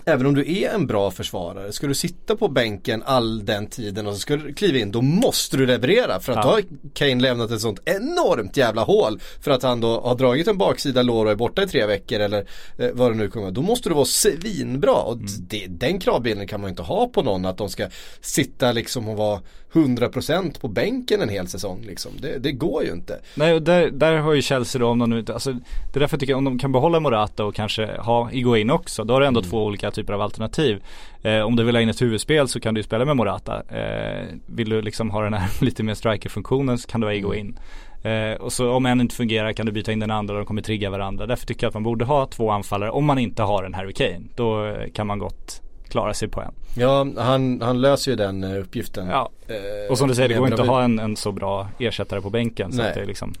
Även 0.04 0.26
om 0.26 0.34
du 0.34 0.54
är 0.62 0.70
en 0.74 0.86
bra 0.86 1.10
försvarare, 1.10 1.72
ska 1.72 1.86
du 1.86 1.94
sitta 1.94 2.36
på 2.36 2.48
bänken 2.48 3.02
all 3.06 3.44
den 3.44 3.66
tiden 3.66 4.06
och 4.06 4.14
så 4.14 4.18
ska 4.20 4.36
du 4.36 4.54
kliva 4.54 4.78
in, 4.78 4.92
då 4.92 5.02
måste 5.02 5.56
du 5.56 5.66
leverera. 5.66 6.20
För 6.20 6.32
att 6.32 6.36
Ja. 6.38 6.42
då 6.42 6.48
har 6.48 6.62
Kane 6.94 7.14
lämnat 7.22 7.50
ett 7.50 7.60
sånt 7.60 7.80
enormt 7.84 8.56
jävla 8.56 8.82
hål. 8.82 9.20
För 9.40 9.50
att 9.50 9.62
han 9.62 9.80
då 9.80 10.00
har 10.00 10.14
dragit 10.14 10.48
en 10.48 10.58
baksida 10.58 11.02
lår 11.02 11.24
och 11.26 11.30
är 11.32 11.36
borta 11.36 11.62
i 11.62 11.66
tre 11.66 11.86
veckor 11.86 12.20
eller 12.20 12.46
eh, 12.78 12.88
vad 12.92 13.10
det 13.10 13.16
nu 13.16 13.28
kommer. 13.30 13.50
Då 13.50 13.62
måste 13.62 13.88
du 13.88 13.94
vara 13.94 14.04
svinbra. 14.04 14.92
Och 14.94 15.12
Mm. 15.16 15.26
det, 15.40 15.66
den 15.68 15.98
kravbilden 16.00 16.46
kan 16.46 16.60
man 16.60 16.70
inte 16.70 16.82
ha 16.82 17.08
på 17.08 17.22
någon, 17.22 17.44
att 17.44 17.58
de 17.58 17.68
ska 17.68 17.86
sitta 18.20 18.72
liksom 18.72 19.08
och 19.08 19.16
vara 19.16 19.40
100% 19.72 20.60
på 20.60 20.68
bänken 20.68 21.20
en 21.20 21.28
hel 21.28 21.48
säsong. 21.48 21.82
Liksom. 21.86 22.12
Det, 22.20 22.38
det 22.38 22.52
går 22.52 22.84
ju 22.84 22.92
inte. 22.92 23.20
Nej, 23.34 23.54
och 23.54 23.62
där, 23.62 23.90
där 23.90 24.16
har 24.16 24.32
ju 24.32 24.42
Chelsea 24.42 24.80
då 24.80 24.88
om 24.88 24.98
de 24.98 25.10
nu 25.10 25.18
inte, 25.18 25.34
alltså 25.34 25.52
det 25.52 25.96
är 25.96 26.00
därför 26.00 26.14
jag 26.14 26.20
tycker 26.20 26.34
om 26.34 26.44
de 26.44 26.58
kan 26.58 26.72
behålla 26.72 27.00
Morata 27.00 27.44
och 27.44 27.54
kanske 27.54 27.86
ha 27.86 28.32
Iguain 28.32 28.70
också, 28.70 29.04
då 29.04 29.14
har 29.14 29.20
du 29.20 29.26
ändå 29.26 29.42
två 29.42 29.64
olika 29.64 29.90
typer 29.90 30.12
av 30.12 30.20
alternativ. 30.20 30.82
Eh, 31.22 31.40
om 31.40 31.56
du 31.56 31.64
vill 31.64 31.74
ha 31.74 31.82
in 31.82 31.88
ett 31.88 32.02
huvudspel 32.02 32.48
så 32.48 32.60
kan 32.60 32.74
du 32.74 32.78
ju 32.78 32.82
spela 32.82 33.04
med 33.04 33.16
Morata. 33.16 33.62
Eh, 33.68 34.26
vill 34.46 34.68
du 34.68 34.82
liksom 34.82 35.10
ha 35.10 35.22
den 35.22 35.34
här 35.34 35.50
lite 35.64 35.82
mer 35.82 35.94
striker-funktionen 35.94 36.78
så 36.78 36.88
kan 36.88 37.00
du 37.00 37.06
ha 37.06 37.14
Iguain. 37.14 37.58
Eh, 38.02 38.32
och 38.40 38.52
så 38.52 38.72
om 38.72 38.86
en 38.86 39.00
inte 39.00 39.14
fungerar 39.14 39.52
kan 39.52 39.66
du 39.66 39.72
byta 39.72 39.92
in 39.92 40.00
den 40.00 40.10
andra 40.10 40.34
och 40.34 40.40
de 40.40 40.46
kommer 40.46 40.62
trigga 40.62 40.90
varandra. 40.90 41.26
Därför 41.26 41.46
tycker 41.46 41.64
jag 41.64 41.68
att 41.68 41.74
man 41.74 41.82
borde 41.82 42.04
ha 42.04 42.26
två 42.26 42.50
anfallare 42.50 42.90
om 42.90 43.04
man 43.04 43.18
inte 43.18 43.42
har 43.42 43.64
en 43.64 43.74
Harry 43.74 43.92
Kane. 43.92 44.22
Då 44.36 44.76
kan 44.94 45.06
man 45.06 45.18
gott 45.18 45.62
klara 45.92 46.14
sig 46.14 46.28
på 46.28 46.40
en. 46.40 46.52
Ja, 46.76 47.06
han, 47.16 47.60
han 47.62 47.80
löser 47.80 48.10
ju 48.10 48.16
den 48.16 48.44
eh, 48.44 48.60
uppgiften. 48.60 49.06
Ja. 49.08 49.30
Eh, 49.48 49.90
Och 49.90 49.98
som 49.98 50.08
du 50.08 50.14
säger, 50.14 50.28
det 50.28 50.34
går 50.34 50.48
inte 50.48 50.62
att 50.62 50.68
ha 50.68 50.82
en, 50.82 50.98
en 50.98 51.16
så 51.16 51.32
bra 51.32 51.68
ersättare 51.78 52.20
på 52.20 52.30
bänken. 52.30 52.72
Så 52.72 52.78
Nej. 52.78 52.88
att 52.88 52.94
det 52.94 53.00
är 53.00 53.06
liksom 53.06 53.34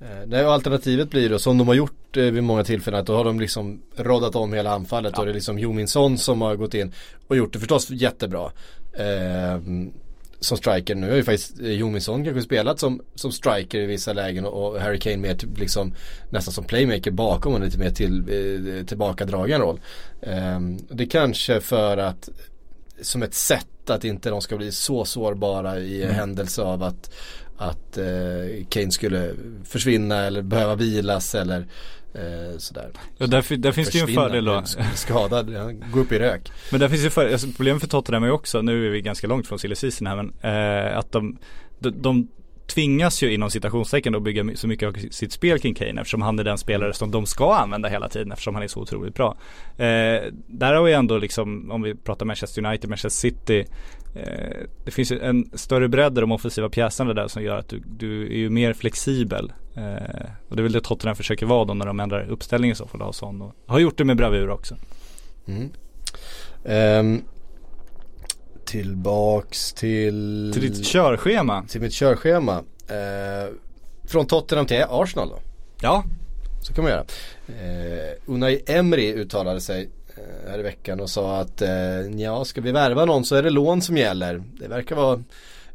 Eh, 0.00 0.26
Nej, 0.26 0.46
och 0.46 0.52
alternativet 0.52 1.10
blir 1.10 1.30
då 1.30 1.38
som 1.38 1.58
de 1.58 1.68
har 1.68 1.74
gjort 1.74 2.16
vid 2.16 2.42
många 2.44 2.64
tillfällen 2.64 3.00
att 3.00 3.06
då 3.06 3.16
har 3.16 3.24
de 3.24 3.40
liksom 3.40 3.82
roddat 3.96 4.36
om 4.36 4.52
hela 4.52 4.70
anfallet 4.70 5.12
Ja. 5.14 5.20
och 5.20 5.26
det 5.26 5.32
är 5.32 5.34
liksom 5.34 5.58
Jominsson 5.58 6.18
som 6.18 6.40
har 6.40 6.56
gått 6.56 6.74
in 6.74 6.92
och 7.28 7.36
gjort 7.36 7.52
det 7.52 7.58
förstås 7.58 7.90
jättebra. 7.90 8.50
Eh, 8.92 9.60
som 10.46 10.56
striker 10.56 10.94
nu 10.94 11.08
har 11.08 11.16
ju 11.16 11.24
faktiskt 11.24 11.60
eh, 11.60 11.70
Jominsson 11.70 12.24
kanske 12.24 12.42
spelat 12.42 12.80
som, 12.80 13.02
som 13.14 13.32
striker 13.32 13.78
i 13.78 13.86
vissa 13.86 14.12
lägen 14.12 14.44
och, 14.46 14.68
och 14.68 14.80
Harry 14.80 14.98
Kane 14.98 15.16
mer 15.16 15.34
typ 15.34 15.58
liksom 15.58 15.94
nästan 16.30 16.54
som 16.54 16.64
playmaker 16.64 17.10
bakom 17.10 17.54
och 17.54 17.60
lite 17.60 17.78
mer 17.78 17.90
till, 17.90 18.18
eh, 18.18 18.86
tillbakadragen 18.86 19.60
roll. 19.60 19.80
Eh, 20.20 20.60
det 20.90 21.06
kanske 21.06 21.60
för 21.60 21.96
att 21.96 22.28
som 23.00 23.22
ett 23.22 23.34
sätt 23.34 23.90
att 23.90 24.04
inte 24.04 24.30
de 24.30 24.40
ska 24.40 24.56
bli 24.56 24.72
så 24.72 25.04
sårbara 25.04 25.78
i 25.78 26.02
Mm. 26.02 26.14
händelse 26.14 26.62
av 26.62 26.82
att 26.82 27.10
att 27.58 27.98
eh, 27.98 28.64
Kane 28.68 28.90
skulle 28.90 29.34
försvinna 29.64 30.26
eller 30.26 30.42
behöva 30.42 30.74
vilas 30.74 31.34
eller 31.34 31.66
eh, 32.16 32.58
sådär. 32.58 32.90
Ja, 33.18 33.26
där, 33.26 33.56
där 33.56 33.72
finns 33.72 33.90
det 33.90 33.98
ju 33.98 34.02
en 34.02 34.14
fördel 34.14 34.44
då. 34.44 34.62
Skadad, 34.94 35.54
han 35.54 35.84
går 35.92 36.00
upp 36.00 36.12
i 36.12 36.18
rök. 36.18 36.50
Men 36.70 36.80
där 36.80 36.88
finns 36.88 37.04
ju 37.04 37.10
för, 37.10 37.32
alltså 37.32 37.46
problemet 37.56 37.80
för 37.80 37.88
Tottenham 37.88 38.24
är 38.24 38.30
också, 38.30 38.62
nu 38.62 38.86
är 38.86 38.90
vi 38.90 39.00
ganska 39.00 39.26
långt 39.26 39.46
från 39.46 39.58
silly 39.58 39.74
season 39.74 40.06
här 40.06 40.16
men 40.16 40.32
eh, 40.40 40.98
att 40.98 41.12
de, 41.12 41.38
de, 41.78 42.02
de 42.02 42.28
tvingas 42.66 43.22
ju 43.22 43.34
inom 43.34 43.50
citationstecken 43.50 44.12
då 44.12 44.20
bygga 44.20 44.56
så 44.56 44.68
mycket 44.68 44.88
av 44.88 44.92
sitt 45.10 45.32
spel 45.32 45.58
kring 45.58 45.74
Kane 45.74 46.00
eftersom 46.00 46.22
han 46.22 46.38
är 46.38 46.44
den 46.44 46.58
spelare 46.58 46.92
som 46.92 47.10
de 47.10 47.26
ska 47.26 47.54
använda 47.54 47.88
hela 47.88 48.08
tiden 48.08 48.32
eftersom 48.32 48.54
han 48.54 48.64
är 48.64 48.68
så 48.68 48.80
otroligt 48.80 49.14
bra. 49.14 49.36
Eh, 49.76 50.22
där 50.46 50.74
har 50.74 50.82
vi 50.82 50.92
ändå 50.92 51.18
liksom, 51.18 51.70
om 51.70 51.82
vi 51.82 51.94
pratar 51.94 52.26
Manchester 52.26 52.66
United, 52.66 52.90
Manchester 52.90 53.28
City, 53.28 53.66
eh, 54.14 54.56
det 54.84 54.90
finns 54.90 55.12
ju 55.12 55.20
en 55.20 55.50
större 55.54 55.88
bredd 55.88 56.18
i 56.18 56.20
de 56.20 56.32
offensiva 56.32 56.68
pjäserna 56.68 57.14
där 57.14 57.28
som 57.28 57.42
gör 57.42 57.58
att 57.58 57.68
du, 57.68 57.82
du 57.86 58.26
är 58.26 58.36
ju 58.36 58.50
mer 58.50 58.72
flexibel. 58.72 59.52
Eh, 59.76 60.30
och 60.48 60.56
det 60.56 60.60
är 60.60 60.62
väl 60.62 60.72
det 60.72 60.80
Tottenham 60.80 61.16
försöker 61.16 61.46
vara 61.46 61.64
då 61.64 61.74
när 61.74 61.86
de 61.86 62.00
ändrar 62.00 62.30
uppställningen 62.30 62.72
i 62.72 62.76
så 62.76 62.86
fall, 62.86 63.14
sån 63.14 63.42
och 63.42 63.54
har 63.66 63.78
gjort 63.78 63.98
det 63.98 64.04
med 64.04 64.16
bravur 64.16 64.50
också. 64.50 64.76
Mm. 65.46 65.70
Ehm, 66.64 67.22
tillbaks 68.64 69.72
till... 69.72 70.50
Till 70.54 70.62
ditt 70.62 70.86
körschema. 70.86 71.64
Till 71.68 71.80
mitt 71.80 71.92
körschema. 71.92 72.62
Eh, 72.88 73.52
från 74.04 74.26
Tottenham 74.26 74.66
till 74.66 74.84
Arsenal 74.88 75.28
då. 75.28 75.38
Ja. 75.80 76.04
Så 76.62 76.74
kan 76.74 76.84
man 76.84 76.92
göra. 76.92 77.04
Eh, 77.48 78.14
Unai 78.26 78.62
Emery 78.66 79.12
uttalade 79.12 79.60
sig 79.60 79.90
eh, 80.16 80.50
här 80.50 80.58
i 80.58 80.62
veckan 80.62 81.00
och 81.00 81.10
sa 81.10 81.36
att 81.36 81.62
eh, 81.62 82.00
ja, 82.16 82.44
ska 82.44 82.60
vi 82.60 82.72
värva 82.72 83.04
någon 83.04 83.24
så 83.24 83.36
är 83.36 83.42
det 83.42 83.50
lån 83.50 83.82
som 83.82 83.96
gäller. 83.96 84.42
Det 84.60 84.68
verkar 84.68 84.96
vara 84.96 85.22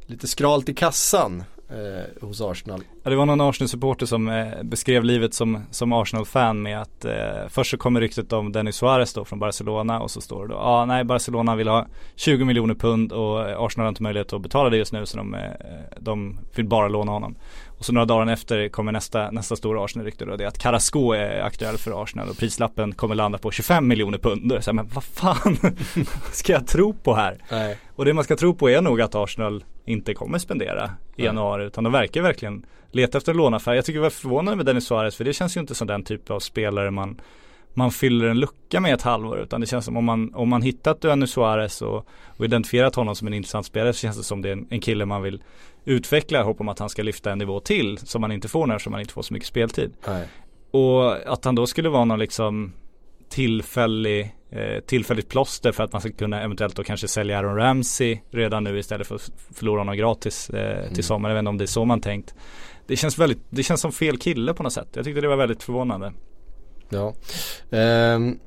lite 0.06 0.28
skralt 0.28 0.70
i 0.70 0.74
kassan 0.74 1.44
eh, 1.70 2.28
hos 2.28 2.42
Arsenal. 2.42 2.84
Ja, 3.04 3.10
det 3.10 3.16
var 3.16 3.26
någon 3.26 3.42
Arsenal-supporter 3.42 4.06
som 4.06 4.30
eh, 4.30 4.64
beskrev 4.64 5.04
livet 5.04 5.34
som, 5.34 5.64
som 5.72 5.94
Arsenal-fan 5.94 6.62
med 6.62 6.82
att 6.82 7.06
eh, 7.06 7.14
först 7.50 7.72
så 7.72 7.78
kommer 7.78 8.02
ryktet 8.02 8.34
om 8.34 8.52
Denis 8.52 8.76
Suarez 8.76 9.14
då 9.14 9.26
från 9.26 9.40
Barcelona 9.40 10.00
och 10.00 10.12
så 10.12 10.22
står 10.22 10.48
det 10.48 10.54
då, 10.54 10.60
ja 10.60 10.62
ah, 10.62 10.86
nej 10.86 11.04
Barcelona 11.04 11.56
vill 11.56 11.68
ha 11.68 11.88
20 12.16 12.46
miljoner 12.46 12.76
pund 12.76 13.12
och 13.12 13.66
Arsenal 13.66 13.86
har 13.86 13.90
inte 13.90 14.04
möjlighet 14.04 14.34
att 14.34 14.42
betala 14.42 14.70
det 14.70 14.78
just 14.78 14.94
nu 14.94 15.06
så 15.06 15.18
de, 15.18 15.34
eh, 15.34 15.42
de 16.00 16.40
vill 16.56 16.68
bara 16.68 16.88
låna 16.88 17.12
honom. 17.12 17.36
Och 17.68 17.86
så 17.86 17.94
några 17.94 18.06
dagar 18.06 18.34
efter 18.34 18.70
kommer 18.70 18.92
nästa, 18.92 19.32
nästa 19.32 19.56
stora 19.56 19.84
Arsenal-rykte 19.84 20.26
då. 20.26 20.36
Det 20.36 20.44
är 20.44 20.48
att 20.48 20.58
Carrasco 20.58 21.12
är 21.12 21.42
aktuell 21.42 21.78
för 21.78 22.04
Arsenal 22.04 22.30
och 22.30 22.38
prislappen 22.38 22.94
kommer 22.94 23.16
landa 23.16 23.38
på 23.38 23.52
25 23.52 23.88
miljoner 23.88 24.18
pund. 24.18 24.58
Så 24.60 24.72
här, 24.72 24.74
men 24.74 24.88
vad 24.94 25.04
fan 25.04 25.58
ska 26.32 26.54
jag 26.54 26.68
tro 26.68 26.94
på 26.94 27.14
här? 27.14 27.38
Nej. 27.52 27.78
Och 27.96 28.06
det 28.06 28.14
man 28.14 28.24
ska 28.24 28.36
tro 28.36 28.56
på 28.56 28.70
är 28.70 28.82
nog 28.82 29.02
att 29.02 29.16
Arsenal 29.16 29.64
inte 29.86 30.14
kommer 30.14 30.38
spendera 30.38 30.92
i 31.16 31.24
januari. 31.24 31.66
Utan 31.66 31.84
de 31.84 31.94
verkar 31.94 32.22
verkligen 32.22 32.66
leta 32.92 33.18
efter 33.18 33.32
en 33.32 33.38
låneaffär. 33.38 33.74
Jag 33.74 33.86
tycker 33.86 34.00
det 34.00 34.04
var 34.04 34.10
förvånande 34.10 34.56
med 34.56 34.66
Dennis 34.66 34.86
Suarez 34.86 35.16
för 35.16 35.24
det 35.24 35.34
känns 35.34 35.58
ju 35.58 35.62
inte 35.62 35.76
som 35.76 35.88
den 35.88 36.04
typ 36.04 36.32
av 36.32 36.40
spelare 36.40 36.92
man 36.92 37.22
man 37.74 37.92
fyller 37.92 38.28
en 38.28 38.40
lucka 38.40 38.80
med 38.80 38.94
ett 38.94 39.02
halvår 39.02 39.40
utan 39.40 39.62
det 39.62 39.68
känns 39.68 39.86
som 39.86 39.98
om 39.98 40.06
man, 40.06 40.34
om 40.34 40.50
man 40.50 40.62
hittat 40.62 41.02
Dennis 41.02 41.32
Suarez 41.32 41.82
och, 41.82 42.08
och 42.38 42.46
identifierat 42.46 42.96
honom 42.96 43.16
som 43.16 43.28
en 43.28 43.34
intressant 43.34 43.66
spelare 43.66 43.94
så 43.94 44.00
känns 44.00 44.18
det 44.18 44.24
som 44.24 44.42
det 44.42 44.50
är 44.50 44.54
en, 44.54 44.68
en 44.70 44.82
kille 44.82 45.06
man 45.06 45.22
vill 45.22 45.44
utveckla 45.86 46.44
hopp 46.44 46.62
om 46.62 46.70
att 46.70 46.80
han 46.80 46.90
ska 46.90 47.04
lyfta 47.04 47.32
en 47.32 47.38
nivå 47.38 47.60
till 47.60 47.98
som 47.98 48.22
man 48.22 48.32
inte 48.32 48.48
får 48.48 48.68
när 48.68 48.80
som 48.80 48.92
man 48.92 49.02
inte 49.02 49.14
får 49.14 49.22
så 49.22 49.34
mycket 49.34 49.48
speltid. 49.48 49.94
Nej. 50.08 50.28
Och 50.72 51.34
att 51.34 51.46
han 51.46 51.56
då 51.56 51.68
skulle 51.68 51.90
vara 51.90 52.06
någon 52.06 52.20
liksom 52.20 52.74
tillfällig, 53.30 54.36
eh, 54.52 54.80
tillfälligt 54.80 55.30
plåster 55.30 55.72
för 55.72 55.84
att 55.84 55.92
man 55.92 56.02
ska 56.02 56.12
kunna 56.12 56.42
eventuellt 56.42 56.76
då 56.76 56.84
kanske 56.84 57.08
sälja 57.08 57.38
Aaron 57.38 57.56
Ramsey 57.56 58.20
redan 58.32 58.64
nu 58.64 58.80
istället 58.80 59.08
för 59.08 59.16
att 59.16 59.32
förlora 59.54 59.80
honom 59.80 59.98
gratis 59.98 60.50
eh, 60.50 60.82
till 60.82 60.92
mm. 60.92 61.04
sommaren. 61.04 61.36
Jag 61.36 61.36
vet 61.36 61.42
inte 61.42 61.50
om 61.50 61.58
det 61.58 61.64
är 61.64 61.68
så 61.68 61.86
man 61.86 62.02
tänkt. 62.02 62.36
Det 62.92 62.98
känns 62.98 63.18
väldigt, 63.18 63.40
det 63.50 63.64
känns 63.64 63.82
som 63.82 63.92
fel 63.92 64.18
kille 64.18 64.54
på 64.54 64.64
något 64.64 64.74
sätt. 64.74 64.88
Jag 64.94 65.06
tyckte 65.06 65.22
det 65.22 65.28
var 65.28 65.36
väldigt 65.36 65.64
förvånande. 65.64 66.14
Ja. 66.90 67.14
Um. 67.70 68.40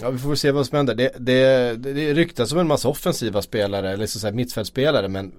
Ja 0.00 0.10
vi 0.10 0.18
får 0.18 0.34
se 0.34 0.50
vad 0.50 0.66
som 0.66 0.76
händer. 0.76 0.94
Det, 0.94 1.14
det, 1.18 1.76
det 1.76 2.14
ryktas 2.14 2.52
om 2.52 2.58
en 2.58 2.66
massa 2.66 2.88
offensiva 2.88 3.42
spelare 3.42 3.92
eller 3.92 4.06
så 4.06 4.32
mittfältspelare 4.32 5.08
men 5.08 5.32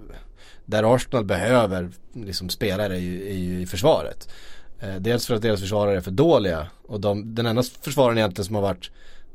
där 0.64 0.94
Arsenal 0.94 1.24
behöver 1.24 1.90
liksom 2.12 2.48
spelare 2.48 2.96
i, 2.98 3.28
i, 3.28 3.62
i 3.62 3.66
försvaret. 3.66 4.28
Eh, 4.80 4.94
dels 4.98 5.26
för 5.26 5.34
att 5.34 5.42
deras 5.42 5.60
försvarare 5.60 5.96
är 5.96 6.00
för 6.00 6.10
dåliga 6.10 6.66
och 6.88 7.00
de, 7.00 7.34
den 7.34 7.46
enda 7.46 7.62
försvararen 7.62 8.18
egentligen 8.18 8.46
som 8.46 8.54
har 8.54 8.62
varit 8.62 8.90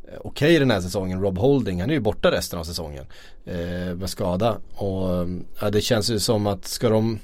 eh, 0.08 0.20
okej 0.20 0.48
okay 0.48 0.60
den 0.60 0.72
här 0.72 0.82
säsongen, 0.82 1.22
Rob 1.22 1.38
Holding, 1.38 1.82
han 1.82 1.90
är 1.90 1.94
ju 1.94 2.00
borta 2.00 2.32
resten 2.32 2.60
av 2.60 2.64
säsongen 2.64 3.06
eh, 3.46 3.96
med 3.96 4.10
skada. 4.10 4.58
Och 4.76 5.28
ja, 5.62 5.70
det 5.70 5.82
känns 5.82 6.10
ju 6.10 6.20
som 6.20 6.48
att 6.48 6.66
ska 6.66 6.90
de, 6.90 7.20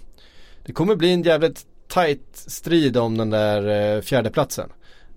det 0.65 0.73
kommer 0.73 0.95
bli 0.95 1.13
en 1.13 1.23
jävligt 1.23 1.65
tight 1.93 2.27
strid 2.33 2.97
om 2.97 3.17
den 3.17 3.29
där 3.29 3.95
eh, 3.95 4.01
fjärdeplatsen. 4.01 4.69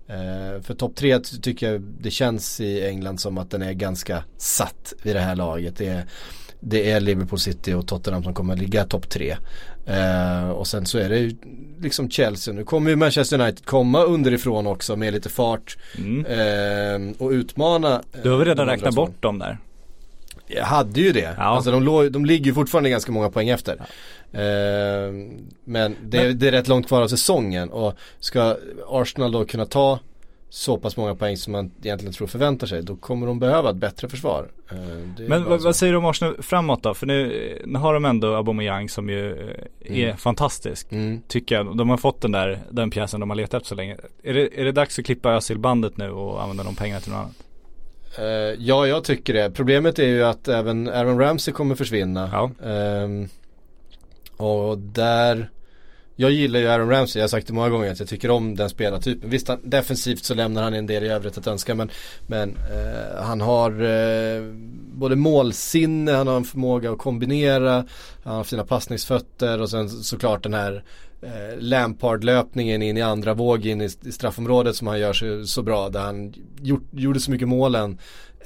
Eh, 0.07 0.61
för 0.61 0.73
topp 0.73 0.95
tre 0.95 1.19
tycker 1.19 1.71
jag 1.71 1.81
det 1.81 2.11
känns 2.11 2.61
i 2.61 2.85
England 2.85 3.19
som 3.19 3.37
att 3.37 3.51
den 3.51 3.61
är 3.61 3.73
ganska 3.73 4.23
satt 4.37 4.93
vid 5.03 5.15
det 5.15 5.19
här 5.19 5.35
laget. 5.35 5.77
Det 5.77 5.87
är, 5.87 6.05
det 6.59 6.91
är 6.91 6.99
Liverpool 6.99 7.39
City 7.39 7.73
och 7.73 7.87
Tottenham 7.87 8.23
som 8.23 8.33
kommer 8.33 8.53
att 8.53 8.59
ligga 8.59 8.85
topp 8.85 9.09
tre. 9.09 9.37
Eh, 9.85 10.49
och 10.49 10.67
sen 10.67 10.85
så 10.85 10.97
är 10.97 11.09
det 11.09 11.17
ju 11.17 11.35
liksom 11.79 12.09
Chelsea. 12.09 12.53
Nu 12.53 12.63
kommer 12.63 12.89
ju 12.89 12.95
Manchester 12.95 13.41
United 13.41 13.65
komma 13.65 14.03
underifrån 14.03 14.67
också 14.67 14.95
med 14.95 15.13
lite 15.13 15.29
fart. 15.29 15.77
Mm. 15.97 16.25
Eh, 16.25 17.15
och 17.17 17.29
utmana. 17.29 18.01
Du 18.23 18.29
har 18.29 18.37
väl 18.37 18.47
redan 18.47 18.67
räknat 18.67 18.95
bort 18.95 19.21
dem 19.21 19.39
där? 19.39 19.57
Jag 20.47 20.65
hade 20.65 21.01
ju 21.01 21.11
det. 21.11 21.35
Ja. 21.37 21.43
Alltså 21.43 21.71
de, 21.71 21.83
låg, 21.83 22.11
de 22.11 22.25
ligger 22.25 22.45
ju 22.45 22.53
fortfarande 22.53 22.89
ganska 22.89 23.11
många 23.11 23.29
poäng 23.29 23.49
efter. 23.49 23.75
Ja. 24.31 24.39
Eh, 24.39 25.11
men, 25.63 25.95
det, 26.03 26.23
men 26.23 26.39
det 26.39 26.47
är 26.47 26.51
rätt 26.51 26.67
långt 26.67 26.87
kvar 26.87 27.01
av 27.01 27.07
säsongen 27.07 27.69
och 27.69 27.93
ska 28.19 28.57
Arsenal 28.87 29.31
då 29.31 29.45
kunna 29.45 29.65
ta 29.65 29.99
så 30.49 30.77
pass 30.77 30.97
många 30.97 31.15
poäng 31.15 31.37
som 31.37 31.51
man 31.51 31.71
egentligen 31.83 32.13
tror 32.13 32.27
förväntar 32.27 32.67
sig. 32.67 32.83
Då 32.83 32.95
kommer 32.95 33.27
de 33.27 33.39
behöva 33.39 33.69
ett 33.69 33.75
bättre 33.75 34.09
försvar. 34.09 34.47
Eh, 34.71 34.77
Men 35.27 35.43
vad, 35.43 35.61
vad, 35.61 35.75
säger 35.75 35.93
du 35.93 35.97
om 35.99 36.05
Arsenal 36.05 36.41
framåt 36.41 36.83
då? 36.83 36.93
För 36.93 37.07
nu, 37.07 37.61
nu 37.65 37.79
har 37.79 37.93
de 37.93 38.05
ändå 38.05 38.35
Aubameyang 38.35 38.89
som 38.89 39.09
ju 39.09 39.49
eh, 39.79 39.97
är 39.99 40.03
mm. 40.03 40.17
fantastisk. 40.17 40.91
Mm. 40.91 41.21
Tycker 41.27 41.55
jag. 41.55 41.77
De 41.77 41.89
har 41.89 41.97
fått 41.97 42.21
den 42.21 42.31
där, 42.31 42.59
den 42.69 42.89
pjäsen 42.89 43.19
de 43.19 43.29
har 43.29 43.37
letat 43.37 43.53
efter 43.53 43.69
så 43.69 43.75
länge. 43.75 43.97
Är 44.23 44.33
det, 44.33 44.61
är 44.61 44.65
det 44.65 44.71
dags 44.71 44.99
att 44.99 45.05
klippa 45.05 45.33
Özil-bandet 45.33 45.97
nu 45.97 46.09
och 46.09 46.41
använda 46.41 46.63
de 46.63 46.75
pengarna 46.75 47.01
till 47.01 47.11
något 47.11 47.19
annat? 47.19 47.46
Uh, 48.19 48.25
ja, 48.59 48.87
jag 48.87 49.03
tycker 49.03 49.33
det. 49.33 49.51
Problemet 49.51 49.99
är 49.99 50.07
ju 50.07 50.23
att 50.23 50.47
även 50.47 50.89
Aaron 50.89 51.19
Ramsey 51.19 51.53
kommer 51.53 51.75
försvinna. 51.75 52.29
Ja. 52.31 52.69
Um, 52.69 53.29
och 54.37 54.77
där 54.77 55.49
jag 56.19 56.31
gillar 56.31 56.59
ju 56.59 56.67
Aaron 56.67 56.89
Ramsey, 56.89 57.19
jag 57.19 57.23
har 57.23 57.29
sagt 57.29 57.47
det 57.47 57.53
många 57.53 57.69
gånger 57.69 57.91
att 57.91 57.99
jag 57.99 58.09
tycker 58.09 58.31
om 58.31 58.55
den 58.55 58.69
spelartypen. 58.69 59.29
Visst, 59.29 59.47
han, 59.47 59.59
defensivt 59.63 60.23
så 60.23 60.33
lämnar 60.33 60.63
han 60.63 60.73
en 60.73 60.85
del 60.85 61.03
i 61.03 61.07
övrigt 61.07 61.37
att 61.37 61.47
önska 61.47 61.75
men, 61.75 61.89
men 62.27 62.49
eh, 62.49 63.23
han 63.23 63.41
har 63.41 63.71
eh, 63.71 64.43
både 64.93 65.15
målsinne, 65.15 66.11
han 66.11 66.27
har 66.27 66.37
en 66.37 66.43
förmåga 66.43 66.91
att 66.91 66.97
kombinera, 66.97 67.85
han 68.23 68.35
har 68.35 68.43
sina 68.43 68.63
passningsfötter 68.63 69.61
och 69.61 69.69
sen 69.69 69.89
såklart 69.89 70.43
den 70.43 70.53
här 70.53 70.83
eh, 71.21 71.59
Lampard-löpningen 71.59 72.81
in 72.81 72.97
i 72.97 73.01
andra 73.01 73.33
våg 73.33 73.65
in 73.65 73.81
i, 73.81 73.89
i 74.05 74.11
straffområdet 74.11 74.75
som 74.75 74.87
han 74.87 74.99
gör 74.99 75.13
så, 75.13 75.45
så 75.45 75.63
bra 75.63 75.89
där 75.89 75.99
han 75.99 76.33
gjort, 76.61 76.83
gjorde 76.91 77.19
så 77.19 77.31
mycket 77.31 77.47
målen 77.47 77.97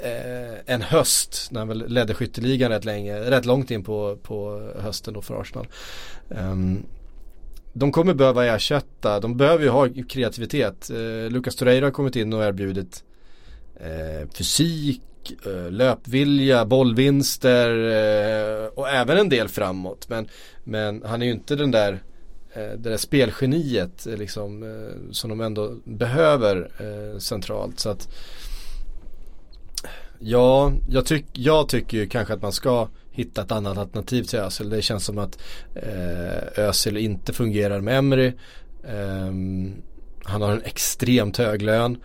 eh, 0.04 0.74
en 0.74 0.82
höst 0.82 1.48
när 1.52 1.60
han 1.60 1.68
väl 1.68 1.86
ledde 1.88 2.14
skytteligan 2.14 2.72
rätt 2.72 2.86
länge, 2.86 3.20
rätt 3.20 3.46
långt 3.46 3.72
in 3.72 3.84
på, 3.84 4.18
på 4.24 4.72
hösten 4.80 5.14
då 5.14 5.22
för 5.22 5.42
Arsenal. 5.42 5.68
Um, 6.28 6.86
de 7.74 7.92
kommer 7.92 8.14
behöva 8.14 8.46
ersätta, 8.46 9.20
de 9.20 9.38
behöver 9.38 9.64
ju 9.64 9.70
ha 9.70 9.88
kreativitet. 10.10 10.90
Eh, 10.90 11.32
Lucas 11.32 11.56
Torreira 11.56 11.86
har 11.86 11.92
kommit 11.92 12.16
in 12.16 12.34
och 12.34 12.44
erbjudit 12.44 13.04
eh, 13.76 14.30
fysik, 14.34 15.02
eh, 15.46 15.72
löpvilja, 15.72 16.66
bollvinster 16.66 17.70
eh, 17.70 18.66
och 18.66 18.90
även 18.90 19.18
en 19.18 19.30
del 19.30 19.48
framåt. 19.48 20.10
Men, 20.10 20.28
men 20.64 21.04
han 21.06 21.22
är 21.22 21.26
ju 21.26 21.32
inte 21.32 21.56
den 21.56 21.72
där 21.72 22.00
Eh, 22.54 22.78
det 22.78 22.90
där 22.90 22.98
spelgeniet 22.98 24.08
eh, 24.08 24.18
liksom, 24.18 24.64
eh, 24.64 25.12
som 25.12 25.30
de 25.30 25.42
ändå 25.42 25.76
behöver 25.84 26.72
eh, 26.80 27.20
centralt. 27.20 27.80
Så 27.80 27.90
att 27.90 28.08
Ja, 30.24 30.74
jag, 30.90 31.06
tyck, 31.06 31.26
jag 31.34 31.70
tycker 31.70 31.98
ju 31.98 32.08
kanske 32.08 32.34
att 32.34 32.42
man 32.42 32.52
ska 32.52 32.88
hitta 33.12 33.42
ett 33.42 33.52
annat 33.52 33.78
alternativ 33.78 34.24
till 34.24 34.40
Özil. 34.40 34.70
Det 34.70 34.82
känns 34.82 35.06
som 35.06 35.18
att 35.18 35.42
eh, 35.76 36.64
Özil 36.68 36.98
inte 36.98 37.34
fungerar 37.34 37.82
med 37.82 37.98
Emery. 37.98 38.34
Eh, 38.84 39.32
han 40.24 40.42
har 40.42 40.52
en 40.52 40.62
extremt 40.64 41.38
hög 41.38 41.62
lön. 41.62 41.98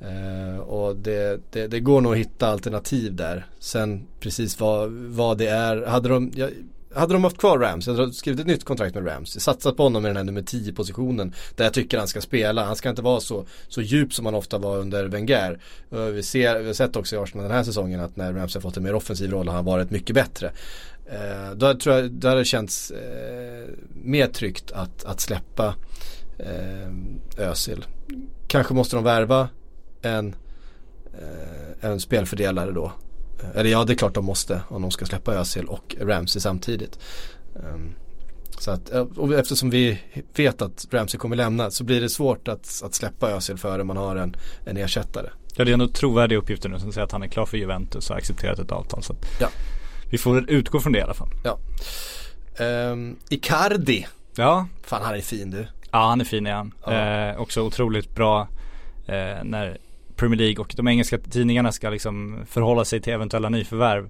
Eh, 0.00 0.58
och 0.58 0.96
det, 0.96 1.40
det, 1.52 1.66
det, 1.66 1.80
går 1.80 2.00
nog 2.00 2.12
att 2.12 2.18
hitta 2.18 2.48
alternativ 2.48 3.14
där. 3.14 3.46
Sen 3.58 4.06
precis 4.20 4.60
vad, 4.60 4.90
vad 4.92 5.38
det 5.38 5.48
är. 5.48 5.86
Hade 5.86 6.08
de, 6.08 6.32
jag, 6.34 6.50
hade 6.94 7.12
de 7.12 7.24
haft 7.24 7.38
kvar 7.38 7.58
Rams, 7.58 7.86
hade 7.86 8.12
skrivit 8.12 8.40
ett 8.40 8.46
nytt 8.46 8.64
kontrakt 8.64 8.94
med 8.94 9.06
Rams, 9.06 9.40
satsat 9.40 9.76
på 9.76 9.82
honom 9.82 10.04
i 10.04 10.08
den 10.08 10.16
här 10.16 10.24
nummer 10.24 10.42
10 10.42 10.72
positionen 10.72 11.34
där 11.56 11.64
jag 11.64 11.74
tycker 11.74 11.98
han 11.98 12.08
ska 12.08 12.20
spela. 12.20 12.64
Han 12.64 12.76
ska 12.76 12.90
inte 12.90 13.02
vara 13.02 13.20
så, 13.20 13.46
så 13.68 13.82
djup 13.82 14.14
som 14.14 14.26
han 14.26 14.34
ofta 14.34 14.58
var 14.58 14.78
under 14.78 15.04
Wenger. 15.04 15.60
Eh, 15.92 15.98
vi, 15.98 16.22
ser, 16.22 16.58
vi 16.58 16.66
har 16.66 16.74
sett 16.74 16.96
också 16.96 17.16
i 17.16 17.18
Arsenal 17.18 17.46
den 17.46 17.56
här 17.56 17.64
säsongen 17.64 18.00
att 18.00 18.16
när 18.16 18.32
Rams 18.32 18.54
har 18.54 18.60
fått 18.60 18.76
en 18.76 18.82
mer 18.82 18.94
offensiv 18.94 19.30
roll 19.30 19.48
har 19.48 19.54
han 19.54 19.64
varit 19.64 19.90
mycket 19.90 20.14
bättre. 20.14 20.52
Eh, 21.06 21.54
då 21.54 21.74
tror 21.74 21.96
jag 21.96 22.10
det 22.10 22.28
hade 22.28 22.44
känts 22.44 22.90
eh, 22.90 23.68
mer 24.02 24.26
tryggt 24.26 24.72
att, 24.72 25.04
att 25.04 25.20
släppa 25.20 25.74
eh, 26.38 27.48
Özil. 27.48 27.84
Kanske 28.46 28.74
måste 28.74 28.96
de 28.96 29.04
värva 29.04 29.48
en, 30.02 30.34
eh, 31.20 31.90
en 31.90 32.00
spelfördelare 32.00 32.72
då 32.72 32.92
eller 33.54 33.70
ja, 33.70 33.84
det 33.84 33.92
är 33.92 33.96
klart 33.96 34.14
de 34.14 34.24
måste 34.24 34.60
om 34.68 34.82
de 34.82 34.90
ska 34.90 35.06
släppa 35.06 35.34
Özil 35.34 35.64
och 35.64 35.96
Ramsey 36.00 36.40
samtidigt. 36.40 36.98
Um, 37.54 37.94
Så 38.58 38.70
att, 38.70 38.90
och 38.90 39.34
eftersom 39.34 39.70
vi 39.70 39.98
vet 40.36 40.62
att 40.62 40.86
Ramsey 40.90 41.18
kommer 41.18 41.36
lämna 41.36 41.70
så 41.70 41.84
blir 41.84 42.00
det 42.00 42.08
svårt 42.08 42.48
att, 42.48 42.82
att 42.84 42.94
släppa 42.94 43.30
Özil 43.30 43.56
före 43.56 43.84
man 43.84 43.96
har 43.96 44.16
en, 44.16 44.36
en 44.64 44.76
ersättare. 44.76 45.30
Ja 45.56 45.64
det 45.64 45.70
är 45.70 45.72
ändå 45.72 45.88
trovärdiga 45.88 46.38
uppgifter 46.38 46.68
nu 46.68 46.78
som 46.78 46.92
säger 46.92 47.04
att 47.04 47.12
han 47.12 47.22
är 47.22 47.28
klar 47.28 47.46
för 47.46 47.56
Juventus 47.56 48.10
och 48.10 48.14
har 48.14 48.18
accepterat 48.18 48.58
ett 48.58 48.72
avtal. 48.72 49.02
Så 49.02 49.12
att 49.12 49.26
Ja. 49.40 49.48
Vi 50.10 50.18
får 50.18 50.50
utgå 50.50 50.80
från 50.80 50.92
det 50.92 50.98
i 50.98 51.02
alla 51.02 51.14
fall. 51.14 51.28
Um, 52.60 53.16
Icardi, 53.30 54.06
Ja, 54.36 54.66
fan 54.84 55.02
han 55.02 55.14
är 55.14 55.20
fin 55.20 55.50
du. 55.50 55.66
ja 55.90 56.08
han 56.08 56.20
är 56.20 56.24
fin 56.24 56.46
han. 56.46 56.72
Ja. 56.86 56.92
Eh, 56.92 57.40
också 57.40 57.62
otroligt 57.62 58.14
bra 58.14 58.48
eh, 59.06 59.44
när 59.44 59.78
Premier 60.18 60.38
League 60.38 60.58
och 60.58 60.74
de 60.76 60.88
engelska 60.88 61.18
tidningarna 61.18 61.72
ska 61.72 61.90
liksom 61.90 62.38
förhålla 62.46 62.84
sig 62.84 63.00
till 63.00 63.12
eventuella 63.12 63.48
nyförvärv. 63.48 64.08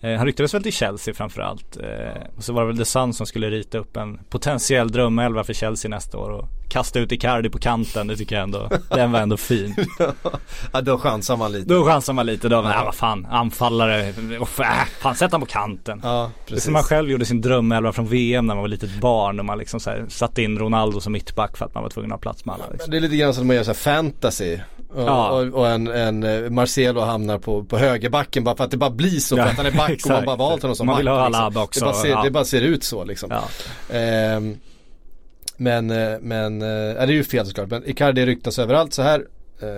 Eh, 0.00 0.16
han 0.16 0.26
ryktades 0.26 0.54
väl 0.54 0.62
till 0.62 0.72
Chelsea 0.72 1.14
framförallt. 1.14 1.76
Eh, 1.76 2.22
och 2.36 2.44
så 2.44 2.52
var 2.52 2.62
det 2.62 2.66
väl 2.66 2.78
The 2.78 2.84
Sun 2.84 3.14
som 3.14 3.26
skulle 3.26 3.50
rita 3.50 3.78
upp 3.78 3.96
en 3.96 4.18
potentiell 4.28 4.92
drömelva 4.92 5.44
för 5.44 5.52
Chelsea 5.52 5.88
nästa 5.88 6.18
år 6.18 6.30
och 6.30 6.48
kasta 6.68 6.98
ut 6.98 7.12
Icardi 7.12 7.50
på 7.50 7.58
kanten. 7.58 8.06
Det 8.06 8.16
tycker 8.16 8.36
jag 8.36 8.42
ändå, 8.42 8.70
den 8.88 9.12
var 9.12 9.20
ändå 9.20 9.36
fin. 9.36 9.74
ja 10.72 10.80
då 10.80 10.98
chansar 10.98 11.36
man 11.36 11.52
lite. 11.52 11.74
Då 11.74 11.84
chansar 11.84 12.12
man 12.12 12.26
lite 12.26 12.48
då, 12.48 12.62
men 12.62 12.72
ja. 12.72 12.84
vad 12.84 12.94
fan, 12.94 13.26
anfallare, 13.30 14.12
oh, 14.38 14.60
äh, 14.60 14.86
fan 15.00 15.14
sätt 15.14 15.32
han 15.32 15.40
på 15.40 15.46
kanten. 15.46 16.00
Ja 16.02 16.30
Det 16.38 16.48
precis. 16.48 16.64
som 16.64 16.72
man 16.72 16.82
själv 16.82 17.10
gjorde 17.10 17.24
sin 17.24 17.40
drömelva 17.40 17.92
från 17.92 18.06
VM 18.06 18.46
när 18.46 18.54
man 18.54 18.62
var 18.62 18.68
litet 18.68 19.00
barn 19.00 19.38
och 19.38 19.44
man 19.44 19.58
liksom 19.58 19.80
så 19.80 19.92
satte 20.08 20.42
in 20.42 20.58
Ronaldo 20.58 21.00
som 21.00 21.12
mittback 21.12 21.56
för 21.56 21.64
att 21.64 21.74
man 21.74 21.82
var 21.82 21.90
tvungen 21.90 22.12
att 22.12 22.16
ha 22.16 22.22
plats 22.22 22.44
med 22.44 22.54
alla. 22.54 22.64
Liksom. 22.72 22.90
Det 22.90 22.96
är 22.96 23.00
lite 23.00 23.16
grann 23.16 23.34
som 23.34 23.42
att 23.42 23.46
man 23.46 23.56
gör 23.56 23.64
så 23.64 23.74
fantasy. 23.74 24.58
Och, 24.96 25.02
Ja. 25.08 25.30
och, 25.30 25.46
och 25.46 25.68
en, 25.68 25.86
en 25.86 26.22
eh, 26.22 26.50
Marcelo 26.50 27.00
hamnar 27.00 27.38
på, 27.38 27.64
på 27.64 27.78
högerbacken 27.78 28.44
bara 28.44 28.56
för 28.56 28.64
att 28.64 28.70
det 28.70 28.76
bara 28.76 28.90
blir 28.90 29.20
så. 29.20 29.36
Ja, 29.38 29.42
för 29.44 29.50
att 29.50 29.56
han 29.56 29.66
är 29.66 29.70
back 29.70 30.00
och 30.04 30.10
man 30.10 30.24
bara 30.24 30.36
valt 30.36 30.62
honom 30.62 30.76
som 30.76 30.86
Man 30.86 30.94
back. 30.94 31.00
vill 31.00 31.08
ha 31.08 31.28
liksom. 31.28 31.62
Också, 31.62 31.80
Det 31.80 31.84
bara, 31.86 31.94
ser, 31.94 32.08
ja. 32.08 32.22
det 32.24 32.30
bara 32.30 32.44
ser 32.44 32.60
ut 32.62 32.84
så 32.84 33.04
liksom. 33.04 33.32
Ehm, 33.92 34.56
men, 35.56 35.90
eh, 35.90 36.18
men, 36.20 36.60
ja, 36.60 36.66
det 36.66 37.00
är 37.00 37.06
ju 37.08 37.24
fel 37.24 37.46
såklart. 37.46 37.70
Men 37.70 37.88
Icardi 37.90 38.26
ryktas 38.26 38.58
överallt 38.58 38.94
så 38.94 39.02
här. 39.02 39.20
Eh, 39.62 39.68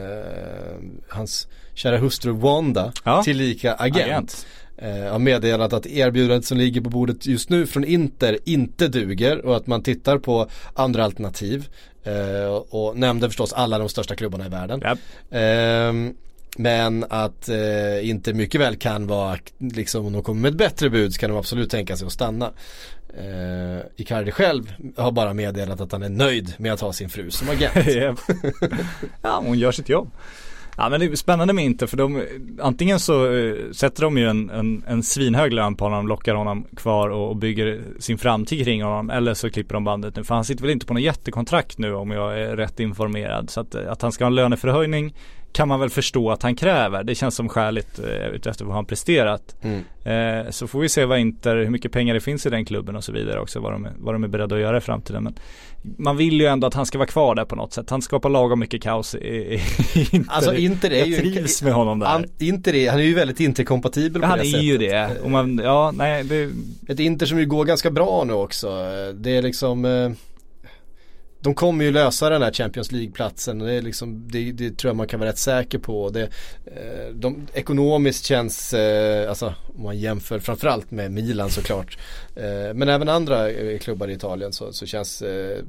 hans 1.09 1.49
kära 1.75 1.99
hustru 1.99 2.33
Wanda, 2.33 2.93
tillika 3.25 3.75
agent. 3.75 3.97
Agent. 4.07 4.47
Eh, 4.83 5.13
har 5.13 5.19
meddelat 5.19 5.73
att 5.73 5.87
erbjudandet 5.87 6.45
som 6.45 6.59
ligger 6.59 6.81
på 6.81 6.91
bordet 6.91 7.27
just 7.27 7.51
nu 7.51 7.67
från 7.67 7.85
Inter 7.85 8.39
inte 8.45 8.89
duger 8.89 9.47
och 9.47 9.57
att 9.57 9.67
man 9.67 9.83
tittar 9.83 10.19
på 10.19 10.49
andra 10.75 11.05
alternativ. 11.05 11.69
Eh, 12.05 12.55
och, 12.55 12.97
nämnde 12.97 13.29
förstås 13.29 13.53
alla 13.53 13.79
de 13.79 13.89
största 13.89 14.15
klubbarna 14.17 14.47
i 14.47 14.49
världen. 14.49 14.83
Ja. 14.85 14.97
Ehm, 15.39 16.15
men 16.57 17.05
att 17.11 17.49
eh, 17.49 18.09
Inter 18.09 18.35
mycket 18.35 18.61
väl 18.61 18.77
kan 18.77 19.07
vara, 19.07 19.39
liksom 19.59 20.07
om 20.07 20.13
de 20.13 20.23
kommer 20.23 20.41
med 20.41 20.51
ett 20.51 20.59
bättre 20.59 20.91
bud 20.91 21.15
så 21.15 21.21
kan 21.21 21.31
de 21.31 21.39
absolut 21.39 21.71
tänka 21.71 21.97
sig 21.97 22.07
att 22.07 22.13
stanna. 22.13 22.53
Eh, 23.19 23.87
Icardi 23.97 24.31
själv 24.31 24.73
har 24.97 25.13
bara 25.13 25.35
meddelat 25.35 25.81
att 25.81 25.93
han 25.93 26.03
är 26.03 26.09
nöjd 26.09 26.55
med 26.59 26.73
att 26.73 26.81
ha 26.81 26.93
sin 26.93 27.09
fru 27.09 27.31
som 27.31 27.49
agent. 27.51 27.89
Ja, 29.23 29.43
hon 29.47 29.59
gör 29.59 29.73
sitt 29.73 29.89
jobb. 29.89 30.11
Ja 30.81 30.89
men 30.89 31.01
det 31.01 31.07
är 31.07 31.17
spännande 31.17 31.53
med 31.53 31.65
inte 31.65 31.87
för 31.87 31.97
de, 31.97 32.23
antingen 32.61 33.01
så 33.01 33.27
uh, 33.27 33.73
sätter 33.73 34.03
de 34.03 34.19
ju 34.19 34.29
en, 34.29 34.51
en, 34.51 34.83
en 34.87 35.03
svinhög 35.03 35.53
lön 35.53 35.75
på 35.75 35.85
honom, 35.85 36.09
lockar 36.09 36.35
honom 36.35 36.67
kvar 36.77 37.09
och, 37.09 37.29
och 37.29 37.37
bygger 37.37 37.83
sin 37.99 38.19
framtid 38.19 38.65
kring 38.65 38.83
honom. 38.83 39.11
Eller 39.11 39.35
så 39.35 39.51
klipper 39.51 39.75
de 39.75 39.85
bandet 39.85 40.17
nu. 40.17 40.25
För 40.25 40.35
han 40.35 40.45
sitter 40.45 40.63
väl 40.63 40.71
inte 40.71 40.87
på 40.87 40.95
något 40.95 41.03
jättekontrakt 41.03 41.79
nu 41.79 41.95
om 41.95 42.11
jag 42.11 42.41
är 42.41 42.57
rätt 42.57 42.81
informerad. 42.81 43.51
Så 43.51 43.61
att, 43.61 43.75
eh, 43.75 43.93
att 43.93 44.03
han 44.03 44.13
ska 44.13 44.25
ha 44.25 44.27
en 44.27 44.35
löneförhöjning 44.35 45.15
kan 45.53 45.69
man 45.69 45.81
väl 45.81 45.91
förstå 45.91 46.31
att 46.31 46.43
han 46.43 46.57
kräver. 46.57 47.05
Det 47.05 47.15
känns 47.15 47.35
som 47.35 47.49
skäligt 47.49 47.99
eh, 47.99 48.27
utefter 48.29 48.65
vad 48.65 48.75
han 48.75 48.85
presterat. 48.85 49.57
Mm. 49.63 49.81
Eh, 50.45 50.51
så 50.51 50.67
får 50.67 50.81
vi 50.81 50.89
se 50.89 51.05
vad 51.05 51.19
Inter, 51.19 51.57
hur 51.57 51.71
mycket 51.71 51.93
pengar 51.93 52.15
det 52.15 52.21
finns 52.21 52.47
i 52.47 52.51
den 52.51 52.65
klubben 52.65 52.97
och 52.97 53.05
så 53.05 53.13
vidare 53.13 53.41
också. 53.41 53.61
Vad 53.61 53.73
de, 53.73 53.85
är- 53.87 53.93
vad 53.99 54.15
de 54.15 54.25
är 54.25 54.29
beredda 54.29 54.55
att 54.55 54.61
göra 54.61 54.79
i 54.79 54.81
framtiden. 54.81 55.23
Men 55.25 55.35
man 55.99 56.17
vill 56.17 56.41
ju 56.41 56.47
ändå 56.47 56.67
att 56.67 56.75
han 56.75 56.87
ska 56.87 56.99
vara 56.99 57.09
kvar 57.09 57.35
där 57.35 57.45
på 57.45 57.57
något 57.57 57.73
sätt. 57.73 57.91
Han 57.91 58.03
skapar 58.03 58.31
lagom 58.31 58.61
mycket 58.61 58.83
kaos 58.83 59.15
i, 59.15 59.19
i, 59.19 59.61
Inter. 60.13 60.33
Alltså 60.33 60.55
Inter 60.55 60.91
är 60.91 60.97
Jag 60.99 61.09
ju 61.09 61.17
trivs 61.17 61.63
med 61.63 61.73
honom 61.73 61.99
där. 61.99 62.07
Han, 62.07 62.25
Inter 62.39 62.75
är, 62.75 62.91
han 62.91 63.01
är 63.01 63.05
ju 63.05 63.15
väldigt 63.15 63.41
interkompatibel 63.41 64.23
på 64.23 64.29
han 64.29 64.39
det 64.39 64.45
är 64.45 64.51
sättet. 64.51 64.65
ju 64.65 64.79
det. 64.79 65.11
Och 65.23 65.31
man, 65.31 65.61
ja, 65.65 65.93
nej, 65.97 66.25
det, 66.25 66.51
Ett 66.89 67.01
Inter 67.01 67.27
som 67.27 67.39
ju 67.39 67.47
går 67.47 67.65
ganska 67.65 67.91
bra 67.91 68.25
nu 68.27 68.33
också. 68.33 68.69
Det 69.15 69.37
är 69.37 69.43
liksom 69.43 69.85
eh, 69.85 70.11
De 71.41 71.55
kommer 71.55 71.85
ju 71.85 71.93
lösa 71.93 72.29
den 72.31 72.43
här 72.43 72.53
Champions 72.53 72.93
League-platsen. 72.93 73.59
Det, 73.59 73.81
liksom, 73.81 74.29
det, 74.29 74.53
det 74.53 74.77
tror 74.79 74.89
jag 74.89 74.97
man 74.97 75.07
kan 75.09 75.21
vara 75.21 75.31
rätt 75.31 75.39
säker 75.39 75.79
på. 75.79 76.09
Det, 76.11 76.23
eh, 76.67 77.15
de, 77.15 77.47
ekonomiskt 77.55 78.25
känns, 78.25 78.75
eh, 78.75 79.29
alltså 79.29 79.55
om 79.77 79.83
man 79.83 79.99
jämför 79.99 80.39
framförallt 80.39 80.91
med 80.91 81.13
Milan 81.13 81.51
såklart. 81.51 81.99
Eh, 82.37 82.75
men 82.75 82.89
även 82.89 83.09
andra 83.09 83.49
klubbar 83.81 84.09
i 84.09 84.13
Italien 84.13 84.53
så, 84.53 84.73
så 84.73 84.87
känns 84.87 85.23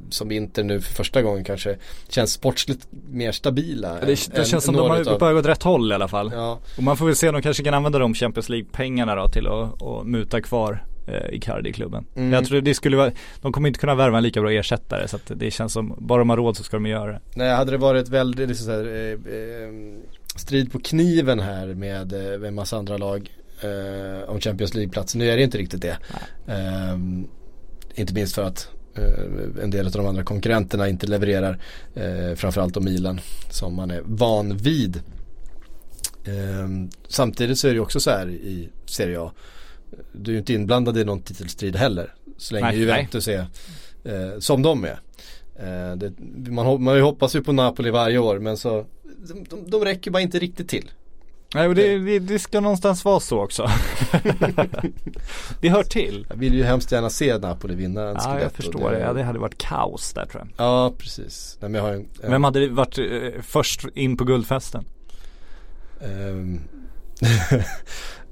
som 0.09 0.31
Inter 0.31 0.63
nu 0.63 0.81
för 0.81 0.93
första 0.93 1.21
gången 1.21 1.43
kanske 1.43 1.77
känns 2.09 2.31
sportsligt 2.33 2.87
mer 3.09 3.31
stabila. 3.31 3.93
det, 3.93 3.99
än- 3.99 4.05
det 4.31 4.37
än 4.39 4.45
känns 4.45 4.63
som 4.63 4.75
de 4.75 4.89
har 4.89 4.97
utav- 4.99 5.19
börjat 5.19 5.33
gå 5.35 5.39
åt 5.39 5.45
rätt 5.45 5.63
håll 5.63 5.91
i 5.91 5.95
alla 5.95 6.07
fall. 6.07 6.31
Ja, 6.35 6.59
Och 6.77 6.83
man 6.83 6.97
får 6.97 7.05
väl 7.05 7.15
se 7.15 7.27
om 7.29 7.33
de 7.33 7.41
kanske 7.41 7.63
kan 7.63 7.73
använda 7.73 7.99
de 7.99 8.13
Champions 8.13 8.49
League-pengarna 8.49 9.15
då 9.15 9.27
till 9.27 9.47
att 9.47 10.05
muta 10.05 10.41
kvar 10.41 10.83
eh, 11.07 11.33
Icardi 11.33 11.69
i 11.69 11.73
klubben. 11.73 12.05
Mm. 12.15 12.33
Jag 12.33 12.45
tror 12.45 12.61
det 12.61 12.73
skulle 12.73 12.97
vara, 12.97 13.11
de 13.41 13.51
kommer 13.51 13.67
inte 13.67 13.79
kunna 13.79 13.95
värva 13.95 14.17
en 14.17 14.23
lika 14.23 14.41
bra 14.41 14.51
ersättare 14.51 15.07
så 15.07 15.15
att 15.15 15.31
det 15.35 15.51
känns 15.51 15.73
som, 15.73 15.95
bara 15.97 16.19
de 16.19 16.29
har 16.29 16.37
råd 16.37 16.57
så 16.57 16.63
ska 16.63 16.77
de 16.77 16.85
göra 16.85 17.11
det. 17.11 17.19
Nej, 17.35 17.55
hade 17.55 17.71
det 17.71 17.77
varit 17.77 18.09
väldigt 18.09 18.49
liksom 18.49 18.65
så 18.65 18.71
här, 18.71 18.85
eh, 18.85 19.11
eh, 19.11 19.69
strid 20.35 20.71
på 20.71 20.79
kniven 20.79 21.39
här 21.39 21.67
med, 21.67 22.13
eh, 22.13 22.39
med 22.39 22.47
en 22.47 22.55
massa 22.55 22.77
andra 22.77 22.97
lag 22.97 23.31
eh, 23.61 24.29
om 24.29 24.39
Champions 24.39 24.73
League-platsen. 24.73 25.19
Nu 25.19 25.29
är 25.29 25.37
det 25.37 25.43
inte 25.43 25.57
riktigt 25.57 25.81
det. 25.81 25.97
Eh, 26.47 26.97
inte 27.95 28.13
minst 28.13 28.35
för 28.35 28.43
att 28.43 28.69
eh, 28.95 29.63
en 29.63 29.69
del 29.69 29.85
av 29.85 29.91
de 29.91 30.05
andra 30.07 30.23
konkurrenterna 30.23 30.89
inte 30.89 31.07
levererar. 31.07 31.59
Eh, 31.95 32.35
framförallt 32.35 32.73
då 32.73 32.79
Milan 32.79 33.19
som 33.51 33.75
man 33.75 33.91
är 33.91 34.01
van 34.05 34.57
vid. 34.57 35.01
Eh, 36.25 36.69
samtidigt 37.07 37.59
så 37.59 37.67
är 37.67 37.73
det 37.73 37.79
också 37.79 37.99
så 37.99 38.11
här 38.11 38.29
i 38.29 38.69
Serie 38.85 39.21
A. 39.21 39.31
Du 40.11 40.31
är 40.31 40.33
ju 40.33 40.39
inte 40.39 40.53
inblandad 40.53 40.97
i 40.97 41.03
någon 41.05 41.21
titelstrid 41.21 41.75
heller. 41.75 42.13
Så 42.37 42.53
länge 42.53 42.67
Nej, 42.67 42.79
Juventus 42.79 43.27
är 43.27 43.45
eh, 44.03 44.39
som 44.39 44.61
de 44.61 44.83
är. 44.83 44.99
Eh, 45.55 45.95
det, 45.95 46.13
man, 46.51 46.83
man 46.83 47.01
hoppas 47.01 47.35
ju 47.35 47.43
på 47.43 47.51
Napoli 47.51 47.89
varje 47.89 48.17
år 48.17 48.39
men 48.39 48.57
så 48.57 48.85
de, 49.27 49.43
de, 49.49 49.69
de 49.69 49.85
räcker 49.85 50.11
bara 50.11 50.21
inte 50.21 50.39
riktigt 50.39 50.69
till. 50.69 50.91
Nej 51.53 51.67
och 51.67 51.75
det, 51.75 51.97
det, 51.97 52.19
det 52.19 52.39
ska 52.39 52.59
någonstans 52.59 53.05
vara 53.05 53.19
så 53.19 53.43
också. 53.43 53.63
det 55.61 55.69
hör 55.69 55.83
till. 55.83 56.25
Jag 56.29 56.35
vill 56.35 56.53
ju 56.53 56.63
hemskt 56.63 56.91
gärna 56.91 57.09
se 57.09 57.37
Napoli 57.37 57.75
vinna 57.75 58.09
en 58.09 58.17
Ja 58.19 58.39
jag 58.41 58.51
förstår 58.51 58.91
det. 58.91 58.99
Ja, 58.99 59.13
det 59.13 59.23
hade 59.23 59.39
varit 59.39 59.57
kaos 59.57 60.13
där 60.13 60.25
tror 60.25 60.43
jag. 60.43 60.65
Ja 60.65 60.93
precis. 60.97 61.57
Nej, 61.61 61.69
men 61.69 61.83
jag 61.83 61.89
har 61.89 61.95
en, 61.95 62.07
en, 62.23 62.31
Vem 62.31 62.43
hade 62.43 62.67
varit 62.67 62.97
eh, 62.97 63.41
först 63.41 63.85
in 63.95 64.17
på 64.17 64.23
guldfesten? 64.23 64.85
ehm, 66.01 66.59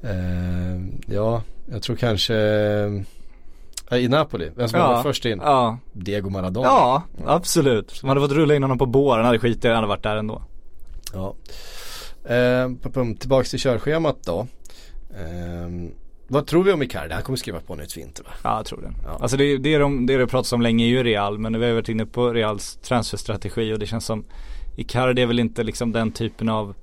ehm, 0.04 1.02
ja, 1.08 1.42
jag 1.72 1.82
tror 1.84 1.96
kanske 1.96 2.36
eh, 3.92 3.98
i 3.98 4.08
Napoli. 4.08 4.52
Vem 4.56 4.68
som 4.68 4.80
Ja. 4.80 4.88
var 4.88 5.04
först 5.04 5.26
in? 5.26 5.40
Ja, 5.44 5.78
Diego 5.94 6.30
Maradona. 6.30 6.68
ja 6.68 7.04
absolut. 7.26 7.92
Som 7.92 8.10
hade 8.10 8.22
fått 8.22 8.32
rulla 8.32 8.56
in 8.56 8.62
honom 8.64 8.78
på 8.78 8.86
båren 8.86 9.26
hade 9.26 9.40
skitit 9.40 9.64
han 9.64 9.76
hade 9.76 9.88
varit 9.88 10.04
där 10.04 10.16
ändå. 10.18 10.42
Ja. 11.14 11.36
Pum, 12.94 13.16
tillbaks 13.16 13.50
till 13.50 13.60
körschemat 13.60 14.18
då. 14.26 14.48
Ehm, 15.20 15.92
vad 16.28 16.48
tror 16.48 16.64
vi 16.64 16.72
om 16.72 16.82
Icardi? 16.82 17.14
Han 17.14 17.24
kommer 17.24 17.38
skriva 17.38 17.60
på 17.60 17.76
nytt 17.76 17.98
vinter 17.98 18.24
va? 18.24 18.30
Ja 18.44 18.58
jag 18.58 18.66
tror 18.66 18.82
det. 18.82 18.92
Ja. 19.06 19.18
Alltså 19.22 19.38
det, 19.38 19.58
det, 19.58 19.74
är 19.74 19.80
de, 19.80 20.06
det 20.06 20.14
är 20.14 20.18
det 20.20 20.28
pratats 20.28 20.54
om 20.54 20.62
länge 20.62 20.86
är 20.86 20.88
ju 20.90 21.04
Real 21.04 21.38
men 21.40 21.52
nu 21.52 21.60
har 21.60 21.66
vi 21.68 21.74
varit 21.74 21.90
inne 21.90 22.06
på 22.06 22.34
Reals 22.34 22.76
transferstrategi 22.76 23.74
och 23.74 23.80
det 23.80 23.86
känns 23.86 24.06
som 24.06 24.24
Icardi 24.76 25.22
är 25.22 25.26
väl 25.26 25.40
inte 25.40 25.64
liksom 25.64 25.92
den 25.92 26.12
typen 26.12 26.50
av 26.50 26.76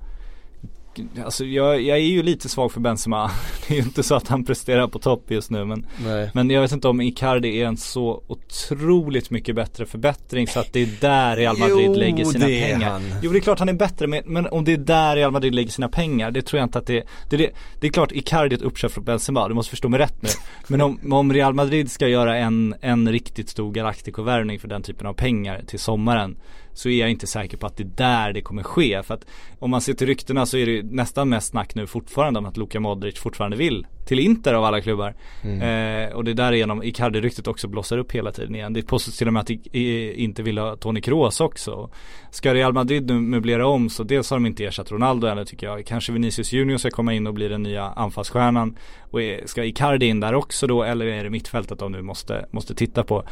Alltså 1.25 1.45
jag, 1.45 1.81
jag 1.81 1.97
är 1.97 2.01
ju 2.01 2.23
lite 2.23 2.49
svag 2.49 2.71
för 2.71 2.79
Benzema. 2.79 3.31
Det 3.67 3.73
är 3.73 3.77
ju 3.77 3.83
inte 3.83 4.03
så 4.03 4.15
att 4.15 4.27
han 4.27 4.45
presterar 4.45 4.87
på 4.87 4.99
topp 4.99 5.31
just 5.31 5.51
nu 5.51 5.65
men 5.65 5.85
Nej. 6.05 6.29
Men 6.33 6.49
jag 6.49 6.61
vet 6.61 6.71
inte 6.71 6.87
om 6.87 7.01
Icardi 7.01 7.61
är 7.61 7.65
en 7.65 7.77
så 7.77 8.23
otroligt 8.27 9.29
mycket 9.29 9.55
bättre 9.55 9.85
förbättring 9.85 10.47
så 10.47 10.59
att 10.59 10.73
det 10.73 10.79
är 10.79 10.89
där 11.01 11.35
Real 11.35 11.57
Madrid 11.57 11.85
Jo, 11.85 11.93
lägger 11.93 12.25
sina 12.25 12.45
det 12.45 12.59
är 12.59 12.73
pengar. 12.73 12.89
han. 12.89 13.03
Jo 13.21 13.31
det 13.31 13.37
är 13.37 13.41
klart 13.41 13.59
han 13.59 13.69
är 13.69 13.73
bättre 13.73 14.07
men, 14.07 14.21
men 14.25 14.47
om 14.47 14.65
det 14.65 14.73
är 14.73 14.77
där 14.77 15.15
Real 15.15 15.31
Madrid 15.31 15.55
lägger 15.55 15.69
sina 15.71 15.89
pengar, 15.89 16.31
det 16.31 16.41
tror 16.41 16.59
jag 16.59 16.65
inte 16.65 16.79
att 16.79 16.87
det 16.87 16.97
är. 16.97 17.03
Det 17.29 17.35
är, 17.35 17.37
det, 17.37 17.49
det 17.79 17.87
är 17.87 17.91
klart 17.91 18.11
Icardi 18.11 18.55
är 18.55 18.57
ett 18.57 18.63
uppköp 18.65 18.91
från 18.91 19.03
Benzema, 19.03 19.47
du 19.47 19.53
måste 19.53 19.69
förstå 19.69 19.89
mig 19.89 19.99
rätt 19.99 20.21
nu. 20.21 20.29
Men 20.67 20.81
om, 20.81 21.13
om 21.13 21.33
Real 21.33 21.53
Madrid 21.53 21.91
ska 21.91 22.07
göra 22.07 22.37
en, 22.37 22.75
en 22.81 23.11
riktigt 23.11 23.49
stor 23.49 23.71
Galactico-värvning 23.71 24.59
för 24.59 24.67
den 24.67 24.83
typen 24.83 25.07
av 25.07 25.13
pengar 25.13 25.61
till 25.67 25.79
sommaren 25.79 26.37
så 26.75 26.89
är 26.89 26.99
jag 26.99 27.11
inte 27.11 27.27
säker 27.27 27.57
på 27.57 27.67
att 27.67 27.77
det 27.77 27.83
är 27.83 27.91
där 27.95 28.33
det 28.33 28.41
kommer 28.41 28.63
ske. 28.63 29.03
För 29.03 29.13
att 29.13 29.25
om 29.59 29.71
man 29.71 29.81
ser 29.81 29.93
till 29.93 30.07
ryktena 30.07 30.45
så 30.45 30.57
är 30.57 30.65
det 30.65 30.83
nästan 30.83 31.29
mest 31.29 31.47
snack 31.47 31.75
nu 31.75 31.87
fortfarande 31.87 32.39
om 32.39 32.45
att 32.45 32.57
Luka 32.57 32.79
Modric 32.79 33.19
fortfarande 33.19 33.57
vill 33.57 33.87
till 34.05 34.19
Inter 34.19 34.53
av 34.53 34.63
alla 34.63 34.81
klubbar. 34.81 35.15
Eh, 35.43 36.15
och 36.15 36.23
det 36.23 36.31
är 36.31 36.35
därigenom 36.35 36.83
Icardi-ryktet 36.83 37.47
också 37.47 37.67
blossar 37.67 37.97
upp 37.97 38.11
hela 38.11 38.31
tiden 38.31 38.55
igen. 38.55 38.73
Det 38.73 38.81
påstås 38.81 39.17
till 39.17 39.27
och 39.27 39.33
med 39.33 39.41
att 39.41 39.49
inte 39.75 40.43
vill 40.43 40.57
ha 40.57 40.75
Toni 40.75 41.01
Kroos 41.01 41.41
också. 41.41 41.89
Ska 42.31 42.53
Real 42.53 42.73
Madrid 42.73 43.07
nu 43.07 43.13
möblera 43.13 43.67
om 43.67 43.89
så 43.89 44.03
dels 44.03 44.29
har 44.29 44.37
de 44.37 44.45
inte 44.45 44.65
ersatt 44.65 44.91
Ronaldo 44.91 45.27
ännu 45.27 45.45
tycker 45.45 45.67
jag. 45.67 45.85
Kanske 45.85 46.11
Vinicius 46.11 46.53
Junior 46.53 46.77
ska 46.77 46.89
komma 46.89 47.13
in 47.13 47.27
och 47.27 47.33
bli 47.33 47.47
den 47.47 47.63
nya 47.63 47.83
anfallsstjärnan. 47.83 48.77
Och 48.99 49.19
ska 49.45 49.63
Icardi 49.63 50.05
in 50.05 50.19
där 50.19 50.33
också 50.33 50.67
då 50.67 50.83
eller 50.83 51.05
är 51.05 51.23
det 51.23 51.29
mittfältet 51.29 51.79
de 51.79 51.91
nu 51.91 52.01
måste, 52.01 52.45
måste 52.51 52.75
titta 52.75 53.03
på? 53.03 53.23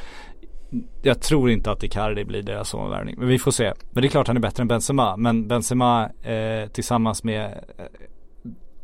Jag 1.02 1.22
tror 1.22 1.50
inte 1.50 1.72
att 1.72 1.84
Icardi 1.84 2.24
blir 2.26 2.42
deras 2.42 2.74
omvärvning. 2.74 3.16
Men 3.18 3.28
vi 3.28 3.40
får 3.40 3.52
se. 3.52 3.74
Men 3.92 4.02
det 4.02 4.08
är 4.08 4.10
klart 4.10 4.28
han 4.28 4.38
är 4.38 4.42
bättre 4.42 4.62
än 4.62 4.68
Benzema. 4.68 5.18
Men 5.18 5.48
Benzema 5.48 6.10
eh, 6.24 6.68
tillsammans 6.68 7.24
med 7.24 7.46
eh, 7.78 7.86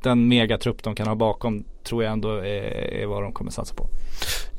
den 0.02 0.28
megatrupp 0.28 0.84
de 0.84 0.96
kan 0.96 1.08
ha 1.08 1.16
bakom 1.16 1.64
tror 1.84 2.04
jag 2.04 2.14
ändå 2.14 2.30
är, 2.30 2.44
är 3.02 3.06
vad 3.06 3.24
de 3.24 3.34
kommer 3.34 3.52
satsa 3.52 3.76
på. 3.76 3.88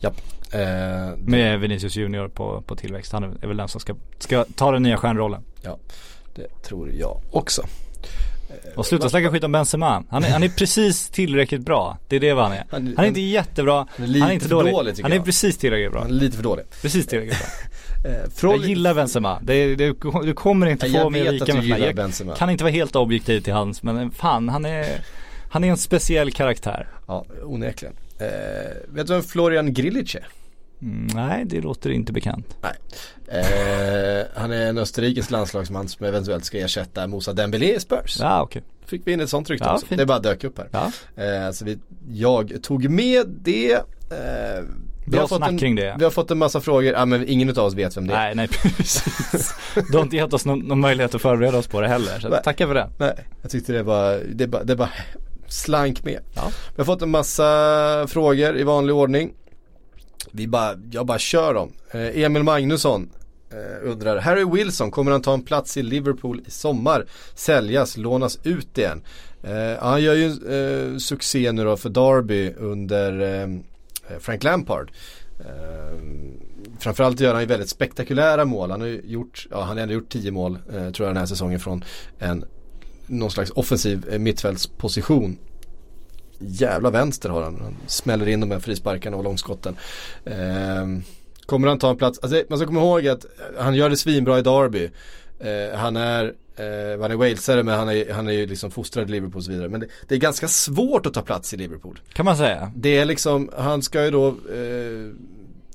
Japp. 0.01 0.17
Eh, 0.53 1.17
Med 1.17 1.61
Vinicius 1.61 1.97
Junior 1.97 2.29
på, 2.29 2.63
på 2.67 2.77
tillväxt. 2.77 3.13
Han 3.13 3.25
är 3.43 3.47
väl 3.47 3.57
den 3.57 3.69
som 3.69 3.81
ska, 3.81 3.95
ska 4.19 4.45
ta 4.55 4.73
den 4.73 4.83
nya 4.83 4.97
stjärnrollen. 4.97 5.43
det 6.35 6.63
tror 6.63 6.91
jag 6.93 7.21
också. 7.31 7.63
Och 8.77 8.87
sluta 8.87 9.09
snacka 9.09 9.31
skit 9.31 9.45
om 9.45 9.53
Benzema. 9.53 10.05
Han 10.11 10.25
är, 10.25 10.31
han 10.31 10.43
är 10.43 10.49
precis 10.49 11.09
tillräckligt 11.09 11.61
bra. 11.61 11.99
Det 12.09 12.17
är 12.17 12.21
det 12.21 12.33
vad 12.33 12.45
han 12.45 12.53
är. 12.53 12.65
Han, 12.71 12.99
är 12.99 13.05
inte 13.05 13.21
jättebra. 13.21 13.87
han 13.97 14.05
är 14.05 14.09
lite 14.09 14.21
Han 14.21 14.31
är 14.31 14.35
inte 14.35 14.49
dålig. 14.49 14.73
dålig 14.75 14.95
han 15.03 15.13
är 15.13 15.17
jag. 15.17 15.25
precis 15.25 15.59
tillräckligt 15.59 15.93
bra. 15.93 16.01
Han 16.01 16.11
är 16.11 16.15
lite 16.15 16.37
för 16.37 16.43
dålig. 16.45 16.65
Precis 16.83 17.07
tillräckligt 17.07 17.39
bra. 17.39 17.49
Eh, 18.05 18.13
Jag 18.13 18.33
från, 18.33 18.63
gillar 18.63 18.95
Benzema. 18.95 19.39
Det, 19.43 19.75
det, 19.77 19.95
du 20.25 20.35
kommer 20.35 20.67
inte 20.67 20.87
jag 20.87 21.03
få 21.03 21.11
mig 21.11 21.29
att 21.41 21.49
med 21.49 21.65
gillar 21.65 21.79
jag 21.79 21.95
Benzema. 21.97 22.35
kan 22.35 22.51
inte 22.51 22.65
vara 22.65 22.73
helt 22.73 22.97
objektiv 22.97 23.41
till 23.41 23.53
hans 23.53 23.83
men 23.83 24.11
fan 24.11 24.49
han 24.49 24.65
är 24.65 24.87
Han 25.51 25.65
är 25.65 25.69
en 25.71 25.77
speciell 25.77 26.33
karaktär. 26.33 26.89
Ja, 27.07 27.25
onekligen. 27.43 27.95
Eh, 28.19 28.27
vet 28.89 29.07
du 29.07 29.13
vem 29.13 29.23
Florian 29.23 29.75
Grilic 29.75 30.15
är? 30.15 30.27
Mm, 30.83 31.07
nej, 31.15 31.45
det 31.45 31.61
låter 31.61 31.91
inte 31.91 32.13
bekant. 32.13 32.57
Eh, 33.29 34.27
han 34.35 34.53
är 34.53 34.67
en 34.67 34.79
österrikisk 34.79 35.31
landslagsman 35.31 35.89
som 35.89 36.07
eventuellt 36.07 36.45
ska 36.45 36.59
ersätta 36.59 37.07
Moussa 37.07 37.33
Dembélé 37.33 37.75
i 37.77 37.81
Spurs. 37.81 38.17
Ja, 38.21 38.43
okej. 38.43 38.63
Fick 38.87 39.07
vi 39.07 39.13
in 39.13 39.21
ett 39.21 39.31
sånt 39.31 39.51
rykte 39.51 39.67
Ja, 39.69 39.75
också. 39.75 39.87
fint. 39.87 39.99
Det 39.99 40.07
bara 40.07 40.19
dök 40.19 40.45
upp 40.45 40.59
här. 40.59 40.69
Ja, 40.73 40.93
Eh, 41.25 41.51
så 41.53 41.65
vi, 41.65 41.79
jag 42.11 42.53
tog 42.63 42.89
med 42.91 43.27
det. 43.29 43.73
Eh, 43.73 44.65
vi, 45.07 45.19
har 45.19 45.27
fått 45.27 45.43
en, 45.43 45.59
kring 45.59 45.75
det. 45.75 45.97
vi 45.99 46.05
har 46.05 46.11
fått 46.11 46.31
en 46.31 46.39
massa 46.39 46.61
frågor, 46.61 46.93
ja, 46.93 47.05
men 47.05 47.29
ingen 47.29 47.49
av 47.51 47.59
oss 47.59 47.75
vet 47.75 47.97
vem 47.97 48.07
det 48.07 48.15
är. 48.15 48.19
Nej, 48.19 48.35
nej 48.35 48.49
precis. 48.77 49.55
Du 49.91 49.97
har 49.97 50.03
inte 50.05 50.17
gett 50.17 50.33
oss 50.33 50.45
någon, 50.47 50.59
någon 50.59 50.81
möjlighet 50.81 51.15
att 51.15 51.23
förbereda 51.23 51.59
oss 51.59 51.67
på 51.67 51.81
det 51.81 51.89
heller. 51.89 52.21
Så 52.21 52.29
Nej. 52.29 52.41
tackar 52.45 52.67
för 52.67 52.75
det. 52.75 52.91
Nej, 52.99 53.15
jag 53.43 53.51
tyckte 53.51 53.73
det 53.73 53.83
var, 53.83 54.21
det 54.35 54.47
bara, 54.47 54.65
det 54.65 54.77
bara 54.77 54.91
slank 55.49 56.05
med. 56.05 56.21
Ja. 56.35 56.43
Vi 56.77 56.81
har 56.81 56.85
fått 56.85 57.03
en 57.03 57.11
massa 57.11 57.45
frågor 58.09 58.59
i 58.59 58.63
vanlig 58.63 58.95
ordning. 58.95 59.33
Vi 60.31 60.47
bara, 60.47 60.79
jag 60.91 61.07
bara 61.07 61.19
kör 61.19 61.55
dem. 61.55 61.73
Eh, 61.91 62.23
Emil 62.23 62.43
Magnusson 62.43 63.11
eh, 63.51 63.91
undrar, 63.91 64.17
Harry 64.17 64.45
Wilson, 64.45 64.91
kommer 64.91 65.13
han 65.13 65.23
ta 65.23 65.35
en 65.35 65.43
plats 65.43 65.77
i 65.77 65.83
Liverpool 65.83 66.43
i 66.47 66.51
sommar? 66.51 67.07
Säljas, 67.35 67.97
lånas 67.97 68.39
ut 68.45 68.79
igen? 68.79 69.03
Eh, 69.43 69.83
han 69.83 70.03
gör 70.03 70.15
ju 70.15 70.27
eh, 70.27 70.97
succé 70.97 71.53
nu 71.53 71.65
då 71.65 71.77
för 71.77 71.89
Derby 71.89 72.53
under 72.53 73.41
eh, 73.41 73.49
Frank 74.21 74.45
Lampard. 74.45 74.91
Eh, 75.41 75.99
framförallt 76.79 77.21
gör 77.21 77.33
han 77.33 77.43
ju 77.43 77.47
väldigt 77.47 77.69
spektakulära 77.69 78.45
mål. 78.45 78.71
Han 78.71 78.81
har 78.81 78.89
ju 78.89 79.01
gjort, 79.05 79.47
ja 79.51 79.61
han 79.63 79.77
har 79.77 79.83
ändå 79.83 79.95
gjort 79.95 80.09
10 80.09 80.31
mål 80.31 80.59
eh, 80.69 80.91
tror 80.91 81.07
jag 81.07 81.09
den 81.09 81.17
här 81.17 81.27
säsongen 81.27 81.61
från 81.61 81.85
en 82.19 82.45
någon 83.07 83.31
slags 83.31 83.51
offensiv 83.51 84.09
eh, 84.11 84.19
mittfältsposition. 84.19 85.39
Jävla 86.41 86.91
vänster 86.91 87.29
har 87.29 87.43
han. 87.43 87.61
Han 87.61 87.77
smäller 87.87 88.29
in 88.29 88.41
de 88.41 88.51
här 88.51 88.59
frisparkarna 88.59 89.17
och 89.17 89.25
långskotten. 89.25 89.77
Eh, 90.25 90.87
kommer 91.47 91.69
han 91.69 91.79
ta 91.79 91.91
en 91.91 91.97
plats? 91.97 92.19
Alltså, 92.23 92.43
man 92.49 92.59
ska 92.59 92.67
komma 92.67 92.81
ihåg 92.81 93.09
att 93.09 93.27
han 93.59 93.75
gör 93.75 93.91
det 93.91 93.97
svinbra 93.97 94.39
i 94.39 94.43
Derby. 94.43 94.91
Eh, 95.41 95.79
han 95.79 95.97
är 95.97 96.25
eh, 96.57 97.01
han 97.01 97.11
är 97.11 97.17
walesare 97.17 97.63
men 97.63 97.79
han 97.79 97.89
är, 97.89 98.13
han 98.13 98.29
är 98.29 98.33
ju 98.33 98.47
liksom 98.47 98.71
fostrad 98.71 99.09
i 99.09 99.13
Liverpool 99.13 99.37
och 99.37 99.45
så 99.45 99.51
vidare. 99.51 99.69
Men 99.69 99.81
det, 99.81 99.87
det 100.09 100.15
är 100.15 100.19
ganska 100.19 100.49
svårt 100.49 101.07
att 101.07 101.15
ta 101.15 101.23
plats 101.23 101.55
i 101.55 101.57
Liverpool. 101.57 102.01
Kan 102.13 102.25
man 102.25 102.37
säga. 102.37 102.73
Det 102.77 102.99
är 102.99 103.05
liksom, 103.05 103.51
han 103.57 103.83
ska 103.83 104.05
ju 104.05 104.11
då 104.11 104.29
eh, 104.29 105.15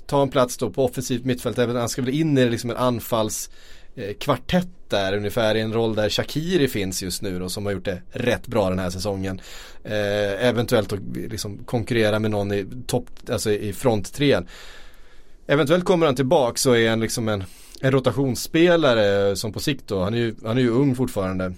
ta 0.06 0.22
en 0.22 0.30
plats 0.30 0.58
då 0.58 0.70
på 0.70 0.86
offensivt 0.86 1.26
mittfält. 1.26 1.58
Även 1.58 1.76
han 1.76 1.90
ska 1.90 2.02
väl 2.02 2.14
in 2.14 2.38
i 2.38 2.50
liksom 2.50 2.70
en 2.70 2.78
anfalls 2.78 3.50
kvartett 4.20 4.68
där 4.88 5.18
ungefär 5.18 5.56
i 5.56 5.62
en 5.62 5.74
roll 5.74 5.96
där 5.96 6.10
Shakiri 6.10 6.68
finns 6.68 7.04
just 7.04 7.22
nu 7.22 7.40
då 7.40 7.50
som 7.50 7.66
har 7.66 7.74
gjort 7.74 7.86
det 7.86 8.02
rätt 8.12 8.48
bra 8.48 8.70
den 8.70 8.80
här 8.80 8.90
säsongen. 8.90 9.42
Eh, 9.84 10.46
eventuellt 10.48 10.94
att 10.94 11.00
liksom 11.16 11.58
konkurrera 11.66 12.20
med 12.20 12.32
någon 12.32 12.54
i 12.54 12.66
topp, 12.88 13.10
alltså 13.32 13.52
i 13.52 13.74
fronttrean. 13.74 14.48
Eventuellt 15.48 15.86
kommer 15.86 16.06
han 16.06 16.16
tillbaka 16.16 16.58
så 16.58 16.76
är 16.76 16.90
han 16.90 17.00
liksom 17.00 17.30
en, 17.30 17.44
en 17.82 17.92
rotationsspelare 17.92 19.36
som 19.36 19.54
på 19.54 19.60
sikt 19.60 19.88
då, 19.88 20.04
han 20.04 20.14
är 20.14 20.18
ju, 20.18 20.36
han 20.46 20.58
är 20.58 20.62
ju 20.62 20.70
ung 20.70 20.96
fortfarande. 20.96 21.54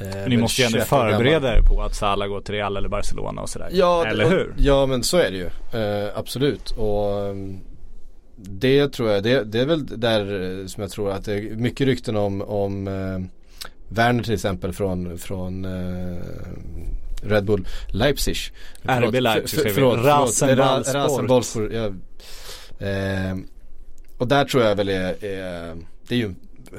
Eh, 0.00 0.28
Ni 0.28 0.36
måste 0.36 0.62
ju 0.62 0.66
ändå 0.66 0.78
21 0.78 0.92
år 0.92 0.96
gammal. 0.98 1.12
förbereda 1.12 1.56
er 1.58 1.62
på 1.62 1.82
att 1.82 1.94
Salah 1.94 2.28
går 2.28 2.40
till 2.40 2.54
Real 2.54 2.76
eller 2.76 2.88
Barcelona 2.88 3.42
och 3.42 3.48
sådär. 3.48 3.68
Ja, 3.72 4.06
eller 4.06 4.28
hur? 4.30 4.54
Ja 4.58 4.86
men 4.86 5.02
så 5.02 5.16
är 5.16 5.30
det 5.30 5.36
ju. 5.36 5.46
Eh, 5.80 6.10
absolut. 6.18 6.70
Och 6.70 7.12
um, 7.30 7.60
det 8.36 8.88
tror 8.88 9.10
jag, 9.10 9.22
det, 9.22 9.44
det 9.44 9.60
är 9.60 9.66
väl 9.66 9.86
där 10.00 10.60
eh, 10.60 10.66
som 10.66 10.80
jag 10.80 10.90
tror 10.90 11.10
att 11.10 11.24
det 11.24 11.34
är 11.34 11.56
mycket 11.56 11.86
rykten 11.86 12.16
om, 12.16 12.42
om 12.42 12.88
uh, 12.88 13.20
Werner 13.88 14.22
till 14.22 14.34
exempel 14.34 14.72
från, 14.72 15.18
från 15.18 15.64
eh, 15.64 16.16
Red 17.22 17.44
Bull 17.44 17.68
Leipzig. 17.88 18.36
RB 18.82 19.14
Leipzig, 19.14 19.62
för, 19.62 19.70
förlåt, 19.70 20.00
förlåt, 20.34 20.94
Rasenballsport, 20.94 21.72
ja. 21.72 21.92
Eh, 22.86 23.36
och 24.18 24.28
där 24.28 24.44
tror 24.44 24.62
jag 24.62 24.76
väl 24.76 24.88
är, 24.88 25.24
är 25.24 25.76
det 26.08 26.14
är 26.14 26.18
ju 26.18 26.34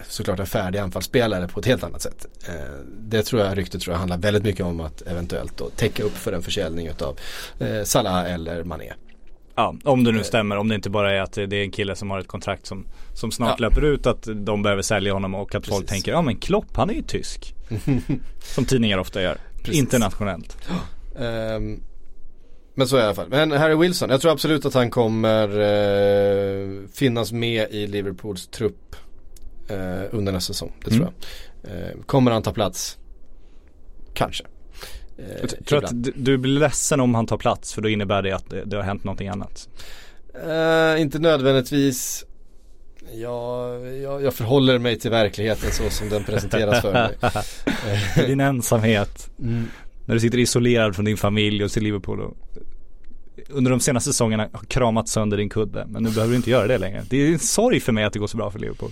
såklart 0.08 0.40
en 0.40 0.46
färdig 0.46 0.80
anfallsspelare 0.80 1.48
på 1.48 1.60
ett 1.60 1.66
helt 1.66 1.84
annat 1.84 2.02
sätt. 2.02 2.26
Eh, 2.48 2.54
det 3.00 3.24
tror 3.24 3.42
jag, 3.42 3.58
ryktet 3.58 3.82
tror 3.82 3.94
jag 3.94 4.00
handlar 4.00 4.18
väldigt 4.18 4.44
mycket 4.44 4.66
om 4.66 4.80
att 4.80 5.02
eventuellt 5.02 5.58
då 5.58 5.70
täcka 5.70 6.04
upp 6.04 6.18
för 6.18 6.34
en 6.34 6.42
försäljning 6.42 6.88
utav 6.88 7.20
eh, 7.60 7.84
Salah 7.84 8.34
eller 8.34 8.64
Mané. 8.64 8.94
Ja, 9.58 9.76
om 9.84 10.04
det 10.04 10.12
nu 10.12 10.24
stämmer. 10.24 10.58
Om 10.58 10.68
det 10.68 10.76
inte 10.76 10.90
bara 10.90 11.14
är 11.14 11.22
att 11.22 11.34
det 11.34 11.42
är 11.44 11.54
en 11.64 11.72
kille 11.72 11.96
som 11.96 12.10
har 12.12 12.20
ett 12.20 12.28
kontrakt 12.28 12.66
som, 12.66 12.86
som 13.14 13.32
snart 13.32 13.60
Ja. 13.60 13.68
löper 13.70 13.82
ut. 13.86 14.06
Att 14.08 14.28
de 14.36 14.64
behöver 14.64 14.82
sälja 14.82 15.14
honom 15.14 15.36
och 15.36 15.56
att 15.56 15.68
folk 15.68 15.88
tänker, 15.88 16.12
ja 16.12 16.22
men 16.22 16.36
Klopp 16.36 16.76
han 16.76 16.90
är 16.90 16.94
ju 16.94 17.02
tysk. 17.02 17.56
som 18.40 18.66
tidningar 18.66 18.98
ofta 18.98 19.22
gör. 19.22 19.38
Precis. 19.58 19.76
Internationellt. 19.80 20.58
Ehm, 21.20 21.80
men 22.76 22.88
så 22.88 22.96
är 22.96 23.00
det 23.00 23.04
i 23.04 23.08
alla 23.08 23.16
fall. 23.16 23.30
Men 23.30 23.52
Harry 23.52 23.76
Wilson, 23.76 24.10
jag 24.10 24.22
tror 24.22 24.32
absolut 24.32 24.66
att 24.66 24.74
han 24.74 24.90
kommer 24.90 25.48
eh, 25.60 26.88
finnas 26.94 27.32
med 27.32 27.68
i 27.72 27.88
Liverpools 27.88 28.48
trupp 28.48 28.96
eh, 29.70 30.04
under 30.12 30.32
nästa 30.32 30.54
säsong. 30.54 30.72
Det 30.84 30.90
tror 30.92 31.02
Mm. 31.02 31.14
jag. 31.62 31.72
Eh, 31.72 31.96
kommer 32.06 32.32
han 32.32 32.44
ta 32.44 32.54
plats? 32.54 32.98
Kanske. 34.14 34.44
Eh, 35.18 35.26
Jag 35.42 35.50
tror 35.66 35.84
att 35.84 35.92
ibland. 35.92 36.04
du, 36.04 36.12
du 36.16 36.38
blir 36.38 36.60
ledsen 36.60 37.00
om 37.00 37.16
han 37.16 37.26
tar 37.26 37.38
plats 37.38 37.74
för 37.74 37.82
då 37.82 37.90
innebär 37.90 38.22
det 38.22 38.32
att 38.32 38.50
det, 38.50 38.64
det 38.66 38.76
har 38.78 38.84
hänt 38.84 39.04
någonting 39.04 39.28
annat. 39.28 39.70
Eh, 40.48 41.02
inte 41.02 41.20
nödvändigtvis. 41.20 42.26
Jag, 43.14 43.88
jag, 43.98 44.24
jag 44.24 44.34
förhåller 44.34 44.80
mig 44.80 45.00
till 45.00 45.12
verkligheten 45.12 45.72
så 45.72 45.90
som 45.90 46.10
den 46.10 46.24
presenteras 46.24 46.82
för 46.82 46.94
mig. 46.94 47.18
Din 48.28 48.40
ensamhet. 48.40 49.30
Mm. 49.40 49.66
När 50.06 50.16
du 50.16 50.22
sitter 50.22 50.38
isolerad 50.38 50.96
från 50.96 51.06
din 51.06 51.18
familj 51.18 51.64
och 51.64 51.72
ser 51.72 51.82
Liverpool 51.82 52.22
och 52.22 52.38
under 53.50 53.72
de 53.72 53.80
senaste 53.80 54.10
säsongerna 54.10 54.50
har 54.54 54.66
kramat 54.66 55.08
sönder 55.10 55.38
din 55.38 55.50
kudde. 55.50 55.86
Men 55.90 56.04
nu 56.04 56.10
behöver 56.10 56.32
du 56.32 56.36
inte 56.38 56.50
göra 56.50 56.68
det 56.68 56.78
längre. 56.78 57.04
Det 57.10 57.18
är 57.18 57.32
en 57.32 57.40
sorg 57.40 57.80
för 57.80 57.92
mig 57.92 58.04
att 58.04 58.14
det 58.14 58.20
går 58.20 58.28
så 58.28 58.38
bra 58.38 58.52
för 58.52 58.60
Liverpool. 58.60 58.92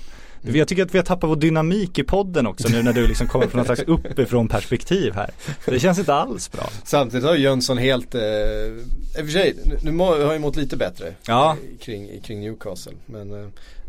Jag 0.54 0.68
tycker 0.68 0.84
att 0.84 0.94
vi 0.94 0.98
har 0.98 1.06
tappat 1.06 1.30
vår 1.30 1.36
dynamik 1.36 2.00
i 2.00 2.04
podden 2.04 2.48
också 2.48 2.68
nu 2.72 2.84
när 2.84 2.94
du 2.94 3.08
liksom 3.08 3.28
kommer 3.28 3.48
från 3.48 3.58
något 3.58 3.66
slags 3.68 3.82
uppifrån 3.82 4.48
perspektiv 4.48 5.14
här. 5.14 5.30
Det 5.66 5.80
känns 5.80 6.00
inte 6.00 6.14
alls 6.14 6.52
bra. 6.52 6.70
Samtidigt 6.84 7.26
har 7.26 7.36
ju 7.36 7.42
Jönsson 7.44 7.78
helt, 7.78 8.16
eh, 8.16 8.22
i 8.22 8.82
och 9.14 9.26
för 9.26 9.28
sig, 9.28 9.56
nu- 9.82 9.92
må- 9.92 10.24
har 10.26 10.32
jag 10.34 10.42
mått 10.42 10.56
lite 10.56 10.78
bättre 10.78 11.14
Ja. 11.28 11.58
kring, 11.82 12.22
kring 12.22 12.40
Newcastle. 12.40 12.94
Men 13.06 13.32
eh, 13.32 13.40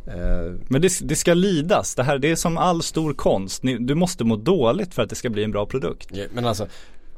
eh, 0.06 0.52
Men 0.68 0.82
det, 0.82 0.98
det 1.02 1.16
ska 1.16 1.34
lidas. 1.34 1.94
Det 1.94 2.02
här 2.02 2.18
det 2.18 2.30
är 2.30 2.36
som 2.36 2.58
all 2.58 2.82
stor 2.82 3.14
konst. 3.14 3.62
Ni, 3.62 3.78
du 3.78 3.94
måste 3.94 4.24
må 4.24 4.36
dåligt 4.36 4.94
för 4.94 5.02
att 5.02 5.08
det 5.10 5.16
ska 5.16 5.30
bli 5.30 5.44
en 5.44 5.50
bra 5.50 5.66
produkt. 5.66 6.08
ja, 6.12 6.24
men 6.32 6.46
alltså 6.46 6.66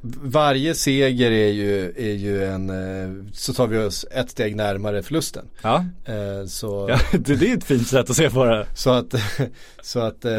varje 0.03 0.75
seger 0.75 1.31
är 1.31 1.53
ju, 1.53 1.93
är 1.97 2.15
ju 2.15 2.45
en, 2.45 2.71
eh, 2.71 3.25
så 3.33 3.53
tar 3.53 3.67
vi 3.67 3.79
oss 3.79 4.07
ett 4.11 4.31
steg 4.31 4.57
närmare 4.57 5.03
förlusten. 5.03 5.45
Ja, 5.63 5.85
Eh, 6.05 6.47
så, 6.47 6.87
ja 6.91 6.99
det, 7.19 7.37
det 7.37 7.53
är 7.53 7.57
ett 7.57 7.65
fint 7.65 7.89
sätt 7.89 8.11
att 8.11 8.17
se 8.17 8.31
på 8.31 8.45
det. 8.45 8.67
så 8.75 8.91
att, 8.91 9.15
så 9.83 10.01
att 10.01 10.25
eh, 10.25 10.33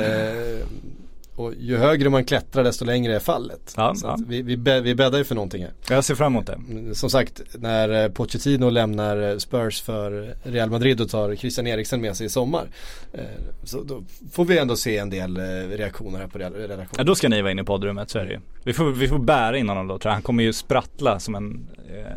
och 1.40 1.54
ju 1.60 1.78
högre 1.78 2.10
man 2.10 2.26
klättrar 2.26 2.64
desto 2.64 2.86
längre 2.86 3.16
är 3.16 3.20
fallet. 3.20 3.74
Ja, 3.78 3.96
Så 3.96 4.08
ja. 4.08 4.18
vi, 4.28 4.42
vi, 4.42 4.56
vi 4.82 4.96
bäddar 4.96 5.18
ju 5.18 5.24
för 5.24 5.36
någonting 5.36 5.64
här. 5.64 5.72
Jag 5.90 6.04
ser 6.04 6.16
fram 6.16 6.34
emot 6.34 6.46
det. 6.48 6.54
Mm, 6.54 6.96
Som 6.96 7.10
sagt, 7.10 7.42
när 7.58 8.04
eh, 8.04 8.10
Pochettino 8.12 8.70
lämnar 8.70 9.32
eh, 9.32 9.38
Spurs 9.38 9.82
för 9.82 10.36
Real 10.44 10.70
Madrid 10.70 11.02
och 11.02 11.10
tar 11.10 11.36
Christian 11.36 11.68
Eriksen 11.68 12.02
med 12.02 12.18
sig 12.18 12.26
i 12.26 12.30
sommar. 12.30 12.68
eh, 13.14 13.20
Så 13.64 13.84
då 13.84 14.04
får 14.32 14.46
vi 14.46 14.58
ändå 14.58 14.76
se 14.76 14.98
en 14.98 15.10
del 15.10 15.38
reaktioner 15.78 16.20
här 16.20 16.28
på 16.28 16.38
Real- 16.40 16.54
Ja, 16.62 16.68
redaktionen. 16.68 17.06
då 17.06 17.16
ska 17.16 17.30
ni 17.30 17.42
vara 17.42 17.52
inne 17.52 17.62
i 17.62 17.66
poddrummet, 17.66 18.10
så 18.10 18.20
är 18.20 18.26
det 18.26 18.32
ju. 18.32 18.40
Vi 18.64 18.74
får, 18.74 18.92
vi 18.92 19.08
får 19.08 19.20
bära 19.20 19.58
in 19.58 19.70
honom 19.70 19.88
då 19.88 19.98
tror 20.00 20.10
jag. 20.10 20.14
Han 20.14 20.22
kommer 20.24 20.44
ju 20.44 20.54
sprattla 20.54 21.20
som 21.20 21.36
en, 21.36 21.68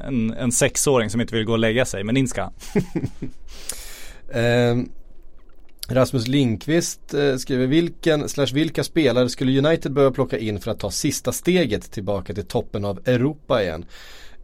en, 0.07 0.35
en 0.35 0.53
sexåring 0.53 1.11
som 1.11 1.20
inte 1.20 1.35
vill 1.35 1.45
gå 1.45 1.53
och 1.53 1.59
lägga 1.59 1.85
sig. 1.85 2.05
Men 2.05 2.16
in 2.16 2.29
ska 2.29 2.43
han. 2.43 2.53
Eh, 4.35 4.77
Rasmus 5.93 6.28
Linkvist 6.28 7.14
eh, 7.14 7.36
skriver 7.36 7.66
vilken 7.66 8.28
slash 8.28 8.47
vilka 8.55 8.84
spelare 8.84 9.28
skulle 9.28 9.59
United 9.59 9.93
behöva 9.93 10.14
plocka 10.14 10.38
in 10.38 10.61
för 10.61 10.70
att 10.70 10.78
ta 10.78 10.90
sista 10.90 11.32
steget 11.32 11.90
tillbaka 11.93 12.34
till 12.34 12.47
toppen 12.47 12.84
av 12.84 13.01
Europa 13.05 13.62
igen? 13.62 13.84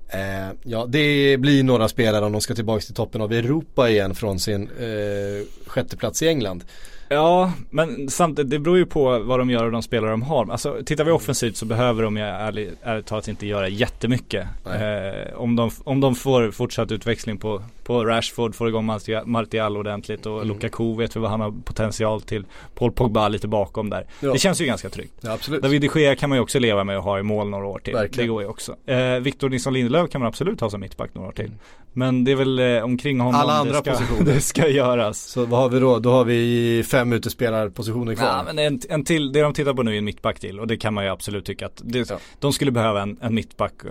Eh, 0.08 0.48
ja, 0.62 0.86
det 0.86 1.36
blir 1.40 1.62
några 1.62 1.88
spelare 1.88 2.24
om 2.24 2.32
de 2.32 2.40
ska 2.40 2.54
tillbaka 2.54 2.80
till 2.80 2.94
toppen 2.94 3.20
av 3.20 3.32
Europa 3.32 3.90
igen 3.90 4.14
från 4.14 4.40
sin 4.40 4.62
eh, 4.62 5.46
sjätteplats 5.66 6.22
i 6.22 6.28
England. 6.28 6.64
Ja, 7.08 7.52
men 7.70 8.08
samtidigt, 8.10 8.50
det 8.50 8.58
beror 8.58 8.76
ju 8.78 8.86
på 8.86 9.18
vad 9.18 9.38
de 9.38 9.50
gör 9.50 9.64
och 9.64 9.72
de 9.72 9.82
spelare 9.82 10.10
de 10.10 10.22
har. 10.22 10.50
Alltså 10.52 10.76
tittar 10.86 11.04
vi 11.04 11.10
offensivt 11.10 11.56
så 11.56 11.66
behöver 11.66 12.02
de 12.02 12.16
ju 12.16 12.22
ärligt, 12.22 12.78
ärligt 12.82 13.06
talat 13.06 13.28
inte 13.28 13.46
göra 13.46 13.68
jättemycket. 13.68 14.46
Eh, 14.66 15.34
om, 15.40 15.56
de, 15.56 15.70
om 15.84 16.00
de 16.00 16.14
får 16.14 16.50
fortsatt 16.50 16.92
utväxling 16.92 17.38
på, 17.38 17.62
på 17.84 18.04
Rashford, 18.04 18.54
får 18.54 18.68
igång 18.68 18.84
Martial, 18.84 19.26
Martial 19.26 19.76
ordentligt 19.76 20.26
och 20.26 20.38
Mm. 20.38 20.48
Lukaku 20.48 20.94
vet 20.96 21.16
vi 21.16 21.20
vad 21.20 21.30
han 21.30 21.40
har 21.40 21.54
potential 21.64 22.20
till. 22.22 22.44
Paul 22.74 22.92
Pogba 22.92 23.28
lite 23.28 23.48
bakom 23.48 23.90
där. 23.90 24.06
Ja. 24.20 24.32
Det 24.32 24.38
känns 24.38 24.60
ju 24.60 24.64
ganska 24.66 24.88
tryggt. 24.88 25.12
Ja, 25.20 25.32
absolut. 25.32 25.62
David 25.62 25.82
de 25.82 26.00
Gea 26.00 26.16
kan 26.16 26.28
man 26.28 26.38
ju 26.38 26.42
också 26.42 26.58
leva 26.58 26.84
med 26.84 26.96
och 26.98 27.02
ha 27.04 27.18
i 27.18 27.22
mål 27.22 27.48
några 27.48 27.66
år 27.66 27.78
till. 27.78 27.94
Verkligen. 27.94 28.26
Det 28.28 28.32
går 28.32 28.42
ju 28.42 28.48
också. 28.48 28.76
Eh, 28.86 29.14
Victor 29.20 29.48
Nilsson 29.48 29.72
Lindelöf 29.72 30.10
kan 30.10 30.20
man 30.20 30.28
absolut 30.28 30.60
ha 30.60 30.70
som 30.70 30.80
mittback 30.80 31.10
några 31.14 31.28
år 31.28 31.32
till. 31.32 31.44
Mm. 31.44 31.58
Men 31.92 32.24
det 32.24 32.32
är 32.32 32.36
väl 32.36 32.58
eh, 32.58 32.84
omkring 32.84 33.20
honom 33.20 33.40
Alla 33.40 33.52
andra 33.52 33.72
det 33.72 33.78
ska, 33.78 33.90
positioner. 33.92 34.34
det 34.34 34.40
ska 34.40 34.68
göras. 34.68 35.18
Så 35.18 35.44
vad 35.44 35.60
har 35.60 35.68
vi 35.68 35.80
då? 35.80 35.98
Då 35.98 36.10
har 36.10 36.24
vi 36.24 36.84
fem 36.90 36.97
utespelarpositioner 37.06 38.14
kvar. 38.14 38.26
Ja, 38.26 38.42
men 38.46 38.58
en, 38.58 38.80
en 38.88 39.04
till, 39.04 39.32
det 39.32 39.42
de 39.42 39.52
tittar 39.54 39.74
på 39.74 39.82
nu 39.82 39.94
är 39.94 39.98
en 39.98 40.04
mittback 40.04 40.40
till 40.40 40.60
och 40.60 40.66
det 40.66 40.76
kan 40.76 40.94
man 40.94 41.04
ju 41.04 41.10
absolut 41.10 41.44
tycka 41.44 41.66
att 41.66 41.82
det, 41.84 42.10
Ja. 42.10 42.18
de 42.38 42.52
skulle 42.52 42.70
behöva 42.70 43.02
en, 43.02 43.18
en 43.20 43.34
mittback, 43.34 43.72
eh, 43.84 43.90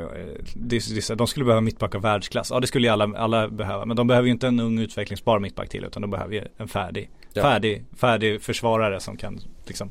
det, 0.56 0.80
det, 0.96 1.16
de 1.16 1.28
skulle 1.28 1.46
behöva 1.46 1.58
en 1.58 1.64
mittback 1.66 1.96
av 1.96 2.02
världsklass. 2.02 2.50
Ja 2.52 2.60
det 2.60 2.68
skulle 2.68 2.88
ju 2.88 2.94
alla, 2.94 3.12
alla 3.18 3.48
behöva, 3.50 3.86
men 3.86 3.98
de 3.98 4.08
behöver 4.08 4.26
ju 4.26 4.32
inte 4.32 4.48
en 4.48 4.60
ung 4.60 4.80
utvecklingsbar 4.80 5.40
mittback 5.40 5.70
till 5.70 5.84
utan 5.86 6.02
de 6.02 6.12
behöver 6.12 6.34
ju 6.34 6.44
en 6.58 6.68
färdig, 6.68 7.10
Ja. 7.34 7.42
färdig, 7.42 7.86
färdig 7.98 8.42
försvarare 8.42 9.00
som 9.00 9.18
kan 9.18 9.40
liksom 9.66 9.90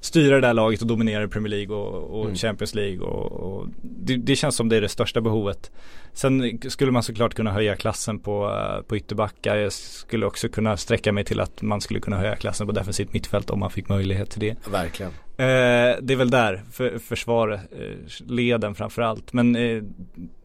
styra 0.00 0.34
det 0.34 0.40
där 0.40 0.54
laget 0.54 0.80
och 0.80 0.86
dominera 0.86 1.24
i 1.24 1.28
Premier 1.28 1.50
League 1.50 1.76
och, 1.76 2.18
och 2.18 2.24
Mm. 2.24 2.36
Champions 2.36 2.74
League 2.74 3.00
och, 3.00 3.32
och 3.32 3.66
det, 3.82 4.16
det 4.16 4.36
känns 4.36 4.56
som 4.56 4.68
det 4.68 4.76
är 4.76 4.80
det 4.80 4.88
största 4.88 5.20
behovet. 5.20 5.70
Sen 6.12 6.60
skulle 6.68 6.92
man 6.92 7.02
såklart 7.02 7.34
kunna 7.34 7.52
höja 7.52 7.76
klassen 7.76 8.18
på, 8.18 8.50
eh, 8.50 8.82
på 8.82 8.96
ytterbackar. 8.96 9.56
Jag 9.56 9.72
skulle 9.72 10.26
också 10.26 10.48
kunna 10.48 10.76
sträcka 10.76 11.12
mig 11.12 11.24
till 11.24 11.40
att 11.40 11.62
man 11.62 11.80
skulle 11.80 12.00
kunna 12.00 12.16
höja 12.16 12.36
klassen 12.36 12.66
på 12.66 12.72
defensivt 12.72 13.12
mittfält 13.12 13.50
om 13.50 13.60
man 13.60 13.70
fick 13.70 13.88
möjlighet 13.88 14.30
till 14.30 14.40
det. 14.40 14.56
Verkligen. 14.70 15.12
Eh, 15.40 15.96
det 16.02 16.12
är 16.12 16.16
väl 16.16 16.30
där, 16.30 16.62
för, 16.72 16.98
försvaret, 16.98 17.60
eh, 17.72 18.26
leden 18.26 18.74
framförallt. 18.74 19.32
Men 19.32 19.56
eh, 19.56 19.82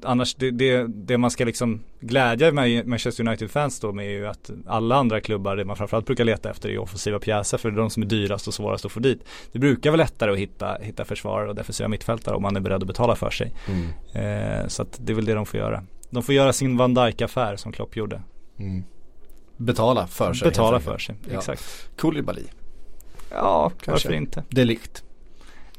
annars, 0.04 0.36
det, 0.36 0.52
det, 0.52 0.88
det 0.88 1.18
man 1.18 1.32
ska 1.32 1.46
liksom 1.46 1.84
glädja 2.00 2.52
med 2.52 2.88
Manchester 2.88 3.28
United-fans 3.28 3.80
då 3.80 3.91
med 3.91 4.06
är 4.06 4.10
ju 4.10 4.28
att 4.28 4.52
alla 4.68 4.96
andra 4.96 5.22
klubbar, 5.22 5.56
det 5.56 5.66
man 5.66 5.76
framförallt 5.76 6.06
brukar 6.06 6.24
leta 6.24 6.50
efter 6.50 6.70
är 6.70 6.78
offensiva 6.78 7.20
pjäser 7.20 7.58
för 7.58 7.72
det 7.72 7.76
är 7.76 7.80
de 7.80 7.89
som 7.89 8.04
är 8.04 8.08
dyrast 8.08 8.48
och 8.48 8.54
svårast 8.54 8.86
att 8.86 8.91
få 8.91 9.00
dit. 9.00 9.24
Det 9.52 9.60
brukar 9.60 9.91
vara 9.91 9.98
lättare 9.98 10.32
att 10.32 10.38
hitta, 10.38 10.78
hitta 10.82 11.06
försvarare 11.06 11.50
och 11.50 11.56
defensiva 11.56 11.88
mittfältare 11.88 12.36
om 12.36 12.41
man 12.41 12.56
är 12.56 12.60
beredd 12.60 12.82
att 12.82 12.88
betala 12.88 13.16
för 13.16 13.30
sig. 13.30 13.54
Mm. 13.68 14.62
Eh, 14.62 14.68
så 14.68 14.82
att 14.82 15.00
det 15.02 15.14
är 15.14 15.16
väl 15.16 15.26
det 15.26 15.34
de 15.34 15.46
får 15.46 15.60
göra. 15.60 15.84
De 16.10 16.24
får 16.24 16.36
göra 16.36 16.54
sin 16.54 16.78
Van 16.78 16.94
Dijk-affär 16.94 17.56
som 17.56 17.72
Klopp 17.72 17.96
gjorde. 17.96 18.22
Mm. 18.60 18.84
Betala 19.58 20.08
för 20.08 20.34
sig. 20.34 20.50
Betala 20.50 20.80
för 20.80 20.98
sig, 20.98 21.16
Ja. 21.32 21.38
exakt. 21.38 21.89
Koulibaly. 21.98 22.44
Ja, 23.34 23.70
Kanske. 23.70 23.92
varför 23.92 24.14
inte? 24.18 24.44
Delikt. 24.50 25.04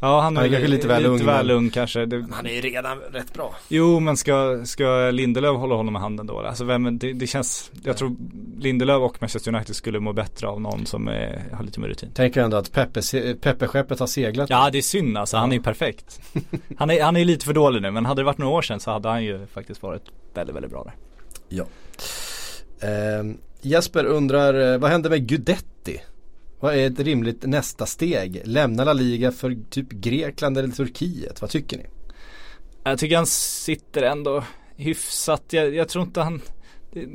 Ja, 0.01 0.21
han 0.21 0.37
är, 0.37 0.41
Han 0.41 0.47
är 0.51 0.53
kanske 0.53 0.69
lite 0.69 0.89
väl 0.89 1.07
ung, 1.07 1.13
Lite 1.13 1.27
väl 1.27 1.47
men- 1.47 1.57
ung 1.57 1.71
kanske. 1.71 2.07
Det, 2.07 2.27
Han 2.33 2.47
är 2.47 2.51
ju 2.55 2.61
redan 2.61 2.99
rätt 2.99 3.35
bra. 3.35 3.55
Jo 3.69 4.01
men 4.01 4.17
ska, 4.17 4.61
ska 4.65 5.11
Lindelöf 5.11 5.57
hålla 5.57 5.75
honom 5.75 5.93
med 5.93 6.03
handen 6.03 6.27
då? 6.27 6.39
Alltså 6.41 6.65
vem, 6.65 6.99
det, 6.99 7.13
det 7.13 7.27
känns, 7.27 7.71
jag 7.85 7.97
tror 7.97 8.17
Lindelöf 8.59 9.03
och 9.03 9.17
Manchester 9.21 9.55
United 9.55 9.77
skulle 9.77 10.01
må 10.01 10.13
bättre 10.13 10.49
av 10.49 10.61
någon 10.61 10.87
som 10.87 11.09
är, 11.09 11.45
har 11.53 11.65
lite 11.65 11.81
mer 11.81 11.89
rutin. 11.89 12.11
Tänker 12.15 12.43
ändå 12.43 12.57
att 12.57 12.73
Peppe, 12.73 13.01
Peppe-skeppet 13.41 14.01
har 14.01 14.07
seglat. 14.07 14.51
Ja 14.51 14.71
det 14.71 14.79
är 14.79 14.83
synd 14.83 15.19
alltså, 15.19 15.37
han 15.37 15.53
är 15.53 15.57
ju 15.57 15.63
perfekt. 15.63 16.21
Han 16.79 16.91
är, 16.91 17.03
han 17.03 17.17
är 17.17 17.25
lite 17.25 17.47
för 17.47 17.53
dålig 17.53 17.83
nu 17.83 17.91
men 17.91 18.07
hade 18.07 18.21
det 18.21 18.27
varit 18.27 18.39
några 18.39 18.53
år 18.57 18.63
sedan 18.63 18.81
så 18.81 18.91
hade 18.91 19.09
han 19.09 19.25
ju 19.25 19.47
faktiskt 19.47 19.83
varit 19.83 20.03
väldigt, 20.35 20.57
väldigt 20.57 20.71
bra 20.71 20.85
där. 20.85 21.65
Ehm, 22.81 23.37
Jesper 23.63 24.05
undrar, 24.05 24.73
eh, 24.73 24.79
vad 24.79 24.91
händer 24.91 25.11
med 25.11 25.27
Gudetti? 25.29 26.01
Vad 26.65 26.75
är 26.75 26.87
ett 26.87 27.01
rimligt 27.01 27.43
nästa 27.43 27.87
steg? 27.87 28.43
Lämna 28.45 28.85
La 28.85 28.93
Liga 28.93 29.33
för 29.33 29.57
typ 29.71 29.91
Grekland 29.91 30.59
eller 30.59 30.69
Turkiet? 30.69 31.41
Vad 31.41 31.51
tycker 31.51 31.77
ni? 31.77 31.87
Jag 32.85 32.99
tycker 32.99 33.17
han 33.17 33.27
sitter 33.27 34.03
ändå 34.03 34.45
hyfsat, 34.77 35.43
jag, 35.51 35.75
jag 35.75 35.89
tror 35.89 36.05
inte 36.05 36.21
han 36.21 36.41
det, 36.93 37.07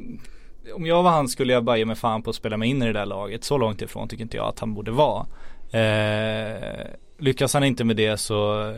Om 0.73 0.85
jag 0.85 1.03
var 1.03 1.11
han 1.11 1.27
skulle 1.27 1.53
jag 1.53 1.63
bara 1.63 1.77
ge 1.77 1.85
mig 1.85 1.95
fan 1.95 2.21
på 2.21 2.29
att 2.29 2.35
spela 2.35 2.57
mig 2.57 2.69
in 2.69 2.81
i 2.81 2.85
det 2.85 2.93
där 2.93 3.05
laget. 3.05 3.43
Så 3.43 3.57
långt 3.57 3.81
ifrån 3.81 4.07
tycker 4.07 4.23
inte 4.23 4.37
jag 4.37 4.47
att 4.47 4.59
han 4.59 4.73
borde 4.73 4.91
vara. 4.91 5.25
Eh, 5.71 6.87
lyckas 7.19 7.53
han 7.53 7.63
inte 7.63 7.83
med 7.83 7.95
det 7.95 8.17
så 8.17 8.73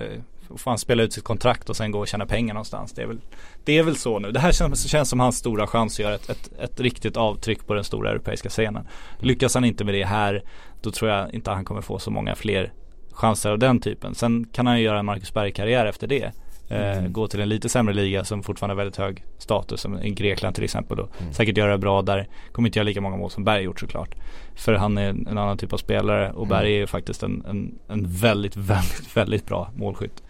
och 0.52 0.60
får 0.60 0.72
han 0.72 0.78
spela 0.78 1.04
ut 1.04 1.14
sitt 1.14 1.24
kontrakt 1.24 1.70
och 1.70 1.76
sen 1.76 1.92
gå 1.92 2.00
och 2.00 2.08
tjäna 2.08 2.26
pengar 2.26 2.54
någonstans. 2.54 2.94
Det 2.94 3.02
är 3.02 3.08
väl, 3.08 3.22
det 3.64 3.78
är 3.78 3.84
väl 3.84 3.96
så 3.96 4.20
nu. 4.20 4.32
Det 4.32 4.40
här 4.40 4.52
känns, 4.52 4.88
känns 4.88 5.10
som 5.10 5.20
hans 5.20 5.38
stora 5.38 5.68
chans 5.68 5.94
att 5.94 6.00
göra 6.00 6.16
ett, 6.16 6.30
ett, 6.30 6.52
ett 6.60 6.80
riktigt 6.80 7.18
avtryck 7.18 7.68
på 7.68 7.74
den 7.74 7.84
stora 7.84 8.10
europeiska 8.10 8.50
scenen. 8.50 8.88
Lyckas 9.20 9.54
han 9.54 9.66
inte 9.66 9.84
med 9.84 9.94
det 9.94 10.06
här 10.06 10.44
då 10.82 10.92
tror 10.92 11.12
jag 11.12 11.34
inte 11.34 11.52
han 11.52 11.66
kommer 11.66 11.82
få 11.82 12.00
så 12.00 12.12
många 12.12 12.36
fler 12.36 12.74
chanser 13.12 13.50
av 13.50 13.60
den 13.60 13.80
typen. 13.80 14.16
Sen 14.16 14.46
kan 14.52 14.68
han 14.68 14.78
ju 14.78 14.84
göra 14.84 15.00
en 15.00 15.06
Marcus 15.06 15.34
Berg-karriär 15.34 15.86
efter 15.86 16.08
det. 16.08 16.32
Eh, 16.72 17.08
Gå 17.08 17.28
till 17.28 17.42
en 17.42 17.50
lite 17.50 17.70
sämre 17.70 17.94
liga 17.94 18.24
som 18.24 18.44
fortfarande 18.44 18.72
har 18.74 18.78
väldigt 18.78 18.98
hög 18.98 19.24
status 19.38 19.82
som 19.82 20.00
i 20.04 20.10
Grekland 20.10 20.56
till 20.56 20.64
exempel 20.64 20.98
då. 20.98 21.08
Säkert 21.32 21.58
göra 21.58 21.72
det 21.72 21.78
bra 21.78 22.02
där. 22.02 22.28
Kommer 22.52 22.70
inte 22.70 22.80
göra 22.80 22.86
lika 22.86 23.02
många 23.02 23.18
mål 23.18 23.32
som 23.32 23.44
Berg 23.44 23.64
gjort 23.64 23.80
såklart. 23.80 24.16
För 24.56 24.74
han 24.74 24.98
är 24.98 25.10
en 25.10 25.38
annan 25.38 25.58
typ 25.58 25.74
av 25.74 25.78
spelare 25.78 26.32
och 26.32 26.48
Berg 26.48 26.74
är 26.74 26.78
ju 26.80 26.88
faktiskt 26.88 27.24
en, 27.24 27.46
en, 27.50 27.80
en 27.88 28.06
väldigt, 28.08 28.56
väldigt, 28.56 29.18
väldigt 29.18 29.46
bra 29.46 29.72
målskytt. 29.76 30.24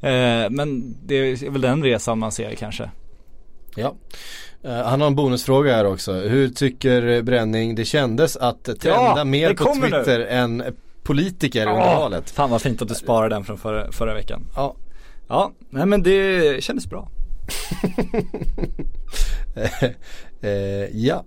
Eh, 0.00 0.50
men 0.50 0.96
det 1.06 1.14
är 1.14 1.50
väl 1.50 1.60
den 1.60 1.82
resan 1.84 2.18
man 2.18 2.32
ser 2.32 2.54
kanske. 2.54 2.90
Ja. 3.76 3.94
Eh, 4.62 4.82
han 4.82 5.00
har 5.00 5.08
en 5.08 5.14
bonusfråga 5.14 5.74
här 5.76 5.84
också. 5.86 6.12
Hur 6.12 6.48
tycker 6.48 7.22
Bränning 7.22 7.74
det 7.74 7.84
kändes 7.84 8.36
att 8.36 8.64
trenda 8.64 9.14
Ja, 9.16 9.24
mer 9.24 9.54
på 9.54 9.64
kommer 9.64 9.90
nu. 9.90 9.96
Twitter 9.96 10.20
än 10.20 10.64
politiker 11.02 11.66
under 11.66 11.80
valet? 11.96 12.30
Fan 12.30 12.50
vad 12.50 12.62
fint 12.62 12.82
att 12.82 12.88
du 12.88 12.94
sparade 12.94 13.34
den 13.34 13.44
från 13.44 13.58
förra, 13.58 13.92
förra 13.92 14.14
veckan. 14.14 14.46
Ja. 14.56 14.74
Ja, 15.30 15.52
nej 15.70 15.86
men 15.86 16.02
det 16.02 16.64
kändes 16.64 16.86
bra. 16.86 17.08
eh, 20.40 20.50
ja. 20.92 21.24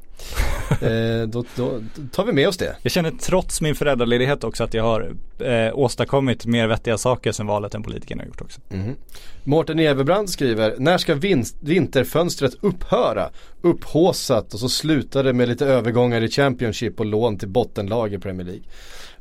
Eh, 0.82 1.28
då, 1.28 1.46
då 1.56 1.82
tar 2.12 2.26
vi 2.26 2.34
med 2.34 2.48
oss 2.48 2.58
det. 2.58 2.76
Jag 2.82 2.92
känner 2.92 3.12
trots 3.12 3.62
min 3.62 3.76
föräldraledighet 3.76 4.44
också 4.44 4.64
att 4.64 4.74
jag 4.74 4.84
har 4.84 5.16
eh, 5.40 5.78
åstadkommit 5.78 6.46
mer 6.46 6.68
vettiga 6.68 6.98
saker 6.98 7.32
sen 7.32 7.48
valet 7.48 7.76
än 7.76 7.84
politikerna 7.84 8.22
har 8.22 8.28
gjort 8.28 8.42
också. 8.42 8.62
Mhm. 8.70 8.96
Mårten 9.44 9.80
Everbrand 9.80 10.30
skriver, 10.30 10.76
när 10.78 10.98
ska 10.98 11.16
vinst, 11.16 11.58
vinterfönstret 11.60 12.54
upphöra? 12.62 13.30
Upphåsat 13.62 14.54
och 14.54 14.60
så 14.60 14.70
slutar 14.70 15.24
det 15.24 15.34
med 15.34 15.50
lite 15.50 15.66
övergångar 15.66 16.22
i 16.22 16.30
Championship 16.30 17.00
och 17.00 17.06
lån 17.06 17.38
till 17.38 17.50
bottenlag 17.50 18.14
i 18.14 18.20
Premier 18.20 18.48
League. 18.48 18.64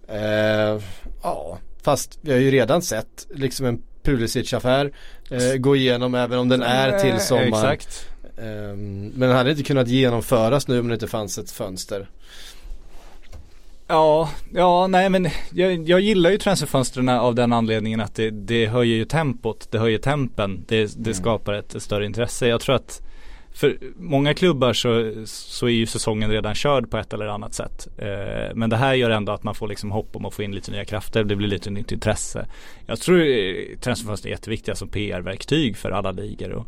Eh, 0.08 0.80
ja, 1.22 1.58
fast 1.82 2.18
vi 2.20 2.32
har 2.32 2.38
ju 2.38 2.50
redan 2.50 2.82
sett 2.82 3.26
liksom 3.34 3.66
en 3.66 3.82
Pulisic-affär 4.02 4.92
eh, 5.30 5.56
gå 5.58 5.76
igenom 5.76 6.14
även 6.14 6.38
om 6.38 6.48
den 6.48 6.62
är 6.62 6.98
till 6.98 7.20
sommaren. 7.20 7.48
Exakt. 7.48 8.08
Eh, 8.36 8.76
men 8.76 9.20
den 9.20 9.30
hade 9.30 9.50
inte 9.50 9.62
kunnat 9.62 9.88
genomföras 9.88 10.68
nu 10.68 10.80
om 10.80 10.88
det 10.88 10.94
inte 10.94 11.08
fanns 11.08 11.38
ett 11.38 11.50
fönster. 11.50 12.08
Ja, 13.86 14.30
ja 14.52 14.86
nej 14.86 15.08
men 15.08 15.28
jag, 15.52 15.88
jag 15.88 16.00
gillar 16.00 16.30
ju 16.30 16.38
transferfönstren 16.38 17.08
av 17.08 17.34
den 17.34 17.52
anledningen 17.52 18.00
att 18.00 18.14
det, 18.14 18.30
det 18.30 18.66
höjer 18.66 18.96
ju 18.96 19.04
tempot, 19.04 19.68
det 19.70 19.78
höjer 19.78 19.98
tempen, 19.98 20.64
det, 20.68 20.94
det 20.96 21.14
skapar 21.14 21.52
ett, 21.52 21.74
ett 21.74 21.82
större 21.82 22.06
intresse. 22.06 22.46
Jag 22.46 22.60
tror 22.60 22.74
att 22.74 23.02
för 23.54 23.78
många 23.96 24.34
klubbar 24.34 24.72
så, 24.72 25.12
så 25.26 25.66
är 25.66 25.70
ju 25.70 25.86
säsongen 25.86 26.30
redan 26.30 26.54
körd 26.54 26.90
på 26.90 26.98
ett 26.98 27.12
eller 27.12 27.26
annat 27.26 27.54
sätt. 27.54 27.88
Eh, 27.98 28.54
men 28.54 28.70
det 28.70 28.76
här 28.76 28.94
gör 28.94 29.10
ändå 29.10 29.32
att 29.32 29.42
man 29.42 29.54
får 29.54 29.68
liksom 29.68 29.90
hopp 29.90 30.16
om 30.16 30.26
att 30.26 30.34
få 30.34 30.42
in 30.42 30.54
lite 30.54 30.70
nya 30.70 30.84
krafter, 30.84 31.24
det 31.24 31.36
blir 31.36 31.48
lite 31.48 31.70
nytt 31.70 31.92
intresse. 31.92 32.46
Jag 32.86 33.00
tror 33.00 33.20
eh, 33.20 33.78
transferfönster 33.80 34.28
är 34.28 34.30
jätteviktiga 34.30 34.74
som 34.74 34.88
PR-verktyg 34.88 35.76
för 35.76 35.90
alla 35.90 36.10
ligor. 36.10 36.52
Och 36.52 36.66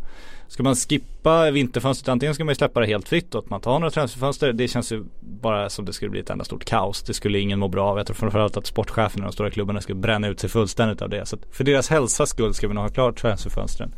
ska 0.49 0.62
man 0.62 0.76
skippa 0.76 1.51
vinterfönstret, 1.51 2.09
antingen 2.09 2.35
ska 2.35 2.45
man 2.45 2.53
ju 2.53 2.57
släppa 2.57 2.80
det 2.80 2.87
helt 2.87 3.09
fritt 3.09 3.35
och 3.35 3.45
att 3.45 3.51
man 3.51 3.61
tar 3.61 3.78
några 3.78 3.91
transferfönster, 3.91 4.53
det 4.53 4.68
känns 4.68 4.93
ju 4.93 5.05
bara 5.20 5.70
som 5.70 5.85
det 5.85 5.93
skulle 5.93 6.11
bli 6.11 6.20
ett 6.20 6.30
enda 6.30 6.45
stort 6.45 6.64
kaos. 6.64 7.03
Det 7.03 7.14
skulle 7.14 7.39
ingen 7.39 7.59
må 7.59 7.68
bra 7.68 7.91
av. 7.91 7.99
Jag 7.99 8.07
tror 8.07 8.14
framförallt 8.14 8.57
att 8.57 8.66
sportcheferna 8.66 9.24
och 9.24 9.30
de 9.30 9.35
stora 9.35 9.51
klubbarna 9.51 9.80
skulle 9.80 9.99
bränna 9.99 10.28
ut 10.28 10.41
sig 10.41 10.51
fullständigt 10.51 11.03
av 11.03 11.09
det. 11.09 11.26
Så 11.26 11.37
att 11.37 11.43
för 11.51 11.64
deras 11.64 11.89
hälsas 11.89 12.30
skull 12.30 12.55
ska 12.55 12.68
vi 12.68 12.74
nog 12.74 12.85
ha 12.85 12.91
klart 12.91 13.20
transferfönstren. 13.20 13.95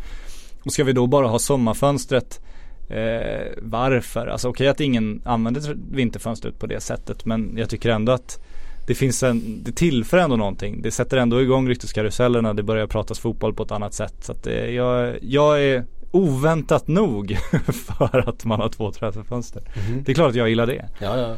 Och 0.64 0.72
ska 0.72 0.84
vi 0.84 0.92
då 0.92 1.06
bara 1.06 1.26
ha 1.26 1.38
sommarfönstret 1.38 2.40
eh, 2.88 3.52
varför? 3.62 4.26
Alltså 4.26 4.48
okej 4.48 4.68
att 4.68 4.80
ingen 4.80 5.20
använder 5.24 5.76
vinterfönstret 5.90 6.58
på 6.58 6.66
det 6.66 6.80
sättet 6.80 7.24
men 7.24 7.54
jag 7.56 7.70
tycker 7.70 7.90
ändå 7.90 8.12
att 8.12 8.40
det 8.86 8.94
finns 8.94 9.22
en, 9.22 9.62
det 9.64 9.72
tillför 9.72 10.18
ändå 10.18 10.36
någonting. 10.36 10.82
Det 10.82 10.90
sätter 10.90 11.16
ändå 11.16 11.42
igång 11.42 11.68
rykteskarusellerna. 11.68 12.54
Det 12.54 12.62
börjar 12.62 12.86
pratas 12.86 13.18
fotboll 13.18 13.54
på 13.54 13.62
ett 13.62 13.70
annat 13.70 13.94
sätt. 13.94 14.14
Så 14.20 14.32
att 14.32 14.42
det, 14.42 14.70
jag, 14.70 15.16
jag 15.22 15.62
är 15.64 15.84
oväntat 16.10 16.88
nog 16.88 17.38
för 17.86 18.28
att 18.28 18.44
man 18.44 18.60
har 18.60 18.68
två 18.68 18.92
transferfönster. 18.92 19.62
Mhm. 19.76 20.02
Det 20.04 20.12
är 20.12 20.14
klart 20.14 20.30
att 20.30 20.36
jag 20.36 20.48
gillar 20.48 20.66
det. 20.66 20.88
Ja, 20.98 21.18
ja. 21.18 21.36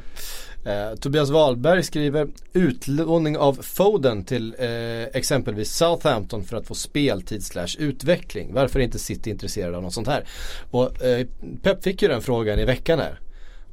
Eh, 0.65 0.95
Tobias 0.95 1.31
Wahlberg 1.31 1.83
skriver 1.83 2.29
utlåning 2.53 3.37
av 3.39 3.59
Foden 3.63 4.25
till 4.25 4.55
eh, 4.59 4.69
exempelvis 5.03 5.77
Southampton 5.77 6.45
för 6.45 6.57
att 6.57 6.67
få 6.67 6.75
speltid 6.75 7.45
slash 7.45 7.69
utveckling. 7.79 8.55
Varför 8.55 8.81
är 8.81 8.85
inte 8.85 8.99
City 8.99 9.31
intresserade 9.31 9.77
av 9.77 9.83
något 9.83 9.95
sånt 9.95 10.09
här? 10.09 10.25
Och 10.71 11.03
eh, 11.03 11.27
Pep 11.63 11.85
fick 11.85 12.03
ju 12.03 12.09
den 12.09 12.23
frågan 12.23 12.59
i 12.59 12.65
veckan 12.65 12.99
här. 12.99 13.21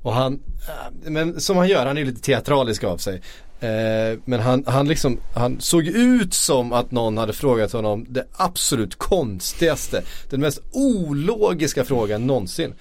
Och 0.01 0.13
han, 0.13 0.33
eh, 0.33 1.11
men 1.11 1.41
som 1.41 1.57
han 1.57 1.67
gör, 1.67 1.85
han 1.85 1.97
är 1.97 2.05
lite 2.05 2.21
teatralisk 2.21 2.83
av 2.83 2.97
sig. 2.97 3.21
Eh, 3.59 4.19
men 4.25 4.39
han, 4.39 4.63
han 4.67 4.87
liksom, 4.87 5.19
han 5.33 5.61
såg 5.61 5.87
ut 5.87 6.33
som 6.33 6.73
att 6.73 6.91
någon 6.91 7.17
hade 7.17 7.33
frågat 7.33 7.71
honom 7.71 8.05
det 8.09 8.27
absolut 8.33 8.95
konstigaste, 8.95 10.03
den 10.29 10.41
mest 10.41 10.61
ologiska 10.71 11.85
frågan 11.85 12.27
någonsin. 12.27 12.73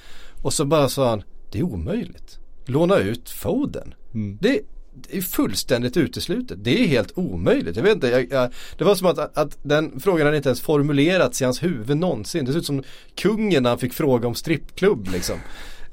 Och 0.43 0.53
så 0.53 0.64
bara 0.64 0.89
sa 0.89 1.09
han, 1.11 1.22
det 1.53 1.59
är 1.59 1.62
omöjligt. 1.62 2.39
Låna 2.64 2.99
ut 2.99 3.31
Foden. 3.31 3.95
Det, 4.41 4.61
det 4.95 5.18
är 5.18 5.22
fullständigt 5.22 5.97
uteslutet. 5.97 6.64
Det 6.64 6.85
är 6.85 6.87
helt 6.87 7.18
omöjligt. 7.18 7.77
Jag 7.77 7.83
vet 7.83 7.95
inte, 7.95 8.09
jag, 8.09 8.33
jag, 8.33 8.51
det 8.79 8.85
var 8.85 8.95
som 8.95 9.07
att, 9.07 9.39
att 9.39 9.59
den 9.62 10.01
frågan 10.01 10.27
hade 10.27 10.37
inte 10.37 10.49
ens 10.49 10.61
formulerats 10.61 11.41
i 11.41 11.45
hans 11.45 11.62
huvud 11.62 11.97
någonsin. 11.97 12.45
Det 12.45 12.53
ser 12.53 12.59
ut 12.59 12.66
som 12.66 12.83
kungen 13.14 13.62
när 13.62 13.70
han 13.70 13.79
fick 13.79 13.93
fråga 13.93 14.29
om 14.29 14.35
strippklubb 14.35 15.09
liksom. 15.12 15.39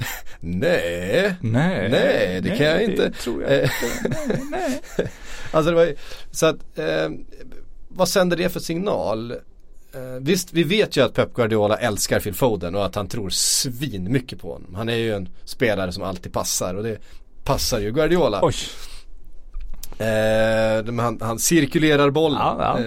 nej, 0.39 1.35
Nej, 1.41 1.89
nej, 1.89 2.41
det 2.41 2.49
kan 2.49 2.65
jag 2.65 2.83
inte. 2.83 3.09
Det 3.09 3.11
tror 3.11 3.43
jag 3.43 3.51
Eh, 3.51 3.59
inte. 3.63 4.17
Nej, 4.27 4.81
nej. 4.97 5.07
Alltså 5.51 5.71
det 5.71 5.75
var 5.75 5.85
ju, 5.85 5.95
så 6.31 6.45
att, 6.45 6.55
eh, 6.75 7.09
vad 7.89 8.07
sänder 8.09 8.37
det 8.37 8.49
för 8.49 8.59
signal? 8.59 9.31
Eh, 9.93 9.99
visst, 10.19 10.53
vi 10.53 10.63
vet 10.63 10.97
ju 10.97 11.03
att 11.03 11.13
Pep 11.13 11.33
Guardiola 11.33 11.77
älskar 11.77 12.19
Phil 12.19 12.33
Foden 12.33 12.75
och 12.75 12.85
att 12.85 12.95
han 12.95 13.07
tror 13.07 13.29
svin 13.29 14.11
mycket 14.11 14.39
på 14.41 14.53
honom. 14.53 14.75
Han 14.75 14.89
är 14.89 14.95
ju 14.95 15.13
en 15.13 15.29
spelare 15.43 15.91
som 15.91 16.03
alltid 16.03 16.33
passar 16.33 16.75
och 16.75 16.83
det 16.83 16.97
passar 17.43 17.79
ju 17.79 17.91
Guardiola. 17.91 18.39
Oj. 18.43 18.53
Eh, 19.97 20.95
han, 20.95 21.17
han 21.21 21.39
cirkulerar 21.39 22.09
bollen. 22.09 22.37
Ja, 22.39 22.55
ja. 22.59 22.79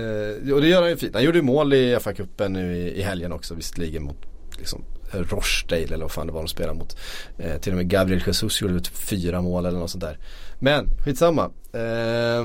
Eh, 0.47 0.53
och 0.55 0.61
det 0.61 0.69
gör 0.69 0.81
han 0.81 0.91
ju 0.91 0.97
fint. 0.97 1.15
Han 1.15 1.25
gjorde 1.25 1.39
ju 1.39 1.43
mål 1.43 1.73
i 1.75 1.97
FA-cupen 1.97 2.49
nu 2.49 2.77
i, 2.77 2.99
i 2.99 3.03
helgen 3.03 3.33
också 3.33 3.55
visserligen 3.55 4.03
mot 4.03 4.17
liksom, 4.59 4.85
Rochdale 5.23 5.95
eller 5.95 6.05
vad 6.05 6.13
fan 6.13 6.27
det 6.27 6.33
var 6.33 6.41
de 6.41 6.49
spelade 6.49 6.79
mot. 6.79 6.97
Eh, 7.39 7.57
till 7.57 7.73
och 7.73 7.77
med 7.77 7.89
Gabriel 7.89 8.23
Jesus 8.27 8.63
gjorde 8.63 8.81
typ 8.81 8.97
fyra 8.97 9.43
mål 9.43 9.67
eller 9.67 9.79
något 9.79 9.91
sånt 9.91 10.05
där. 10.05 10.19
Men 10.59 10.87
skitsamma. 11.05 11.51
Eh, 11.73 12.45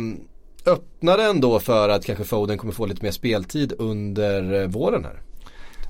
öppnade 0.65 1.23
ändå 1.23 1.59
för 1.59 1.89
att 1.89 2.05
kanske 2.05 2.23
Foden 2.23 2.57
kommer 2.57 2.73
få 2.73 2.85
lite 2.85 3.03
mer 3.03 3.11
speltid 3.11 3.73
under 3.77 4.53
eh, 4.61 4.67
våren 4.67 5.03
här. 5.05 5.21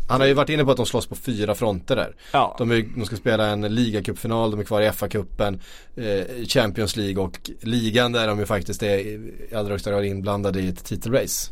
Han 0.09 0.21
har 0.21 0.27
ju 0.27 0.33
varit 0.33 0.49
inne 0.49 0.65
på 0.65 0.71
att 0.71 0.77
de 0.77 0.85
slåss 0.85 1.07
på 1.07 1.15
fyra 1.15 1.55
fronter 1.55 1.95
där. 1.95 2.15
Ja. 2.33 2.55
De, 2.57 2.71
är, 2.71 2.85
de 2.95 3.05
ska 3.05 3.15
spela 3.15 3.47
en 3.47 3.75
ligacupfinal, 3.75 4.51
de 4.51 4.59
är 4.59 4.63
kvar 4.63 4.81
i 4.81 4.89
FA-cupen, 4.89 5.59
eh, 5.95 6.45
Champions 6.47 6.95
League 6.95 7.23
och 7.23 7.49
ligan 7.61 8.11
där 8.11 8.27
de 8.27 8.39
ju 8.39 8.45
faktiskt 8.45 8.83
är 8.83 8.97
i 8.97 9.33
allra 9.55 9.71
högsta 9.71 9.91
grad 9.91 10.05
inblandade 10.05 10.59
i 10.61 10.69
ett 10.69 10.85
titelrace. 10.85 11.51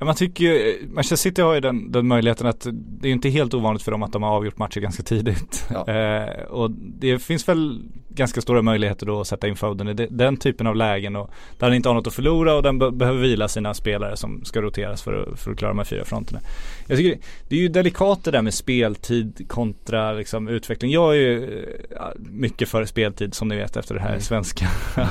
Man 0.00 0.14
tycker 0.14 0.44
ju, 0.44 0.78
Manchester 0.90 1.16
City 1.16 1.42
har 1.42 1.54
ju 1.54 1.60
den, 1.60 1.92
den 1.92 2.06
möjligheten 2.06 2.46
att 2.46 2.66
det 2.72 3.06
är 3.06 3.08
ju 3.08 3.12
inte 3.12 3.28
helt 3.28 3.54
ovanligt 3.54 3.82
för 3.82 3.90
dem 3.92 4.02
att 4.02 4.12
de 4.12 4.22
har 4.22 4.30
avgjort 4.30 4.58
matcher 4.58 4.80
ganska 4.80 5.02
tidigt. 5.02 5.66
Ja. 5.70 5.86
Eh, 5.92 6.42
och 6.44 6.70
det 6.70 7.18
finns 7.18 7.48
väl 7.48 7.82
ganska 8.08 8.40
stora 8.40 8.62
möjligheter 8.62 9.06
då 9.06 9.20
att 9.20 9.26
sätta 9.26 9.48
in 9.48 9.56
Foden 9.56 9.88
i 9.88 9.94
de, 9.94 10.06
den 10.10 10.36
typen 10.36 10.66
av 10.66 10.76
lägen 10.76 11.16
och 11.16 11.30
där 11.58 11.66
han 11.66 11.74
inte 11.74 11.88
har 11.88 11.94
något 11.94 12.06
att 12.06 12.14
förlora 12.14 12.54
och 12.54 12.62
den 12.62 12.78
be- 12.78 12.90
behöver 12.90 13.20
vila 13.20 13.48
sina 13.48 13.74
spelare 13.74 14.16
som 14.16 14.44
ska 14.44 14.60
roteras 14.62 15.02
för 15.02 15.22
att, 15.32 15.40
för 15.40 15.50
att 15.50 15.58
klara 15.58 15.70
de 15.72 15.78
här 15.78 15.84
fyra 15.84 16.04
fronterna. 16.04 16.40
Jag 16.86 16.98
tycker 16.98 17.18
det 17.48 17.56
är 17.56 17.60
ju 17.60 17.68
delikat 17.68 18.24
det 18.24 18.30
där 18.30 18.42
med 18.42 18.54
speltid 18.54 19.44
kontra 19.48 20.12
liksom 20.12 20.48
utveckling. 20.48 20.90
Jag 20.90 21.10
är 21.12 21.16
ju 21.18 21.60
eh, 21.92 22.00
mycket 22.18 22.68
för 22.68 22.84
speltid 22.84 23.34
som 23.34 23.48
ni 23.48 23.56
vet 23.56 23.76
efter 23.76 23.94
det 23.94 24.00
här 24.00 24.08
Mm. 24.08 24.20
svenska 24.20 24.66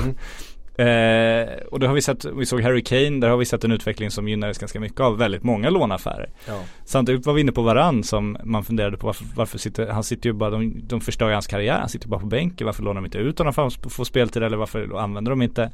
Eh, 0.78 1.48
och 1.70 1.80
det 1.80 1.86
har 1.86 1.94
vi 1.94 2.02
sett, 2.02 2.24
vi 2.24 2.46
såg 2.46 2.62
Harry 2.62 2.82
Kane, 2.82 3.20
där 3.20 3.28
har 3.28 3.36
vi 3.36 3.44
sett 3.44 3.64
en 3.64 3.72
utveckling 3.72 4.10
som 4.10 4.28
gynnades 4.28 4.58
ganska 4.58 4.80
mycket 4.80 5.00
av 5.00 5.18
väldigt 5.18 5.42
många 5.42 5.70
lånaffärer. 5.70 6.30
Ja. 6.46 6.62
Samtidigt 6.84 7.26
var 7.26 7.34
vi 7.34 7.40
inne 7.40 7.52
på 7.52 7.62
Varann 7.62 8.04
som 8.04 8.38
man 8.44 8.64
funderade 8.64 8.96
på 8.96 9.06
varför, 9.06 9.26
varför 9.34 9.58
sitter, 9.58 9.86
han 9.86 10.04
sitter 10.04 10.28
ju 10.28 10.32
bara, 10.32 10.50
de, 10.50 10.80
de 10.86 11.00
förstör 11.00 11.28
ju 11.28 11.32
hans 11.32 11.46
karriär, 11.46 11.78
han 11.78 11.88
sitter 11.88 12.08
bara 12.08 12.20
på 12.20 12.26
bänken, 12.26 12.66
varför 12.66 12.82
lånar 12.82 12.94
de 12.94 13.04
inte 13.04 13.18
ut 13.18 13.38
honom 13.38 13.54
för 13.54 13.66
att 13.66 13.92
få 13.92 14.04
speltid 14.04 14.42
eller 14.42 14.56
varför 14.56 14.98
använder 14.98 15.30
de 15.30 15.42
inte? 15.42 15.70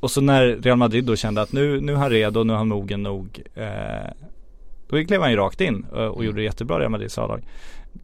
Och 0.00 0.10
så 0.10 0.20
när 0.20 0.46
Real 0.46 0.78
Madrid 0.78 1.04
då 1.04 1.16
kände 1.16 1.42
att 1.42 1.52
nu, 1.52 1.80
nu 1.80 1.92
är 1.92 1.96
han 1.96 2.10
redo, 2.10 2.44
nu 2.44 2.52
är 2.52 2.56
han 2.56 2.68
mogen 2.68 3.02
nog 3.02 3.42
eh, 3.54 4.10
Då 4.88 5.04
klev 5.04 5.20
han 5.20 5.30
ju 5.30 5.36
rakt 5.36 5.60
in 5.60 5.86
eh, 5.96 5.98
och 5.98 6.24
gjorde 6.24 6.38
det 6.38 6.44
jättebra 6.44 6.80
Real 6.80 6.90
Madrids 6.90 7.18
A-lag 7.18 7.42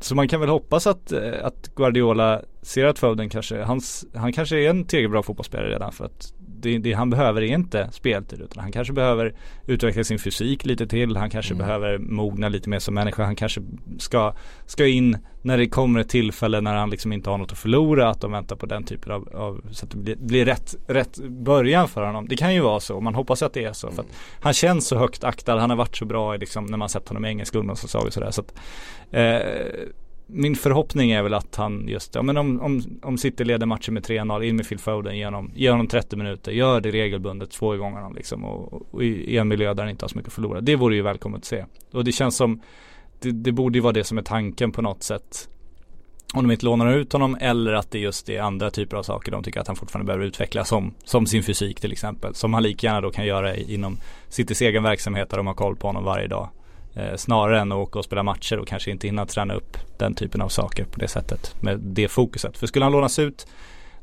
så 0.01 0.15
man 0.15 0.29
kan 0.29 0.41
väl 0.41 0.49
hoppas 0.49 0.87
att, 0.87 1.13
eh, 1.13 1.33
att 1.43 1.75
Guardiola 1.75 2.43
ser 2.63 2.85
att 2.85 2.99
Foden 2.99 3.31
kanske, 3.31 3.63
hans, 3.63 4.07
han 4.15 4.33
kanske 4.33 4.57
är 4.57 4.71
en 4.71 4.85
tillräckligt 4.85 5.11
bra 5.11 5.23
fotbollsspelare 5.23 5.71
redan 5.71 5.93
för 5.93 6.05
att 6.05 6.33
det, 6.65 6.79
det 6.79 6.93
han 6.93 7.11
behöver 7.11 7.43
är 7.43 7.55
inte 7.55 7.89
speltid 7.93 8.41
utan 8.41 8.63
han 8.63 8.73
kanske 8.73 8.93
behöver 8.93 9.35
utveckla 9.67 10.05
sin 10.05 10.19
fysik 10.19 10.65
lite 10.65 10.87
till. 10.87 11.17
Han 11.17 11.31
kanske 11.31 11.55
behöver 11.55 11.99
mogna 11.99 12.49
lite 12.49 12.69
mer 12.69 12.79
som 12.79 12.95
människa. 12.95 13.25
Han 13.25 13.37
kanske 13.37 13.63
ska, 13.99 14.35
ska 14.67 14.87
in 14.87 15.19
när 15.43 15.59
det 15.59 15.69
kommer 15.69 16.01
ett 16.01 16.09
tillfälle 16.09 16.61
när 16.61 16.75
han 16.75 16.91
liksom 16.91 17.13
inte 17.13 17.31
har 17.31 17.39
något 17.39 17.53
att 17.53 17.59
förlora. 17.59 18.09
Att 18.09 18.21
de 18.21 18.33
väntar 18.33 18.57
på 18.57 18.67
den 18.67 18.85
typen 18.85 19.13
av, 19.13 19.29
av 19.35 19.65
så 19.71 19.85
att 19.85 19.91
det 19.91 19.97
blir, 19.97 20.17
blir 20.17 20.45
rätt, 20.45 20.75
rätt 20.87 21.19
början 21.19 21.89
för 21.89 22.07
honom. 22.07 22.29
Det 22.29 22.37
kan 22.37 22.55
ju 22.55 22.61
vara 22.61 22.81
så. 22.81 23.01
Man 23.01 23.15
hoppas 23.15 23.43
att 23.43 23.53
det 23.53 23.65
är 23.65 23.73
så. 23.73 23.91
För 23.91 24.03
att 24.03 24.09
han 24.41 24.53
känns 24.53 24.87
så 24.87 24.99
högt 24.99 25.25
aktad. 25.25 25.61
Han 25.61 25.71
har 25.71 25.77
varit 25.77 25.97
så 25.97 26.05
bra 26.05 26.35
i 26.35 26.39
liksom, 26.39 26.67
när 26.67 26.79
man 26.79 26.89
sett 26.89 27.09
honom 27.09 27.25
i 27.25 27.29
engelska 27.29 27.59
ungdomssäsong 27.59 28.07
och 28.07 28.13
sådär. 28.13 28.31
Så 28.31 28.41
att, 28.41 28.55
eh, 29.11 29.41
min 30.27 30.57
förhoppning 30.57 31.11
är 31.11 31.23
väl 31.23 31.35
att 31.35 31.57
han 31.57 31.89
just, 31.89 32.15
ja 32.15 32.23
men 32.23 32.37
om, 32.37 32.61
om, 32.61 32.83
om 33.03 33.19
City 33.19 33.45
leder 33.45 33.67
matchen 33.67 33.95
med 33.95 34.07
3-0, 34.07 34.43
in 34.43 34.57
med 34.57 34.69
Phil 34.69 34.79
Foden, 34.79 35.17
ge 35.55 35.71
honom, 35.71 35.87
30 35.87 36.17
minuter, 36.17 36.53
gör 36.53 36.81
det 36.81 36.91
regelbundet, 36.91 37.55
få 37.55 37.75
igång 37.75 37.93
honom 37.93 38.15
liksom 38.15 38.45
och, 38.45 38.95
och 38.95 39.05
i, 39.05 39.07
i 39.07 39.39
en 39.39 39.49
miljö 39.49 39.75
där 39.75 39.83
han 39.83 39.91
inte 39.91 40.05
har 40.05 40.09
så 40.09 40.19
mycket 40.19 40.29
att 40.29 40.35
förlora. 40.35 40.61
Det 40.61 40.77
vore 40.77 40.95
ju 40.95 41.03
välkommet 41.03 41.39
att 41.39 41.45
se. 41.45 41.65
Och 41.93 42.05
det 42.05 42.13
känns 42.13 42.37
som, 42.37 42.61
det, 43.21 43.31
det 43.31 43.53
borde 43.53 43.79
ju 43.79 43.83
vara 43.83 43.93
det 43.93 44.05
som 44.05 44.19
är 44.19 44.23
tanken 44.23 44.73
på 44.73 44.83
något 44.83 45.03
sätt. 45.03 45.49
Om 46.35 46.49
de 46.49 46.53
inte 46.53 46.65
lånar 46.65 46.97
ut 46.97 47.13
honom 47.13 47.37
eller 47.41 47.73
att 47.73 47.91
det 47.91 47.99
just 47.99 48.29
är 48.29 48.41
andra 48.41 48.71
typer 48.71 48.97
av 48.97 49.03
saker 49.03 49.33
de 49.33 49.43
tycker 49.43 49.61
att 49.61 49.67
han 49.67 49.77
fortfarande 49.77 50.07
behöver 50.07 50.25
utveckla 50.25 50.65
som, 50.65 50.95
som 51.05 51.27
sin 51.27 51.43
fysik 51.43 51.81
till 51.81 51.93
exempel. 51.93 52.35
Som 52.35 52.55
han 52.55 52.63
lika 52.63 52.87
gärna 52.87 53.01
då 53.01 53.11
kan 53.11 53.27
göra 53.27 53.57
inom 53.57 53.97
Citys 54.29 54.63
egen 54.63 54.83
verksamhet 54.83 55.31
där 55.31 55.37
de 55.37 55.47
har 55.47 55.55
koll 55.55 55.77
på 55.77 55.87
honom 55.87 56.05
varje 56.05 56.27
dag. 56.27 56.49
Eh, 56.97 57.17
snarare 57.17 57.61
än 57.61 57.73
att 57.73 57.79
åka 57.79 57.99
och 57.99 58.05
spela 58.05 58.23
matcher 58.23 58.59
och 58.59 58.69
kanske 58.69 58.91
inte 58.91 59.07
hinna 59.07 59.27
träna 59.27 59.55
upp 59.55 59.77
den 59.99 60.15
typen 60.15 60.41
av 60.41 60.49
saker 60.49 60.85
på 60.85 61.01
det 61.01 61.09
sättet. 61.09 61.55
Med 61.63 61.81
det 61.81 62.09
fokuset. 62.09 62.57
För 62.57 62.67
skulle 62.67 62.85
han 62.85 62.93
lånas 62.93 63.19
ut 63.19 63.47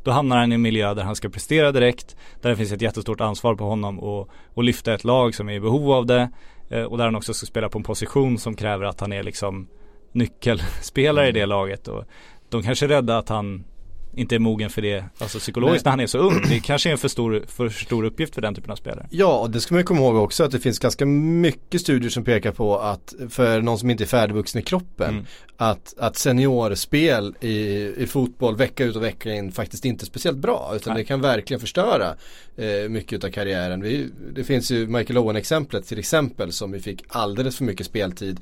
då 0.04 0.12
hamnar 0.12 0.38
han 0.38 0.52
i 0.52 0.56
en 0.56 0.62
miljö 0.62 0.94
där 0.94 1.04
han 1.04 1.16
ska 1.16 1.30
prestera 1.30 1.72
direkt. 1.72 2.16
Där 2.42 2.50
det 2.50 2.56
finns 2.56 2.72
ett 2.72 2.82
jättestort 2.82 3.22
ansvar 3.22 3.56
på 3.56 3.64
honom 3.64 4.00
och, 4.00 4.30
och 4.54 4.64
lyfta 4.64 4.94
ett 4.94 5.04
lag 5.04 5.36
som 5.36 5.50
är 5.50 5.54
i 5.54 5.60
behov 5.60 5.92
av 5.92 6.06
det. 6.06 6.30
Eh, 6.70 6.84
och 6.84 6.98
där 6.98 7.06
han 7.06 7.16
också 7.16 7.34
ska 7.34 7.46
spela 7.46 7.70
på 7.70 7.78
en 7.78 7.84
position 7.84 8.38
som 8.38 8.56
kräver 8.56 8.86
att 8.86 9.00
han 9.00 9.14
är 9.14 9.24
liksom 9.24 9.68
nyckelspelare 10.12 11.28
i 11.28 11.32
det 11.32 11.46
laget. 11.46 11.88
Och 11.88 12.04
de 12.50 12.64
kanske 12.64 12.86
är 12.86 12.90
rädda 12.90 13.18
att 13.18 13.30
han 13.30 13.64
inte 14.14 14.36
är 14.36 14.40
mogen 14.40 14.70
för 14.70 14.82
det, 14.82 15.06
alltså 15.18 15.40
psykologiskt 15.40 15.86
Nej. 15.86 15.90
när 15.90 15.92
han 15.92 16.00
är 16.00 16.08
så 16.08 16.18
ung. 16.18 16.42
Det 16.50 16.60
kanske 16.60 16.90
är 16.90 16.92
en 16.92 16.98
för 16.98 17.08
stor, 17.08 17.44
för 17.48 17.70
stor 17.70 18.04
uppgift 18.04 18.36
för 18.36 18.42
den 18.42 18.56
typen 18.56 18.72
av 18.72 18.76
spelare. 18.76 19.08
Ja, 19.10 19.40
och 19.40 19.50
det 19.50 19.60
ska 19.60 19.74
man 19.76 19.80
ju 19.80 19.86
komma 19.86 20.00
ihåg 20.00 20.16
också 20.16 20.44
att 20.44 20.52
det 20.52 20.60
finns 20.60 20.80
ganska 20.80 21.06
mycket 21.06 21.82
studier 21.82 22.10
som 22.10 22.24
pekar 22.24 22.52
på 22.52 22.80
att 22.80 23.14
för 23.30 23.62
någon 23.62 23.80
som 23.80 23.90
inte 23.90 24.04
är 24.04 24.06
färdigvuxen 24.06 24.62
i 24.62 24.64
kroppen 24.64 25.10
Mm. 25.10 25.26
att, 25.58 25.94
att 25.98 26.18
seniorspel 26.18 27.36
i, 27.40 27.58
i 27.98 28.08
fotboll 28.08 28.56
vecka 28.56 28.84
ut 28.86 28.96
och 28.96 29.04
vecka 29.04 29.34
in 29.34 29.52
faktiskt 29.52 29.86
inte 29.86 30.04
är 30.04 30.06
speciellt 30.06 30.38
bra 30.38 30.72
utan 30.76 30.94
Nej. 30.94 31.04
det 31.04 31.08
kan 31.08 31.22
verkligen 31.22 31.60
förstöra 31.60 32.16
eh, 32.58 32.90
mycket 32.90 33.24
av 33.24 33.30
karriären. 33.30 33.82
Vi, 33.82 34.10
det 34.36 34.44
finns 34.44 34.72
ju 34.72 34.88
Michael 34.88 35.18
Owen 35.18 35.36
exemplet 35.36 35.88
till 35.88 36.00
exempel 36.00 36.52
som 36.52 36.72
vi 36.72 36.80
fick 36.80 37.04
alldeles 37.08 37.58
för 37.58 37.64
mycket 37.64 37.86
speltid 37.86 38.40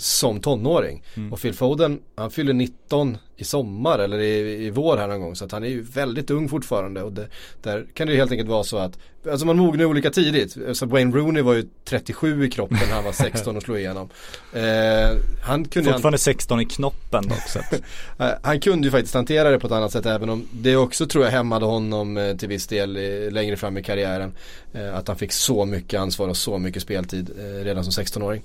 som 0.00 0.40
tonåring. 0.40 1.02
Mm. 1.16 1.32
Och 1.32 1.40
Phil 1.40 1.54
Foden, 1.54 2.00
han 2.14 2.30
fyller 2.30 2.52
19 2.52 3.18
i 3.36 3.44
sommar 3.44 3.98
eller 3.98 4.18
i, 4.18 4.66
i 4.66 4.70
vår 4.70 4.96
här 4.96 5.08
någon 5.08 5.20
gång. 5.20 5.36
Så 5.36 5.44
att 5.44 5.52
han 5.52 5.64
är 5.64 5.68
ju 5.68 5.82
väldigt 5.82 6.30
ung 6.30 6.48
fortfarande. 6.48 7.02
Och 7.02 7.12
det, 7.12 7.28
där 7.62 7.86
kan 7.94 8.06
det 8.06 8.12
ju 8.12 8.18
helt 8.18 8.30
enkelt 8.30 8.48
vara 8.50 8.64
så 8.64 8.76
att, 8.76 8.98
alltså 9.30 9.46
man 9.46 9.56
mognar 9.56 9.84
olika 9.84 10.10
tidigt. 10.10 10.56
Så 10.72 10.86
Wayne 10.86 11.16
Rooney 11.16 11.42
var 11.42 11.54
ju 11.54 11.64
37 11.84 12.44
i 12.46 12.50
kroppen 12.50 12.78
när 12.88 12.94
han 12.94 13.04
var 13.04 13.12
16 13.12 13.56
och 13.56 13.62
slog 13.62 13.78
igenom. 13.78 14.08
Eh, 14.52 15.16
han 15.42 15.64
kunde 15.64 15.92
Fortfarande 15.92 16.18
16 16.18 16.60
i 16.60 16.64
knoppen 16.64 17.28
dock 17.28 17.48
så 17.48 17.58
Eh, 18.24 18.30
Han 18.42 18.60
kunde 18.60 18.86
ju 18.86 18.90
faktiskt 18.90 19.14
hantera 19.14 19.50
det 19.50 19.58
på 19.58 19.66
ett 19.66 19.72
annat 19.72 19.92
sätt 19.92 20.06
även 20.06 20.30
om 20.30 20.48
det 20.52 20.76
också 20.76 21.06
tror 21.06 21.24
jag 21.24 21.32
hämmade 21.32 21.66
honom 21.66 22.16
eh, 22.16 22.36
till 22.36 22.48
viss 22.48 22.66
del 22.66 22.96
eh, 22.96 23.32
längre 23.32 23.56
fram 23.56 23.78
i 23.78 23.82
karriären. 23.82 24.32
Eh, 24.72 24.94
Att 24.96 25.08
han 25.08 25.16
fick 25.16 25.32
så 25.32 25.64
mycket 25.64 26.00
ansvar 26.00 26.28
och 26.28 26.36
så 26.36 26.58
mycket 26.58 26.82
speltid 26.82 27.30
eh, 27.38 27.64
redan 27.64 27.84
som 27.84 28.04
16-åring. 28.04 28.42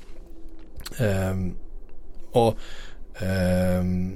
Ehm, 0.98 1.56
och 2.32 2.58
ehm, 3.20 4.14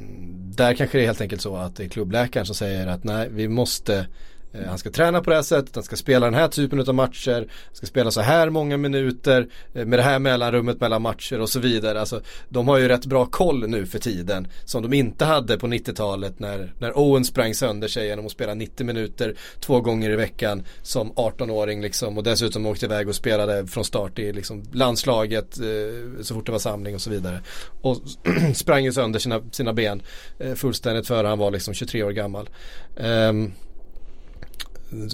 där 0.56 0.74
kanske 0.74 0.98
det 0.98 1.04
är 1.04 1.06
helt 1.06 1.22
enkelt 1.22 1.42
så 1.42 1.56
att 1.56 1.76
det 1.76 1.84
är 1.84 1.90
klubbläkaren 1.90 2.46
som 2.46 2.56
säger 2.56 2.88
att 2.88 3.04
nej 3.04 3.30
vi 3.32 3.48
måste 3.48 4.08
Eh, 4.54 4.68
han 4.68 4.78
ska 4.78 4.92
träna 4.92 5.22
på 5.22 5.30
det 5.30 5.36
här 5.36 5.44
sättet, 5.44 5.76
han 5.76 5.84
ska 5.84 5.96
spela 5.96 6.26
den 6.26 6.34
här 6.34 6.48
typen 6.48 6.80
av 6.80 6.96
matcher, 6.96 7.36
han 7.66 7.76
ska 7.76 7.88
spela 7.88 8.12
så 8.12 8.22
här 8.22 8.50
många 8.50 8.78
minuter 8.78 9.48
eh, 9.74 9.86
med 9.86 10.00
det 10.00 10.04
här 10.04 10.20
mellanrummet 10.20 10.82
mellan 10.82 11.02
matcher 11.02 11.40
och 11.40 11.50
så 11.50 11.60
vidare. 11.60 12.00
Alltså, 12.00 12.22
de 12.50 12.68
har 12.68 12.78
ju 12.78 12.88
rätt 12.88 13.06
bra 13.06 13.26
koll 13.26 13.70
nu 13.70 13.86
för 13.86 14.00
tiden 14.00 14.48
som 14.66 14.84
de 14.84 14.94
inte 14.94 15.26
hade 15.26 15.58
på 15.58 15.68
90-talet 15.68 16.40
när, 16.40 16.74
när 16.80 16.98
Owen 16.98 17.26
sprang 17.26 17.54
sönder 17.54 17.88
sig 17.88 18.08
genom 18.08 18.26
att 18.26 18.32
spela 18.32 18.54
90 18.54 18.86
minuter 18.86 19.36
två 19.60 19.82
gånger 19.82 20.10
i 20.10 20.16
veckan 20.16 20.64
som 20.82 21.12
18-åring 21.12 21.82
liksom 21.82 22.18
och 22.18 22.24
dessutom 22.24 22.66
åkte 22.66 22.86
iväg 22.86 23.10
och 23.10 23.16
spelade 23.16 23.68
från 23.68 23.86
start 23.86 24.20
i 24.20 24.34
liksom 24.34 24.64
landslaget 24.74 25.60
eh, 25.60 26.22
så 26.22 26.34
fort 26.34 26.46
det 26.46 26.52
var 26.52 26.60
samling 26.60 26.96
och 26.96 27.02
så 27.02 27.10
vidare. 27.10 27.42
Och 27.82 27.98
sprang 28.56 28.84
ju 28.84 28.92
sönder 28.92 29.20
sina, 29.20 29.42
sina 29.52 29.74
ben 29.74 30.02
eh, 30.40 30.54
fullständigt 30.54 31.08
före 31.08 31.28
han 31.28 31.40
var 31.40 31.52
liksom 31.52 31.74
23 31.74 32.04
år 32.04 32.12
gammal. 32.12 32.50
Ehm, 32.98 33.52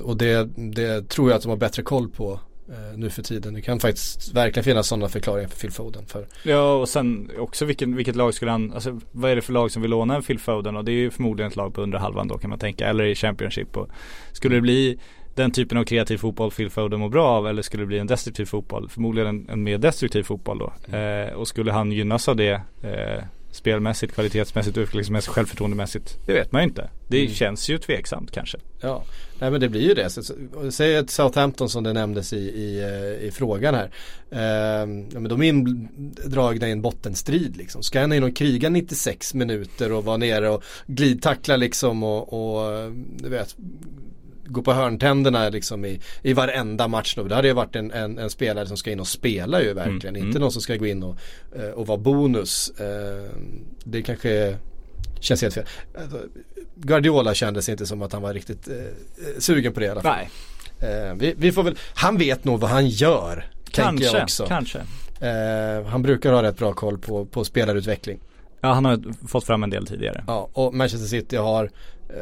och 0.03 0.17
det, 0.17 0.49
det 0.55 1.09
tror 1.09 1.29
jag 1.29 1.37
att 1.37 1.43
de 1.43 1.49
har 1.49 1.57
bättre 1.57 1.83
koll 1.83 2.09
på 2.09 2.39
eh, 2.69 2.97
nu 2.97 3.09
för 3.09 3.21
tiden. 3.21 3.53
Det 3.53 3.61
kan 3.61 3.79
faktiskt 3.79 4.33
verkligen 4.33 4.63
finnas 4.63 4.87
sådana 4.87 5.07
förklaringar 5.09 5.49
för 5.49 5.59
Phil 5.59 5.71
Foden. 5.71 6.05
För, 6.05 6.27
Ja 6.43 6.73
och 6.73 6.89
sen 6.89 7.31
också 7.37 7.65
vilken, 7.65 7.95
vilket 7.95 8.15
lag 8.15 8.33
skulle 8.33 8.51
han, 8.51 8.73
alltså 8.73 8.99
vad 9.11 9.31
är 9.31 9.35
det 9.35 9.41
för 9.41 9.53
lag 9.53 9.71
som 9.71 9.81
vill 9.81 9.91
låna 9.91 10.15
en 10.15 10.23
Phil 10.23 10.39
Foden 10.39 10.75
och 10.75 10.85
det 10.85 10.91
är 10.91 10.93
ju 10.93 11.11
förmodligen 11.11 11.49
ett 11.49 11.55
lag 11.55 11.73
på 11.73 11.81
under 11.81 11.97
halvan 11.97 12.27
då 12.27 12.37
kan 12.37 12.49
man 12.49 12.59
tänka 12.59 12.87
eller 12.87 13.03
i 13.03 13.15
Championship 13.15 13.77
och 13.77 13.89
skulle 14.31 14.55
det 14.55 14.61
bli 14.61 14.99
den 15.35 15.51
typen 15.51 15.77
av 15.77 15.83
kreativ 15.83 16.17
fotboll 16.17 16.51
Phil 16.51 16.69
Foden 16.69 16.99
mår 16.99 17.09
bra 17.09 17.27
av 17.27 17.47
eller 17.47 17.61
skulle 17.61 17.83
det 17.83 17.87
bli 17.87 17.99
en 17.99 18.07
destruktiv 18.07 18.45
fotboll? 18.45 18.89
Förmodligen 18.89 19.29
en, 19.29 19.49
en 19.49 19.63
mer 19.63 19.77
destruktiv 19.77 20.23
fotboll 20.23 20.57
då. 20.59 20.97
Eh, 20.97 21.33
och 21.33 21.47
skulle 21.47 21.71
han 21.71 21.91
gynnas 21.91 22.29
av 22.29 22.35
det 22.35 22.61
eh, 22.81 23.23
spelmässigt, 23.55 24.13
kvalitetsmässigt, 24.13 24.77
utvecklingsmässigt, 24.77 25.33
självförtroendemässigt? 25.33 26.17
Det 26.25 26.33
vet 26.33 26.51
man 26.51 26.61
ju 26.61 26.67
inte. 26.67 26.89
Det 27.07 27.21
Mm. 27.21 27.33
känns 27.33 27.69
ju 27.69 27.77
tveksamt 27.77 28.31
kanske. 28.31 28.57
ja, 28.81 29.03
nej 29.39 29.51
men 29.51 29.61
det 29.61 29.69
blir 29.69 29.81
ju 29.81 29.93
det. 29.93 30.09
Säg 30.71 30.95
ett 30.95 31.09
Southampton 31.09 31.69
som 31.69 31.83
det 31.83 31.93
nämndes 31.93 32.33
i, 32.33 32.37
i, 32.37 32.79
eh, 32.83 33.27
i 33.27 33.31
frågan 33.31 33.75
här. 33.75 33.89
Ja, 34.29 35.19
men 35.19 35.23
de 35.29 35.41
är 35.41 35.45
indragna 35.49 36.67
i 36.67 36.71
en 36.71 36.81
bottenstrid 36.81 37.57
liksom. 37.57 37.83
Ska 37.83 38.01
han 38.01 38.13
in 38.13 38.23
och 38.23 38.35
kriga 38.35 38.69
96 38.69 39.33
minuter 39.33 39.91
och 39.91 40.05
vara 40.05 40.17
nere 40.17 40.49
och 40.49 40.63
glidtackla 40.87 41.55
liksom 41.57 42.03
och, 42.03 42.33
och 42.33 42.73
eh, 42.73 42.91
du 43.17 43.29
vet 43.29 43.55
gå 44.45 44.61
på 44.61 44.73
hörntänderna 44.73 45.49
liksom 45.49 45.85
i, 45.85 45.99
i 46.21 46.33
varenda 46.33 46.87
match 46.87 47.17
nu. 47.17 47.23
Det 47.23 47.35
hade 47.35 47.47
ju 47.47 47.53
varit 47.53 47.75
en, 47.75 47.91
en, 47.91 48.17
en 48.17 48.29
spelare 48.29 48.67
som 48.67 48.77
ska 48.77 48.91
in 48.91 48.99
och 48.99 49.07
spela 49.07 49.61
ju 49.61 49.73
verkligen. 49.73 50.15
Mm, 50.15 50.27
Inte 50.27 50.37
mm. 50.37 50.41
någon 50.41 50.51
som 50.51 50.61
ska 50.61 50.75
gå 50.75 50.85
in 50.85 51.03
och, 51.03 51.17
eh, 51.55 51.69
och 51.69 51.87
vara 51.87 51.97
bonus. 51.97 52.69
Eh, 52.79 53.29
Det 53.83 54.01
kanske 54.01 54.57
känns 55.19 55.41
helt 55.41 55.53
fel. 55.53 55.65
Alltså, 56.01 56.19
Guardiola 56.75 57.33
kändes 57.33 57.69
inte 57.69 57.85
som 57.85 58.01
att 58.01 58.13
han 58.13 58.21
var 58.21 58.33
riktigt 58.33 58.67
eh, 58.67 58.75
sugen 59.39 59.73
på 59.73 59.79
det 59.79 59.85
i 59.85 59.89
alla 59.89 60.01
fall. 60.01 60.15
Nej, 60.17 61.15
vi, 61.15 61.33
vi 61.37 61.51
får 61.51 61.63
väl, 61.63 61.77
han 61.95 62.17
vet 62.17 62.43
nog 62.43 62.59
vad 62.59 62.69
han 62.69 62.87
gör. 62.87 63.45
Kanske, 63.71 64.23
också. 64.23 64.45
kanske. 64.45 64.79
Han 65.87 66.01
brukar 66.01 66.33
ha 66.33 66.43
rätt 66.43 66.57
bra 66.57 66.73
koll 66.73 66.97
på, 66.97 67.25
på 67.25 67.43
spelarutveckling. 67.43 68.19
Ja 68.61 68.73
han 68.73 68.85
har 68.85 69.27
fått 69.27 69.43
fram 69.45 69.63
en 69.63 69.69
del 69.69 69.87
tidigare. 69.87 70.23
Ja, 70.27 70.49
och 70.53 70.73
Manchester 70.73 71.07
City 71.07 71.35
har 71.37 71.69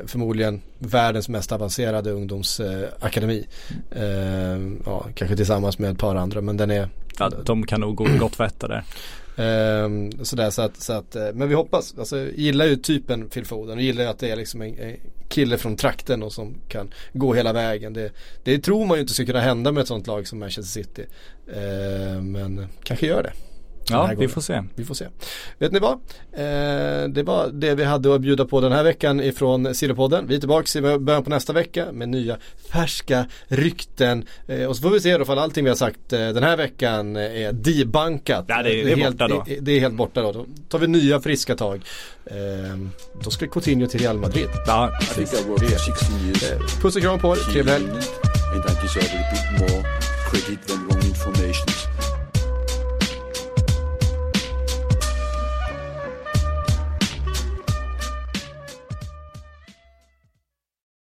förmodligen 0.06 0.62
världens 0.80 1.30
mest 1.30 1.52
avancerade 1.52 2.12
ungdomsakademi. 2.12 3.48
Eh, 3.92 4.04
ja, 4.86 5.06
kanske 5.16 5.36
tillsammans 5.36 5.80
med 5.80 5.92
ett 5.92 5.98
par 6.00 6.16
andra 6.16 6.42
men 6.42 6.58
den 6.58 6.72
är 6.72 6.90
Ja, 7.20 7.30
de 7.46 7.66
kan 7.66 7.82
nog 7.82 7.96
gå 7.96 8.08
gott 8.20 8.40
vätta 8.40 8.68
där. 8.68 8.84
Ehm, 9.38 10.26
sådär 10.26 10.50
så 10.50 10.62
att, 10.62 10.82
så 10.82 10.94
att, 10.94 11.16
eh, 11.16 11.28
men 11.34 11.50
vi 11.50 11.56
hoppas, 11.56 11.96
alltså 12.00 12.18
jag 12.18 12.34
gillar 12.34 12.66
ju 12.66 12.76
typen 12.76 13.30
Phil 13.30 13.46
Foden 13.46 13.78
och 13.78 13.84
gillar 13.84 14.04
ju 14.04 14.10
att 14.10 14.20
det 14.20 14.32
är 14.32 14.36
liksom 14.36 14.62
en, 14.62 14.80
en 14.80 14.98
kille 15.28 15.58
från 15.58 15.76
trakten 15.76 16.24
och 16.24 16.34
som 16.34 16.56
kan 16.68 16.94
gå 17.14 17.34
hela 17.34 17.54
vägen. 17.54 17.94
Det, 17.94 18.12
det 18.44 18.60
tror 18.60 18.86
man 18.86 18.98
ju 18.98 19.02
inte 19.02 19.14
ska 19.14 19.26
kunna 19.26 19.42
hända 19.42 19.72
med 19.72 19.82
ett 19.82 19.88
sånt 19.88 20.08
lag 20.08 20.28
som 20.28 20.40
Manchester 20.40 20.82
City. 20.82 21.06
Ehm, 21.56 22.32
men 22.32 22.68
kanske 22.84 23.08
gör 23.08 23.24
det. 23.24 23.34
Ja, 23.90 24.12
vi 24.18 24.28
får 24.28 24.42
se. 24.42 24.64
Vi 24.76 24.86
får 24.86 24.96
se. 24.96 25.06
Vet 25.60 25.72
ni 25.72 25.80
vad? 25.80 25.92
Eh, 26.34 27.08
det 27.10 27.24
var 27.26 27.50
det 27.54 27.76
vi 27.76 27.84
hade 27.84 28.16
att 28.16 28.22
bjuda 28.22 28.46
på 28.46 28.62
den 28.62 28.72
här 28.72 28.84
veckan 28.84 29.20
ifrån 29.22 29.76
Sillypodden. 29.76 30.28
Vi 30.28 30.36
är 30.36 30.40
tillbaka 30.40 30.80
i 30.80 30.98
början 31.00 31.24
på 31.24 31.30
nästa 31.30 31.54
vecka 31.54 31.86
med 31.92 32.10
nya 32.10 32.38
färska 32.72 33.26
rykten. 33.48 34.26
Eh, 34.48 34.66
och 34.66 34.76
så 34.76 34.82
får 34.82 34.90
vi 34.90 35.00
se 35.00 35.18
då 35.18 35.24
ifall 35.24 35.40
allting 35.40 35.64
vi 35.64 35.70
har 35.70 35.78
sagt 35.78 36.14
eh, 36.14 36.20
den 36.20 36.44
här 36.44 36.58
veckan 36.58 37.16
är 37.16 37.52
debunkat. 37.52 38.46
Ja, 38.48 38.64
det 38.64 38.70
är- 38.82 38.86
det 38.86 38.92
är 38.92 38.96
helt, 38.96 39.18
borta 39.18 39.28
då. 39.28 39.44
Det, 39.48 39.60
det 39.60 39.72
är 39.72 39.80
helt 39.80 39.96
borta 39.96 40.22
då. 40.22 40.32
Då 40.32 40.46
tar 40.70 40.80
vi 40.80 40.88
nya 40.88 41.20
friska 41.22 41.56
tag. 41.56 41.82
Eh, 42.26 42.36
då 43.24 43.30
ska 43.30 43.48
Coutinho 43.48 43.88
till 43.88 44.00
Real 44.00 44.18
Madrid. 44.18 44.48
Ja, 44.68 44.92
I 45.02 45.06
think 45.06 45.34
I 45.34 45.50
worked 45.50 45.70
for 45.70 45.78
16 45.78 46.16
years. 46.26 46.52
Eh, 46.52 46.82
puss 46.82 46.96
och 46.96 47.02
kram 47.02 47.20
på 47.20 47.32
er, 47.32 47.40
trevlig 47.52 47.72
helg. 47.72 47.86